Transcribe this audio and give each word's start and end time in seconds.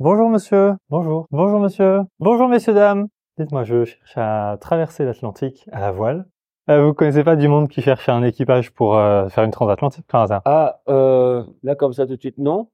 Bonjour 0.00 0.28
monsieur. 0.28 0.74
Bonjour. 0.90 1.28
Bonjour 1.30 1.60
monsieur. 1.60 2.00
Bonjour 2.18 2.48
messieurs 2.48 2.74
dames. 2.74 3.06
Dites-moi, 3.38 3.62
je 3.62 3.84
cherche 3.84 4.16
à 4.16 4.56
traverser 4.60 5.04
l'Atlantique 5.04 5.68
à 5.70 5.78
la 5.80 5.92
voile. 5.92 6.26
Euh, 6.68 6.84
vous 6.84 6.94
connaissez 6.94 7.22
pas 7.22 7.36
du 7.36 7.46
monde 7.46 7.68
qui 7.68 7.80
cherche 7.80 8.08
un 8.08 8.24
équipage 8.24 8.72
pour 8.72 8.96
euh, 8.96 9.28
faire 9.28 9.44
une 9.44 9.52
transatlantique? 9.52 10.04
Par 10.08 10.22
hasard 10.22 10.42
Ah, 10.46 10.80
euh, 10.88 11.44
là 11.62 11.76
comme 11.76 11.92
ça 11.92 12.08
tout 12.08 12.16
de 12.16 12.20
suite, 12.20 12.38
non 12.38 12.70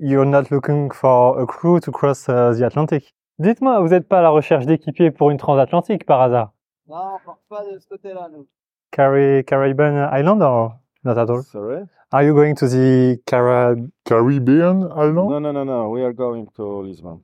You're 0.00 0.26
not 0.26 0.50
looking 0.50 0.90
for 0.90 1.38
a 1.38 1.46
crew 1.46 1.78
to 1.78 1.92
cross 1.92 2.26
uh, 2.28 2.58
the 2.58 2.62
Atlantic. 2.62 3.14
Dites-moi, 3.38 3.78
vous 3.78 3.88
n'êtes 3.88 4.08
pas 4.08 4.18
à 4.18 4.22
la 4.22 4.30
recherche 4.30 4.66
d'équipiers 4.66 5.12
pour 5.12 5.30
une 5.30 5.38
transatlantique 5.38 6.04
par 6.04 6.22
hasard? 6.22 6.54
Non, 6.88 6.96
on 6.96 7.24
part 7.24 7.38
pas 7.48 7.72
de 7.72 7.78
ce 7.78 7.86
côté-là, 7.86 8.28
nous. 8.32 8.48
Carri 8.90 9.44
Caribbean 9.44 10.10
Island 10.12 10.42
or? 10.42 10.74
Not 11.04 11.18
at 11.18 11.28
all 11.30 11.42
Sorry? 11.42 11.84
Are 12.12 12.22
you 12.22 12.34
going 12.34 12.54
to 12.56 12.68
the 12.68 13.18
Cara 13.26 13.76
Caribbean 14.04 14.84
Island 14.92 15.30
No, 15.30 15.38
no, 15.38 15.52
no, 15.52 15.64
no. 15.64 15.88
We 15.90 16.02
are 16.02 16.12
going 16.12 16.46
to 16.56 16.82
Lisbon. 16.82 17.20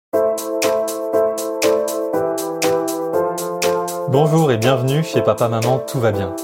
Bonjour 4.10 4.50
et 4.50 4.58
bienvenue 4.58 5.04
chez 5.04 5.22
Papa 5.22 5.48
Maman 5.48 5.78
Tout 5.86 6.00
va 6.00 6.12
bien. 6.12 6.34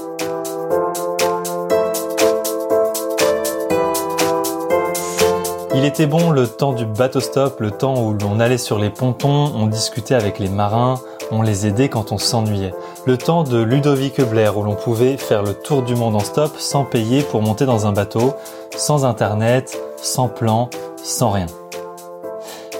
Il 5.75 5.85
était 5.85 6.07
bon 6.07 6.31
le 6.31 6.47
temps 6.47 6.73
du 6.73 6.87
bateau 6.87 7.19
stop, 7.19 7.59
le 7.59 7.69
temps 7.69 8.03
où 8.03 8.13
l'on 8.13 8.39
allait 8.39 8.57
sur 8.57 8.79
les 8.79 8.89
pontons, 8.89 9.51
on 9.53 9.67
discutait 9.67 10.15
avec 10.15 10.39
les 10.39 10.49
marins, 10.49 10.95
on 11.31 11.41
les 11.41 11.67
aidait 11.67 11.89
quand 11.89 12.11
on 12.11 12.17
s'ennuyait. 12.17 12.73
Le 13.05 13.17
temps 13.17 13.43
de 13.43 13.61
Ludovic 13.61 14.21
Blair 14.21 14.57
où 14.57 14.63
l'on 14.63 14.75
pouvait 14.75 15.17
faire 15.17 15.43
le 15.43 15.53
tour 15.53 15.83
du 15.83 15.95
monde 15.95 16.15
en 16.15 16.19
stop 16.19 16.57
sans 16.57 16.83
payer 16.83 17.21
pour 17.23 17.41
monter 17.41 17.65
dans 17.65 17.85
un 17.85 17.91
bateau, 17.91 18.33
sans 18.75 19.05
internet, 19.05 19.79
sans 20.01 20.27
plan, 20.27 20.69
sans 21.03 21.31
rien. 21.31 21.47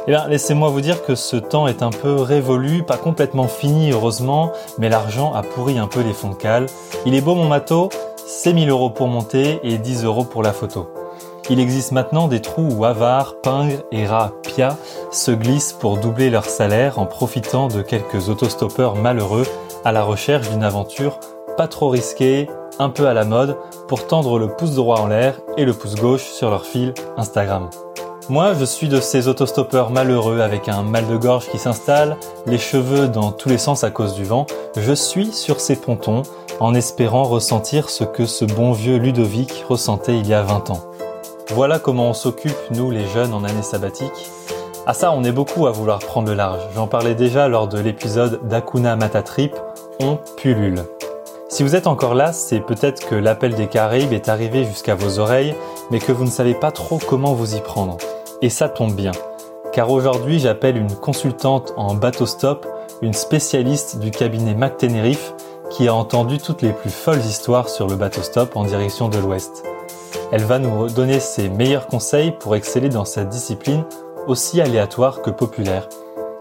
Eh 0.07 0.11
bien, 0.11 0.27
laissez-moi 0.27 0.69
vous 0.69 0.79
dire 0.79 1.03
que 1.03 1.15
ce 1.15 1.35
temps 1.35 1.67
est 1.67 1.83
un 1.83 1.89
peu 1.89 2.13
révolu, 2.13 2.83
pas 2.83 2.95
complètement 2.95 3.47
fini 3.47 3.91
heureusement, 3.91 4.53
mais 4.77 4.87
l'argent 4.87 5.33
a 5.33 5.43
pourri 5.43 5.77
un 5.77 5.87
peu 5.87 6.01
les 6.01 6.13
fonds 6.13 6.29
de 6.29 6.35
cale. 6.35 6.67
Il 7.05 7.13
est 7.13 7.21
beau 7.21 7.35
mon 7.35 7.49
bateau, 7.49 7.89
c'est 8.25 8.53
1000 8.53 8.69
euros 8.69 8.89
pour 8.89 9.07
monter 9.07 9.59
et 9.63 9.77
10 9.77 10.05
euros 10.05 10.23
pour 10.23 10.43
la 10.43 10.53
photo. 10.53 10.87
Il 11.49 11.59
existe 11.59 11.93
maintenant 11.93 12.27
des 12.27 12.41
trous 12.41 12.69
où 12.69 12.83
Avar, 12.83 13.35
Pingres 13.41 13.83
et 13.91 14.05
Pia 14.43 14.75
se 15.11 15.31
glissent 15.31 15.73
pour 15.73 15.97
doubler 15.97 16.29
leur 16.29 16.45
salaire 16.45 16.99
en 16.99 17.05
profitant 17.05 17.69
de 17.69 17.81
quelques 17.81 18.27
autostoppeurs 18.27 18.95
malheureux 18.95 19.45
à 19.85 19.93
la 19.93 20.03
recherche 20.03 20.49
d'une 20.49 20.63
aventure 20.63 21.19
pas 21.57 21.67
trop 21.67 21.89
risquée, 21.89 22.47
un 22.79 22.89
peu 22.89 23.07
à 23.07 23.13
la 23.13 23.25
mode, 23.25 23.57
pour 23.87 24.05
tendre 24.05 24.37
le 24.37 24.47
pouce 24.47 24.75
droit 24.75 24.99
en 24.99 25.07
l'air 25.07 25.39
et 25.57 25.65
le 25.65 25.73
pouce 25.73 25.95
gauche 25.95 26.23
sur 26.23 26.49
leur 26.49 26.65
fil 26.65 26.93
Instagram. 27.17 27.69
Moi, 28.29 28.53
je 28.53 28.65
suis 28.65 28.89
de 28.89 28.99
ces 28.99 29.29
autostoppeurs 29.29 29.89
malheureux 29.89 30.41
avec 30.41 30.67
un 30.67 30.83
mal 30.83 31.07
de 31.07 31.15
gorge 31.15 31.47
qui 31.47 31.57
s'installe, 31.57 32.17
les 32.45 32.57
cheveux 32.57 33.07
dans 33.07 33.31
tous 33.31 33.47
les 33.49 33.57
sens 33.57 33.85
à 33.85 33.89
cause 33.89 34.13
du 34.13 34.25
vent. 34.25 34.45
Je 34.75 34.93
suis 34.93 35.31
sur 35.31 35.61
ces 35.61 35.77
pontons 35.77 36.23
en 36.59 36.73
espérant 36.73 37.23
ressentir 37.23 37.89
ce 37.89 38.03
que 38.03 38.25
ce 38.25 38.45
bon 38.45 38.73
vieux 38.73 38.97
Ludovic 38.97 39.63
ressentait 39.67 40.17
il 40.17 40.27
y 40.27 40.33
a 40.33 40.43
20 40.43 40.71
ans. 40.71 40.86
Voilà 41.51 41.79
comment 41.79 42.09
on 42.09 42.13
s'occupe, 42.13 42.57
nous 42.71 42.91
les 42.91 43.07
jeunes, 43.07 43.33
en 43.33 43.43
année 43.45 43.61
sabbatique. 43.61 44.29
À 44.85 44.93
ça, 44.93 45.11
on 45.13 45.23
est 45.23 45.31
beaucoup 45.31 45.65
à 45.65 45.71
vouloir 45.71 45.99
prendre 45.99 46.27
le 46.27 46.35
large. 46.35 46.61
J'en 46.75 46.87
parlais 46.87 47.15
déjà 47.15 47.47
lors 47.47 47.69
de 47.69 47.79
l'épisode 47.79 48.45
d'Akuna 48.47 48.97
Matatrip, 48.97 49.55
on 50.01 50.17
pullule. 50.35 50.83
Si 51.47 51.63
vous 51.63 51.75
êtes 51.75 51.87
encore 51.87 52.15
là, 52.15 52.33
c'est 52.33 52.59
peut-être 52.59 53.07
que 53.07 53.15
l'appel 53.15 53.55
des 53.55 53.67
Caraïbes 53.67 54.11
est 54.11 54.27
arrivé 54.27 54.65
jusqu'à 54.65 54.95
vos 54.95 55.19
oreilles, 55.19 55.55
mais 55.89 55.99
que 55.99 56.11
vous 56.11 56.25
ne 56.25 56.29
savez 56.29 56.53
pas 56.53 56.71
trop 56.71 56.99
comment 56.99 57.33
vous 57.33 57.55
y 57.55 57.61
prendre. 57.61 57.97
Et 58.41 58.49
ça 58.49 58.67
tombe 58.67 58.93
bien, 58.93 59.13
car 59.71 59.89
aujourd'hui 59.89 60.39
j'appelle 60.39 60.75
une 60.75 60.95
consultante 60.95 61.73
en 61.77 61.95
bateau 61.95 62.25
stop, 62.25 62.67
une 63.01 63.13
spécialiste 63.13 63.99
du 63.99 64.11
cabinet 64.11 64.53
Mac 64.53 64.77
Tenerife, 64.77 65.33
qui 65.69 65.87
a 65.87 65.93
entendu 65.93 66.39
toutes 66.39 66.61
les 66.61 66.73
plus 66.73 66.89
folles 66.89 67.19
histoires 67.19 67.69
sur 67.69 67.87
le 67.87 67.95
bateau 67.95 68.21
stop 68.21 68.57
en 68.57 68.65
direction 68.65 69.07
de 69.07 69.17
l'ouest. 69.17 69.63
Elle 70.29 70.43
va 70.43 70.59
nous 70.59 70.89
donner 70.89 71.21
ses 71.21 71.47
meilleurs 71.47 71.87
conseils 71.87 72.31
pour 72.31 72.57
exceller 72.57 72.89
dans 72.89 73.05
cette 73.05 73.29
discipline 73.29 73.85
aussi 74.27 74.59
aléatoire 74.59 75.21
que 75.21 75.29
populaire. 75.29 75.87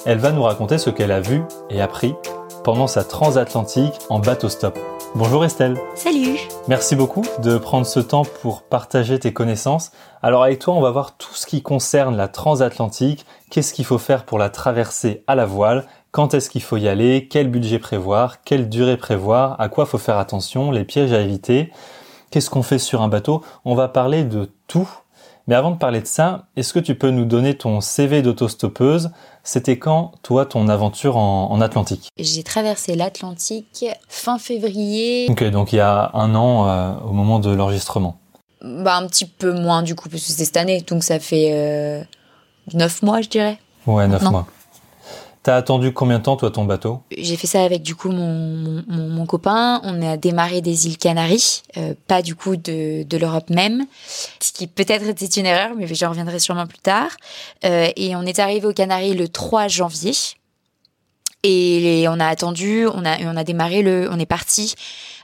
Elle 0.04 0.18
va 0.18 0.32
nous 0.32 0.42
raconter 0.42 0.76
ce 0.78 0.90
qu'elle 0.90 1.12
a 1.12 1.20
vu 1.20 1.44
et 1.70 1.80
appris 1.80 2.16
pendant 2.64 2.88
sa 2.88 3.04
transatlantique 3.04 3.94
en 4.10 4.18
bateau 4.18 4.48
stop. 4.48 4.76
Bonjour 5.14 5.44
Estelle. 5.44 5.78
Salut. 5.94 6.36
Merci 6.66 6.96
beaucoup 6.96 7.22
de 7.44 7.58
prendre 7.58 7.86
ce 7.86 8.00
temps 8.00 8.24
pour 8.42 8.62
partager 8.62 9.20
tes 9.20 9.32
connaissances. 9.32 9.92
Alors 10.20 10.42
avec 10.42 10.58
toi, 10.58 10.74
on 10.74 10.80
va 10.80 10.90
voir 10.90 11.16
tout 11.16 11.34
ce 11.34 11.46
qui 11.46 11.62
concerne 11.62 12.16
la 12.16 12.26
transatlantique, 12.26 13.24
qu'est-ce 13.50 13.72
qu'il 13.72 13.84
faut 13.84 13.98
faire 13.98 14.24
pour 14.24 14.38
la 14.38 14.50
traverser 14.50 15.22
à 15.28 15.36
la 15.36 15.46
voile, 15.46 15.86
quand 16.10 16.34
est-ce 16.34 16.50
qu'il 16.50 16.62
faut 16.62 16.76
y 16.76 16.88
aller, 16.88 17.28
quel 17.30 17.48
budget 17.48 17.78
prévoir, 17.78 18.42
quelle 18.42 18.68
durée 18.68 18.96
prévoir, 18.96 19.60
à 19.60 19.68
quoi 19.68 19.86
faut 19.86 19.98
faire 19.98 20.18
attention, 20.18 20.72
les 20.72 20.84
pièges 20.84 21.12
à 21.12 21.20
éviter? 21.20 21.70
Qu'est-ce 22.30 22.50
qu'on 22.50 22.62
fait 22.62 22.78
sur 22.78 23.02
un 23.02 23.08
bateau? 23.08 23.42
On 23.64 23.74
va 23.74 23.88
parler 23.88 24.24
de 24.24 24.50
tout. 24.66 24.88
Mais 25.48 25.54
avant 25.54 25.70
de 25.70 25.76
parler 25.76 26.00
de 26.00 26.06
ça, 26.06 26.46
est-ce 26.56 26.72
que 26.72 26.80
tu 26.80 26.96
peux 26.96 27.10
nous 27.10 27.24
donner 27.24 27.56
ton 27.56 27.80
CV 27.80 28.20
d'autostoppeuse? 28.20 29.10
C'était 29.44 29.78
quand, 29.78 30.12
toi, 30.22 30.44
ton 30.44 30.68
aventure 30.68 31.16
en, 31.16 31.60
Atlantique? 31.60 32.08
J'ai 32.18 32.42
traversé 32.42 32.96
l'Atlantique 32.96 33.84
fin 34.08 34.38
février. 34.38 35.26
Ok, 35.30 35.44
donc 35.50 35.72
il 35.72 35.76
y 35.76 35.80
a 35.80 36.10
un 36.14 36.34
an 36.34 36.66
euh, 36.66 36.94
au 37.08 37.12
moment 37.12 37.38
de 37.38 37.50
l'enregistrement. 37.50 38.18
Bah 38.60 38.96
un 38.96 39.06
petit 39.06 39.26
peu 39.26 39.52
moins 39.52 39.82
du 39.82 39.94
coup, 39.94 40.08
parce 40.08 40.22
que 40.22 40.30
c'était 40.30 40.44
cette 40.46 40.56
année, 40.56 40.80
donc 40.80 41.04
ça 41.04 41.20
fait 41.20 41.50
euh, 41.52 42.02
neuf 42.74 43.02
mois, 43.02 43.20
je 43.20 43.28
dirais. 43.28 43.58
Ouais, 43.86 44.08
neuf 44.08 44.22
mois. 44.22 44.46
T'as 45.46 45.54
attendu 45.54 45.92
combien 45.92 46.18
de 46.18 46.24
temps, 46.24 46.36
toi, 46.36 46.50
ton 46.50 46.64
bateau? 46.64 47.02
J'ai 47.16 47.36
fait 47.36 47.46
ça 47.46 47.62
avec, 47.62 47.80
du 47.80 47.94
coup, 47.94 48.10
mon, 48.10 48.82
mon, 48.88 49.26
copain. 49.26 49.80
On 49.84 50.02
a 50.02 50.16
démarré 50.16 50.60
des 50.60 50.88
îles 50.88 50.98
Canaries, 50.98 51.62
euh, 51.76 51.94
pas 52.08 52.20
du 52.20 52.34
coup 52.34 52.56
de, 52.56 53.04
de 53.04 53.16
l'Europe 53.16 53.48
même, 53.48 53.86
ce 54.40 54.50
qui 54.50 54.66
peut-être 54.66 55.06
était 55.06 55.24
une 55.26 55.46
erreur, 55.46 55.76
mais 55.76 55.86
j'en 55.94 56.08
reviendrai 56.08 56.40
sûrement 56.40 56.66
plus 56.66 56.80
tard. 56.80 57.16
Euh, 57.64 57.92
et 57.94 58.16
on 58.16 58.22
est 58.22 58.40
arrivé 58.40 58.66
aux 58.66 58.72
Canaries 58.72 59.14
le 59.14 59.28
3 59.28 59.68
janvier. 59.68 60.14
Et 61.44 62.06
on 62.08 62.18
a 62.18 62.26
attendu, 62.26 62.88
on 62.88 63.04
a, 63.04 63.16
on 63.20 63.36
a 63.36 63.44
démarré 63.44 63.82
le, 63.82 64.08
on 64.10 64.18
est 64.18 64.26
parti 64.26 64.74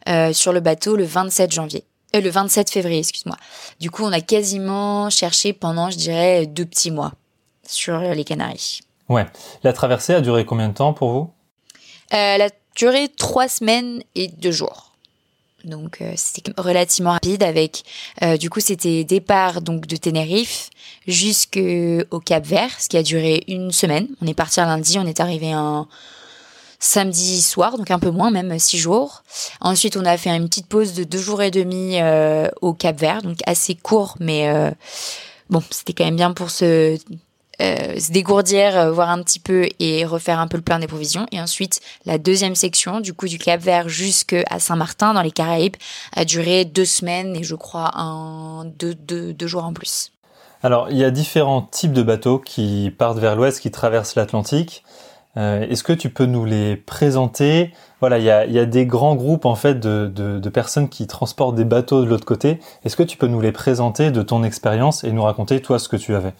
euh, 0.08 0.32
sur 0.32 0.52
le 0.52 0.60
bateau 0.60 0.94
le 0.94 1.04
27 1.04 1.50
janvier. 1.50 1.82
Le 2.14 2.30
27 2.30 2.70
février, 2.70 3.00
excuse-moi. 3.00 3.38
Du 3.80 3.90
coup, 3.90 4.04
on 4.04 4.12
a 4.12 4.20
quasiment 4.20 5.10
cherché 5.10 5.52
pendant, 5.52 5.90
je 5.90 5.96
dirais, 5.96 6.46
deux 6.46 6.64
petits 6.64 6.92
mois 6.92 7.10
sur 7.66 7.98
les 7.98 8.22
Canaries. 8.22 8.82
Ouais. 9.12 9.26
La 9.62 9.74
traversée 9.74 10.14
a 10.14 10.22
duré 10.22 10.46
combien 10.46 10.70
de 10.70 10.74
temps 10.74 10.94
pour 10.94 11.10
vous? 11.10 11.30
Euh, 12.14 12.16
Elle 12.16 12.42
a 12.42 12.48
duré 12.74 13.10
trois 13.10 13.46
semaines 13.46 14.02
et 14.14 14.28
deux 14.28 14.52
jours. 14.52 14.92
Donc 15.64 16.00
euh, 16.00 16.14
c'était 16.16 16.50
relativement 16.56 17.12
rapide 17.12 17.42
avec 17.42 17.84
euh, 18.22 18.36
du 18.36 18.50
coup 18.50 18.58
c'était 18.58 19.04
départ 19.04 19.60
donc 19.60 19.86
de 19.86 19.94
Tenerife 19.94 20.70
jusqu'au 21.06 22.20
Cap 22.20 22.44
Vert, 22.44 22.80
ce 22.80 22.88
qui 22.88 22.96
a 22.96 23.02
duré 23.02 23.44
une 23.48 23.70
semaine. 23.70 24.08
On 24.22 24.26
est 24.26 24.34
parti 24.34 24.60
un 24.60 24.66
lundi, 24.66 24.98
on 24.98 25.06
est 25.06 25.20
arrivé 25.20 25.52
un 25.52 25.86
samedi 26.80 27.42
soir, 27.42 27.76
donc 27.76 27.90
un 27.90 27.98
peu 27.98 28.10
moins, 28.10 28.30
même 28.30 28.58
six 28.58 28.78
jours. 28.78 29.22
Ensuite, 29.60 29.96
on 29.96 30.04
a 30.04 30.16
fait 30.16 30.30
une 30.30 30.48
petite 30.48 30.66
pause 30.66 30.94
de 30.94 31.04
deux 31.04 31.18
jours 31.18 31.42
et 31.42 31.52
demi 31.52 31.98
au 32.60 32.72
Cap 32.72 32.98
Vert, 32.98 33.22
donc 33.22 33.38
assez 33.46 33.76
court, 33.76 34.16
mais 34.18 34.50
bon, 35.48 35.62
c'était 35.70 35.92
quand 35.92 36.04
même 36.04 36.16
bien 36.16 36.32
pour 36.32 36.50
se 36.50 36.98
euh, 37.60 37.98
se 37.98 38.10
dégourdir, 38.12 38.76
euh, 38.76 38.90
voir 38.90 39.10
un 39.10 39.22
petit 39.22 39.38
peu 39.38 39.68
et 39.78 40.04
refaire 40.04 40.38
un 40.38 40.48
peu 40.48 40.56
le 40.56 40.62
plein 40.62 40.78
des 40.78 40.86
provisions. 40.86 41.26
Et 41.32 41.40
ensuite, 41.40 41.80
la 42.06 42.18
deuxième 42.18 42.54
section, 42.54 43.00
du 43.00 43.12
coup, 43.12 43.28
du 43.28 43.38
Cap 43.38 43.60
Vert 43.60 43.88
jusqu'à 43.88 44.58
Saint-Martin, 44.58 45.14
dans 45.14 45.22
les 45.22 45.30
Caraïbes, 45.30 45.76
a 46.16 46.24
duré 46.24 46.64
deux 46.64 46.84
semaines 46.84 47.36
et 47.36 47.42
je 47.42 47.54
crois 47.54 47.90
un, 47.94 48.64
deux, 48.64 48.94
deux, 48.94 49.32
deux 49.34 49.46
jours 49.46 49.64
en 49.64 49.72
plus. 49.72 50.12
Alors, 50.62 50.88
il 50.90 50.96
y 50.96 51.04
a 51.04 51.10
différents 51.10 51.62
types 51.62 51.92
de 51.92 52.02
bateaux 52.02 52.38
qui 52.38 52.94
partent 52.96 53.18
vers 53.18 53.36
l'ouest, 53.36 53.60
qui 53.60 53.70
traversent 53.70 54.14
l'Atlantique. 54.14 54.84
Euh, 55.36 55.66
Est-ce 55.68 55.82
que 55.82 55.92
tu 55.92 56.10
peux 56.10 56.26
nous 56.26 56.44
les 56.44 56.76
présenter? 56.76 57.72
Voilà, 58.00 58.18
il 58.18 58.24
y 58.24 58.30
a, 58.30 58.46
y 58.46 58.58
a, 58.58 58.66
des 58.66 58.86
grands 58.86 59.14
groupes 59.14 59.44
en 59.44 59.54
fait 59.54 59.80
de, 59.80 60.10
de, 60.12 60.38
de 60.38 60.48
personnes 60.48 60.88
qui 60.88 61.06
transportent 61.06 61.54
des 61.54 61.64
bateaux 61.64 62.04
de 62.04 62.08
l'autre 62.08 62.24
côté. 62.24 62.60
Est-ce 62.84 62.96
que 62.96 63.02
tu 63.02 63.16
peux 63.16 63.28
nous 63.28 63.40
les 63.40 63.52
présenter 63.52 64.10
de 64.10 64.22
ton 64.22 64.44
expérience 64.44 65.04
et 65.04 65.12
nous 65.12 65.22
raconter 65.22 65.60
toi 65.60 65.78
ce 65.78 65.88
que 65.88 65.96
tu 65.96 66.14
avais? 66.14 66.32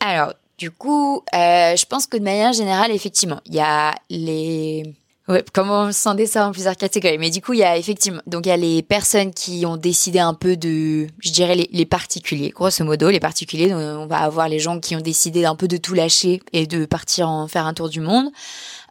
Alors, 0.00 0.34
du 0.58 0.70
coup, 0.70 1.22
euh, 1.34 1.76
je 1.76 1.84
pense 1.86 2.06
que 2.06 2.16
de 2.16 2.22
manière 2.22 2.52
générale, 2.52 2.90
effectivement, 2.90 3.40
il 3.46 3.54
y 3.54 3.60
a 3.60 3.94
les... 4.10 4.94
Ouais, 5.28 5.44
comment 5.52 5.90
scinder 5.90 6.24
ça 6.26 6.46
en 6.46 6.52
plusieurs 6.52 6.76
catégories 6.76 7.18
Mais 7.18 7.30
du 7.30 7.42
coup, 7.42 7.52
il 7.52 7.58
y 7.58 7.64
a 7.64 7.76
effectivement, 7.76 8.22
donc 8.28 8.46
il 8.46 8.50
y 8.50 8.52
a 8.52 8.56
les 8.56 8.80
personnes 8.84 9.34
qui 9.34 9.66
ont 9.66 9.76
décidé 9.76 10.20
un 10.20 10.34
peu 10.34 10.56
de, 10.56 11.08
je 11.18 11.30
dirais 11.32 11.56
les, 11.56 11.68
les 11.72 11.84
particuliers, 11.84 12.50
grosso 12.50 12.84
modo, 12.84 13.10
les 13.10 13.18
particuliers. 13.18 13.74
on 13.74 14.06
va 14.06 14.18
avoir 14.18 14.48
les 14.48 14.60
gens 14.60 14.78
qui 14.78 14.94
ont 14.94 15.00
décidé 15.00 15.44
un 15.44 15.56
peu 15.56 15.66
de 15.66 15.78
tout 15.78 15.94
lâcher 15.94 16.40
et 16.52 16.68
de 16.68 16.86
partir 16.86 17.28
en 17.28 17.48
faire 17.48 17.66
un 17.66 17.74
tour 17.74 17.88
du 17.88 18.00
monde. 18.00 18.30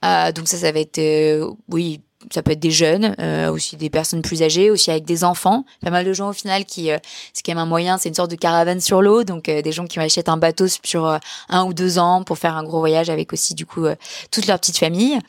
Euh, 0.04 0.34
donc 0.34 0.50
ça, 0.50 0.58
ça 0.58 0.74
va 0.74 0.80
être, 0.80 1.00
euh, 1.00 1.50
oui, 1.70 2.02
ça 2.32 2.42
peut 2.42 2.52
être 2.52 2.60
des 2.60 2.72
jeunes, 2.72 3.16
euh, 3.20 3.50
aussi 3.52 3.78
des 3.78 3.90
personnes 3.90 4.22
plus 4.22 4.44
âgées, 4.44 4.72
aussi 4.72 4.92
avec 4.92 5.06
des 5.06 5.24
enfants. 5.24 5.66
Pas 5.82 5.90
mal 5.90 6.06
de 6.06 6.14
gens 6.14 6.30
au 6.30 6.34
final 6.34 6.66
qui, 6.66 6.92
euh, 6.92 6.98
c'est 7.34 7.46
quand 7.46 7.52
même 7.52 7.60
un 7.60 7.66
moyen, 7.66 7.98
c'est 7.98 8.10
une 8.10 8.16
sorte 8.16 8.32
de 8.32 8.36
caravane 8.36 8.82
sur 8.82 9.02
l'eau, 9.02 9.24
donc 9.24 9.50
euh, 9.50 9.62
des 9.62 9.72
gens 9.72 9.86
qui 9.86 10.00
achètent 10.00 10.30
un 10.30 10.38
bateau 10.38 10.66
sur 10.68 11.06
euh, 11.06 11.18
un 11.50 11.66
ou 11.66 11.74
deux 11.74 12.00
ans 12.00 12.24
pour 12.24 12.38
faire 12.38 12.56
un 12.56 12.64
gros 12.64 12.80
voyage 12.80 13.10
avec 13.10 13.34
aussi 13.34 13.54
du 13.54 13.66
coup 13.66 13.86
toute 14.32 14.48
leur 14.48 14.60
petite 14.60 14.78
famille. 14.78 15.20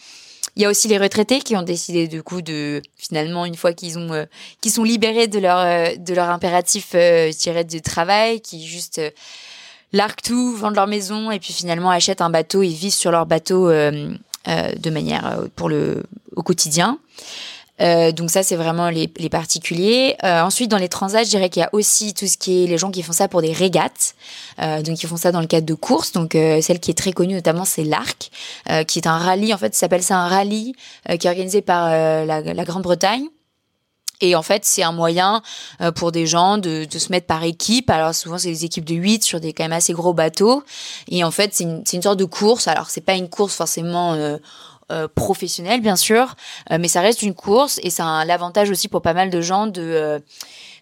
Il 0.56 0.62
y 0.62 0.64
a 0.64 0.70
aussi 0.70 0.88
les 0.88 0.96
retraités 0.96 1.40
qui 1.40 1.56
ont 1.56 1.62
décidé 1.62 2.08
du 2.08 2.22
coup 2.22 2.40
de 2.40 2.80
finalement 2.96 3.44
une 3.44 3.56
fois 3.56 3.72
qu'ils 3.72 3.98
ont 3.98 4.26
qui 4.62 4.70
sont 4.70 4.84
libérés 4.84 5.28
de 5.28 5.38
leur 5.38 5.98
de 5.98 6.14
leur 6.14 6.30
impératif, 6.30 6.90
je 6.92 7.36
dirais, 7.36 7.64
de 7.64 7.78
travail, 7.78 8.40
qui 8.40 8.66
juste 8.66 9.00
larguent 9.92 10.22
tout, 10.22 10.52
vendent 10.56 10.76
leur 10.76 10.86
maison 10.86 11.30
et 11.30 11.38
puis 11.38 11.52
finalement 11.52 11.90
achètent 11.90 12.20
un 12.20 12.30
bateau 12.30 12.62
et 12.62 12.68
vivent 12.68 12.92
sur 12.92 13.10
leur 13.10 13.26
bateau 13.26 13.68
euh, 13.68 13.90
euh, 13.90 14.14
de 14.46 14.90
manière 14.90 15.26
euh, 15.26 15.46
pour 15.54 15.68
le 15.68 16.04
au 16.34 16.42
quotidien. 16.42 16.98
Euh, 17.80 18.12
donc 18.12 18.30
ça, 18.30 18.42
c'est 18.42 18.56
vraiment 18.56 18.88
les, 18.88 19.10
les 19.18 19.28
particuliers. 19.28 20.16
Euh, 20.24 20.40
ensuite, 20.40 20.70
dans 20.70 20.78
les 20.78 20.88
transats, 20.88 21.24
je 21.24 21.28
dirais 21.28 21.50
qu'il 21.50 21.60
y 21.60 21.64
a 21.64 21.70
aussi 21.72 22.14
tout 22.14 22.26
ce 22.26 22.38
qui 22.38 22.64
est 22.64 22.66
les 22.66 22.78
gens 22.78 22.90
qui 22.90 23.02
font 23.02 23.12
ça 23.12 23.28
pour 23.28 23.42
des 23.42 23.52
régates. 23.52 24.14
Euh, 24.60 24.82
donc 24.82 25.02
ils 25.02 25.06
font 25.06 25.16
ça 25.16 25.32
dans 25.32 25.40
le 25.40 25.46
cadre 25.46 25.66
de 25.66 25.74
courses. 25.74 26.12
Donc 26.12 26.32
celle 26.32 26.80
qui 26.80 26.90
est 26.90 26.94
très 26.94 27.12
connue 27.12 27.34
notamment, 27.34 27.64
c'est 27.64 27.84
l'Arc, 27.84 28.30
qui 28.86 28.98
est 28.98 29.06
un 29.06 29.18
rallye. 29.18 29.52
En 29.52 29.58
fait, 29.58 29.74
ça 29.74 29.80
s'appelle 29.80 30.02
ça 30.02 30.16
un 30.16 30.28
rallye 30.28 30.74
qui 31.18 31.26
est 31.26 31.30
organisé 31.30 31.60
par 31.60 31.88
la, 31.90 32.40
la 32.40 32.64
Grande-Bretagne. 32.64 33.26
Et 34.20 34.34
en 34.34 34.42
fait, 34.42 34.64
c'est 34.64 34.82
un 34.82 34.92
moyen 34.92 35.42
euh, 35.80 35.92
pour 35.92 36.12
des 36.12 36.26
gens 36.26 36.58
de, 36.58 36.86
de, 36.90 36.98
se 36.98 37.10
mettre 37.10 37.26
par 37.26 37.42
équipe. 37.44 37.90
Alors 37.90 38.14
souvent, 38.14 38.38
c'est 38.38 38.48
des 38.48 38.64
équipes 38.64 38.84
de 38.84 38.94
8 38.94 39.24
sur 39.24 39.40
des 39.40 39.52
quand 39.52 39.64
même 39.64 39.72
assez 39.72 39.92
gros 39.92 40.14
bateaux. 40.14 40.62
Et 41.08 41.24
en 41.24 41.30
fait, 41.30 41.54
c'est 41.54 41.64
une, 41.64 41.82
une, 41.92 42.02
sorte 42.02 42.18
de 42.18 42.24
course. 42.24 42.68
Alors, 42.68 42.90
c'est 42.90 43.00
pas 43.00 43.14
une 43.14 43.28
course 43.28 43.54
forcément 43.54 44.14
euh, 44.14 44.38
euh, 44.92 45.08
professionnelle, 45.12 45.80
bien 45.80 45.96
sûr, 45.96 46.36
euh, 46.70 46.78
mais 46.78 46.86
ça 46.86 47.00
reste 47.00 47.22
une 47.22 47.34
course. 47.34 47.80
Et 47.82 47.90
ça 47.90 48.18
a 48.20 48.24
l'avantage 48.24 48.70
aussi 48.70 48.86
pour 48.86 49.02
pas 49.02 49.14
mal 49.14 49.30
de 49.30 49.40
gens 49.40 49.66
de 49.66 49.82
euh, 49.82 50.20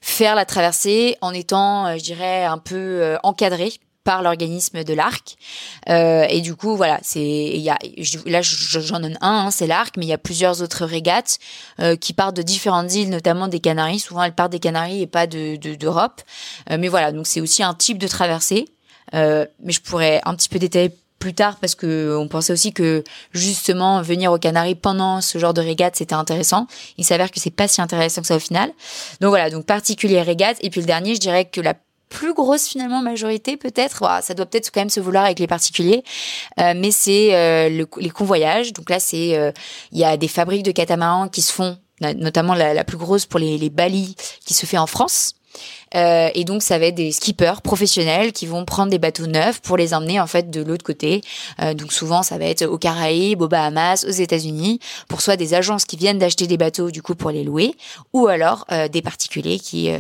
faire 0.03 0.35
la 0.35 0.45
traversée 0.45 1.17
en 1.23 1.33
étant, 1.33 1.97
je 1.97 2.03
dirais, 2.03 2.45
un 2.45 2.59
peu 2.59 3.17
encadré 3.23 3.73
par 4.05 4.23
l'organisme 4.23 4.85
de 4.85 4.95
l'Arc. 4.95 5.37
Euh, 5.89 6.27
et 6.29 6.41
du 6.41 6.55
coup, 6.55 6.77
voilà, 6.77 7.01
c'est 7.03 7.21
il 7.21 7.61
y 7.61 7.71
a 7.71 7.79
là 8.27 8.41
j'en 8.43 9.01
donne 9.01 9.19
un, 9.21 9.47
hein, 9.47 9.51
c'est 9.51 9.67
l'Arc, 9.67 9.97
mais 9.97 10.05
il 10.05 10.09
y 10.09 10.12
a 10.12 10.19
plusieurs 10.19 10.62
autres 10.62 10.85
régates 10.85 11.39
euh, 11.81 11.97
qui 11.97 12.12
partent 12.12 12.37
de 12.37 12.43
différentes 12.43 12.95
îles, 12.95 13.11
notamment 13.11 13.49
des 13.49 13.61
Canaries. 13.61 13.99
Souvent, 13.99 14.23
elles 14.23 14.35
partent 14.35 14.53
des 14.53 14.61
Canaries 14.61 15.03
et 15.03 15.06
pas 15.06 15.27
de 15.27 15.56
d'Europe. 15.77 16.23
De, 16.69 16.75
euh, 16.75 16.79
mais 16.79 16.89
voilà, 16.89 17.12
donc 17.12 17.27
c'est 17.27 17.41
aussi 17.41 17.62
un 17.62 17.75
type 17.75 17.99
de 17.99 18.06
traversée. 18.06 18.67
Euh, 19.15 19.47
mais 19.62 19.73
je 19.73 19.81
pourrais 19.81 20.21
un 20.25 20.35
petit 20.35 20.49
peu 20.49 20.59
détailler 20.59 20.91
plus 21.19 21.35
tard 21.35 21.56
parce 21.61 21.75
que 21.75 22.17
on 22.19 22.29
pensait 22.29 22.53
aussi 22.53 22.73
que 22.73 23.03
justement 23.33 24.03
venir 24.03 24.31
aux 24.33 24.39
Canaries 24.39 24.75
pendant 24.75 25.21
ce 25.23 25.39
genre 25.39 25.55
de 25.55 25.62
régate 25.62 25.97
c'était 25.97 26.15
intéressant. 26.15 26.67
Il 26.99 27.05
s'avère 27.05 27.31
que 27.31 27.41
c'est 27.41 27.51
pas 27.51 27.69
si 27.69 27.81
intéressant 27.81 28.21
que 28.21 28.27
ça 28.27 28.37
au 28.37 28.41
final. 28.41 28.71
Donc 29.21 29.31
voilà, 29.31 29.49
donc 29.49 29.65
particulier 29.65 30.21
régate 30.21 30.59
et 30.61 30.69
puis 30.69 30.81
le 30.81 30.87
dernier, 30.87 31.15
je 31.15 31.21
dirais 31.21 31.47
que 31.47 31.62
la 31.62 31.75
plus 32.15 32.33
grosse 32.33 32.69
finalement 32.69 33.03
majorité 33.03 33.57
peut-être. 33.57 34.09
ça 34.23 34.35
doit 34.35 34.47
peut-être 34.47 34.71
quand 34.71 34.81
même 34.81 34.89
se 34.89 35.01
vouloir 35.01 35.25
avec 35.25 35.41
les 35.41 35.49
particuliers, 35.49 36.05
euh, 36.61 36.73
mais 36.77 36.93
c'est 36.93 37.35
euh, 37.35 37.69
le, 37.69 37.87
les 37.99 38.11
convoyages. 38.11 38.73
Donc 38.73 38.89
là, 38.89 39.01
c'est 39.01 39.37
euh, 39.37 39.51
il 39.91 39.99
y 39.99 40.05
a 40.05 40.17
des 40.17 40.29
fabriques 40.29 40.63
de 40.63 40.71
catamarans 40.71 41.29
qui 41.29 41.43
se 41.43 41.53
font, 41.53 41.77
notamment 42.01 42.55
la, 42.55 42.85
plus 42.85 42.97
grosse 42.97 43.27
pour 43.27 43.41
les, 43.41 43.59
les 43.59 43.71
balis, 43.71 44.15
qui 44.47 44.55
se 44.55 44.65
fait 44.65 44.79
en 44.79 44.87
France. 44.87 45.35
Euh, 45.94 46.31
et 46.35 46.44
donc, 46.44 46.62
ça 46.62 46.79
va 46.79 46.87
être 46.87 46.94
des 46.94 47.12
skippers 47.12 47.62
professionnels 47.62 48.32
qui 48.32 48.46
vont 48.46 48.64
prendre 48.64 48.91
des 48.91 48.99
bateaux 48.99 49.26
neufs 49.26 49.61
pour 49.61 49.76
les 49.76 49.94
emmener 49.94 50.20
en 50.20 50.26
fait 50.26 50.50
de 50.50 50.62
l'autre 50.62 50.85
côté. 50.85 51.23
Euh, 51.61 51.75
donc, 51.75 51.93
souvent, 51.93 52.23
ça 52.23 52.38
va 52.38 52.46
être 52.46 52.67
aux 52.67 52.79
Caraïbes, 52.79 53.43
aux 53.43 53.49
Bahamas, 53.49 54.05
aux 54.05 54.12
États-Unis, 54.12 54.81
pour 55.08 55.20
soit 55.20 55.37
des 55.37 55.55
agences 55.55 55.85
qui 55.85 55.96
viennent 55.96 56.19
d'acheter 56.19 56.46
des 56.46 56.56
bateaux 56.56 56.91
du 56.91 57.02
coup 57.02 57.14
pour 57.14 57.31
les 57.31 57.44
louer, 57.44 57.75
ou 58.12 58.26
alors 58.26 58.64
euh, 58.73 58.88
des 58.88 59.02
particuliers 59.02 59.58
qui 59.58 59.91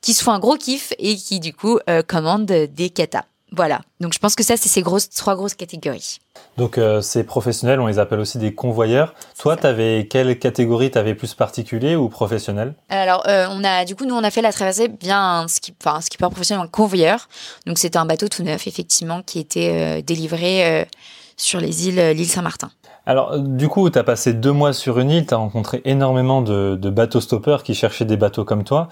qui 0.00 0.14
se 0.14 0.22
font 0.22 0.32
un 0.32 0.38
gros 0.38 0.56
kiff 0.56 0.92
et 0.98 1.16
qui 1.16 1.40
du 1.40 1.52
coup 1.52 1.78
commandent 2.06 2.46
des 2.46 2.90
katas. 2.90 3.24
Voilà. 3.54 3.80
Donc 4.00 4.12
je 4.12 4.18
pense 4.18 4.34
que 4.34 4.42
ça, 4.42 4.56
c'est 4.56 4.68
ces 4.68 4.82
grosses, 4.82 5.08
trois 5.10 5.36
grosses 5.36 5.54
catégories. 5.54 6.18
Donc 6.56 6.78
euh, 6.78 7.00
ces 7.00 7.24
professionnels, 7.24 7.80
on 7.80 7.86
les 7.86 7.98
appelle 7.98 8.20
aussi 8.20 8.38
des 8.38 8.54
convoyeurs. 8.54 9.14
Toi, 9.38 9.56
tu 9.56 9.66
avais 9.66 10.08
quelle 10.10 10.38
catégorie 10.38 10.90
T'avais 10.90 11.14
plus 11.14 11.34
particulier 11.34 11.94
ou 11.94 12.08
professionnel 12.08 12.74
Alors, 12.88 13.26
euh, 13.28 13.46
on 13.50 13.62
a 13.62 13.84
du 13.84 13.94
coup, 13.94 14.06
nous, 14.06 14.14
on 14.14 14.24
a 14.24 14.30
fait 14.30 14.42
la 14.42 14.52
traversée 14.52 14.88
bien 14.88 15.42
un, 15.42 15.48
skip, 15.48 15.76
enfin, 15.84 15.98
un 15.98 16.00
skipper 16.00 16.28
professionnel, 16.30 16.64
un 16.64 16.68
convoyeur. 16.68 17.28
Donc 17.66 17.78
c'était 17.78 17.98
un 17.98 18.06
bateau 18.06 18.28
tout 18.28 18.42
neuf, 18.42 18.66
effectivement, 18.66 19.22
qui 19.22 19.38
était 19.38 19.98
euh, 19.98 20.02
délivré 20.02 20.88
sur 21.36 21.60
les 21.60 21.88
îles, 21.88 22.00
l'île 22.10 22.28
Saint-Martin. 22.28 22.70
Alors, 23.06 23.38
du 23.38 23.68
coup, 23.68 23.90
tu 23.90 23.98
as 23.98 24.04
passé 24.04 24.32
deux 24.32 24.52
mois 24.52 24.72
sur 24.72 24.98
une 24.98 25.10
île, 25.10 25.26
tu 25.26 25.34
as 25.34 25.36
rencontré 25.36 25.82
énormément 25.84 26.40
de, 26.40 26.76
de 26.80 26.90
bateaux 26.90 27.20
stoppeurs 27.20 27.62
qui 27.62 27.74
cherchaient 27.74 28.06
des 28.06 28.16
bateaux 28.16 28.44
comme 28.44 28.64
toi. 28.64 28.88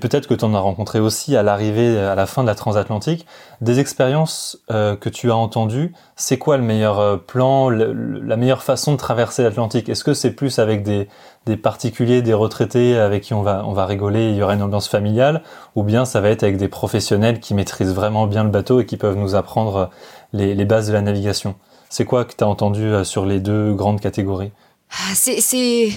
Peut-être 0.00 0.26
que 0.26 0.34
tu 0.34 0.44
en 0.44 0.54
as 0.54 0.58
rencontré 0.58 0.98
aussi 0.98 1.36
à 1.36 1.42
l'arrivée, 1.44 1.98
à 1.98 2.16
la 2.16 2.26
fin 2.26 2.42
de 2.42 2.48
la 2.48 2.56
transatlantique. 2.56 3.26
Des 3.60 3.78
expériences 3.78 4.58
euh, 4.70 4.96
que 4.96 5.08
tu 5.08 5.30
as 5.30 5.36
entendues, 5.36 5.94
c'est 6.16 6.36
quoi 6.36 6.56
le 6.56 6.64
meilleur 6.64 6.98
euh, 6.98 7.16
plan, 7.16 7.70
la 7.70 8.36
meilleure 8.36 8.64
façon 8.64 8.92
de 8.92 8.96
traverser 8.96 9.44
l'Atlantique? 9.44 9.88
Est-ce 9.88 10.02
que 10.02 10.12
c'est 10.12 10.32
plus 10.32 10.58
avec 10.58 10.82
des, 10.82 11.08
des, 11.46 11.56
particuliers, 11.56 12.22
des 12.22 12.34
retraités 12.34 12.98
avec 12.98 13.22
qui 13.22 13.34
on 13.34 13.42
va, 13.42 13.64
on 13.66 13.72
va 13.72 13.86
rigoler, 13.86 14.30
il 14.30 14.34
y 14.34 14.42
aura 14.42 14.54
une 14.54 14.62
ambiance 14.62 14.88
familiale, 14.88 15.42
ou 15.76 15.84
bien 15.84 16.04
ça 16.04 16.20
va 16.20 16.28
être 16.30 16.42
avec 16.42 16.56
des 16.56 16.68
professionnels 16.68 17.38
qui 17.38 17.54
maîtrisent 17.54 17.94
vraiment 17.94 18.26
bien 18.26 18.42
le 18.42 18.50
bateau 18.50 18.80
et 18.80 18.86
qui 18.86 18.96
peuvent 18.96 19.16
nous 19.16 19.36
apprendre 19.36 19.90
les, 20.32 20.56
les 20.56 20.64
bases 20.64 20.88
de 20.88 20.92
la 20.92 21.02
navigation? 21.02 21.54
C'est 21.88 22.04
quoi 22.04 22.24
que 22.24 22.34
tu 22.36 22.42
as 22.42 22.48
entendu 22.48 22.82
euh, 22.82 23.04
sur 23.04 23.24
les 23.24 23.38
deux 23.38 23.72
grandes 23.74 24.00
catégories? 24.00 24.50
Ah, 24.90 25.14
C'est 25.14 25.92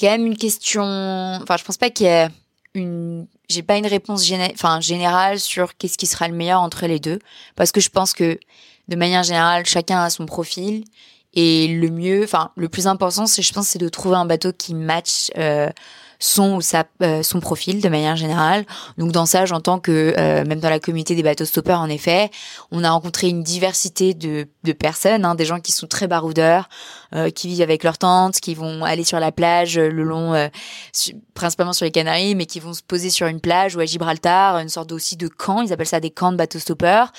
quand 0.00 0.10
même 0.10 0.26
une 0.26 0.38
question. 0.38 0.82
Enfin, 1.42 1.58
je 1.58 1.64
pense 1.64 1.76
pas 1.76 1.90
qu'il 1.90 2.06
y 2.06 2.08
ait 2.08 2.28
une 2.74 3.26
j'ai 3.48 3.62
pas 3.62 3.76
une 3.76 3.86
réponse 3.86 4.24
géné... 4.24 4.50
enfin 4.54 4.80
générale 4.80 5.40
sur 5.40 5.76
qu'est-ce 5.76 5.98
qui 5.98 6.06
sera 6.06 6.28
le 6.28 6.34
meilleur 6.34 6.60
entre 6.60 6.86
les 6.86 7.00
deux 7.00 7.18
parce 7.56 7.72
que 7.72 7.80
je 7.80 7.90
pense 7.90 8.12
que 8.12 8.38
de 8.88 8.96
manière 8.96 9.22
générale 9.22 9.66
chacun 9.66 10.02
a 10.02 10.10
son 10.10 10.26
profil 10.26 10.84
et 11.34 11.68
le 11.68 11.90
mieux 11.90 12.24
enfin 12.24 12.52
le 12.56 12.68
plus 12.68 12.86
important 12.86 13.26
c'est 13.26 13.42
je 13.42 13.52
pense 13.52 13.68
c'est 13.68 13.78
de 13.78 13.88
trouver 13.88 14.16
un 14.16 14.24
bateau 14.24 14.52
qui 14.52 14.74
match 14.74 15.30
euh, 15.36 15.70
son 16.20 16.60
sa, 16.60 16.84
euh, 17.02 17.22
son 17.22 17.40
profil 17.40 17.80
de 17.80 17.88
manière 17.88 18.14
générale. 18.14 18.64
Donc 18.98 19.10
dans 19.10 19.26
ça, 19.26 19.46
j'entends 19.46 19.80
que 19.80 20.14
euh, 20.16 20.44
même 20.44 20.60
dans 20.60 20.70
la 20.70 20.78
communauté 20.78 21.16
des 21.16 21.22
bateaux 21.22 21.46
stoppeurs, 21.46 21.80
en 21.80 21.88
effet, 21.88 22.30
on 22.70 22.84
a 22.84 22.90
rencontré 22.90 23.28
une 23.28 23.42
diversité 23.42 24.14
de, 24.14 24.46
de 24.62 24.72
personnes, 24.72 25.24
hein, 25.24 25.34
des 25.34 25.46
gens 25.46 25.60
qui 25.60 25.72
sont 25.72 25.86
très 25.86 26.06
baroudeurs, 26.06 26.68
euh, 27.12 27.30
qui 27.30 27.48
vivent 27.48 27.62
avec 27.62 27.82
leur 27.82 27.98
tante, 27.98 28.38
qui 28.38 28.54
vont 28.54 28.84
aller 28.84 29.02
sur 29.02 29.18
la 29.18 29.32
plage 29.32 29.76
le 29.76 30.04
long, 30.04 30.32
euh, 30.34 30.48
principalement 31.34 31.72
sur 31.72 31.84
les 31.84 31.90
Canaries, 31.90 32.36
mais 32.36 32.46
qui 32.46 32.60
vont 32.60 32.72
se 32.72 32.82
poser 32.82 33.10
sur 33.10 33.26
une 33.26 33.40
plage 33.40 33.74
ou 33.74 33.80
à 33.80 33.84
Gibraltar, 33.84 34.58
une 34.58 34.68
sorte 34.68 34.92
aussi 34.92 35.16
de 35.16 35.26
camp, 35.26 35.62
ils 35.62 35.72
appellent 35.72 35.88
ça 35.88 35.98
des 35.98 36.10
camps 36.10 36.30
de 36.30 36.36
bateaux 36.36 36.60
stoppeurs. 36.60 37.12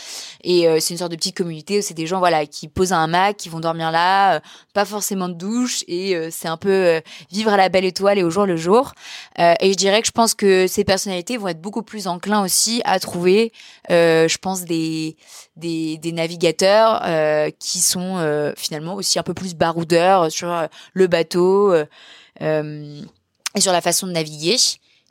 Et 0.43 0.67
euh, 0.67 0.77
c'est 0.79 0.93
une 0.93 0.99
sorte 0.99 1.11
de 1.11 1.17
petite 1.17 1.35
communauté 1.35 1.79
où 1.79 1.81
c'est 1.81 1.93
des 1.93 2.07
gens 2.07 2.19
voilà 2.19 2.45
qui 2.45 2.67
posent 2.67 2.93
un 2.93 3.03
hamac, 3.03 3.35
qui 3.35 3.49
vont 3.49 3.59
dormir 3.59 3.91
là, 3.91 4.39
pas 4.73 4.85
forcément 4.85 5.27
de 5.27 5.33
douche, 5.33 5.83
et 5.87 6.15
c'est 6.31 6.47
un 6.47 6.57
peu 6.57 7.01
vivre 7.31 7.51
à 7.51 7.57
la 7.57 7.67
belle 7.67 7.85
étoile 7.85 8.17
et 8.17 8.23
au 8.23 8.29
jour 8.29 8.45
le 8.45 8.55
jour. 8.55 8.90
Euh, 9.39 9.53
et 9.59 9.71
je 9.71 9.77
dirais 9.77 10.01
que 10.01 10.07
je 10.07 10.11
pense 10.11 10.33
que 10.33 10.67
ces 10.67 10.83
personnalités 10.83 11.37
vont 11.37 11.47
être 11.47 11.61
beaucoup 11.61 11.83
plus 11.83 12.07
enclins 12.07 12.43
aussi 12.43 12.81
à 12.85 12.99
trouver, 12.99 13.51
euh, 13.89 14.27
je 14.27 14.37
pense, 14.37 14.63
des, 14.63 15.17
des, 15.55 16.11
navigateurs 16.11 17.01
euh, 17.05 17.49
qui 17.59 17.79
sont 17.79 18.53
finalement 18.57 18.95
aussi 18.95 19.19
un 19.19 19.23
peu 19.23 19.33
plus 19.33 19.55
baroudeurs 19.55 20.31
sur 20.31 20.67
le 20.93 21.07
bateau 21.07 21.73
et 22.39 23.59
sur 23.59 23.71
la 23.71 23.81
façon 23.81 24.07
de 24.07 24.11
naviguer 24.11 24.57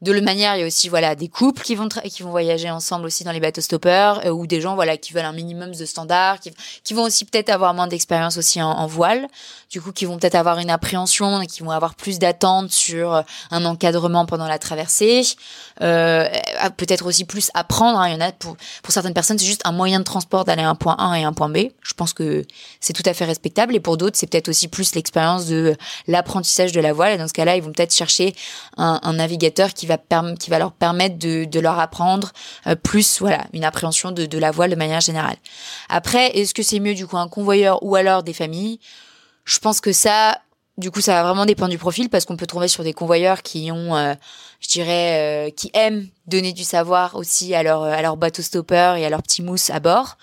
de 0.02 0.12
la 0.12 0.22
manière, 0.22 0.56
il 0.56 0.60
y 0.60 0.62
a 0.62 0.66
aussi 0.66 0.88
voilà 0.88 1.14
des 1.14 1.28
couples 1.28 1.62
qui 1.62 1.74
vont 1.74 1.88
qui 1.88 2.22
vont 2.22 2.30
voyager 2.30 2.70
ensemble 2.70 3.04
aussi 3.04 3.22
dans 3.22 3.32
les 3.32 3.40
bateaux 3.40 3.60
stoppeurs 3.60 4.24
euh, 4.24 4.30
ou 4.30 4.46
des 4.46 4.62
gens 4.62 4.74
voilà 4.74 4.96
qui 4.96 5.12
veulent 5.12 5.26
un 5.26 5.32
minimum 5.34 5.74
de 5.74 5.84
standards, 5.84 6.40
qui, 6.40 6.52
qui 6.84 6.94
vont 6.94 7.02
aussi 7.02 7.26
peut-être 7.26 7.50
avoir 7.50 7.74
moins 7.74 7.86
d'expérience 7.86 8.38
aussi 8.38 8.62
en, 8.62 8.86
voile, 8.86 9.28
du 9.70 9.82
coup 9.82 9.92
qui 9.92 10.06
vont 10.06 10.16
peut-être 10.18 10.36
avoir 10.36 10.58
une 10.58 10.70
appréhension, 10.70 11.40
qui 11.40 11.62
vont 11.62 11.70
avoir 11.70 11.94
plus 11.94 12.18
d'attentes 12.18 12.70
sur 12.70 13.14
euh, 13.14 13.22
un 13.50 13.66
encadrement 13.66 14.24
pendant 14.24 14.48
la 14.48 14.58
traversée, 14.58 15.22
euh, 15.82 16.26
peut-être 16.78 17.04
aussi 17.04 17.26
plus 17.26 17.50
apprendre. 17.52 17.98
Hein. 17.98 18.08
Il 18.08 18.12
y 18.14 18.16
en 18.16 18.22
a 18.22 18.32
pour 18.32 18.56
pour 18.82 18.94
certaines 18.94 19.14
personnes 19.14 19.38
c'est 19.38 19.44
juste 19.44 19.62
un 19.66 19.72
moyen 19.72 19.98
de 19.98 20.04
transport 20.04 20.46
d'aller 20.46 20.62
à 20.62 20.70
un 20.70 20.76
point 20.76 20.96
A 20.98 21.18
et 21.18 21.24
un 21.24 21.34
point 21.34 21.50
B. 21.50 21.68
Je 21.82 21.92
pense 21.92 22.14
que 22.14 22.46
c'est 22.80 22.94
tout 22.94 23.02
à 23.04 23.12
fait 23.12 23.26
respectable 23.26 23.74
et 23.74 23.80
pour 23.80 23.98
d'autres 23.98 24.16
c'est 24.16 24.26
peut-être 24.26 24.48
aussi 24.48 24.68
plus 24.68 24.94
l'expérience 24.94 25.44
de 25.44 25.76
l'apprentissage 26.06 26.72
de 26.72 26.80
la 26.80 26.94
voile 26.94 27.12
et 27.12 27.18
dans 27.18 27.28
ce 27.28 27.34
cas-là 27.34 27.56
ils 27.56 27.62
vont 27.62 27.72
peut-être 27.72 27.94
chercher 27.94 28.34
un, 28.78 28.98
un 29.02 29.12
navigateur 29.12 29.74
qui 29.74 29.89
va 29.96 30.34
qui 30.34 30.50
va 30.50 30.58
leur 30.58 30.72
permettre 30.72 31.18
de, 31.18 31.60
leur 31.60 31.78
apprendre 31.78 32.32
euh, 32.66 32.74
plus 32.74 33.20
voilà 33.20 33.46
une 33.52 33.64
appréhension 33.64 34.12
de, 34.12 34.38
la 34.38 34.50
voile 34.50 34.70
de 34.70 34.76
manière 34.76 35.00
générale. 35.00 35.36
Après, 35.88 36.28
est-ce 36.38 36.54
que 36.54 36.62
c'est 36.62 36.80
mieux 36.80 36.94
du 36.94 37.06
coup 37.06 37.18
un 37.18 37.28
convoyeur 37.28 37.82
ou 37.82 37.96
alors 37.96 38.22
des 38.22 38.32
familles? 38.32 38.80
Je 39.44 39.58
pense 39.58 39.80
que 39.80 39.92
ça 39.92 40.38
du 40.78 40.90
coup, 40.90 41.02
ça 41.02 41.12
va 41.12 41.22
vraiment 41.24 41.44
dépendre 41.44 41.70
du 41.70 41.78
profil 41.78 42.08
parce 42.08 42.24
qu'on 42.24 42.38
peut 42.38 42.46
trouver 42.46 42.66
sur 42.66 42.82
des 42.84 42.94
convoyeurs 42.94 43.42
qui 43.42 43.70
ont, 43.70 43.94
euh, 43.96 44.14
je 44.60 44.68
dirais, 44.68 45.48
euh, 45.48 45.50
qui 45.50 45.70
aiment 45.74 46.08
donner 46.26 46.54
du 46.54 46.64
savoir 46.64 47.16
aussi 47.16 47.54
à 47.54 47.62
leur 47.62 47.82
à 47.82 48.00
leur 48.00 48.16
bateau 48.16 48.40
stopper 48.40 48.94
et 48.96 49.04
à 49.04 49.10
leur 49.10 49.22
petit 49.22 49.42
mousse 49.42 49.68
à 49.68 49.80
bord, 49.80 50.16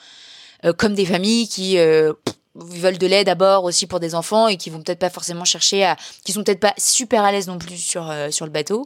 comme 0.78 0.96
des 0.96 1.06
familles 1.06 1.48
qui 1.48 1.78
veulent 1.78 2.98
de 2.98 3.08
l'aide 3.08 3.28
d'abord 3.28 3.66
aussi 3.66 3.86
pour 3.86 4.00
des 4.00 4.16
enfants 4.16 4.48
et 4.48 4.58
qui 4.58 4.72
vont 4.72 4.82
peut-être 4.82 5.00
pas 5.00 5.12
forcément 5.12 5.46
chercher 5.46 5.86
à, 5.86 5.96
qui 6.26 6.32
sont 6.32 6.44
peut-être 6.44 6.60
pas 6.60 6.74
super 6.78 7.24
à 7.24 7.32
l'aise 7.32 7.48
non 7.48 7.60
plus 7.60 7.78
sur 7.78 8.12
sur 8.32 8.46
le 8.46 8.52
bateau. 8.52 8.86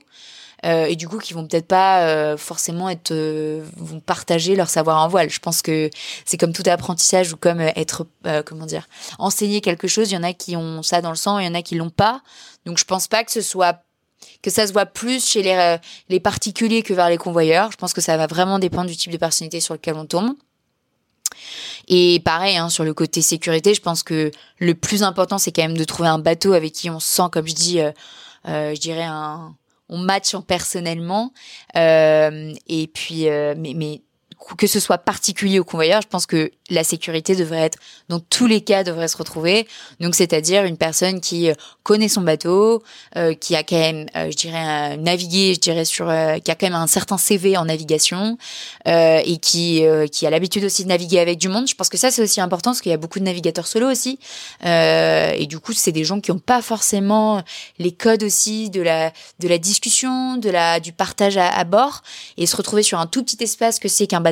Euh, 0.64 0.86
et 0.86 0.96
du 0.96 1.08
coup 1.08 1.18
qui 1.18 1.34
vont 1.34 1.48
peut-être 1.48 1.68
pas 1.68 2.04
euh, 2.04 2.38
forcément 2.38 2.88
être 2.88 3.12
euh, 3.12 3.66
vont 3.78 4.00
partager 4.00 4.56
leur 4.56 4.70
savoir 4.70 5.04
en 5.04 5.08
voile. 5.08 5.30
Je 5.30 5.40
pense 5.40 5.62
que 5.62 5.90
c'est 6.24 6.38
comme 6.38 6.54
tout 6.54 6.64
apprentissage 6.68 7.34
ou 7.34 7.38
comme 7.38 7.62
être 7.62 8.06
comment 8.46 8.66
dire 8.66 8.88
enseigner 9.18 9.62
quelque 9.62 9.88
chose. 9.88 10.12
Il 10.12 10.16
y 10.16 10.18
en 10.18 10.24
a 10.24 10.34
qui 10.34 10.56
ont 10.56 10.84
ça 10.84 11.02
dans 11.02 11.10
le 11.10 11.16
sang, 11.16 11.40
il 11.40 11.46
y 11.46 11.50
en 11.50 11.56
a 11.56 11.62
qui 11.62 11.76
l'ont 11.76 11.90
pas. 11.90 12.22
Donc 12.66 12.78
je 12.78 12.86
pense 12.86 13.08
pas 13.08 13.24
que 13.24 13.32
ce 13.32 13.42
soit 13.42 13.82
que 14.44 14.52
ça 14.52 14.68
se 14.68 14.74
voit 14.74 14.86
plus 14.86 15.28
chez 15.28 15.42
les, 15.42 15.78
les 16.10 16.20
particuliers 16.20 16.84
que 16.84 16.94
vers 16.94 17.10
les 17.10 17.18
convoyeurs. 17.18 17.72
Je 17.72 17.78
pense 17.78 17.94
que 17.94 18.02
ça 18.02 18.18
va 18.18 18.28
vraiment 18.28 18.60
dépendre 18.60 18.90
du 18.90 18.96
type 18.96 19.12
de 19.12 19.18
personnalité 19.18 19.62
sur 19.62 19.74
lequel 19.74 19.96
on 19.96 20.06
tombe. 20.06 20.36
Et 21.88 22.22
pareil, 22.24 22.58
hein, 22.58 22.70
sur 22.70 22.84
le 22.84 22.94
côté 22.94 23.22
sécurité, 23.22 23.74
je 23.74 23.82
pense 23.82 24.04
que 24.04 24.32
le 24.60 24.76
plus 24.76 25.02
important, 25.02 25.38
c'est 25.38 25.52
quand 25.52 25.64
même 25.64 25.78
de 25.78 25.84
trouver 25.84 26.10
un 26.10 26.20
bateau 26.20 26.54
avec 26.54 26.74
qui 26.74 26.90
on 26.90 27.00
se 27.00 27.08
sent, 27.08 27.30
comme 27.32 27.48
je 27.48 27.56
dis, 27.56 27.80
euh, 27.82 27.92
je 28.46 28.80
dirais 28.80 29.04
un, 29.04 29.56
on 29.92 30.00
match 30.00 30.34
en 30.34 30.42
personnellement. 30.42 31.34
Euh, 31.76 32.54
et 32.68 32.88
puis, 32.88 33.30
euh, 33.30 33.54
mais, 33.58 33.74
mais 33.76 34.02
que 34.58 34.68
ce 34.68 34.80
soit 34.80 34.98
particulier 34.98 35.60
ou 35.60 35.64
convoyeur, 35.64 36.02
je 36.02 36.08
pense 36.08 36.26
que 36.26 36.52
la 36.70 36.84
sécurité 36.84 37.36
devrait 37.36 37.60
être, 37.60 37.78
dans 38.10 38.20
tous 38.20 38.48
les 38.48 38.62
cas, 38.62 38.84
devrait 38.84 39.08
se 39.08 39.18
retrouver. 39.18 39.68
Donc, 40.00 40.16
c'est-à-dire 40.16 40.64
une 40.64 40.78
personne 40.78 41.22
qui 41.22 41.50
euh, 41.50 41.54
connaît 41.84 42.08
son 42.08 42.22
bateau, 42.22 42.82
euh, 43.18 43.34
qui 43.34 43.56
a 43.56 43.64
quand 43.64 43.78
même, 43.78 44.08
euh, 44.16 44.32
je 44.32 44.36
dirais, 44.36 44.98
navigué, 44.98 45.54
je 45.54 45.60
dirais 45.60 45.86
sur, 45.86 46.06
qui 46.06 46.52
a 46.52 46.56
quand 46.56 46.64
même 46.64 46.74
un 46.74 46.88
certain 46.88 47.18
CV 47.18 47.58
en 47.58 47.66
navigation 47.66 48.38
et 48.86 49.38
qui 49.38 49.84
qui 50.12 50.26
a 50.26 50.30
l'habitude 50.30 50.64
aussi 50.64 50.84
de 50.84 50.90
naviguer 50.90 51.20
avec 51.20 51.38
du 51.38 51.50
monde. 51.50 51.68
Je 51.68 51.76
pense 51.76 51.90
que 51.90 51.98
ça 51.98 52.12
c'est 52.12 52.22
aussi 52.22 52.42
important 52.42 52.72
parce 52.72 52.82
qu'il 52.82 52.92
y 52.92 52.96
a 52.96 52.98
beaucoup 52.98 53.20
de 53.20 53.24
navigateurs 53.24 53.68
solo 53.68 53.90
aussi. 53.90 54.20
et 54.64 55.46
du 55.48 55.60
coup, 55.60 55.74
c'est 55.74 55.92
des 55.92 56.04
gens 56.04 56.20
qui 56.20 56.32
n'ont 56.32 56.40
pas 56.40 56.62
forcément 56.62 57.44
les 57.80 57.92
codes 57.92 58.24
aussi 58.24 58.70
de 58.70 58.82
la 58.82 59.12
de 59.40 59.48
la 59.48 59.58
discussion, 59.58 60.38
de 60.38 60.50
la 60.50 60.80
du 60.80 60.94
partage 60.94 61.38
à, 61.38 61.50
à 61.50 61.64
bord 61.64 62.02
et 62.38 62.46
se 62.46 62.56
retrouver 62.56 62.84
sur 62.84 63.00
un 63.00 63.08
tout 63.08 63.24
petit 63.24 63.44
espace 63.44 63.80
que 63.80 63.88
c'est 63.88 64.08
qu'un 64.08 64.22
bateau. 64.22 64.31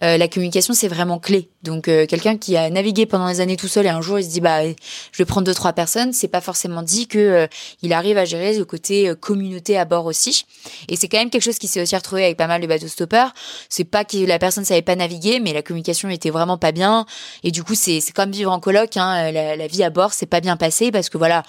La 0.00 0.28
communication 0.28 0.74
c'est 0.74 0.88
vraiment 0.88 1.18
clé. 1.18 1.50
Donc 1.62 1.88
euh, 1.88 2.06
quelqu'un 2.06 2.38
qui 2.38 2.56
a 2.56 2.70
navigué 2.70 3.04
pendant 3.04 3.28
des 3.28 3.40
années 3.40 3.56
tout 3.56 3.68
seul 3.68 3.84
et 3.84 3.90
un 3.90 4.00
jour 4.00 4.18
il 4.18 4.24
se 4.24 4.30
dit 4.30 4.40
bah 4.40 4.64
je 4.64 5.18
vais 5.18 5.26
prendre 5.26 5.46
deux 5.46 5.54
trois 5.54 5.74
personnes, 5.74 6.12
c'est 6.12 6.28
pas 6.28 6.40
forcément 6.40 6.82
dit 6.82 7.06
que 7.06 7.18
euh, 7.18 7.46
il 7.82 7.92
arrive 7.92 8.16
à 8.16 8.24
gérer 8.24 8.56
le 8.56 8.64
côté 8.64 9.08
euh, 9.08 9.14
communauté 9.14 9.76
à 9.76 9.84
bord 9.84 10.06
aussi. 10.06 10.46
Et 10.88 10.96
c'est 10.96 11.08
quand 11.08 11.18
même 11.18 11.28
quelque 11.28 11.42
chose 11.42 11.58
qui 11.58 11.68
s'est 11.68 11.82
aussi 11.82 11.94
retrouvé 11.94 12.24
avec 12.24 12.38
pas 12.38 12.46
mal 12.46 12.62
de 12.62 12.66
bateaux 12.66 12.88
stoppeurs. 12.88 13.34
C'est 13.68 13.84
pas 13.84 14.04
que 14.04 14.16
la 14.24 14.38
personne 14.38 14.64
savait 14.64 14.82
pas 14.82 14.96
naviguer, 14.96 15.38
mais 15.40 15.52
la 15.52 15.62
communication 15.62 16.08
était 16.08 16.30
vraiment 16.30 16.56
pas 16.56 16.72
bien. 16.72 17.04
Et 17.44 17.50
du 17.50 17.62
coup 17.62 17.74
c'est 17.74 18.00
c'est 18.00 18.12
comme 18.12 18.30
vivre 18.30 18.52
en 18.52 18.60
coloc. 18.60 18.96
Hein, 18.96 19.30
la, 19.30 19.56
la, 19.56 19.66
vie 19.66 19.84
à 19.84 19.90
bord 19.90 20.14
c'est 20.14 20.26
pas 20.26 20.40
bien 20.40 20.56
passé 20.56 20.90
parce 20.90 21.10
que 21.10 21.18
voilà 21.18 21.42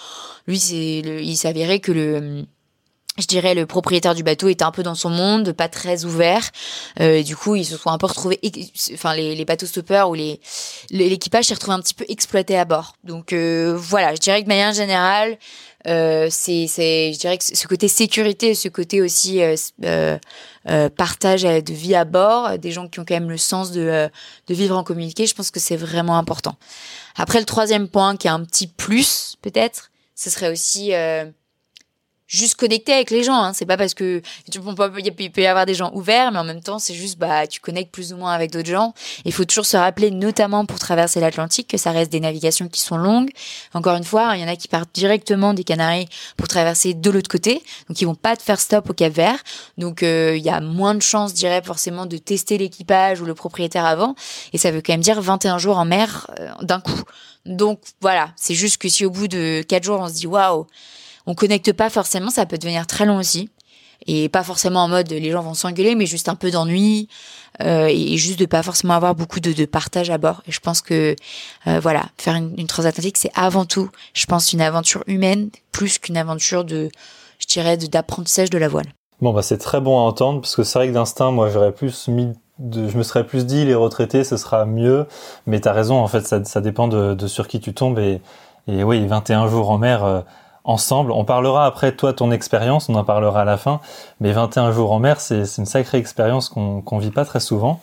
lui 0.45 0.59
c'est 0.59 0.99
il 0.99 1.37
s'avérait 1.37 1.79
que 1.79 1.91
le 1.91 2.45
je 3.17 3.27
dirais 3.27 3.53
le 3.55 3.65
propriétaire 3.65 4.15
du 4.15 4.23
bateau 4.23 4.47
était 4.47 4.63
un 4.63 4.71
peu 4.71 4.83
dans 4.83 4.95
son 4.95 5.09
monde, 5.09 5.51
pas 5.51 5.67
très 5.67 6.05
ouvert. 6.05 6.49
Euh, 7.01 7.21
du 7.23 7.35
coup, 7.35 7.55
ils 7.55 7.65
se 7.65 7.75
sont 7.75 7.89
un 7.89 7.97
peu 7.97 8.05
retrouvés, 8.05 8.39
enfin 8.93 9.13
les, 9.15 9.35
les 9.35 9.45
bateaux 9.45 9.65
stoppeurs 9.65 10.09
ou 10.09 10.13
les 10.13 10.39
l'équipage 10.89 11.45
s'est 11.45 11.53
retrouvé 11.53 11.75
un 11.75 11.81
petit 11.81 11.93
peu 11.93 12.05
exploité 12.07 12.57
à 12.57 12.63
bord. 12.63 12.95
Donc 13.03 13.33
euh, 13.33 13.75
voilà, 13.77 14.15
je 14.15 14.19
dirais 14.19 14.39
que 14.39 14.45
de 14.45 14.49
manière 14.49 14.73
générale, 14.73 15.37
euh, 15.87 16.27
c'est 16.29 16.67
c'est 16.67 17.11
je 17.13 17.19
dirais 17.19 17.37
que 17.37 17.43
ce 17.43 17.67
côté 17.67 17.89
sécurité, 17.89 18.55
ce 18.55 18.69
côté 18.69 19.01
aussi 19.01 19.41
euh, 19.41 19.55
euh, 19.83 20.17
euh 20.69 20.89
partage 20.89 21.41
de 21.43 21.73
vie 21.73 21.95
à 21.95 22.05
bord, 22.05 22.59
des 22.59 22.71
gens 22.71 22.87
qui 22.87 23.01
ont 23.01 23.05
quand 23.05 23.15
même 23.15 23.29
le 23.29 23.37
sens 23.37 23.71
de 23.71 24.09
de 24.47 24.53
vivre 24.53 24.77
en 24.77 24.83
communiqué, 24.85 25.27
je 25.27 25.35
pense 25.35 25.51
que 25.51 25.59
c'est 25.59 25.75
vraiment 25.75 26.17
important. 26.17 26.55
Après 27.17 27.39
le 27.39 27.45
troisième 27.45 27.89
point 27.89 28.15
qui 28.15 28.27
est 28.27 28.31
un 28.31 28.45
petit 28.45 28.67
plus 28.67 29.35
peut-être, 29.41 29.91
ce 30.15 30.29
serait 30.29 30.49
aussi 30.49 30.93
juste 32.31 32.55
connecter 32.55 32.93
avec 32.93 33.11
les 33.11 33.23
gens. 33.23 33.43
Hein. 33.43 33.51
C'est 33.53 33.65
pas 33.65 33.77
parce 33.77 33.93
que 33.93 34.21
tu 34.49 34.59
il 35.19 35.31
peut 35.31 35.41
y 35.41 35.45
avoir 35.45 35.65
des 35.65 35.73
gens 35.73 35.91
ouverts, 35.93 36.31
mais 36.31 36.39
en 36.39 36.43
même 36.43 36.61
temps, 36.61 36.79
c'est 36.79 36.93
juste 36.93 37.19
bah 37.19 37.45
tu 37.45 37.59
connectes 37.59 37.91
plus 37.91 38.13
ou 38.13 38.17
moins 38.17 38.31
avec 38.31 38.51
d'autres 38.51 38.69
gens. 38.69 38.93
Il 39.25 39.33
faut 39.33 39.43
toujours 39.43 39.65
se 39.65 39.75
rappeler, 39.75 40.11
notamment 40.11 40.65
pour 40.65 40.79
traverser 40.79 41.19
l'Atlantique, 41.19 41.67
que 41.67 41.77
ça 41.77 41.91
reste 41.91 42.11
des 42.11 42.21
navigations 42.21 42.69
qui 42.69 42.79
sont 42.79 42.95
longues. 42.95 43.29
Encore 43.73 43.95
une 43.95 44.05
fois, 44.05 44.31
il 44.35 44.41
y 44.41 44.43
en 44.43 44.47
a 44.47 44.55
qui 44.55 44.69
partent 44.69 44.93
directement 44.93 45.53
des 45.53 45.65
Canaries 45.65 46.07
pour 46.37 46.47
traverser 46.47 46.93
de 46.93 47.09
l'autre 47.09 47.29
côté, 47.29 47.61
donc 47.89 47.99
ils 48.01 48.05
vont 48.05 48.15
pas 48.15 48.37
te 48.37 48.41
faire 48.43 48.59
stop 48.59 48.89
au 48.89 48.93
Cap 48.93 49.11
Vert. 49.11 49.39
Donc 49.77 50.01
euh, 50.01 50.35
il 50.37 50.43
y 50.43 50.49
a 50.49 50.61
moins 50.61 50.95
de 50.95 51.01
chances, 51.01 51.31
je 51.31 51.35
dirais, 51.35 51.61
forcément 51.61 52.05
de 52.05 52.17
tester 52.17 52.57
l'équipage 52.57 53.19
ou 53.19 53.25
le 53.25 53.35
propriétaire 53.35 53.85
avant. 53.85 54.15
Et 54.53 54.57
ça 54.57 54.71
veut 54.71 54.81
quand 54.81 54.93
même 54.93 55.01
dire 55.01 55.21
21 55.21 55.57
jours 55.57 55.77
en 55.77 55.85
mer 55.85 56.27
euh, 56.39 56.49
d'un 56.61 56.79
coup. 56.79 57.03
Donc 57.45 57.81
voilà, 57.99 58.31
c'est 58.37 58.53
juste 58.53 58.77
que 58.77 58.87
si 58.87 59.05
au 59.05 59.09
bout 59.09 59.27
de 59.27 59.63
4 59.67 59.83
jours 59.83 59.99
on 59.99 60.07
se 60.07 60.13
dit 60.13 60.27
waouh 60.27 60.67
on 61.25 61.35
connecte 61.35 61.73
pas 61.73 61.89
forcément, 61.89 62.29
ça 62.29 62.45
peut 62.45 62.57
devenir 62.57 62.87
très 62.87 63.05
long 63.05 63.17
aussi. 63.17 63.49
Et 64.07 64.29
pas 64.29 64.43
forcément 64.43 64.83
en 64.83 64.87
mode 64.87 65.11
les 65.11 65.31
gens 65.31 65.43
vont 65.43 65.53
s'engueuler, 65.53 65.95
mais 65.95 66.05
juste 66.05 66.27
un 66.27 66.35
peu 66.35 66.49
d'ennui 66.49 67.07
euh, 67.61 67.87
et 67.87 68.17
juste 68.17 68.39
de 68.39 68.45
pas 68.45 68.63
forcément 68.63 68.95
avoir 68.95 69.13
beaucoup 69.13 69.39
de, 69.39 69.53
de 69.53 69.65
partage 69.65 70.09
à 70.09 70.17
bord. 70.17 70.41
Et 70.47 70.51
je 70.51 70.59
pense 70.59 70.81
que 70.81 71.15
euh, 71.67 71.79
voilà, 71.79 72.05
faire 72.17 72.35
une, 72.35 72.67
transatlantique, 72.67 73.17
c'est 73.17 73.31
avant 73.35 73.65
tout, 73.65 73.89
je 74.13 74.25
pense, 74.25 74.53
une 74.53 74.61
aventure 74.61 75.03
humaine 75.07 75.49
plus 75.71 75.99
qu'une 75.99 76.17
aventure 76.17 76.63
de, 76.63 76.89
je 77.39 77.47
dirais, 77.47 77.77
d'apprentissage 77.77 78.49
de 78.49 78.57
la 78.57 78.67
voile. 78.67 78.87
Bon 79.21 79.33
bah 79.33 79.43
c'est 79.43 79.59
très 79.59 79.79
bon 79.79 79.99
à 79.99 80.01
entendre 80.01 80.41
parce 80.41 80.55
que 80.55 80.63
c'est 80.63 80.79
vrai 80.79 80.87
que 80.87 80.93
d'instinct, 80.93 81.29
moi 81.29 81.47
j'aurais 81.51 81.71
plus 81.71 82.07
mis 82.07 82.29
de, 82.57 82.89
je 82.89 82.97
me 82.97 83.03
serais 83.03 83.23
plus 83.23 83.45
dit 83.45 83.65
les 83.65 83.75
retraités 83.75 84.23
ce 84.23 84.35
sera 84.35 84.65
mieux, 84.65 85.05
mais 85.45 85.59
t'as 85.59 85.73
raison 85.73 85.97
en 85.97 86.07
fait 86.07 86.25
ça, 86.25 86.61
dépend 86.61 86.87
de, 86.87 87.13
de, 87.13 87.27
sur 87.27 87.47
qui 87.47 87.59
tu 87.59 87.75
tombes 87.75 87.99
et, 87.99 88.19
et 88.67 88.83
oui 88.83 89.05
21 89.05 89.47
jours 89.47 89.69
en 89.69 89.77
mer. 89.77 90.23
Ensemble. 90.63 91.11
On 91.11 91.25
parlera 91.25 91.65
après 91.65 91.91
toi 91.91 92.13
ton 92.13 92.31
expérience, 92.31 92.87
on 92.87 92.95
en 92.95 93.03
parlera 93.03 93.41
à 93.41 93.45
la 93.45 93.57
fin. 93.57 93.79
Mais 94.19 94.31
21 94.31 94.71
jours 94.71 94.91
en 94.91 94.99
mer, 94.99 95.19
c'est 95.19 95.43
une 95.57 95.65
sacrée 95.65 95.97
expérience 95.97 96.49
qu'on 96.49 96.81
qu'on 96.81 96.99
vit 96.99 97.09
pas 97.09 97.25
très 97.25 97.39
souvent. 97.39 97.79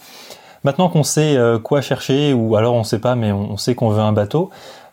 Maintenant 0.65 0.89
qu'on 0.89 1.05
sait 1.05 1.37
euh, 1.37 1.59
quoi 1.59 1.81
chercher, 1.81 2.33
ou 2.33 2.57
alors 2.57 2.75
on 2.75 2.85
sait 2.85 2.99
pas, 2.99 3.15
mais 3.15 3.33
on, 3.33 3.57
sait 3.57 3.75
qu'on 3.75 3.91
veut 3.91 4.03
un 4.03 4.13
bateau, 4.13 4.51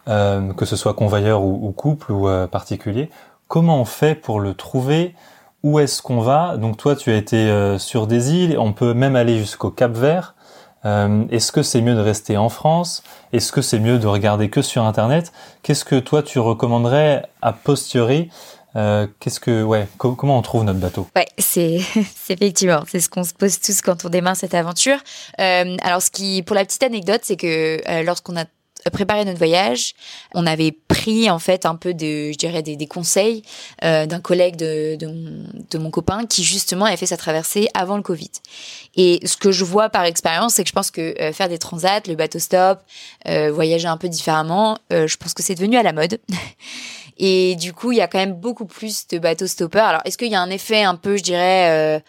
euh, 0.08 0.54
que 0.54 0.66
ce 0.66 0.76
soit 0.76 0.94
convoyeur 0.94 1.42
ou, 1.42 1.72
couple 1.72 2.12
ou 2.12 2.28
euh, 2.28 2.48
particulier, 2.48 3.10
comment 3.48 3.82
on 3.82 3.86
fait 3.86 4.16
pour 4.16 4.40
le 4.40 4.54
trouver? 4.54 5.16
Où 5.64 5.80
est-ce 5.80 6.04
qu'on 6.04 6.22
va? 6.22 6.58
Donc 6.58 6.78
toi, 6.78 6.96
tu 6.96 7.12
as 7.12 7.16
été 7.16 7.76
sur 7.80 8.06
des 8.06 8.36
îles, 8.36 8.56
on 8.60 8.72
peut 8.72 8.94
même 8.94 9.16
aller 9.16 9.40
jusqu'au 9.40 9.72
Cap 9.72 9.94
Vert. 9.94 10.35
Euh, 10.86 11.26
est-ce 11.32 11.52
que 11.52 11.64
c'est 11.64 11.82
mieux 11.82 11.96
de 11.96 12.00
rester 12.00 12.38
en 12.38 12.50
France? 12.50 13.04
Est-ce 13.34 13.52
que 13.52 13.62
c'est 13.62 13.80
mieux 13.80 14.00
de 14.00 14.08
regarder 14.08 14.50
que 14.50 14.62
sur 14.62 14.84
Internet? 14.84 15.32
Qu'est-ce 15.64 15.86
que 15.86 16.00
toi 16.00 16.24
tu 16.24 16.40
recommanderais 16.40 17.24
a 17.42 17.54
posteriori? 17.54 18.30
Euh, 18.76 19.08
qu'est-ce 19.22 19.40
que 19.40 19.64
ouais 19.64 19.88
comment 19.98 20.38
on 20.38 20.42
trouve 20.42 20.64
notre 20.66 20.80
bateau? 20.80 21.08
Ouais, 21.16 21.28
c'est 21.38 21.80
effectivement 22.30 22.84
c'est 22.88 23.00
ce 23.00 23.10
qu'on 23.10 23.24
se 23.24 23.34
pose 23.34 23.60
tous 23.60 23.82
quand 23.82 24.06
on 24.06 24.10
démarre 24.10 24.36
cette 24.36 24.54
aventure. 24.54 24.98
Euh, 25.40 25.78
alors 25.82 26.02
ce 26.02 26.12
qui 26.12 26.44
pour 26.44 26.56
la 26.56 26.66
petite 26.66 26.84
anecdote 26.84 27.22
c'est 27.24 27.38
que 27.38 28.04
lorsqu'on 28.04 28.38
a 28.38 28.46
préparer 28.90 29.26
notre 29.26 29.38
voyage, 29.38 29.94
on 30.34 30.46
avait 30.46 30.72
pris 30.72 31.30
en 31.30 31.40
fait 31.40 31.66
un 31.66 31.76
peu 31.76 31.94
de, 31.94 32.32
je 32.32 32.38
dirais 32.38 32.62
des, 32.62 32.76
des 32.76 32.88
conseils 32.88 33.42
euh, 33.84 34.06
d'un 34.06 34.20
collègue 34.20 34.56
de, 34.56 34.96
de, 34.96 35.10
de, 35.70 35.78
mon 35.78 35.90
copain 35.90 36.26
qui 36.26 36.44
justement 36.44 36.86
avait 36.86 36.98
fait 36.98 37.06
sa 37.06 37.18
traversée 37.18 37.68
avant 37.74 37.98
le 37.98 38.04
Covid. 38.04 38.32
Et 38.96 39.20
ce 39.26 39.38
que 39.38 39.52
je 39.52 39.64
vois 39.64 39.90
par 39.90 40.04
expérience, 40.06 40.56
c'est 40.56 40.64
que 40.64 40.70
je 40.70 40.74
pense 40.74 40.92
que 40.92 41.20
euh, 41.22 41.34
faire 41.34 41.50
des 41.50 41.58
transats, 41.58 42.02
le 42.08 42.16
bateau 42.16 42.40
stop, 42.40 42.80
euh, 43.28 43.52
voyager 43.52 43.88
un 43.88 43.98
peu 43.98 44.10
différemment, 44.10 44.78
euh, 44.94 45.08
je 45.08 45.18
pense 45.18 45.34
que 45.34 45.44
c'est 45.44 45.56
devenu 45.56 45.78
à 45.78 45.84
la 45.84 45.94
mode. 45.94 46.20
Et 47.18 47.56
du 47.56 47.72
coup, 47.72 47.92
il 47.94 47.98
y 47.98 48.02
a 48.02 48.08
quand 48.08 48.20
même 48.20 48.34
beaucoup 48.34 48.66
plus 48.66 49.08
de 49.08 49.20
bateaux 49.20 49.48
stoppeurs. 49.48 49.86
Alors, 49.86 50.02
est-ce 50.04 50.18
qu'il 50.18 50.30
y 50.30 50.36
a 50.36 50.42
un 50.42 50.50
effet 50.50 50.84
un 50.84 50.96
peu, 50.96 51.16
je 51.16 51.24
dirais 51.24 52.04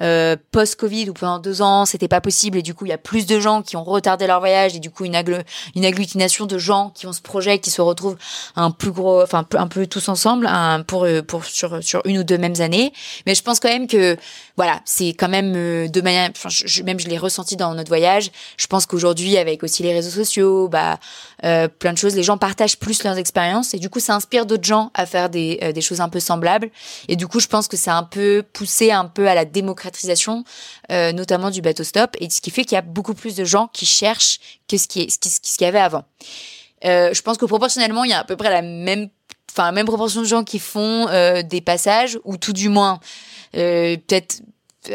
euh, 0.00 0.36
post-Covid 0.52 1.10
où 1.10 1.12
pendant 1.12 1.38
deux 1.38 1.62
ans 1.62 1.84
c'était 1.84 2.08
pas 2.08 2.20
possible 2.20 2.56
et 2.58 2.62
du 2.62 2.74
coup 2.74 2.86
il 2.86 2.88
y 2.90 2.92
a 2.92 2.98
plus 2.98 3.26
de 3.26 3.40
gens 3.40 3.62
qui 3.62 3.76
ont 3.76 3.84
retardé 3.84 4.26
leur 4.26 4.40
voyage 4.40 4.76
et 4.76 4.78
du 4.78 4.90
coup 4.90 5.04
une, 5.04 5.16
agglutination 5.16 6.46
de 6.46 6.58
gens 6.58 6.90
qui 6.94 7.06
ont 7.06 7.12
ce 7.12 7.20
projet 7.20 7.58
qui 7.58 7.70
se 7.70 7.82
retrouvent 7.82 8.16
un 8.56 8.70
plus 8.70 8.92
gros, 8.92 9.22
enfin 9.22 9.44
un 9.54 9.66
peu 9.66 9.86
tous 9.86 10.08
ensemble 10.08 10.46
un, 10.46 10.82
pour 10.82 11.04
euh, 11.04 11.22
pour 11.22 11.44
sur 11.44 11.82
sur 11.82 12.02
une 12.04 12.18
ou 12.18 12.24
deux 12.24 12.38
mêmes 12.38 12.60
années. 12.60 12.92
Mais 13.26 13.34
je 13.34 13.42
pense 13.42 13.60
quand 13.60 13.68
même 13.68 13.88
que 13.88 14.16
voilà 14.56 14.80
c'est 14.84 15.08
quand 15.08 15.28
même 15.28 15.54
euh, 15.56 15.88
de 15.88 16.00
manière, 16.00 16.30
enfin 16.30 16.48
je, 16.48 16.82
même 16.82 17.00
je 17.00 17.08
l'ai 17.08 17.18
ressenti 17.18 17.56
dans 17.56 17.74
notre 17.74 17.88
voyage. 17.88 18.30
Je 18.56 18.66
pense 18.66 18.86
qu'aujourd'hui 18.86 19.36
avec 19.36 19.62
aussi 19.62 19.82
les 19.82 19.92
réseaux 19.92 20.10
sociaux, 20.10 20.68
bah 20.68 20.98
euh, 21.44 21.68
plein 21.68 21.92
de 21.92 21.98
choses, 21.98 22.14
les 22.14 22.22
gens 22.22 22.38
partagent 22.38 22.78
plus 22.78 23.02
leurs 23.02 23.18
expériences 23.18 23.74
et 23.74 23.78
du 23.78 23.90
coup 23.90 24.00
ça 24.00 24.14
inspire 24.14 24.46
d'autres 24.46 24.64
gens 24.64 24.90
à 24.94 25.04
faire 25.04 25.30
des 25.30 25.72
des 25.74 25.80
choses 25.80 26.00
un 26.00 26.08
peu 26.08 26.20
semblables 26.20 26.70
et 27.08 27.16
du 27.16 27.26
coup 27.26 27.40
je 27.40 27.48
pense 27.48 27.68
que 27.68 27.76
c'est 27.76 27.90
un 27.90 28.02
peu 28.02 28.42
poussé 28.52 28.92
un 28.92 29.06
peu 29.06 29.28
à 29.28 29.34
la 29.34 29.44
démocratie 29.44 29.79
euh, 30.90 31.12
notamment 31.12 31.50
du 31.50 31.62
bateau 31.62 31.84
stop, 31.84 32.16
et 32.20 32.28
ce 32.30 32.40
qui 32.40 32.50
fait 32.50 32.64
qu'il 32.64 32.76
y 32.76 32.78
a 32.78 32.82
beaucoup 32.82 33.14
plus 33.14 33.34
de 33.34 33.44
gens 33.44 33.68
qui 33.72 33.86
cherchent 33.86 34.38
que 34.68 34.76
ce 34.76 34.86
qui 34.86 35.00
est, 35.00 35.10
ce 35.10 35.40
qu'il 35.40 35.64
y 35.64 35.68
avait 35.68 35.80
avant. 35.80 36.04
Euh, 36.84 37.12
je 37.12 37.22
pense 37.22 37.38
que 37.38 37.44
proportionnellement, 37.44 38.04
il 38.04 38.10
y 38.10 38.14
a 38.14 38.20
à 38.20 38.24
peu 38.24 38.36
près 38.36 38.50
la 38.50 38.62
même, 38.62 39.08
enfin, 39.50 39.72
même 39.72 39.86
proportion 39.86 40.20
de 40.20 40.26
gens 40.26 40.44
qui 40.44 40.58
font 40.58 41.08
euh, 41.08 41.42
des 41.42 41.60
passages, 41.60 42.18
ou 42.24 42.36
tout 42.36 42.52
du 42.52 42.68
moins, 42.68 43.00
peut-être 43.52 44.42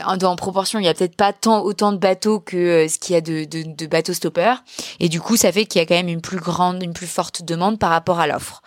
en 0.03 0.35
proportion, 0.35 0.79
il 0.79 0.85
y 0.85 0.87
a 0.87 0.93
peut-être 0.93 1.15
pas 1.15 1.31
tant 1.31 1.61
autant 1.61 1.91
de 1.91 1.97
bateaux 1.97 2.39
que 2.39 2.87
ce 2.87 2.97
qu'il 2.97 3.13
y 3.13 3.17
a 3.17 3.21
de, 3.21 3.43
de, 3.43 3.63
de 3.63 3.85
bateaux 3.85 4.13
stoppeurs. 4.13 4.63
Et 4.99 5.09
du 5.09 5.21
coup, 5.21 5.37
ça 5.37 5.51
fait 5.51 5.65
qu'il 5.65 5.79
y 5.79 5.83
a 5.83 5.85
quand 5.85 5.95
même 5.95 6.07
une 6.07 6.21
plus 6.21 6.39
grande, 6.39 6.81
une 6.81 6.93
plus 6.93 7.07
forte 7.07 7.43
demande 7.43 7.77
par 7.77 7.91
rapport 7.91 8.19
à 8.19 8.25
l'offre. 8.25 8.63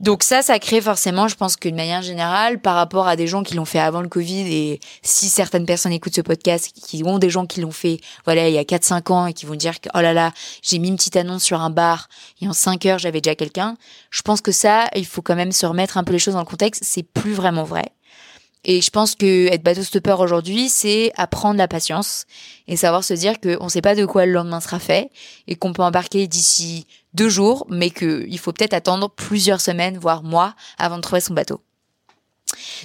Donc 0.00 0.22
ça, 0.22 0.42
ça 0.42 0.60
crée 0.60 0.80
forcément, 0.80 1.26
je 1.26 1.34
pense 1.34 1.56
qu'une 1.56 1.74
manière 1.74 2.02
générale, 2.02 2.60
par 2.60 2.76
rapport 2.76 3.08
à 3.08 3.16
des 3.16 3.26
gens 3.26 3.42
qui 3.42 3.54
l'ont 3.54 3.64
fait 3.64 3.80
avant 3.80 4.00
le 4.00 4.08
Covid, 4.08 4.46
et 4.46 4.80
si 5.02 5.28
certaines 5.28 5.66
personnes 5.66 5.90
écoutent 5.90 6.14
ce 6.14 6.20
podcast, 6.20 6.70
qui 6.72 7.02
ont 7.04 7.18
des 7.18 7.30
gens 7.30 7.46
qui 7.46 7.60
l'ont 7.60 7.72
fait, 7.72 7.98
voilà, 8.24 8.48
il 8.48 8.54
y 8.54 8.58
a 8.58 8.62
4-5 8.62 9.12
ans, 9.12 9.26
et 9.26 9.32
qui 9.32 9.44
vont 9.44 9.56
dire 9.56 9.80
que, 9.80 9.88
oh 9.94 10.00
là 10.00 10.12
là, 10.12 10.32
j'ai 10.62 10.78
mis 10.78 10.86
une 10.86 10.96
petite 10.96 11.16
annonce 11.16 11.42
sur 11.42 11.60
un 11.60 11.70
bar, 11.70 12.08
et 12.40 12.46
en 12.46 12.52
5 12.52 12.86
heures, 12.86 12.98
j'avais 13.00 13.20
déjà 13.20 13.34
quelqu'un, 13.34 13.76
je 14.10 14.22
pense 14.22 14.40
que 14.40 14.52
ça, 14.52 14.86
il 14.94 15.04
faut 15.04 15.20
quand 15.20 15.34
même 15.34 15.50
se 15.50 15.66
remettre 15.66 15.98
un 15.98 16.04
peu 16.04 16.12
les 16.12 16.20
choses 16.20 16.34
dans 16.34 16.40
le 16.40 16.46
contexte, 16.46 16.84
c'est 16.84 17.02
plus 17.02 17.32
vraiment 17.32 17.64
vrai. 17.64 17.86
Et 18.64 18.80
je 18.80 18.90
pense 18.90 19.14
que 19.14 19.46
être 19.46 19.62
bateau 19.62 19.82
stopper 19.82 20.16
aujourd'hui, 20.18 20.68
c'est 20.68 21.12
apprendre 21.16 21.58
la 21.58 21.68
patience 21.68 22.26
et 22.66 22.76
savoir 22.76 23.04
se 23.04 23.14
dire 23.14 23.40
qu'on 23.40 23.64
ne 23.64 23.70
sait 23.70 23.80
pas 23.80 23.94
de 23.94 24.04
quoi 24.04 24.26
le 24.26 24.32
lendemain 24.32 24.60
sera 24.60 24.78
fait 24.78 25.10
et 25.46 25.56
qu'on 25.56 25.72
peut 25.72 25.82
embarquer 25.82 26.26
d'ici 26.26 26.86
deux 27.14 27.28
jours, 27.28 27.66
mais 27.68 27.90
qu'il 27.90 28.38
faut 28.38 28.52
peut-être 28.52 28.74
attendre 28.74 29.10
plusieurs 29.10 29.60
semaines, 29.60 29.98
voire 29.98 30.22
mois, 30.22 30.54
avant 30.78 30.96
de 30.96 31.02
trouver 31.02 31.20
son 31.20 31.34
bateau. 31.34 31.60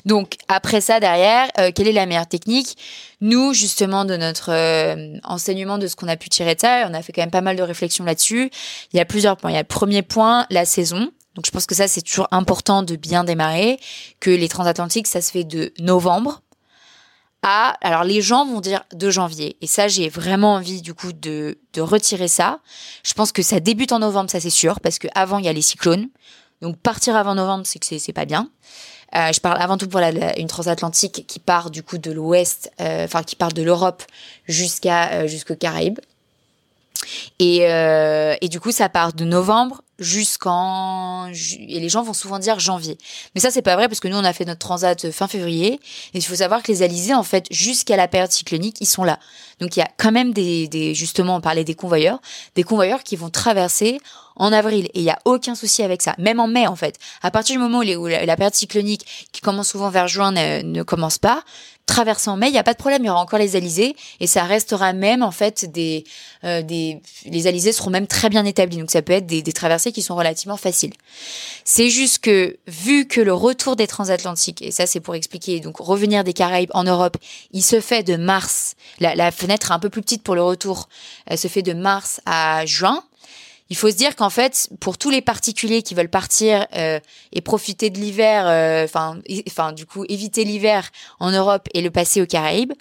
Donc 0.05 0.35
après 0.47 0.81
ça 0.81 0.99
derrière, 0.99 1.47
euh, 1.57 1.71
quelle 1.73 1.87
est 1.87 1.93
la 1.93 2.05
meilleure 2.05 2.27
technique? 2.27 2.77
Nous 3.21 3.53
justement 3.53 4.05
de 4.05 4.17
notre 4.17 4.51
euh, 4.51 5.17
enseignement 5.23 5.77
de 5.77 5.87
ce 5.87 5.95
qu'on 5.95 6.07
a 6.07 6.17
pu 6.17 6.29
tirer 6.29 6.55
de 6.55 6.59
ça, 6.59 6.85
on 6.89 6.93
a 6.93 7.01
fait 7.01 7.13
quand 7.13 7.21
même 7.21 7.31
pas 7.31 7.41
mal 7.41 7.55
de 7.55 7.63
réflexions 7.63 8.03
là-dessus. 8.03 8.49
Il 8.91 8.97
y 8.97 8.99
a 8.99 9.05
plusieurs 9.05 9.37
points. 9.37 9.51
Il 9.51 9.53
y 9.53 9.57
a 9.57 9.61
le 9.61 9.67
premier 9.67 10.01
point, 10.01 10.45
la 10.49 10.65
saison. 10.65 11.11
Donc 11.35 11.45
je 11.45 11.51
pense 11.51 11.65
que 11.65 11.75
ça 11.75 11.87
c'est 11.87 12.01
toujours 12.01 12.27
important 12.31 12.83
de 12.83 12.95
bien 12.95 13.23
démarrer, 13.23 13.79
que 14.19 14.29
les 14.29 14.49
transatlantiques 14.49 15.07
ça 15.07 15.21
se 15.21 15.31
fait 15.31 15.43
de 15.43 15.73
novembre 15.79 16.41
à 17.43 17.75
alors 17.81 18.03
les 18.03 18.21
gens 18.21 18.45
vont 18.45 18.61
dire 18.61 18.83
de 18.93 19.09
janvier 19.09 19.57
et 19.61 19.67
ça 19.67 19.87
j'ai 19.87 20.09
vraiment 20.09 20.55
envie 20.55 20.81
du 20.81 20.93
coup 20.93 21.13
de 21.13 21.57
de 21.73 21.81
retirer 21.81 22.27
ça. 22.27 22.59
Je 23.03 23.13
pense 23.13 23.31
que 23.31 23.41
ça 23.41 23.59
débute 23.59 23.91
en 23.91 23.99
novembre 23.99 24.31
ça 24.31 24.39
c'est 24.39 24.49
sûr 24.49 24.79
parce 24.79 24.97
que 24.97 25.07
avant 25.13 25.37
il 25.37 25.45
y 25.45 25.49
a 25.49 25.53
les 25.53 25.61
cyclones. 25.61 26.07
Donc 26.61 26.77
partir 26.77 27.15
avant 27.15 27.35
novembre 27.35 27.65
c'est 27.65 27.79
que 27.79 27.85
c'est 27.85 27.99
c'est 27.99 28.13
pas 28.13 28.25
bien. 28.25 28.49
Euh, 29.15 29.31
je 29.31 29.39
parle 29.39 29.61
avant 29.61 29.77
tout 29.77 29.87
pour 29.87 29.99
la, 29.99 30.39
une 30.39 30.47
transatlantique 30.47 31.25
qui 31.27 31.39
part 31.39 31.69
du 31.69 31.83
coup 31.83 31.99
de 31.99 32.11
l'ouest, 32.11 32.71
euh, 32.81 33.05
enfin 33.05 33.21
qui 33.21 33.35
part 33.35 33.53
de 33.53 33.61
l'Europe 33.61 34.01
jusqu'à 34.47 35.11
euh, 35.11 35.27
jusqu'aux 35.27 35.55
Caraïbes. 35.55 35.99
Et, 37.39 37.69
euh, 37.69 38.35
et 38.41 38.49
du 38.49 38.59
coup, 38.59 38.71
ça 38.71 38.89
part 38.89 39.13
de 39.13 39.25
novembre 39.25 39.82
jusqu'en 39.99 41.27
et 41.27 41.79
les 41.79 41.89
gens 41.89 42.03
vont 42.03 42.13
souvent 42.13 42.39
dire 42.39 42.59
janvier. 42.59 42.97
Mais 43.35 43.41
ça 43.41 43.51
c'est 43.51 43.61
pas 43.61 43.75
vrai 43.75 43.87
parce 43.87 43.99
que 43.99 44.07
nous 44.07 44.17
on 44.17 44.23
a 44.23 44.33
fait 44.33 44.45
notre 44.45 44.59
transat 44.59 45.11
fin 45.11 45.27
février 45.27 45.73
et 45.73 46.17
il 46.17 46.23
faut 46.23 46.35
savoir 46.35 46.63
que 46.63 46.71
les 46.71 46.81
alizés 46.81 47.13
en 47.13 47.23
fait 47.23 47.45
jusqu'à 47.51 47.95
la 47.95 48.07
période 48.07 48.31
cyclonique, 48.31 48.77
ils 48.81 48.87
sont 48.87 49.03
là. 49.03 49.19
Donc 49.59 49.75
il 49.75 49.79
y 49.79 49.83
a 49.83 49.89
quand 49.97 50.11
même 50.11 50.33
des, 50.33 50.67
des 50.67 50.95
justement 50.95 51.35
on 51.35 51.41
parlait 51.41 51.63
des 51.63 51.75
convoyeurs, 51.75 52.19
des 52.55 52.63
convoyeurs 52.63 53.03
qui 53.03 53.15
vont 53.15 53.29
traverser 53.29 53.99
en 54.35 54.51
avril 54.51 54.85
et 54.93 54.99
il 54.99 55.03
y 55.03 55.09
a 55.09 55.19
aucun 55.25 55.55
souci 55.55 55.83
avec 55.83 56.01
ça, 56.01 56.15
même 56.17 56.39
en 56.39 56.47
mai 56.47 56.67
en 56.67 56.75
fait. 56.75 56.97
À 57.21 57.31
partir 57.31 57.55
du 57.55 57.61
moment 57.61 57.79
où, 57.79 58.07
la, 58.07 58.35
période 58.35 58.53
cyclonique 58.53 59.29
qui 59.31 59.41
commence 59.41 59.69
souvent 59.69 59.89
vers 59.89 60.07
juin 60.07 60.31
ne 60.31 60.83
commence 60.83 61.17
pas, 61.17 61.43
traverser 61.85 62.29
en 62.29 62.37
mai, 62.37 62.47
il 62.47 62.51
n'y 62.51 62.57
a 62.57 62.63
pas 62.63 62.73
de 62.73 62.77
problème, 62.77 63.03
il 63.03 63.07
y 63.07 63.09
aura 63.09 63.19
encore 63.19 63.39
les 63.39 63.55
alizés 63.55 63.95
et 64.19 64.27
ça 64.27 64.43
restera 64.43 64.93
même 64.93 65.21
en 65.21 65.31
fait 65.31 65.65
des 65.71 66.05
euh, 66.43 66.61
des 66.61 67.01
les 67.25 67.47
alizés 67.47 67.71
seront 67.71 67.89
même 67.89 68.07
très 68.07 68.29
bien 68.29 68.45
établis. 68.45 68.77
Donc 68.77 68.91
ça 68.91 69.01
peut 69.01 69.13
être 69.13 69.25
des, 69.25 69.41
des 69.41 69.53
traversées 69.53 69.91
qui 69.91 70.01
sont 70.01 70.15
relativement 70.15 70.57
faciles. 70.57 70.93
C'est 71.65 71.89
juste 71.89 72.19
que 72.19 72.57
vu 72.67 73.07
que 73.07 73.21
le 73.21 73.33
retour 73.33 73.75
des 73.75 73.87
transatlantiques 73.87 74.61
et 74.61 74.71
ça 74.71 74.85
c'est 74.85 74.99
pour 74.99 75.15
expliquer 75.15 75.59
donc 75.59 75.77
revenir 75.77 76.23
des 76.23 76.33
Caraïbes 76.33 76.71
en 76.73 76.83
Europe, 76.83 77.17
il 77.51 77.63
se 77.63 77.81
fait 77.81 78.03
de 78.03 78.15
mars, 78.15 78.75
la, 78.99 79.15
la 79.15 79.31
fenêtre 79.31 79.71
un 79.71 79.79
peu 79.79 79.89
plus 79.89 80.01
petite 80.01 80.23
pour 80.23 80.35
le 80.35 80.43
retour, 80.43 80.87
elle 81.25 81.37
se 81.37 81.47
fait 81.47 81.61
de 81.63 81.73
mars 81.73 82.21
à 82.25 82.65
juin 82.65 83.03
il 83.73 83.75
faut 83.75 83.89
se 83.89 83.95
dire 83.95 84.15
qu'en 84.15 84.29
fait, 84.29 84.69
pour 84.79 84.99
tous 84.99 85.09
les 85.09 85.23
particuliers 85.23 85.81
qui 85.81 85.95
veulent 85.95 86.07
partir 86.07 86.67
euh, 86.75 86.99
et 87.31 87.41
profiter 87.41 87.89
de 87.89 87.97
l'hiver, 87.97 88.45
euh, 88.45 88.83
enfin, 88.83 89.17
enfin, 89.47 89.71
du 89.71 89.87
coup, 89.87 90.05
éviter 90.09 90.43
l'hiver 90.43 90.91
en 91.19 91.31
Europe 91.31 91.67
et 91.73 91.81
le 91.81 91.89
passer 91.89 92.21
aux 92.21 92.27
Caraïbes, 92.27 92.73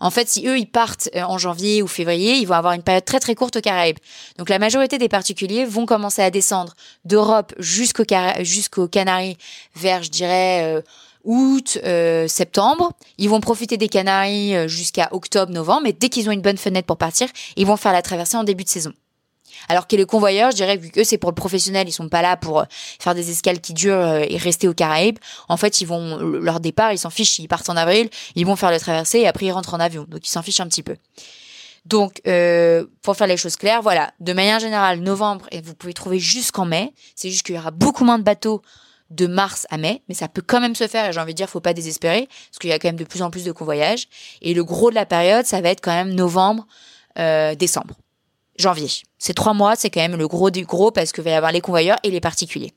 en 0.00 0.10
fait, 0.10 0.28
si 0.28 0.48
eux 0.48 0.58
ils 0.58 0.68
partent 0.68 1.08
euh, 1.14 1.22
en 1.22 1.38
janvier 1.38 1.82
ou 1.82 1.86
février, 1.86 2.34
ils 2.34 2.46
vont 2.46 2.56
avoir 2.56 2.72
une 2.72 2.82
période 2.82 3.04
très 3.04 3.20
très 3.20 3.36
courte 3.36 3.58
aux 3.58 3.60
Caraïbes. 3.60 4.00
Donc 4.38 4.48
la 4.48 4.58
majorité 4.58 4.98
des 4.98 5.08
particuliers 5.08 5.64
vont 5.64 5.86
commencer 5.86 6.20
à 6.20 6.32
descendre 6.32 6.74
d'Europe 7.04 7.54
jusqu'aux 7.60 8.88
Canaries 8.88 9.38
vers, 9.76 10.02
je 10.02 10.10
dirais 10.10 10.82
août, 11.22 11.78
septembre. 12.26 12.92
Ils 13.18 13.30
vont 13.30 13.40
profiter 13.40 13.76
des 13.76 13.88
Canaries 13.88 14.68
jusqu'à 14.68 15.10
octobre, 15.12 15.52
novembre, 15.52 15.82
mais 15.84 15.92
dès 15.92 16.08
qu'ils 16.08 16.28
ont 16.28 16.32
une 16.32 16.42
bonne 16.42 16.58
fenêtre 16.58 16.88
pour 16.88 16.98
partir, 16.98 17.28
ils 17.54 17.66
vont 17.66 17.76
faire 17.76 17.92
la 17.92 18.02
traversée 18.02 18.36
en 18.36 18.42
début 18.42 18.64
de 18.64 18.68
saison. 18.68 18.92
Alors 19.68 19.86
que 19.86 19.96
les 19.96 20.06
convoyeurs, 20.06 20.50
je 20.50 20.56
dirais, 20.56 20.76
vu 20.76 20.90
que 20.90 21.04
c'est 21.04 21.18
pour 21.18 21.30
le 21.30 21.34
professionnel, 21.34 21.88
ils 21.88 21.92
sont 21.92 22.08
pas 22.08 22.22
là 22.22 22.36
pour 22.36 22.60
euh, 22.60 22.64
faire 22.98 23.14
des 23.14 23.30
escales 23.30 23.60
qui 23.60 23.74
durent 23.74 23.94
euh, 23.94 24.24
et 24.28 24.36
rester 24.36 24.68
aux 24.68 24.74
Caraïbes. 24.74 25.18
En 25.48 25.56
fait, 25.56 25.80
ils 25.80 25.86
vont 25.86 26.18
leur 26.18 26.60
départ, 26.60 26.92
ils 26.92 26.98
s'en 26.98 27.10
fichent. 27.10 27.38
Ils 27.38 27.48
partent 27.48 27.68
en 27.68 27.76
avril, 27.76 28.08
ils 28.34 28.46
vont 28.46 28.56
faire 28.56 28.70
le 28.70 28.80
traversée 28.80 29.20
et 29.20 29.28
après 29.28 29.46
ils 29.46 29.52
rentrent 29.52 29.74
en 29.74 29.80
avion. 29.80 30.06
Donc 30.08 30.26
ils 30.26 30.30
s'en 30.30 30.42
fichent 30.42 30.60
un 30.60 30.68
petit 30.68 30.82
peu. 30.82 30.96
Donc, 31.86 32.20
euh, 32.26 32.84
pour 33.02 33.16
faire 33.16 33.26
les 33.26 33.36
choses 33.36 33.56
claires, 33.56 33.82
voilà, 33.82 34.12
de 34.20 34.32
manière 34.32 34.60
générale, 34.60 35.00
novembre, 35.00 35.46
et 35.50 35.60
vous 35.60 35.74
pouvez 35.74 35.94
trouver 35.94 36.18
jusqu'en 36.18 36.66
mai. 36.66 36.92
C'est 37.14 37.30
juste 37.30 37.42
qu'il 37.42 37.54
y 37.54 37.58
aura 37.58 37.70
beaucoup 37.70 38.04
moins 38.04 38.18
de 38.18 38.24
bateaux 38.24 38.62
de 39.08 39.26
mars 39.26 39.66
à 39.70 39.76
mai, 39.76 40.02
mais 40.08 40.14
ça 40.14 40.28
peut 40.28 40.42
quand 40.46 40.60
même 40.60 40.74
se 40.74 40.86
faire. 40.86 41.08
Et 41.08 41.12
j'ai 41.12 41.20
envie 41.20 41.32
de 41.32 41.38
dire, 41.38 41.48
faut 41.48 41.60
pas 41.60 41.72
désespérer, 41.72 42.28
parce 42.28 42.58
qu'il 42.60 42.70
y 42.70 42.72
a 42.72 42.78
quand 42.78 42.88
même 42.88 42.96
de 42.96 43.04
plus 43.04 43.22
en 43.22 43.30
plus 43.30 43.44
de 43.44 43.52
convoyages. 43.52 44.08
Et 44.42 44.54
le 44.54 44.62
gros 44.62 44.90
de 44.90 44.94
la 44.94 45.06
période, 45.06 45.46
ça 45.46 45.60
va 45.60 45.70
être 45.70 45.80
quand 45.80 45.92
même 45.92 46.14
novembre, 46.14 46.66
euh, 47.18 47.54
décembre 47.54 47.94
janvier. 48.58 48.90
Ces 49.20 49.34
trois 49.34 49.52
mois, 49.52 49.76
c'est 49.76 49.90
quand 49.90 50.00
même 50.00 50.16
le 50.16 50.26
gros 50.26 50.50
du 50.50 50.64
gros 50.64 50.90
parce 50.90 51.12
que 51.12 51.20
va 51.20 51.30
y 51.30 51.34
avoir 51.34 51.52
les 51.52 51.60
convoyeurs 51.60 51.98
et 52.02 52.10
les 52.10 52.20
particuliers. 52.20 52.72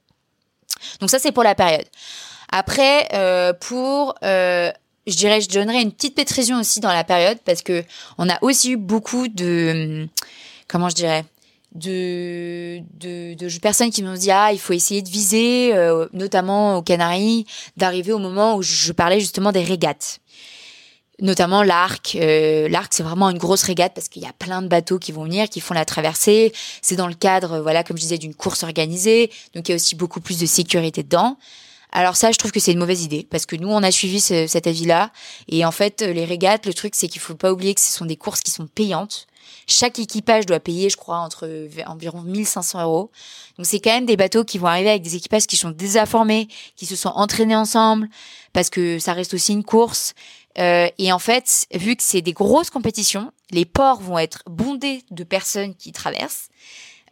Donc 1.00 1.10
ça, 1.10 1.18
c'est 1.18 1.32
pour 1.32 1.44
la 1.44 1.56
période. 1.56 1.86
Après, 2.52 3.08
euh, 3.14 3.54
pour, 3.54 4.14
euh, 4.24 4.70
je 5.08 5.16
dirais, 5.16 5.40
je 5.40 5.50
donnerais 5.50 5.82
une 5.82 5.94
petite 5.94 6.16
précision 6.16 6.60
aussi 6.60 6.82
dans 6.82 6.92
la 6.92 7.06
période 7.06 7.40
parce 7.46 7.62
que 7.62 7.84
on 8.18 8.30
a 8.30 8.38
aussi 8.42 8.74
eu 8.74 8.78
beaucoup 8.78 9.30
de, 9.30 10.08
comment 10.68 10.90
je 10.90 10.96
dirais, 10.96 11.24
de, 11.76 12.80
de, 13.00 13.34
de 13.36 13.60
personnes 13.60 13.90
qui 13.90 14.04
nous 14.04 14.16
dit 14.16 14.30
ah 14.30 14.52
il 14.52 14.60
faut 14.60 14.74
essayer 14.74 15.02
de 15.02 15.10
viser, 15.10 15.74
euh, 15.74 16.08
notamment 16.12 16.78
aux 16.78 16.82
Canaries, 16.82 17.46
d'arriver 17.78 18.12
au 18.12 18.20
moment 18.20 18.58
où 18.58 18.62
je 18.62 18.92
parlais 18.92 19.22
justement 19.22 19.54
des 19.54 19.64
régates 19.64 20.20
notamment 21.22 21.64
l'arc. 21.64 22.16
Euh, 22.16 22.68
l'arc, 22.70 22.94
c'est 22.94 23.04
vraiment 23.04 23.30
une 23.30 23.38
grosse 23.38 23.64
régate 23.64 23.94
parce 23.94 24.10
qu'il 24.10 24.22
y 24.22 24.26
a 24.26 24.34
plein 24.34 24.62
de 24.62 24.68
bateaux 24.68 25.00
qui 25.00 25.12
vont 25.12 25.24
venir, 25.24 25.50
qui 25.50 25.60
font 25.60 25.74
la 25.74 25.86
traversée. 25.86 26.54
C'est 26.82 26.96
dans 26.96 27.08
le 27.08 27.14
cadre, 27.14 27.60
voilà, 27.60 27.84
comme 27.84 27.98
je 27.98 28.02
disais, 28.02 28.18
d'une 28.18 28.36
course 28.36 28.64
organisée. 28.64 29.32
Donc 29.56 29.68
il 29.68 29.72
y 29.72 29.74
a 29.74 29.76
aussi 29.76 29.96
beaucoup 29.96 30.22
plus 30.22 30.40
de 30.40 30.46
sécurité 30.46 31.04
dedans. 31.04 31.38
Alors 31.92 32.16
ça, 32.16 32.32
je 32.32 32.38
trouve 32.38 32.52
que 32.52 32.60
c'est 32.60 32.72
une 32.72 32.80
mauvaise 32.80 33.04
idée 33.04 33.28
parce 33.30 33.46
que 33.46 33.56
nous, 33.56 33.70
on 33.70 33.84
a 33.84 33.92
suivi 33.92 34.20
cet 34.20 34.66
avis-là. 34.66 35.12
Et 35.48 35.64
en 35.64 35.72
fait, 35.72 36.02
les 36.02 36.26
régates, 36.26 36.66
le 36.66 36.74
truc, 36.74 36.96
c'est 36.96 37.08
qu'il 37.08 37.22
faut 37.22 37.36
pas 37.36 37.54
oublier 37.54 37.76
que 37.76 37.82
ce 37.82 37.92
sont 37.92 38.06
des 38.06 38.18
courses 38.18 38.42
qui 38.42 38.52
sont 38.52 38.66
payantes. 38.66 39.28
Chaque 39.68 40.00
équipage 40.00 40.46
doit 40.46 40.60
payer, 40.60 40.90
je 40.90 40.98
crois, 40.98 41.18
entre 41.18 41.48
environ 41.86 42.22
1500 42.22 42.82
euros. 42.82 43.12
Donc 43.58 43.66
c'est 43.66 43.80
quand 43.80 43.92
même 43.92 44.06
des 44.06 44.18
bateaux 44.18 44.44
qui 44.44 44.58
vont 44.58 44.68
arriver 44.68 44.90
avec 44.90 45.04
des 45.04 45.16
équipages 45.16 45.48
qui 45.48 45.58
sont 45.58 45.70
désinformés, 45.70 46.48
qui 46.76 46.86
se 46.86 46.96
sont 46.96 47.10
entraînés 47.10 47.56
ensemble, 47.56 48.10
parce 48.52 48.70
que 48.70 49.00
ça 49.00 49.14
reste 49.14 49.34
aussi 49.34 49.54
une 49.54 49.64
course. 49.64 50.14
Euh, 50.60 50.88
et 50.98 51.12
en 51.12 51.20
fait, 51.20 51.66
vu 51.74 51.96
que 51.96 52.04
c'est 52.04 52.22
des 52.22 52.34
grosses 52.34 52.70
compétitions, 52.70 53.32
les 53.52 53.66
ports 53.66 54.02
vont 54.02 54.20
être 54.20 54.44
bondés 54.48 55.04
de 55.12 55.24
personnes 55.24 55.76
qui 55.76 55.92
traversent. 55.92 56.50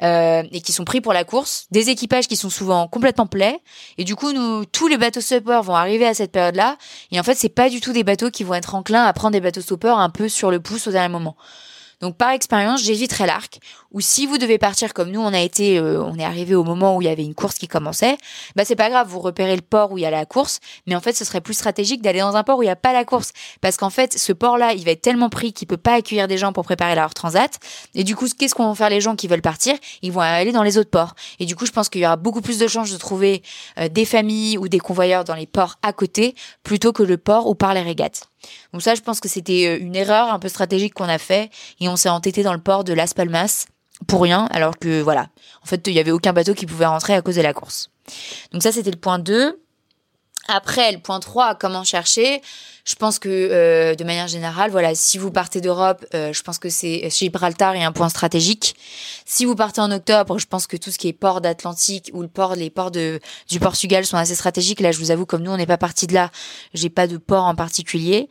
Euh, 0.03 0.41
et 0.51 0.61
qui 0.61 0.71
sont 0.71 0.83
pris 0.83 0.99
pour 0.99 1.13
la 1.13 1.23
course, 1.23 1.67
des 1.69 1.91
équipages 1.91 2.27
qui 2.27 2.35
sont 2.35 2.49
souvent 2.49 2.87
complètement 2.87 3.27
plaies, 3.27 3.59
et 3.99 4.03
du 4.03 4.15
coup 4.15 4.31
nous 4.31 4.65
tous 4.65 4.87
les 4.87 4.97
bateaux 4.97 5.21
stoppers 5.21 5.61
vont 5.61 5.75
arriver 5.75 6.07
à 6.07 6.15
cette 6.15 6.31
période-là, 6.31 6.77
et 7.11 7.19
en 7.19 7.23
fait 7.23 7.35
c'est 7.35 7.49
pas 7.49 7.69
du 7.69 7.81
tout 7.81 7.93
des 7.93 8.03
bateaux 8.03 8.31
qui 8.31 8.43
vont 8.43 8.55
être 8.55 8.73
enclins 8.73 9.03
à 9.03 9.13
prendre 9.13 9.33
des 9.33 9.41
bateaux 9.41 9.61
stoppers 9.61 9.99
un 9.99 10.09
peu 10.09 10.27
sur 10.27 10.49
le 10.49 10.59
pouce 10.59 10.87
au 10.87 10.91
dernier 10.91 11.09
moment. 11.09 11.35
Donc 11.99 12.17
par 12.17 12.31
expérience, 12.31 12.81
j'éviterai 12.81 13.27
l'arc. 13.27 13.59
Ou 13.91 13.99
si 13.99 14.25
vous 14.25 14.37
devez 14.37 14.57
partir 14.57 14.93
comme 14.93 15.11
nous, 15.11 15.19
on 15.19 15.33
a 15.33 15.39
été, 15.39 15.77
euh, 15.77 16.01
on 16.01 16.17
est 16.17 16.23
arrivé 16.23 16.55
au 16.55 16.63
moment 16.63 16.95
où 16.95 17.01
il 17.01 17.05
y 17.05 17.09
avait 17.09 17.25
une 17.25 17.35
course 17.35 17.55
qui 17.55 17.67
commençait, 17.67 18.17
bah 18.55 18.63
c'est 18.63 18.77
pas 18.77 18.89
grave, 18.89 19.07
vous 19.09 19.19
repérez 19.19 19.55
le 19.55 19.61
port 19.61 19.91
où 19.91 19.97
il 19.97 20.01
y 20.01 20.05
a 20.05 20.11
la 20.11 20.25
course, 20.25 20.59
mais 20.87 20.95
en 20.95 21.01
fait 21.01 21.13
ce 21.13 21.25
serait 21.25 21.41
plus 21.41 21.55
stratégique 21.55 22.01
d'aller 22.01 22.19
dans 22.19 22.35
un 22.37 22.43
port 22.43 22.59
où 22.59 22.63
il 22.63 22.67
n'y 22.67 22.71
a 22.71 22.77
pas 22.77 22.93
la 22.93 23.03
course, 23.03 23.33
parce 23.59 23.75
qu'en 23.75 23.89
fait 23.89 24.17
ce 24.17 24.31
port-là, 24.31 24.73
il 24.73 24.85
va 24.85 24.91
être 24.91 25.01
tellement 25.01 25.29
pris 25.29 25.51
qu'il 25.51 25.67
peut 25.67 25.77
pas 25.77 25.95
accueillir 25.95 26.29
des 26.29 26.37
gens 26.37 26.53
pour 26.53 26.63
préparer 26.63 26.95
leur 26.95 27.13
transat, 27.13 27.59
et 27.93 28.03
du 28.05 28.15
coup 28.15 28.27
qu'est-ce 28.37 28.55
qu'on 28.55 28.69
va 28.69 28.75
faire 28.75 28.89
les 28.89 29.01
gens 29.01 29.15
qui 29.17 29.27
veulent 29.27 29.41
partir? 29.41 29.75
Ils 30.01 30.11
vont 30.11 30.21
aller 30.21 30.53
dans 30.53 30.63
les 30.63 30.77
autres 30.77 30.89
ports. 30.89 31.13
Et 31.39 31.45
du 31.45 31.55
coup 31.55 31.65
je 31.65 31.71
pense 31.71 31.89
qu'il 31.89 32.01
y 32.01 32.05
aura 32.05 32.15
beaucoup 32.15 32.41
plus 32.41 32.59
de 32.59 32.67
chances 32.67 32.91
de 32.91 32.97
trouver 32.97 33.41
euh, 33.77 33.89
des 33.89 34.05
familles 34.05 34.57
ou 34.57 34.69
des 34.69 34.79
convoyeurs 34.79 35.25
dans 35.25 35.35
les 35.35 35.47
ports 35.47 35.79
à 35.81 35.91
côté 35.91 36.35
plutôt 36.63 36.93
que 36.93 37.03
le 37.03 37.17
port 37.17 37.47
ou 37.47 37.55
par 37.55 37.73
les 37.73 37.81
régates. 37.81 38.23
Donc 38.73 38.81
ça, 38.81 38.95
je 38.95 39.01
pense 39.01 39.19
que 39.19 39.29
c'était 39.29 39.67
euh, 39.67 39.79
une 39.79 39.95
erreur 39.95 40.33
un 40.33 40.39
peu 40.39 40.47
stratégique 40.47 40.93
qu'on 40.93 41.09
a 41.09 41.17
fait 41.17 41.49
et 41.79 41.89
on 41.89 41.95
s'est 41.95 42.09
entêté 42.09 42.41
dans 42.43 42.53
le 42.53 42.61
port 42.61 42.83
de 42.83 42.93
Las 42.93 43.13
Palmas 43.13 43.65
pour 44.07 44.21
rien, 44.21 44.47
alors 44.51 44.77
que 44.77 45.01
voilà, 45.01 45.27
en 45.63 45.65
fait, 45.65 45.85
il 45.87 45.93
y 45.93 45.99
avait 45.99 46.11
aucun 46.11 46.33
bateau 46.33 46.53
qui 46.53 46.65
pouvait 46.65 46.85
rentrer 46.85 47.13
à 47.13 47.21
cause 47.21 47.35
de 47.35 47.41
la 47.41 47.53
course. 47.53 47.89
Donc 48.51 48.63
ça, 48.63 48.71
c'était 48.71 48.91
le 48.91 48.97
point 48.97 49.19
2. 49.19 49.59
Après, 50.47 50.91
le 50.91 50.99
point 50.99 51.19
3, 51.19 51.55
comment 51.55 51.83
chercher? 51.83 52.41
Je 52.83 52.95
pense 52.95 53.19
que 53.19 53.29
euh, 53.29 53.93
de 53.93 54.03
manière 54.03 54.27
générale, 54.27 54.71
voilà, 54.71 54.95
si 54.95 55.19
vous 55.19 55.29
partez 55.31 55.61
d'Europe, 55.61 56.03
euh, 56.15 56.33
je 56.33 56.41
pense 56.41 56.57
que 56.57 56.69
c'est 56.69 57.09
Gibraltar 57.11 57.75
est 57.75 57.83
un 57.83 57.91
point 57.91 58.09
stratégique. 58.09 58.75
Si 59.25 59.45
vous 59.45 59.55
partez 59.55 59.81
en 59.81 59.91
octobre, 59.91 60.39
je 60.39 60.47
pense 60.47 60.65
que 60.65 60.77
tout 60.77 60.89
ce 60.89 60.97
qui 60.97 61.07
est 61.07 61.13
port 61.13 61.41
d'Atlantique 61.41 62.09
ou 62.13 62.23
le 62.23 62.27
port, 62.27 62.55
les 62.55 62.71
ports 62.71 62.89
de 62.89 63.19
du 63.49 63.59
Portugal 63.59 64.03
sont 64.03 64.17
assez 64.17 64.33
stratégiques. 64.33 64.79
Là, 64.79 64.91
je 64.91 64.97
vous 64.97 65.11
avoue, 65.11 65.27
comme 65.27 65.43
nous, 65.43 65.51
on 65.51 65.57
n'est 65.57 65.67
pas 65.67 65.77
parti 65.77 66.07
de 66.07 66.15
là, 66.15 66.31
j'ai 66.73 66.89
pas 66.89 67.05
de 67.05 67.17
port 67.17 67.43
en 67.45 67.55
particulier. 67.55 68.27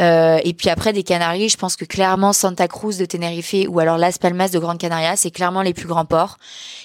Euh, 0.00 0.40
et 0.42 0.54
puis 0.54 0.70
après 0.70 0.92
des 0.92 1.02
Canaries, 1.02 1.48
je 1.48 1.56
pense 1.56 1.76
que 1.76 1.84
clairement 1.84 2.32
Santa 2.32 2.66
Cruz 2.66 2.96
de 2.98 3.04
Tenerife 3.04 3.54
ou 3.68 3.78
alors 3.78 3.96
Las 3.96 4.18
Palmas 4.18 4.48
de 4.48 4.58
Grande 4.58 4.78
Canaria, 4.78 5.16
c'est 5.16 5.30
clairement 5.30 5.62
les 5.62 5.74
plus 5.74 5.86
grands 5.86 6.04
ports. 6.04 6.36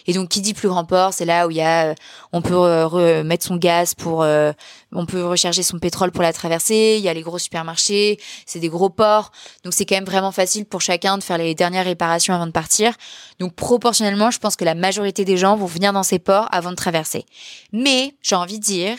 Et 0.06 0.14
donc 0.14 0.30
qui 0.30 0.42
dit 0.42 0.54
plus 0.54 0.70
grand 0.70 0.86
port, 0.86 1.14
c'est 1.14 1.26
là 1.26 1.48
où 1.48 1.52
il 1.52 1.58
y 1.58 1.62
a, 1.62 1.96
on 2.34 2.42
peut 2.42 2.56
remettre 2.56 3.46
son 3.46 3.56
gaz 3.56 3.96
pour, 3.96 4.20
on 4.20 5.06
peut 5.06 5.26
recharger 5.26 5.64
son 5.64 5.80
pétrole 5.80 6.12
pour 6.12 6.22
la 6.22 6.34
traversée. 6.34 6.96
Il 6.98 7.04
y 7.04 7.10
a 7.10 7.14
les 7.14 7.22
gros 7.22 7.40
supermarchés, 7.40 8.20
c'est 8.46 8.60
des 8.60 8.70
gros 8.70 8.90
ports, 8.90 9.32
donc 9.64 9.74
c'est 9.74 9.86
quand 9.86 9.96
même 9.96 10.06
vraiment 10.06 10.32
facile 10.32 10.66
pour 10.66 10.82
chacun 10.82 11.18
de 11.18 11.24
faire 11.24 11.38
les 11.38 11.56
dernières 11.56 11.86
réparations 11.86 12.34
avant 12.34 12.48
de 12.48 12.52
partir. 12.52 12.94
Donc 13.40 13.54
proportionnellement, 13.54 14.32
je 14.32 14.40
pense 14.40 14.56
que 14.56 14.66
la 14.66 14.76
majorité 14.76 15.26
des 15.26 15.38
gens 15.38 15.56
vont 15.56 15.66
venir 15.66 15.94
dans 15.94 16.04
ces 16.04 16.20
ports 16.20 16.48
avant 16.52 16.72
de 16.72 16.76
traverser. 16.76 17.26
Mais 17.72 18.14
j'ai 18.22 18.36
envie 18.36 18.60
de 18.60 18.64
dire 18.64 18.98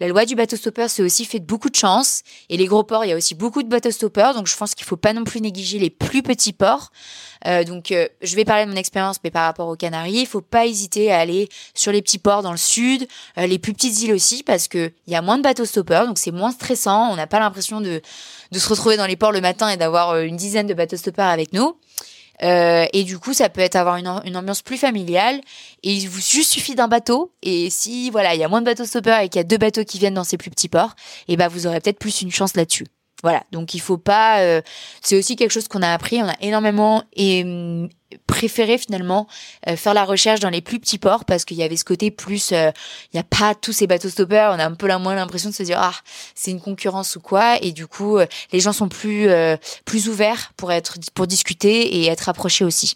la 0.00 0.08
loi 0.08 0.24
du 0.24 0.34
bateau 0.34 0.56
stopper, 0.56 0.88
c'est 0.88 1.02
aussi 1.02 1.24
fait 1.24 1.38
de 1.38 1.44
beaucoup 1.44 1.70
de 1.70 1.76
chance. 1.76 2.22
Et 2.48 2.56
les 2.56 2.66
gros 2.66 2.82
ports, 2.82 3.04
il 3.04 3.10
y 3.10 3.12
a 3.12 3.16
aussi 3.16 3.34
beaucoup 3.34 3.62
de 3.62 3.68
bateaux 3.68 3.92
stoppeurs. 3.92 4.34
Donc, 4.34 4.48
je 4.48 4.56
pense 4.56 4.74
qu'il 4.74 4.84
faut 4.84 4.96
pas 4.96 5.12
non 5.12 5.22
plus 5.22 5.40
négliger 5.40 5.78
les 5.78 5.90
plus 5.90 6.22
petits 6.22 6.52
ports. 6.52 6.90
Euh, 7.46 7.62
donc, 7.62 7.92
euh, 7.92 8.08
je 8.20 8.34
vais 8.34 8.44
parler 8.44 8.64
de 8.64 8.70
mon 8.70 8.76
expérience, 8.76 9.18
mais 9.22 9.30
par 9.30 9.44
rapport 9.44 9.68
aux 9.68 9.76
Canaries, 9.76 10.20
il 10.20 10.26
faut 10.26 10.40
pas 10.40 10.66
hésiter 10.66 11.12
à 11.12 11.20
aller 11.20 11.48
sur 11.74 11.92
les 11.92 12.02
petits 12.02 12.18
ports 12.18 12.42
dans 12.42 12.50
le 12.50 12.56
sud, 12.56 13.06
euh, 13.38 13.46
les 13.46 13.58
plus 13.58 13.72
petites 13.72 14.02
îles 14.02 14.12
aussi, 14.12 14.42
parce 14.42 14.66
que 14.66 14.90
il 15.06 15.12
y 15.12 15.16
a 15.16 15.22
moins 15.22 15.38
de 15.38 15.42
bateaux 15.42 15.64
stoppeurs, 15.64 16.06
donc 16.06 16.18
c'est 16.18 16.32
moins 16.32 16.50
stressant. 16.50 17.12
On 17.12 17.16
n'a 17.16 17.28
pas 17.28 17.38
l'impression 17.38 17.80
de, 17.80 18.00
de 18.50 18.58
se 18.58 18.68
retrouver 18.68 18.96
dans 18.96 19.06
les 19.06 19.16
ports 19.16 19.32
le 19.32 19.40
matin 19.40 19.68
et 19.68 19.76
d'avoir 19.76 20.18
une 20.18 20.36
dizaine 20.36 20.66
de 20.66 20.74
bateaux 20.74 20.96
stoppeurs 20.96 21.28
avec 21.28 21.52
nous. 21.52 21.76
Euh, 22.42 22.86
et 22.92 23.04
du 23.04 23.18
coup, 23.18 23.32
ça 23.32 23.48
peut 23.48 23.60
être 23.60 23.76
avoir 23.76 23.96
une, 23.96 24.08
une, 24.24 24.36
ambiance 24.36 24.62
plus 24.62 24.76
familiale. 24.76 25.40
Et 25.82 25.92
il 25.92 26.08
vous 26.08 26.20
juste 26.20 26.50
suffit 26.50 26.74
d'un 26.74 26.88
bateau. 26.88 27.32
Et 27.42 27.70
si 27.70 28.10
voilà, 28.10 28.34
il 28.34 28.40
y 28.40 28.44
a 28.44 28.48
moins 28.48 28.60
de 28.60 28.66
bateaux 28.66 28.84
stoppeurs 28.84 29.20
et 29.20 29.28
qu'il 29.28 29.38
y 29.38 29.40
a 29.40 29.44
deux 29.44 29.58
bateaux 29.58 29.84
qui 29.84 29.98
viennent 29.98 30.14
dans 30.14 30.24
ces 30.24 30.36
plus 30.36 30.50
petits 30.50 30.68
ports, 30.68 30.94
et 31.28 31.36
ben 31.36 31.48
vous 31.48 31.66
aurez 31.66 31.80
peut-être 31.80 31.98
plus 31.98 32.22
une 32.22 32.30
chance 32.30 32.56
là-dessus. 32.56 32.86
Voilà, 33.24 33.42
donc 33.52 33.72
il 33.72 33.80
faut 33.80 33.96
pas. 33.96 34.40
Euh, 34.40 34.60
c'est 35.00 35.16
aussi 35.18 35.34
quelque 35.34 35.50
chose 35.50 35.66
qu'on 35.66 35.80
a 35.80 35.90
appris. 35.90 36.22
On 36.22 36.28
a 36.28 36.34
énormément 36.42 37.04
et 37.14 37.42
hum, 37.42 37.88
préféré 38.26 38.76
finalement 38.76 39.26
euh, 39.66 39.76
faire 39.76 39.94
la 39.94 40.04
recherche 40.04 40.40
dans 40.40 40.50
les 40.50 40.60
plus 40.60 40.78
petits 40.78 40.98
ports 40.98 41.24
parce 41.24 41.46
qu'il 41.46 41.56
y 41.56 41.62
avait 41.62 41.78
ce 41.78 41.86
côté 41.86 42.10
plus. 42.10 42.52
Euh, 42.52 42.70
il 43.06 43.16
n'y 43.16 43.20
a 43.20 43.24
pas 43.24 43.54
tous 43.54 43.72
ces 43.72 43.86
bateaux 43.86 44.10
stoppeurs. 44.10 44.52
On 44.54 44.58
a 44.58 44.66
un 44.66 44.74
peu 44.74 44.86
la 44.86 44.98
moins 44.98 45.14
l'impression 45.14 45.48
de 45.48 45.54
se 45.54 45.62
dire 45.62 45.78
ah 45.80 45.94
c'est 46.34 46.50
une 46.50 46.60
concurrence 46.60 47.16
ou 47.16 47.20
quoi. 47.20 47.56
Et 47.62 47.72
du 47.72 47.86
coup, 47.86 48.18
les 48.52 48.60
gens 48.60 48.74
sont 48.74 48.90
plus 48.90 49.30
plus 49.86 50.10
ouverts 50.10 50.52
pour 50.58 50.70
être 50.70 50.98
pour 51.14 51.26
discuter 51.26 51.96
et 51.96 52.08
être 52.08 52.28
approchés 52.28 52.66
aussi. 52.66 52.94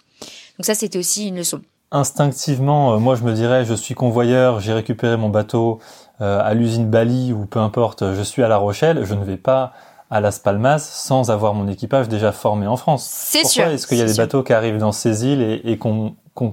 Donc 0.58 0.66
ça, 0.66 0.74
c'était 0.74 0.98
aussi 0.98 1.28
une 1.28 1.36
leçon. 1.36 1.62
Instinctivement, 1.90 3.00
moi 3.00 3.16
je 3.16 3.22
me 3.22 3.32
dirais 3.32 3.64
je 3.64 3.72
suis 3.72 3.94
convoyeur, 3.94 4.60
j'ai 4.60 4.74
récupéré 4.74 5.16
mon 5.16 5.30
bateau 5.30 5.80
à 6.20 6.52
l'usine 6.52 6.90
Bali 6.90 7.32
ou 7.32 7.46
peu 7.46 7.60
importe, 7.60 8.12
je 8.12 8.22
suis 8.22 8.42
à 8.42 8.48
La 8.48 8.58
Rochelle, 8.58 9.06
je 9.06 9.14
ne 9.14 9.24
vais 9.24 9.38
pas 9.38 9.72
à 10.10 10.20
Las 10.20 10.38
Palmas 10.38 10.78
sans 10.78 11.30
avoir 11.30 11.54
mon 11.54 11.68
équipage 11.68 12.08
déjà 12.08 12.32
formé 12.32 12.66
en 12.66 12.76
France. 12.76 13.08
C'est 13.10 13.46
sûr. 13.46 13.66
Est-ce 13.66 13.86
qu'il 13.86 13.98
y 13.98 14.02
a 14.02 14.06
des 14.06 14.14
bateaux 14.14 14.42
qui 14.42 14.52
arrivent 14.52 14.78
dans 14.78 14.92
ces 14.92 15.26
îles 15.26 15.42
et, 15.42 15.72
et 15.72 15.78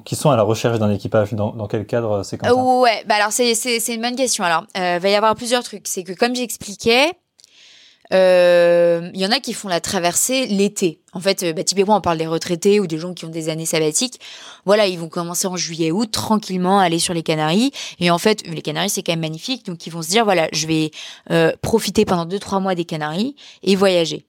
qui 0.03 0.15
sont 0.15 0.29
à 0.29 0.35
la 0.35 0.43
recherche 0.43 0.79
d'un 0.79 0.91
équipage? 0.91 1.33
Dans, 1.33 1.51
dans, 1.51 1.67
quel 1.67 1.85
cadre 1.85 2.23
c'est 2.23 2.37
comme 2.37 2.49
ça? 2.49 2.55
Ouais, 2.55 3.03
bah 3.07 3.15
alors 3.15 3.31
c'est 3.31 3.53
une 3.93 4.01
bonne 4.01 4.15
question. 4.15 4.43
Alors, 4.43 4.65
euh, 4.77 4.99
va 4.99 5.09
y 5.09 5.15
avoir 5.15 5.35
plusieurs 5.35 5.63
trucs. 5.63 5.87
C'est 5.87 6.03
que 6.03 6.13
comme 6.13 6.35
j'expliquais, 6.35 7.11
euh, 8.13 9.09
il 9.13 9.19
y 9.19 9.25
en 9.25 9.31
a 9.31 9.39
qui 9.39 9.53
font 9.53 9.67
la 9.67 9.79
traversée 9.79 10.45
l'été. 10.47 10.99
En 11.13 11.19
fait, 11.19 11.43
euh, 11.43 11.53
bah, 11.53 11.63
typiquement, 11.63 11.97
on 11.97 12.01
parle 12.01 12.17
des 12.17 12.27
retraités 12.27 12.79
ou 12.79 12.87
des 12.87 12.97
gens 12.97 13.13
qui 13.13 13.25
ont 13.25 13.29
des 13.29 13.49
années 13.49 13.65
sabbatiques. 13.65 14.19
Voilà, 14.65 14.87
ils 14.87 14.99
vont 14.99 15.09
commencer 15.09 15.47
en 15.47 15.55
juillet, 15.55 15.91
août, 15.91 16.11
tranquillement, 16.11 16.79
aller 16.79 16.99
sur 16.99 17.13
les 17.13 17.23
Canaries. 17.23 17.71
Et 17.99 18.11
en 18.11 18.17
fait, 18.17 18.45
les 18.47 18.61
Canaries, 18.61 18.89
c'est 18.89 19.03
quand 19.03 19.13
même 19.13 19.21
magnifique. 19.21 19.65
Donc, 19.65 19.87
ils 19.87 19.91
vont 19.91 20.01
se 20.01 20.09
dire, 20.09 20.23
voilà, 20.23 20.47
je 20.51 20.67
vais 20.67 20.91
euh, 21.31 21.51
profiter 21.61 22.05
pendant 22.05 22.25
deux, 22.25 22.39
trois 22.39 22.59
mois 22.59 22.75
des 22.75 22.85
Canaries 22.85 23.35
et 23.63 23.75
voyager. 23.75 24.25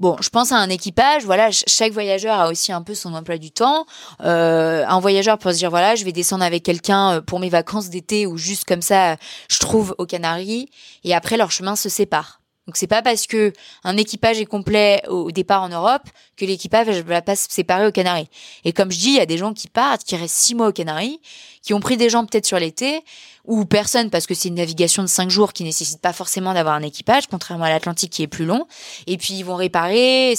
Bon, 0.00 0.16
je 0.20 0.30
pense 0.30 0.50
à 0.50 0.56
un 0.56 0.70
équipage. 0.70 1.24
Voilà, 1.26 1.50
chaque 1.50 1.92
voyageur 1.92 2.40
a 2.40 2.48
aussi 2.48 2.72
un 2.72 2.80
peu 2.80 2.94
son 2.94 3.12
emploi 3.12 3.36
du 3.36 3.50
temps. 3.50 3.84
Euh, 4.24 4.82
un 4.88 4.98
voyageur 4.98 5.36
peut 5.36 5.52
se 5.52 5.58
dire 5.58 5.68
voilà, 5.68 5.94
je 5.94 6.06
vais 6.06 6.12
descendre 6.12 6.42
avec 6.42 6.62
quelqu'un 6.62 7.16
euh, 7.16 7.20
pour 7.20 7.38
mes 7.38 7.50
vacances 7.50 7.90
d'été 7.90 8.26
ou 8.26 8.38
juste 8.38 8.64
comme 8.64 8.80
ça, 8.80 9.16
je 9.48 9.58
trouve 9.58 9.94
aux 9.98 10.06
Canaries. 10.06 10.70
Et 11.04 11.14
après, 11.14 11.36
leur 11.36 11.50
chemin 11.50 11.76
se 11.76 11.90
sépare. 11.90 12.39
Donc 12.66 12.76
c'est 12.76 12.86
pas 12.86 13.02
parce 13.02 13.26
que 13.26 13.52
un 13.84 13.96
équipage 13.96 14.40
est 14.40 14.46
complet 14.46 15.02
au 15.08 15.32
départ 15.32 15.62
en 15.62 15.70
Europe 15.70 16.02
que 16.36 16.44
l'équipage 16.44 16.88
va 16.88 17.22
pas 17.22 17.34
se 17.34 17.50
séparer 17.50 17.86
aux 17.86 17.92
Canaries. 17.92 18.28
Et 18.64 18.72
comme 18.72 18.92
je 18.92 18.98
dis, 18.98 19.08
il 19.08 19.16
y 19.16 19.20
a 19.20 19.26
des 19.26 19.38
gens 19.38 19.54
qui 19.54 19.68
partent, 19.68 20.04
qui 20.04 20.14
restent 20.14 20.36
six 20.36 20.54
mois 20.54 20.68
aux 20.68 20.72
Canaries, 20.72 21.20
qui 21.62 21.74
ont 21.74 21.80
pris 21.80 21.96
des 21.96 22.08
gens 22.08 22.24
peut-être 22.24 22.46
sur 22.46 22.58
l'été, 22.58 23.02
ou 23.44 23.64
personne 23.64 24.10
parce 24.10 24.26
que 24.26 24.34
c'est 24.34 24.48
une 24.48 24.54
navigation 24.56 25.02
de 25.02 25.08
cinq 25.08 25.30
jours 25.30 25.52
qui 25.52 25.64
nécessite 25.64 26.00
pas 26.00 26.12
forcément 26.12 26.54
d'avoir 26.54 26.74
un 26.74 26.82
équipage, 26.82 27.26
contrairement 27.26 27.64
à 27.64 27.70
l'Atlantique 27.70 28.12
qui 28.12 28.22
est 28.22 28.26
plus 28.26 28.44
long. 28.44 28.66
Et 29.06 29.16
puis 29.16 29.34
ils 29.34 29.42
vont 29.42 29.56
réparer. 29.56 30.34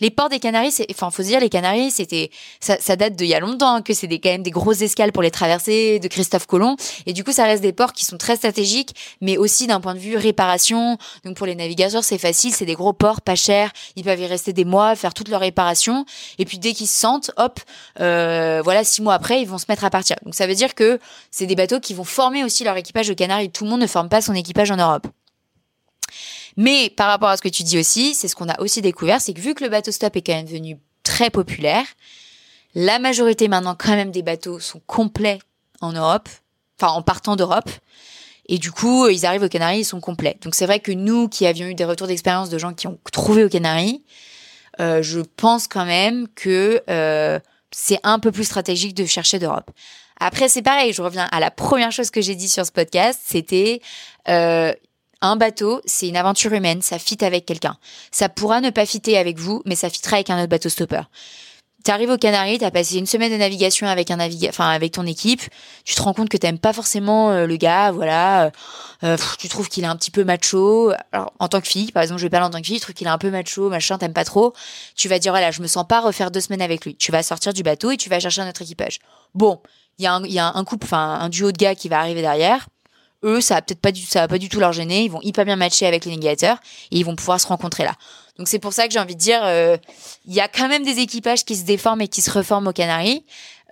Les 0.00 0.10
ports 0.10 0.28
des 0.28 0.38
Canaries, 0.38 0.74
enfin 0.90 1.10
faut 1.10 1.22
se 1.22 1.28
dire 1.28 1.40
les 1.40 1.48
Canaries, 1.48 1.90
c'était 1.90 2.30
ça, 2.60 2.76
ça, 2.80 2.96
date 2.96 3.14
d'il 3.14 3.28
y 3.28 3.34
a 3.34 3.40
longtemps 3.40 3.82
que 3.82 3.94
c'est 3.94 4.06
des, 4.06 4.18
quand 4.18 4.30
même 4.30 4.42
des 4.42 4.50
grosses 4.50 4.80
escales 4.80 5.12
pour 5.12 5.22
les 5.22 5.30
traversées 5.30 5.98
de 6.00 6.08
Christophe 6.08 6.46
Colomb. 6.46 6.76
Et 7.06 7.12
du 7.12 7.24
coup 7.24 7.32
ça 7.32 7.44
reste 7.44 7.62
des 7.62 7.72
ports 7.72 7.92
qui 7.92 8.04
sont 8.04 8.16
très 8.16 8.36
stratégiques, 8.36 8.94
mais 9.20 9.36
aussi 9.36 9.66
d'un 9.66 9.80
point 9.80 9.94
de 9.94 10.00
vue 10.00 10.16
réparation. 10.16 10.98
Donc 11.24 11.36
pour 11.36 11.46
les 11.46 11.54
navigateurs 11.54 12.04
c'est 12.04 12.18
facile, 12.18 12.52
c'est 12.52 12.66
des 12.66 12.74
gros 12.74 12.92
ports 12.92 13.20
pas 13.20 13.36
chers. 13.36 13.70
Ils 13.96 14.04
peuvent 14.04 14.20
y 14.20 14.26
rester 14.26 14.52
des 14.52 14.64
mois, 14.64 14.96
faire 14.96 15.14
toutes 15.14 15.28
leurs 15.28 15.40
réparations. 15.40 16.04
Et 16.38 16.44
puis 16.44 16.58
dès 16.58 16.72
qu'ils 16.72 16.88
se 16.88 16.98
sentent, 16.98 17.30
hop, 17.36 17.60
euh, 18.00 18.60
voilà 18.64 18.82
six 18.82 19.02
mois 19.02 19.14
après 19.14 19.40
ils 19.42 19.48
vont 19.48 19.58
se 19.58 19.66
mettre 19.68 19.84
à 19.84 19.90
partir. 19.90 20.16
Donc 20.24 20.34
ça 20.34 20.46
veut 20.46 20.54
dire 20.54 20.65
que 20.74 20.98
c'est 21.30 21.46
des 21.46 21.54
bateaux 21.54 21.80
qui 21.80 21.94
vont 21.94 22.04
former 22.04 22.44
aussi 22.44 22.64
leur 22.64 22.76
équipage 22.76 23.08
de 23.08 23.14
Canaries. 23.14 23.50
Tout 23.50 23.64
le 23.64 23.70
monde 23.70 23.80
ne 23.80 23.86
forme 23.86 24.08
pas 24.08 24.20
son 24.20 24.34
équipage 24.34 24.70
en 24.70 24.76
Europe. 24.76 25.06
Mais 26.56 26.90
par 26.90 27.08
rapport 27.08 27.28
à 27.28 27.36
ce 27.36 27.42
que 27.42 27.48
tu 27.48 27.62
dis 27.62 27.78
aussi, 27.78 28.14
c'est 28.14 28.28
ce 28.28 28.34
qu'on 28.34 28.48
a 28.48 28.58
aussi 28.60 28.80
découvert, 28.80 29.20
c'est 29.20 29.34
que 29.34 29.40
vu 29.40 29.54
que 29.54 29.62
le 29.62 29.70
bateau 29.70 29.92
stop 29.92 30.16
est 30.16 30.22
quand 30.22 30.34
même 30.34 30.46
devenu 30.46 30.78
très 31.02 31.30
populaire, 31.30 31.84
la 32.74 32.98
majorité 32.98 33.48
maintenant 33.48 33.76
quand 33.78 33.94
même 33.94 34.10
des 34.10 34.22
bateaux 34.22 34.58
sont 34.58 34.80
complets 34.86 35.38
en 35.80 35.92
Europe, 35.92 36.28
enfin 36.80 36.92
en 36.92 37.02
partant 37.02 37.36
d'Europe. 37.36 37.70
Et 38.48 38.58
du 38.58 38.70
coup, 38.70 39.08
ils 39.08 39.26
arrivent 39.26 39.42
aux 39.42 39.48
Canaries, 39.48 39.80
ils 39.80 39.84
sont 39.84 40.00
complets. 40.00 40.38
Donc 40.42 40.54
c'est 40.54 40.66
vrai 40.66 40.80
que 40.80 40.92
nous 40.92 41.28
qui 41.28 41.46
avions 41.46 41.66
eu 41.66 41.74
des 41.74 41.84
retours 41.84 42.06
d'expérience 42.06 42.48
de 42.48 42.58
gens 42.58 42.72
qui 42.72 42.86
ont 42.86 42.98
trouvé 43.12 43.44
aux 43.44 43.48
Canaries, 43.48 44.04
euh, 44.80 45.02
je 45.02 45.20
pense 45.20 45.66
quand 45.66 45.84
même 45.84 46.28
que 46.34 46.82
euh, 46.88 47.40
c'est 47.70 47.98
un 48.04 48.18
peu 48.18 48.30
plus 48.30 48.44
stratégique 48.44 48.94
de 48.94 49.04
chercher 49.04 49.38
d'Europe. 49.38 49.70
Après, 50.18 50.48
c'est 50.48 50.62
pareil, 50.62 50.92
je 50.92 51.02
reviens 51.02 51.28
à 51.30 51.40
la 51.40 51.50
première 51.50 51.92
chose 51.92 52.10
que 52.10 52.20
j'ai 52.20 52.34
dit 52.34 52.48
sur 52.48 52.64
ce 52.64 52.72
podcast, 52.72 53.20
c'était 53.24 53.80
euh, 54.28 54.72
un 55.20 55.36
bateau, 55.36 55.80
c'est 55.84 56.08
une 56.08 56.16
aventure 56.16 56.52
humaine, 56.52 56.82
ça 56.82 56.98
fit 56.98 57.22
avec 57.24 57.44
quelqu'un. 57.46 57.76
Ça 58.10 58.28
pourra 58.28 58.60
ne 58.60 58.70
pas 58.70 58.86
fitter 58.86 59.18
avec 59.18 59.38
vous, 59.38 59.62
mais 59.66 59.74
ça 59.74 59.90
fitera 59.90 60.16
avec 60.16 60.30
un 60.30 60.38
autre 60.38 60.48
bateau 60.48 60.68
stopper. 60.68 61.02
Tu 61.84 61.92
arrives 61.92 62.10
aux 62.10 62.18
Canaries, 62.18 62.58
tu 62.58 62.64
as 62.64 62.72
passé 62.72 62.96
une 62.96 63.06
semaine 63.06 63.30
de 63.30 63.36
navigation 63.36 63.86
avec 63.86 64.10
un 64.10 64.16
naviga 64.16 64.48
enfin 64.48 64.68
avec 64.70 64.90
ton 64.90 65.06
équipe, 65.06 65.42
tu 65.84 65.94
te 65.94 66.02
rends 66.02 66.14
compte 66.14 66.28
que 66.28 66.36
t'aimes 66.36 66.58
pas 66.58 66.72
forcément 66.72 67.30
euh, 67.30 67.46
le 67.46 67.56
gars, 67.56 67.92
voilà, 67.92 68.50
euh, 69.04 69.16
tu 69.38 69.48
trouves 69.48 69.68
qu'il 69.68 69.84
est 69.84 69.86
un 69.86 69.94
petit 69.94 70.10
peu 70.10 70.24
macho. 70.24 70.92
Alors 71.12 71.32
en 71.38 71.46
tant 71.46 71.60
que 71.60 71.68
fille, 71.68 71.92
par 71.92 72.02
exemple, 72.02 72.20
je 72.20 72.26
vais 72.26 72.30
parler 72.30 72.46
en 72.46 72.50
tant 72.50 72.60
que 72.60 72.66
fille, 72.66 72.76
tu 72.76 72.82
trouves 72.82 72.94
qu'il 72.94 73.06
est 73.06 73.10
un 73.10 73.18
peu 73.18 73.30
macho, 73.30 73.68
machin, 73.68 73.98
t'aimes 73.98 74.14
pas 74.14 74.24
trop. 74.24 74.52
Tu 74.96 75.08
vas 75.08 75.20
dire 75.20 75.30
voilà, 75.30 75.52
je 75.52 75.62
me 75.62 75.68
sens 75.68 75.86
pas 75.86 76.00
refaire 76.00 76.32
deux 76.32 76.40
semaines 76.40 76.62
avec 76.62 76.84
lui. 76.84 76.96
Tu 76.96 77.12
vas 77.12 77.22
sortir 77.22 77.52
du 77.52 77.62
bateau 77.62 77.92
et 77.92 77.96
tu 77.96 78.08
vas 78.08 78.18
chercher 78.18 78.40
un 78.40 78.48
autre 78.48 78.62
équipage. 78.62 78.98
Bon, 79.34 79.60
il 79.98 80.04
y 80.04 80.06
a 80.06 80.14
un, 80.14 80.24
y 80.24 80.38
a 80.38 80.52
un 80.54 80.64
couple, 80.64 80.84
enfin 80.84 81.18
un 81.20 81.28
duo 81.28 81.52
de 81.52 81.56
gars 81.56 81.74
qui 81.74 81.88
va 81.88 82.00
arriver 82.00 82.20
derrière. 82.20 82.68
Eux, 83.24 83.40
ça 83.40 83.54
va 83.54 83.62
peut-être 83.62 83.80
pas 83.80 83.92
du, 83.92 84.02
ça 84.02 84.20
va 84.20 84.28
pas 84.28 84.38
du 84.38 84.48
tout 84.48 84.60
leur 84.60 84.72
gêner. 84.72 85.04
Ils 85.04 85.10
vont 85.10 85.22
hyper 85.22 85.44
bien 85.44 85.56
matcher 85.56 85.86
avec 85.86 86.04
les 86.04 86.10
navigateurs 86.12 86.58
et 86.90 86.98
ils 86.98 87.04
vont 87.04 87.16
pouvoir 87.16 87.40
se 87.40 87.46
rencontrer 87.46 87.84
là. 87.84 87.94
Donc 88.38 88.48
c'est 88.48 88.58
pour 88.58 88.72
ça 88.72 88.86
que 88.86 88.92
j'ai 88.92 88.98
envie 88.98 89.14
de 89.14 89.20
dire, 89.20 89.40
euh, 89.44 89.78
il 90.26 90.34
y 90.34 90.40
a 90.40 90.48
quand 90.48 90.68
même 90.68 90.84
des 90.84 90.98
équipages 90.98 91.44
qui 91.44 91.56
se 91.56 91.64
déforment 91.64 92.02
et 92.02 92.08
qui 92.08 92.20
se 92.20 92.30
reforment 92.30 92.68
aux 92.68 92.72
Canaries. 92.72 93.24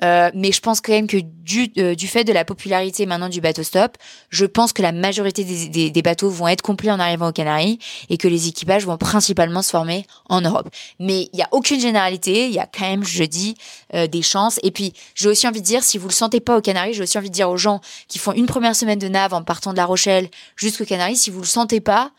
Euh, 0.05 0.31
mais 0.35 0.53
je 0.53 0.61
pense 0.61 0.81
quand 0.81 0.93
même 0.93 1.07
que 1.07 1.17
du, 1.17 1.73
euh, 1.79 1.95
du 1.95 2.07
fait 2.09 2.25
de 2.25 2.33
la 2.33 2.45
popularité 2.45 3.07
maintenant 3.07 3.29
du 3.29 3.41
bateau 3.41 3.63
stop, 3.63 3.97
je 4.29 4.45
pense 4.45 4.73
que 4.73 4.83
la 4.83 4.93
majorité 4.93 5.45
des, 5.45 6.03
bateaux 6.03 6.29
vont 6.29 6.49
être 6.49 6.63
complets 6.63 6.91
en 6.91 7.01
arrivant 7.01 7.29
aux 7.29 7.33
Canaries 7.33 7.79
et 8.11 8.19
que 8.19 8.29
les 8.29 8.49
équipages 8.49 8.85
vont 8.85 8.99
principalement 8.99 9.63
se 9.63 9.71
former 9.71 10.07
en 10.29 10.43
Europe. 10.43 10.69
Mais 11.01 11.31
il 11.33 11.39
y 11.39 11.43
a 11.43 11.49
aucune 11.53 11.81
généralité, 11.81 12.47
il 12.47 12.53
y 12.53 12.59
a 12.59 12.67
quand 12.67 12.87
même, 12.87 13.05
je 13.05 13.25
dis, 13.25 13.57
euh, 13.95 14.07
des 14.07 14.21
chances. 14.21 14.61
Et 14.63 14.71
puis 14.71 14.93
j'ai 15.15 15.29
aussi 15.29 15.49
envie 15.49 15.63
de 15.63 15.67
dire, 15.67 15.83
si 15.83 15.97
vous 15.97 16.09
le 16.09 16.13
sentez 16.13 16.41
pas 16.41 16.59
aux 16.59 16.61
Canaries, 16.61 16.93
j'ai 16.93 17.03
aussi 17.03 17.17
envie 17.17 17.31
de 17.31 17.35
dire 17.35 17.49
aux 17.49 17.57
gens 17.57 17.81
qui 18.09 18.19
font 18.19 18.33
une 18.33 18.47
première 18.47 18.77
semaine 18.77 18.99
de 18.99 19.09
nav 19.09 19.33
en 19.33 19.43
partant 19.43 19.73
de 19.73 19.79
La 19.79 19.87
Rochelle 19.87 20.29
jusqu'aux 20.57 20.85
Canaries, 20.85 21.17
si 21.17 21.31
vous 21.31 21.41
le 21.41 21.47
sentez 21.47 21.81
pas, 21.81 22.11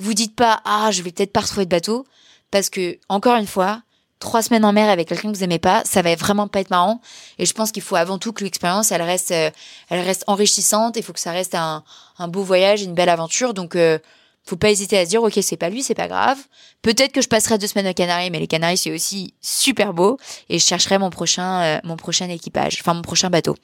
vous 0.00 0.14
dites 0.14 0.34
pas 0.34 0.60
ah 0.64 0.90
je 0.90 1.02
vais 1.02 1.12
peut-être 1.12 1.32
pas 1.32 1.40
retrouver 1.40 1.66
de 1.66 1.70
bateau 1.70 2.04
parce 2.50 2.70
que 2.70 2.98
encore 3.08 3.36
une 3.36 3.46
fois 3.46 3.82
trois 4.18 4.42
semaines 4.42 4.64
en 4.64 4.72
mer 4.72 4.88
avec 4.90 5.08
quelqu'un 5.08 5.30
que 5.32 5.36
vous 5.36 5.44
aimez 5.44 5.58
pas, 5.58 5.82
ça 5.84 6.02
va 6.02 6.14
vraiment 6.16 6.48
pas 6.48 6.60
être 6.60 6.70
marrant. 6.70 7.00
Et 7.38 7.46
je 7.46 7.52
pense 7.52 7.72
qu'il 7.72 7.82
faut 7.82 7.96
avant 7.96 8.18
tout 8.18 8.32
que 8.32 8.44
l'expérience, 8.44 8.90
elle 8.92 9.02
reste, 9.02 9.30
euh, 9.30 9.50
elle 9.90 10.00
reste 10.00 10.24
enrichissante. 10.26 10.96
Il 10.96 11.02
faut 11.02 11.12
que 11.12 11.20
ça 11.20 11.32
reste 11.32 11.54
un, 11.54 11.84
un 12.18 12.28
beau 12.28 12.42
voyage, 12.42 12.82
une 12.82 12.94
belle 12.94 13.08
aventure. 13.08 13.54
Donc, 13.54 13.76
euh, 13.76 13.98
faut 14.44 14.56
pas 14.56 14.70
hésiter 14.70 14.96
à 14.98 15.04
se 15.04 15.10
dire 15.10 15.22
ok 15.22 15.38
c'est 15.42 15.58
pas 15.58 15.68
lui 15.68 15.82
c'est 15.82 15.94
pas 15.94 16.08
grave 16.08 16.38
peut-être 16.80 17.12
que 17.12 17.20
je 17.20 17.28
passerai 17.28 17.58
deux 17.58 17.66
semaines 17.66 17.86
aux 17.88 17.92
Canaries 17.92 18.30
mais 18.30 18.38
les 18.38 18.46
Canaries 18.46 18.78
c'est 18.78 18.90
aussi 18.90 19.34
super 19.42 19.92
beau 19.92 20.16
et 20.48 20.58
je 20.58 20.64
chercherai 20.64 20.96
mon 20.96 21.10
prochain 21.10 21.60
euh, 21.62 21.78
mon 21.84 21.96
prochain 21.96 22.30
équipage 22.30 22.78
enfin 22.80 22.94
mon 22.94 23.02
prochain 23.02 23.28
bateau 23.28 23.56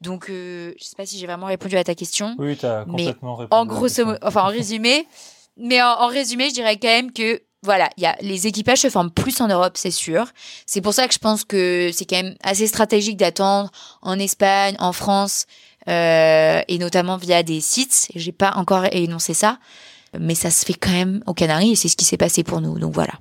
donc 0.00 0.30
euh, 0.30 0.72
je 0.80 0.84
sais 0.84 0.96
pas 0.96 1.04
si 1.04 1.18
j'ai 1.18 1.26
vraiment 1.26 1.48
répondu 1.48 1.76
à 1.76 1.84
ta 1.84 1.94
question 1.94 2.34
Oui, 2.38 2.56
as 2.62 2.86
Mais 2.86 3.08
complètement 3.08 3.34
répondu. 3.34 3.72
en 3.72 3.80
modo, 4.06 4.16
enfin 4.22 4.42
en 4.44 4.46
résumé 4.46 5.06
mais 5.58 5.82
en, 5.82 5.88
en 6.00 6.06
résumé 6.06 6.48
je 6.48 6.54
dirais 6.54 6.78
quand 6.78 6.88
même 6.88 7.12
que 7.12 7.42
voilà, 7.62 7.88
il 7.96 8.02
y 8.02 8.06
a 8.06 8.16
les 8.20 8.46
équipages 8.46 8.80
se 8.80 8.90
forment 8.90 9.10
plus 9.10 9.40
en 9.40 9.48
Europe, 9.48 9.74
c'est 9.76 9.92
sûr. 9.92 10.26
C'est 10.66 10.80
pour 10.80 10.94
ça 10.94 11.06
que 11.06 11.14
je 11.14 11.18
pense 11.18 11.44
que 11.44 11.90
c'est 11.92 12.04
quand 12.04 12.20
même 12.20 12.34
assez 12.42 12.66
stratégique 12.66 13.16
d'attendre 13.16 13.70
en 14.02 14.18
Espagne, 14.18 14.74
en 14.80 14.92
France, 14.92 15.46
euh, 15.88 16.60
et 16.66 16.78
notamment 16.78 17.16
via 17.16 17.42
des 17.42 17.60
sites. 17.60 18.08
J'ai 18.14 18.32
pas 18.32 18.52
encore 18.56 18.86
énoncé 18.90 19.32
ça, 19.32 19.58
mais 20.18 20.34
ça 20.34 20.50
se 20.50 20.64
fait 20.64 20.74
quand 20.74 20.90
même 20.90 21.22
aux 21.26 21.34
Canaries 21.34 21.72
et 21.72 21.76
c'est 21.76 21.88
ce 21.88 21.96
qui 21.96 22.04
s'est 22.04 22.16
passé 22.16 22.42
pour 22.42 22.60
nous. 22.60 22.78
Donc 22.78 22.94
voilà, 22.94 23.14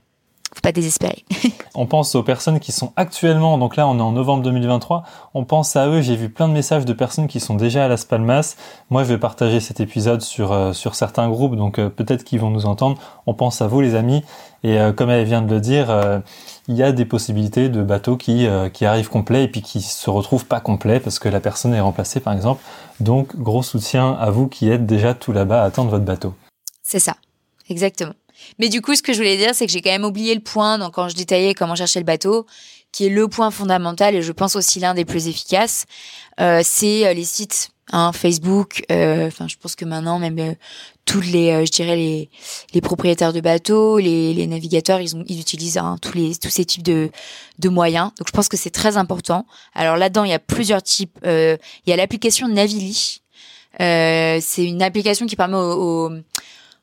faut 0.54 0.62
pas 0.62 0.72
désespérer. 0.72 1.24
On 1.76 1.86
pense 1.86 2.16
aux 2.16 2.24
personnes 2.24 2.60
qui 2.60 2.72
sont 2.72 2.92
actuellement, 2.98 3.58
donc 3.58 3.78
là 3.78 3.88
on 3.88 3.98
est 3.98 4.02
en 4.02 4.12
novembre 4.12 4.44
2023, 4.44 5.04
on 5.34 5.46
pense 5.46 5.78
à 5.78 5.88
eux, 5.88 6.02
j'ai 6.02 6.18
vu 6.18 6.30
plein 6.30 6.50
de 6.50 6.54
messages 6.54 6.84
de 6.84 6.92
personnes 6.92 7.28
qui 7.28 7.40
sont 7.40 7.56
déjà 7.56 7.86
à 7.86 7.88
Las 7.88 8.04
Palmas. 8.04 8.58
Moi 8.90 9.04
je 9.04 9.10
vais 9.10 9.18
partager 9.18 9.62
cet 9.62 9.80
épisode 9.80 10.22
sur, 10.22 10.52
euh, 10.52 10.74
sur 10.74 10.96
certains 10.96 11.30
groupes, 11.30 11.56
donc 11.56 11.80
euh, 11.80 11.88
peut-être 11.88 12.26
qu'ils 12.26 12.42
vont 12.42 12.50
nous 12.50 12.66
entendre. 12.66 12.98
On 13.26 13.34
pense 13.34 13.62
à 13.62 13.68
vous 13.68 13.80
les 13.80 13.96
amis, 13.96 14.22
et 14.64 14.80
euh, 14.80 14.94
comme 14.94 15.10
elle 15.10 15.26
vient 15.26 15.42
de 15.42 15.54
le 15.54 15.60
dire, 15.60 15.90
euh, 15.90 16.20
il 16.68 16.76
y 16.76 16.84
a 16.84 16.92
des 16.92 17.06
possibilités 17.06 17.70
de 17.70 17.82
bateaux 17.82 18.16
qui, 18.16 18.46
euh, 18.46 18.70
qui 18.70 18.86
arrivent 18.86 19.10
complets 19.10 19.44
et 19.44 19.48
puis 19.48 19.62
qui 19.62 19.82
se 19.82 20.10
retrouvent 20.10 20.46
pas 20.46 20.60
complets 20.60 21.00
parce 21.00 21.20
que 21.20 21.30
la 21.30 21.40
personne 21.40 21.74
est 21.74 21.80
remplacée 21.80 22.20
par 22.20 22.34
exemple. 22.34 22.64
Donc 23.00 23.36
gros 23.36 23.64
soutien 23.64 24.14
à 24.14 24.30
vous 24.30 24.48
qui 24.48 24.70
êtes 24.70 24.86
déjà 24.86 25.14
tout 25.14 25.32
là-bas 25.32 25.64
à 25.64 25.66
attendre 25.66 25.90
votre 25.90 26.06
bateau. 26.06 26.36
C'est 26.84 27.00
ça, 27.00 27.16
exactement. 27.70 28.14
Mais 28.60 28.70
du 28.70 28.82
coup, 28.82 28.96
ce 28.96 29.02
que 29.02 29.14
je 29.14 29.18
voulais 29.18 29.38
dire, 29.38 29.54
c'est 29.54 29.66
que 29.66 29.72
j'ai 29.72 29.82
quand 29.82 29.92
même 29.92 30.06
oublié 30.06 30.34
le 30.36 30.42
point 30.42 30.78
donc, 30.78 30.94
quand 30.94 31.10
je 31.10 31.16
détaillais 31.16 31.54
comment 31.54 31.76
chercher 31.76 32.00
le 32.00 32.06
bateau, 32.06 32.46
qui 32.92 33.06
est 33.06 33.10
le 33.10 33.28
point 33.28 33.52
fondamental 33.52 34.16
et 34.16 34.22
je 34.22 34.32
pense 34.34 34.56
aussi 34.56 34.80
l'un 34.80 34.94
des 34.94 35.06
plus 35.06 35.28
efficaces. 35.28 35.86
Euh, 36.40 36.62
c'est 36.64 37.08
euh, 37.08 37.14
les 37.14 37.24
sites, 37.24 37.70
hein, 37.94 38.12
Facebook. 38.12 38.84
euh, 38.92 39.28
Enfin, 39.28 39.48
je 39.48 39.56
pense 39.56 39.76
que 39.76 39.86
maintenant 39.86 40.20
même 40.20 40.38
euh, 40.40 40.54
tous 41.06 41.22
les, 41.22 41.52
euh, 41.52 41.66
je 41.66 41.72
dirais 41.72 41.96
les, 41.96 42.30
les 42.74 42.82
propriétaires 42.82 43.32
de 43.32 43.40
bateaux, 43.40 43.98
les, 43.98 44.34
les 44.34 44.46
navigateurs, 44.46 45.00
ils, 45.00 45.16
ont, 45.16 45.24
ils 45.28 45.40
utilisent 45.40 45.78
hein, 45.78 45.98
tous 46.02 46.16
les 46.18 46.36
tous 46.36 46.50
ces 46.50 46.66
types 46.66 46.84
de 46.84 47.12
de 47.60 47.70
moyens. 47.70 48.12
Donc, 48.18 48.28
je 48.28 48.34
pense 48.34 48.50
que 48.50 48.58
c'est 48.58 48.72
très 48.72 48.98
important. 48.98 49.46
Alors 49.74 49.96
là-dedans, 49.96 50.26
il 50.26 50.32
y 50.32 50.34
a 50.34 50.40
plusieurs 50.40 50.84
types. 50.84 51.18
Il 51.24 51.58
y 51.88 51.94
a 51.94 51.96
l'application 51.96 52.48
Navili. 52.50 53.22
C'est 53.80 54.66
une 54.66 54.82
application 54.84 55.28
qui 55.28 55.38
permet 55.38 55.56
aux, 55.58 56.08
aux 56.08 56.12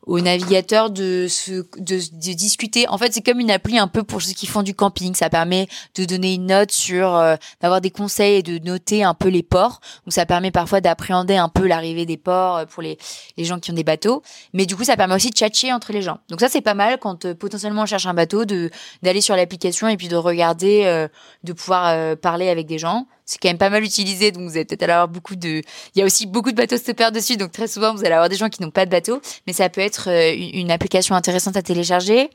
au 0.09 0.21
navigateur 0.21 0.91
de 0.91 1.27
se 1.29 1.53
de, 1.79 1.97
de 1.97 2.33
discuter. 2.33 2.89
En 2.89 2.99
fait, 2.99 3.13
c'est 3.13 3.21
comme 3.21 3.39
une 3.39 3.51
appli 3.51 3.79
un 3.79 3.87
peu 3.87 4.03
pour 4.03 4.21
ceux 4.21 4.33
qui 4.33 4.47
font 4.47 4.63
du 4.63 4.75
camping. 4.75 5.15
Ça 5.15 5.31
permet 5.31 5.69
de 5.95 6.05
donner 6.05 6.35
une 6.35 6.47
note 6.47 6.73
sur, 6.73 7.15
euh, 7.15 7.37
d'avoir 7.61 7.81
des 7.81 7.91
conseils 7.91 8.37
et 8.37 8.43
de 8.43 8.59
noter 8.65 9.05
un 9.05 9.15
peu 9.15 9.29
les 9.29 9.45
ports. 9.45 9.81
Donc, 10.05 10.13
ça 10.13 10.27
permet 10.27 10.51
parfois 10.51 10.81
d'appréhender 10.81 11.37
un 11.37 11.49
peu 11.49 11.67
l'arrivée 11.69 12.07
des 12.07 12.17
ports 12.17 12.57
euh, 12.57 12.65
pour 12.65 12.83
les 12.83 12.99
les 13.37 13.45
gens 13.45 13.61
qui 13.61 13.71
ont 13.71 13.75
des 13.75 13.85
bateaux. 13.85 14.23
Mais 14.53 14.67
du 14.67 14.77
coup, 14.77 14.85
ça 14.85 14.97
permet 14.97 15.15
aussi 15.15 15.31
de 15.31 15.37
tchatcher 15.37 15.73
entre 15.73 15.93
les 15.93 16.03
gens. 16.03 16.19
Donc 16.29 16.41
ça, 16.41 16.49
c'est 16.49 16.61
pas 16.61 16.75
mal 16.75 16.99
quand 16.99 17.25
euh, 17.25 17.35
potentiellement 17.35 17.83
on 17.83 17.87
cherche 17.87 18.07
un 18.07 18.15
bateau, 18.15 18.45
de 18.45 18.71
d'aller 19.03 19.21
sur 19.21 19.37
l'application 19.37 19.89
et 19.89 19.97
puis 19.97 20.09
de 20.09 20.17
regarder, 20.17 20.83
euh, 20.85 21.09
de 21.45 21.53
pouvoir 21.53 21.89
euh, 21.89 22.17
parler 22.17 22.49
avec 22.49 22.67
des 22.67 22.79
gens. 22.79 23.07
C'est 23.29 23.39
quand 23.43 23.51
même 23.51 23.59
pas 23.59 23.69
mal 23.69 23.85
utilisé, 23.85 24.33
donc 24.33 24.49
vous 24.49 24.57
allez 24.57 24.65
peut-être 24.65 24.85
avoir 24.85 25.07
beaucoup 25.07 25.37
de. 25.37 25.63
Il 25.95 25.99
y 25.99 26.01
a 26.01 26.07
aussi 26.07 26.25
beaucoup 26.25 26.51
de 26.51 26.57
bateaux 26.57 26.79
stoppers 26.79 27.13
dessus, 27.13 27.37
donc 27.37 27.53
très 27.53 27.69
souvent 27.69 27.93
vous 27.95 28.01
allez 28.01 28.15
avoir 28.15 28.31
des 28.31 28.37
gens 28.37 28.49
qui 28.49 28.63
n'ont 28.63 28.71
pas 28.71 28.87
de 28.87 28.91
bateau, 28.91 29.21
mais 29.47 29.53
ça 29.53 29.69
peut 29.69 29.83
être 29.83 30.09
euh, 30.09 30.33
une 30.35 30.69
une 30.69 30.71
application 30.71 31.15
intéressante 31.15 31.55
à 31.55 31.63
télécharger. 31.63 32.31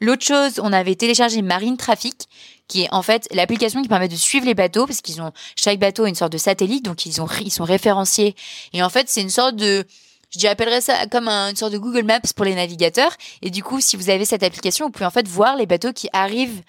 L'autre 0.00 0.24
chose, 0.24 0.60
on 0.62 0.72
avait 0.72 0.94
téléchargé 0.94 1.42
Marine 1.42 1.76
Traffic, 1.76 2.28
qui 2.68 2.82
est 2.82 2.88
en 2.92 3.02
fait 3.02 3.26
l'application 3.32 3.82
qui 3.82 3.88
permet 3.88 4.06
de 4.06 4.14
suivre 4.14 4.46
les 4.46 4.54
bateaux, 4.54 4.86
parce 4.86 5.00
qu'ils 5.00 5.20
ont 5.20 5.32
chaque 5.56 5.80
bateau 5.80 6.04
a 6.04 6.08
une 6.08 6.14
sorte 6.14 6.32
de 6.32 6.38
satellite, 6.38 6.84
donc 6.84 7.04
ils 7.04 7.20
ont 7.20 7.26
ils 7.40 7.50
sont 7.50 7.64
référenciés. 7.64 8.36
Et 8.72 8.80
en 8.80 8.90
fait, 8.90 9.08
c'est 9.08 9.22
une 9.22 9.30
sorte 9.30 9.56
de 9.56 9.86
je 10.36 10.46
appellerais 10.46 10.80
ça 10.80 11.06
comme 11.06 11.28
un- 11.28 11.50
une 11.50 11.56
sorte 11.56 11.72
de 11.72 11.78
Google 11.78 12.04
Maps 12.04 12.20
pour 12.34 12.44
les 12.44 12.54
navigateurs. 12.54 13.12
Et 13.42 13.50
du 13.50 13.62
coup, 13.62 13.80
si 13.80 13.96
vous 13.96 14.10
avez 14.10 14.24
cette 14.24 14.42
application, 14.42 14.86
vous 14.86 14.92
pouvez 14.92 15.06
en 15.06 15.10
fait 15.10 15.26
voir 15.28 15.56
les 15.56 15.66
bateaux 15.66 15.92
qui 15.92 16.08
arrivent 16.12 16.62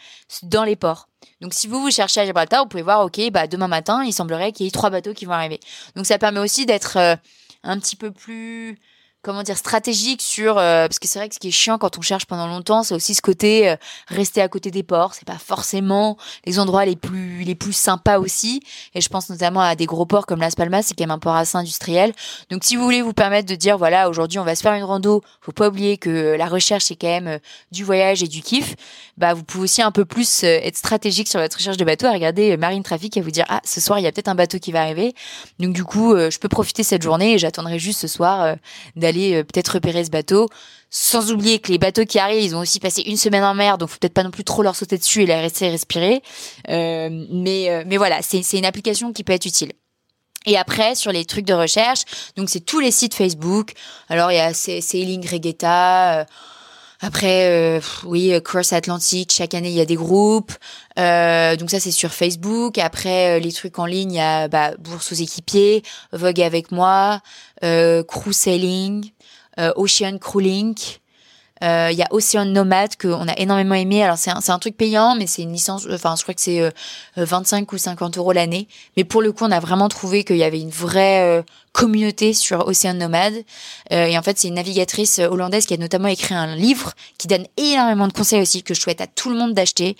dans 0.43 0.63
les 0.63 0.75
ports. 0.75 1.07
Donc, 1.41 1.53
si 1.53 1.67
vous 1.67 1.81
vous 1.81 1.91
cherchez 1.91 2.21
à 2.21 2.25
Gibraltar, 2.25 2.63
vous 2.63 2.69
pouvez 2.69 2.83
voir, 2.83 3.05
ok, 3.05 3.19
bah 3.31 3.47
demain 3.47 3.67
matin, 3.67 4.03
il 4.03 4.13
semblerait 4.13 4.51
qu'il 4.51 4.65
y 4.65 4.69
ait 4.69 4.71
trois 4.71 4.89
bateaux 4.89 5.13
qui 5.13 5.25
vont 5.25 5.33
arriver. 5.33 5.59
Donc, 5.95 6.05
ça 6.05 6.17
permet 6.17 6.39
aussi 6.39 6.65
d'être 6.65 6.97
euh, 6.97 7.15
un 7.63 7.79
petit 7.79 7.95
peu 7.95 8.11
plus 8.11 8.77
comment 9.29 9.43
dire 9.43 9.59
stratégique 9.59 10.23
sur 10.23 10.57
euh, 10.57 10.87
parce 10.87 10.97
que 10.97 11.07
c'est 11.07 11.19
vrai 11.19 11.29
que 11.29 11.35
ce 11.35 11.39
qui 11.39 11.49
est 11.49 11.51
chiant 11.51 11.77
quand 11.77 11.99
on 11.99 12.01
cherche 12.01 12.25
pendant 12.25 12.47
longtemps 12.47 12.81
c'est 12.81 12.95
aussi 12.95 13.13
ce 13.13 13.21
côté 13.21 13.69
euh, 13.69 13.75
rester 14.07 14.41
à 14.41 14.47
côté 14.47 14.71
des 14.71 14.81
ports. 14.81 15.13
C'est 15.13 15.27
pas 15.27 15.37
forcément 15.37 16.17
les 16.47 16.57
endroits 16.57 16.83
les 16.83 16.95
plus 16.95 17.43
les 17.43 17.53
plus 17.53 17.73
sympas 17.73 18.17
aussi. 18.17 18.63
Et 18.95 19.01
je 19.01 19.07
pense 19.07 19.29
notamment 19.29 19.61
à 19.61 19.75
des 19.75 19.85
gros 19.85 20.07
ports 20.07 20.25
comme 20.25 20.39
Las 20.39 20.55
Palmas 20.55 20.81
c'est 20.81 20.95
quand 20.95 21.03
même 21.03 21.11
un 21.11 21.19
port 21.19 21.35
assez 21.35 21.55
industriel. 21.59 22.11
Donc 22.49 22.63
si 22.63 22.75
vous 22.75 22.83
voulez 22.83 23.03
vous 23.03 23.13
permettre 23.13 23.47
de 23.47 23.53
dire 23.53 23.77
voilà 23.77 24.09
aujourd'hui 24.09 24.39
on 24.39 24.43
va 24.43 24.55
se 24.55 24.63
faire 24.63 24.73
une 24.73 24.83
rando 24.83 25.21
faut 25.41 25.51
pas 25.51 25.67
oublier 25.67 25.97
que 25.97 26.35
la 26.35 26.47
recherche 26.47 26.85
c'est 26.85 26.95
quand 26.95 27.05
même 27.05 27.27
euh, 27.27 27.37
du 27.71 27.83
voyage 27.83 28.23
et 28.23 28.27
du 28.27 28.41
kiff. 28.41 28.73
Bah 29.15 29.35
vous 29.35 29.43
pouvez 29.43 29.65
aussi 29.65 29.83
un 29.83 29.91
peu 29.91 30.05
plus 30.05 30.43
être 30.43 30.77
stratégique 30.77 31.27
sur 31.27 31.39
votre 31.39 31.55
recherche 31.55 31.77
de 31.77 31.85
bateau 31.85 32.07
à 32.07 32.13
regarder 32.13 32.57
Marine 32.57 32.81
Traffic 32.81 33.15
et 33.15 33.21
vous 33.21 33.29
dire 33.29 33.45
ah 33.47 33.61
ce 33.63 33.79
soir 33.79 33.99
il 33.99 34.01
y 34.05 34.07
a 34.07 34.11
peut-être 34.11 34.29
un 34.29 34.33
bateau 34.33 34.57
qui 34.57 34.71
va 34.71 34.81
arriver. 34.81 35.13
Donc 35.59 35.73
du 35.73 35.83
coup 35.83 36.15
je 36.15 36.39
peux 36.39 36.49
profiter 36.49 36.81
cette 36.81 37.03
journée 37.03 37.33
et 37.33 37.37
j'attendrai 37.37 37.77
juste 37.77 37.99
ce 37.99 38.07
soir 38.07 38.55
d'aller 38.95 39.18
euh, 39.35 39.43
peut-être 39.43 39.69
repérer 39.75 40.03
ce 40.05 40.09
bateau 40.09 40.47
sans 40.91 41.31
oublier 41.31 41.59
que 41.59 41.71
les 41.71 41.77
bateaux 41.77 42.05
qui 42.05 42.17
arrivent, 42.17 42.43
ils 42.43 42.55
ont 42.55 42.61
aussi 42.61 42.79
passé 42.79 43.03
une 43.05 43.17
semaine 43.17 43.43
en 43.43 43.53
mer, 43.53 43.77
donc 43.77 43.89
faut 43.89 43.99
peut-être 43.99 44.13
pas 44.13 44.23
non 44.23 44.31
plus 44.31 44.43
trop 44.43 44.63
leur 44.63 44.75
sauter 44.75 44.97
dessus 44.97 45.21
et 45.21 45.25
les 45.27 45.39
laisser 45.41 45.69
respirer. 45.69 46.23
Euh, 46.69 47.09
mais, 47.29 47.69
euh, 47.69 47.83
mais 47.85 47.97
voilà, 47.97 48.21
c'est 48.23 48.41
une 48.57 48.65
application 48.65 49.13
qui 49.13 49.23
peut 49.23 49.33
être 49.33 49.45
utile. 49.45 49.71
Et 50.47 50.57
après, 50.57 50.95
sur 50.95 51.11
les 51.11 51.25
trucs 51.25 51.45
de 51.45 51.53
recherche, 51.53 52.01
donc 52.37 52.49
c'est 52.49 52.61
tous 52.61 52.79
les 52.79 52.91
sites 52.91 53.13
Facebook. 53.13 53.73
Alors, 54.07 54.31
il 54.31 54.35
y 54.35 54.39
a 54.39 54.53
Sa- 54.53 54.81
Sailing 54.81 55.27
Regatta. 55.29 56.25
Après, 57.01 57.47
euh, 57.47 57.81
oui, 58.05 58.33
euh, 58.33 58.41
Cross 58.41 58.73
Atlantic. 58.73 59.31
Chaque 59.31 59.53
année, 59.53 59.69
il 59.69 59.75
y 59.75 59.81
a 59.81 59.85
des 59.85 59.95
groupes. 59.95 60.51
Euh, 60.97 61.55
donc 61.55 61.69
ça, 61.69 61.79
c'est 61.79 61.91
sur 61.91 62.11
Facebook. 62.11 62.77
Après, 62.77 63.37
euh, 63.37 63.39
les 63.39 63.53
trucs 63.53 63.79
en 63.79 63.85
ligne, 63.85 64.11
il 64.11 64.17
y 64.17 64.19
a 64.19 64.49
bah, 64.49 64.73
Bourse 64.77 65.13
aux 65.13 65.15
équipiers, 65.15 65.83
Vogue 66.11 66.41
avec 66.41 66.71
moi, 66.71 67.21
euh, 67.63 68.03
Crew 68.03 68.31
Sailing, 68.33 69.11
euh, 69.59 69.71
Ocean 69.77 70.17
Crew 70.19 70.41
Link. 70.41 70.99
Euh, 71.63 71.89
Il 71.91 71.97
y 71.97 72.03
a 72.03 72.07
Ocean 72.11 72.45
Nomad 72.45 72.95
qu'on 72.97 73.27
a 73.27 73.37
énormément 73.37 73.75
aimé. 73.75 74.03
Alors 74.03 74.17
c'est 74.17 74.31
un, 74.31 74.39
un 74.47 74.59
truc 74.59 74.77
payant, 74.77 75.15
mais 75.15 75.27
c'est 75.27 75.41
une 75.41 75.53
licence. 75.53 75.87
Enfin, 75.91 76.15
je 76.17 76.23
crois 76.23 76.33
que 76.33 76.41
c'est 76.41 76.61
euh, 76.61 76.71
25 77.17 77.71
ou 77.71 77.77
50 77.77 78.17
euros 78.17 78.31
l'année. 78.31 78.67
Mais 78.97 79.03
pour 79.03 79.21
le 79.21 79.31
coup, 79.31 79.45
on 79.45 79.51
a 79.51 79.59
vraiment 79.59 79.89
trouvé 79.89 80.23
qu'il 80.23 80.37
y 80.37 80.43
avait 80.43 80.61
une 80.61 80.69
vraie 80.69 81.21
euh, 81.21 81.41
communauté 81.71 82.33
sur 82.33 82.67
Ocean 82.67 82.93
Nomad. 82.93 83.33
Euh, 83.91 84.05
et 84.05 84.17
en 84.17 84.21
fait, 84.21 84.37
c'est 84.37 84.47
une 84.47 84.55
navigatrice 84.55 85.19
euh, 85.19 85.27
hollandaise 85.27 85.65
qui 85.65 85.73
a 85.73 85.77
notamment 85.77 86.07
écrit 86.07 86.35
un 86.35 86.55
livre 86.55 86.93
qui 87.17 87.27
donne 87.27 87.45
énormément 87.57 88.07
de 88.07 88.13
conseils 88.13 88.41
aussi 88.41 88.63
que 88.63 88.73
je 88.73 88.81
souhaite 88.81 89.01
à 89.01 89.07
tout 89.07 89.29
le 89.29 89.37
monde 89.37 89.53
d'acheter, 89.53 89.95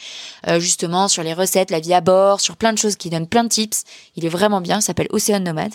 euh, 0.47 0.59
justement 0.59 1.07
sur 1.07 1.23
les 1.23 1.33
recettes, 1.33 1.71
la 1.71 1.79
vie 1.79 1.93
à 1.93 2.01
bord, 2.01 2.41
sur 2.41 2.57
plein 2.57 2.73
de 2.73 2.77
choses, 2.77 2.95
qui 2.95 3.09
donne 3.09 3.27
plein 3.27 3.43
de 3.43 3.49
tips. 3.49 3.83
Il 4.15 4.25
est 4.25 4.29
vraiment 4.29 4.61
bien. 4.61 4.79
Il 4.79 4.81
s'appelle 4.81 5.07
Ocean 5.11 5.39
Nomad. 5.39 5.71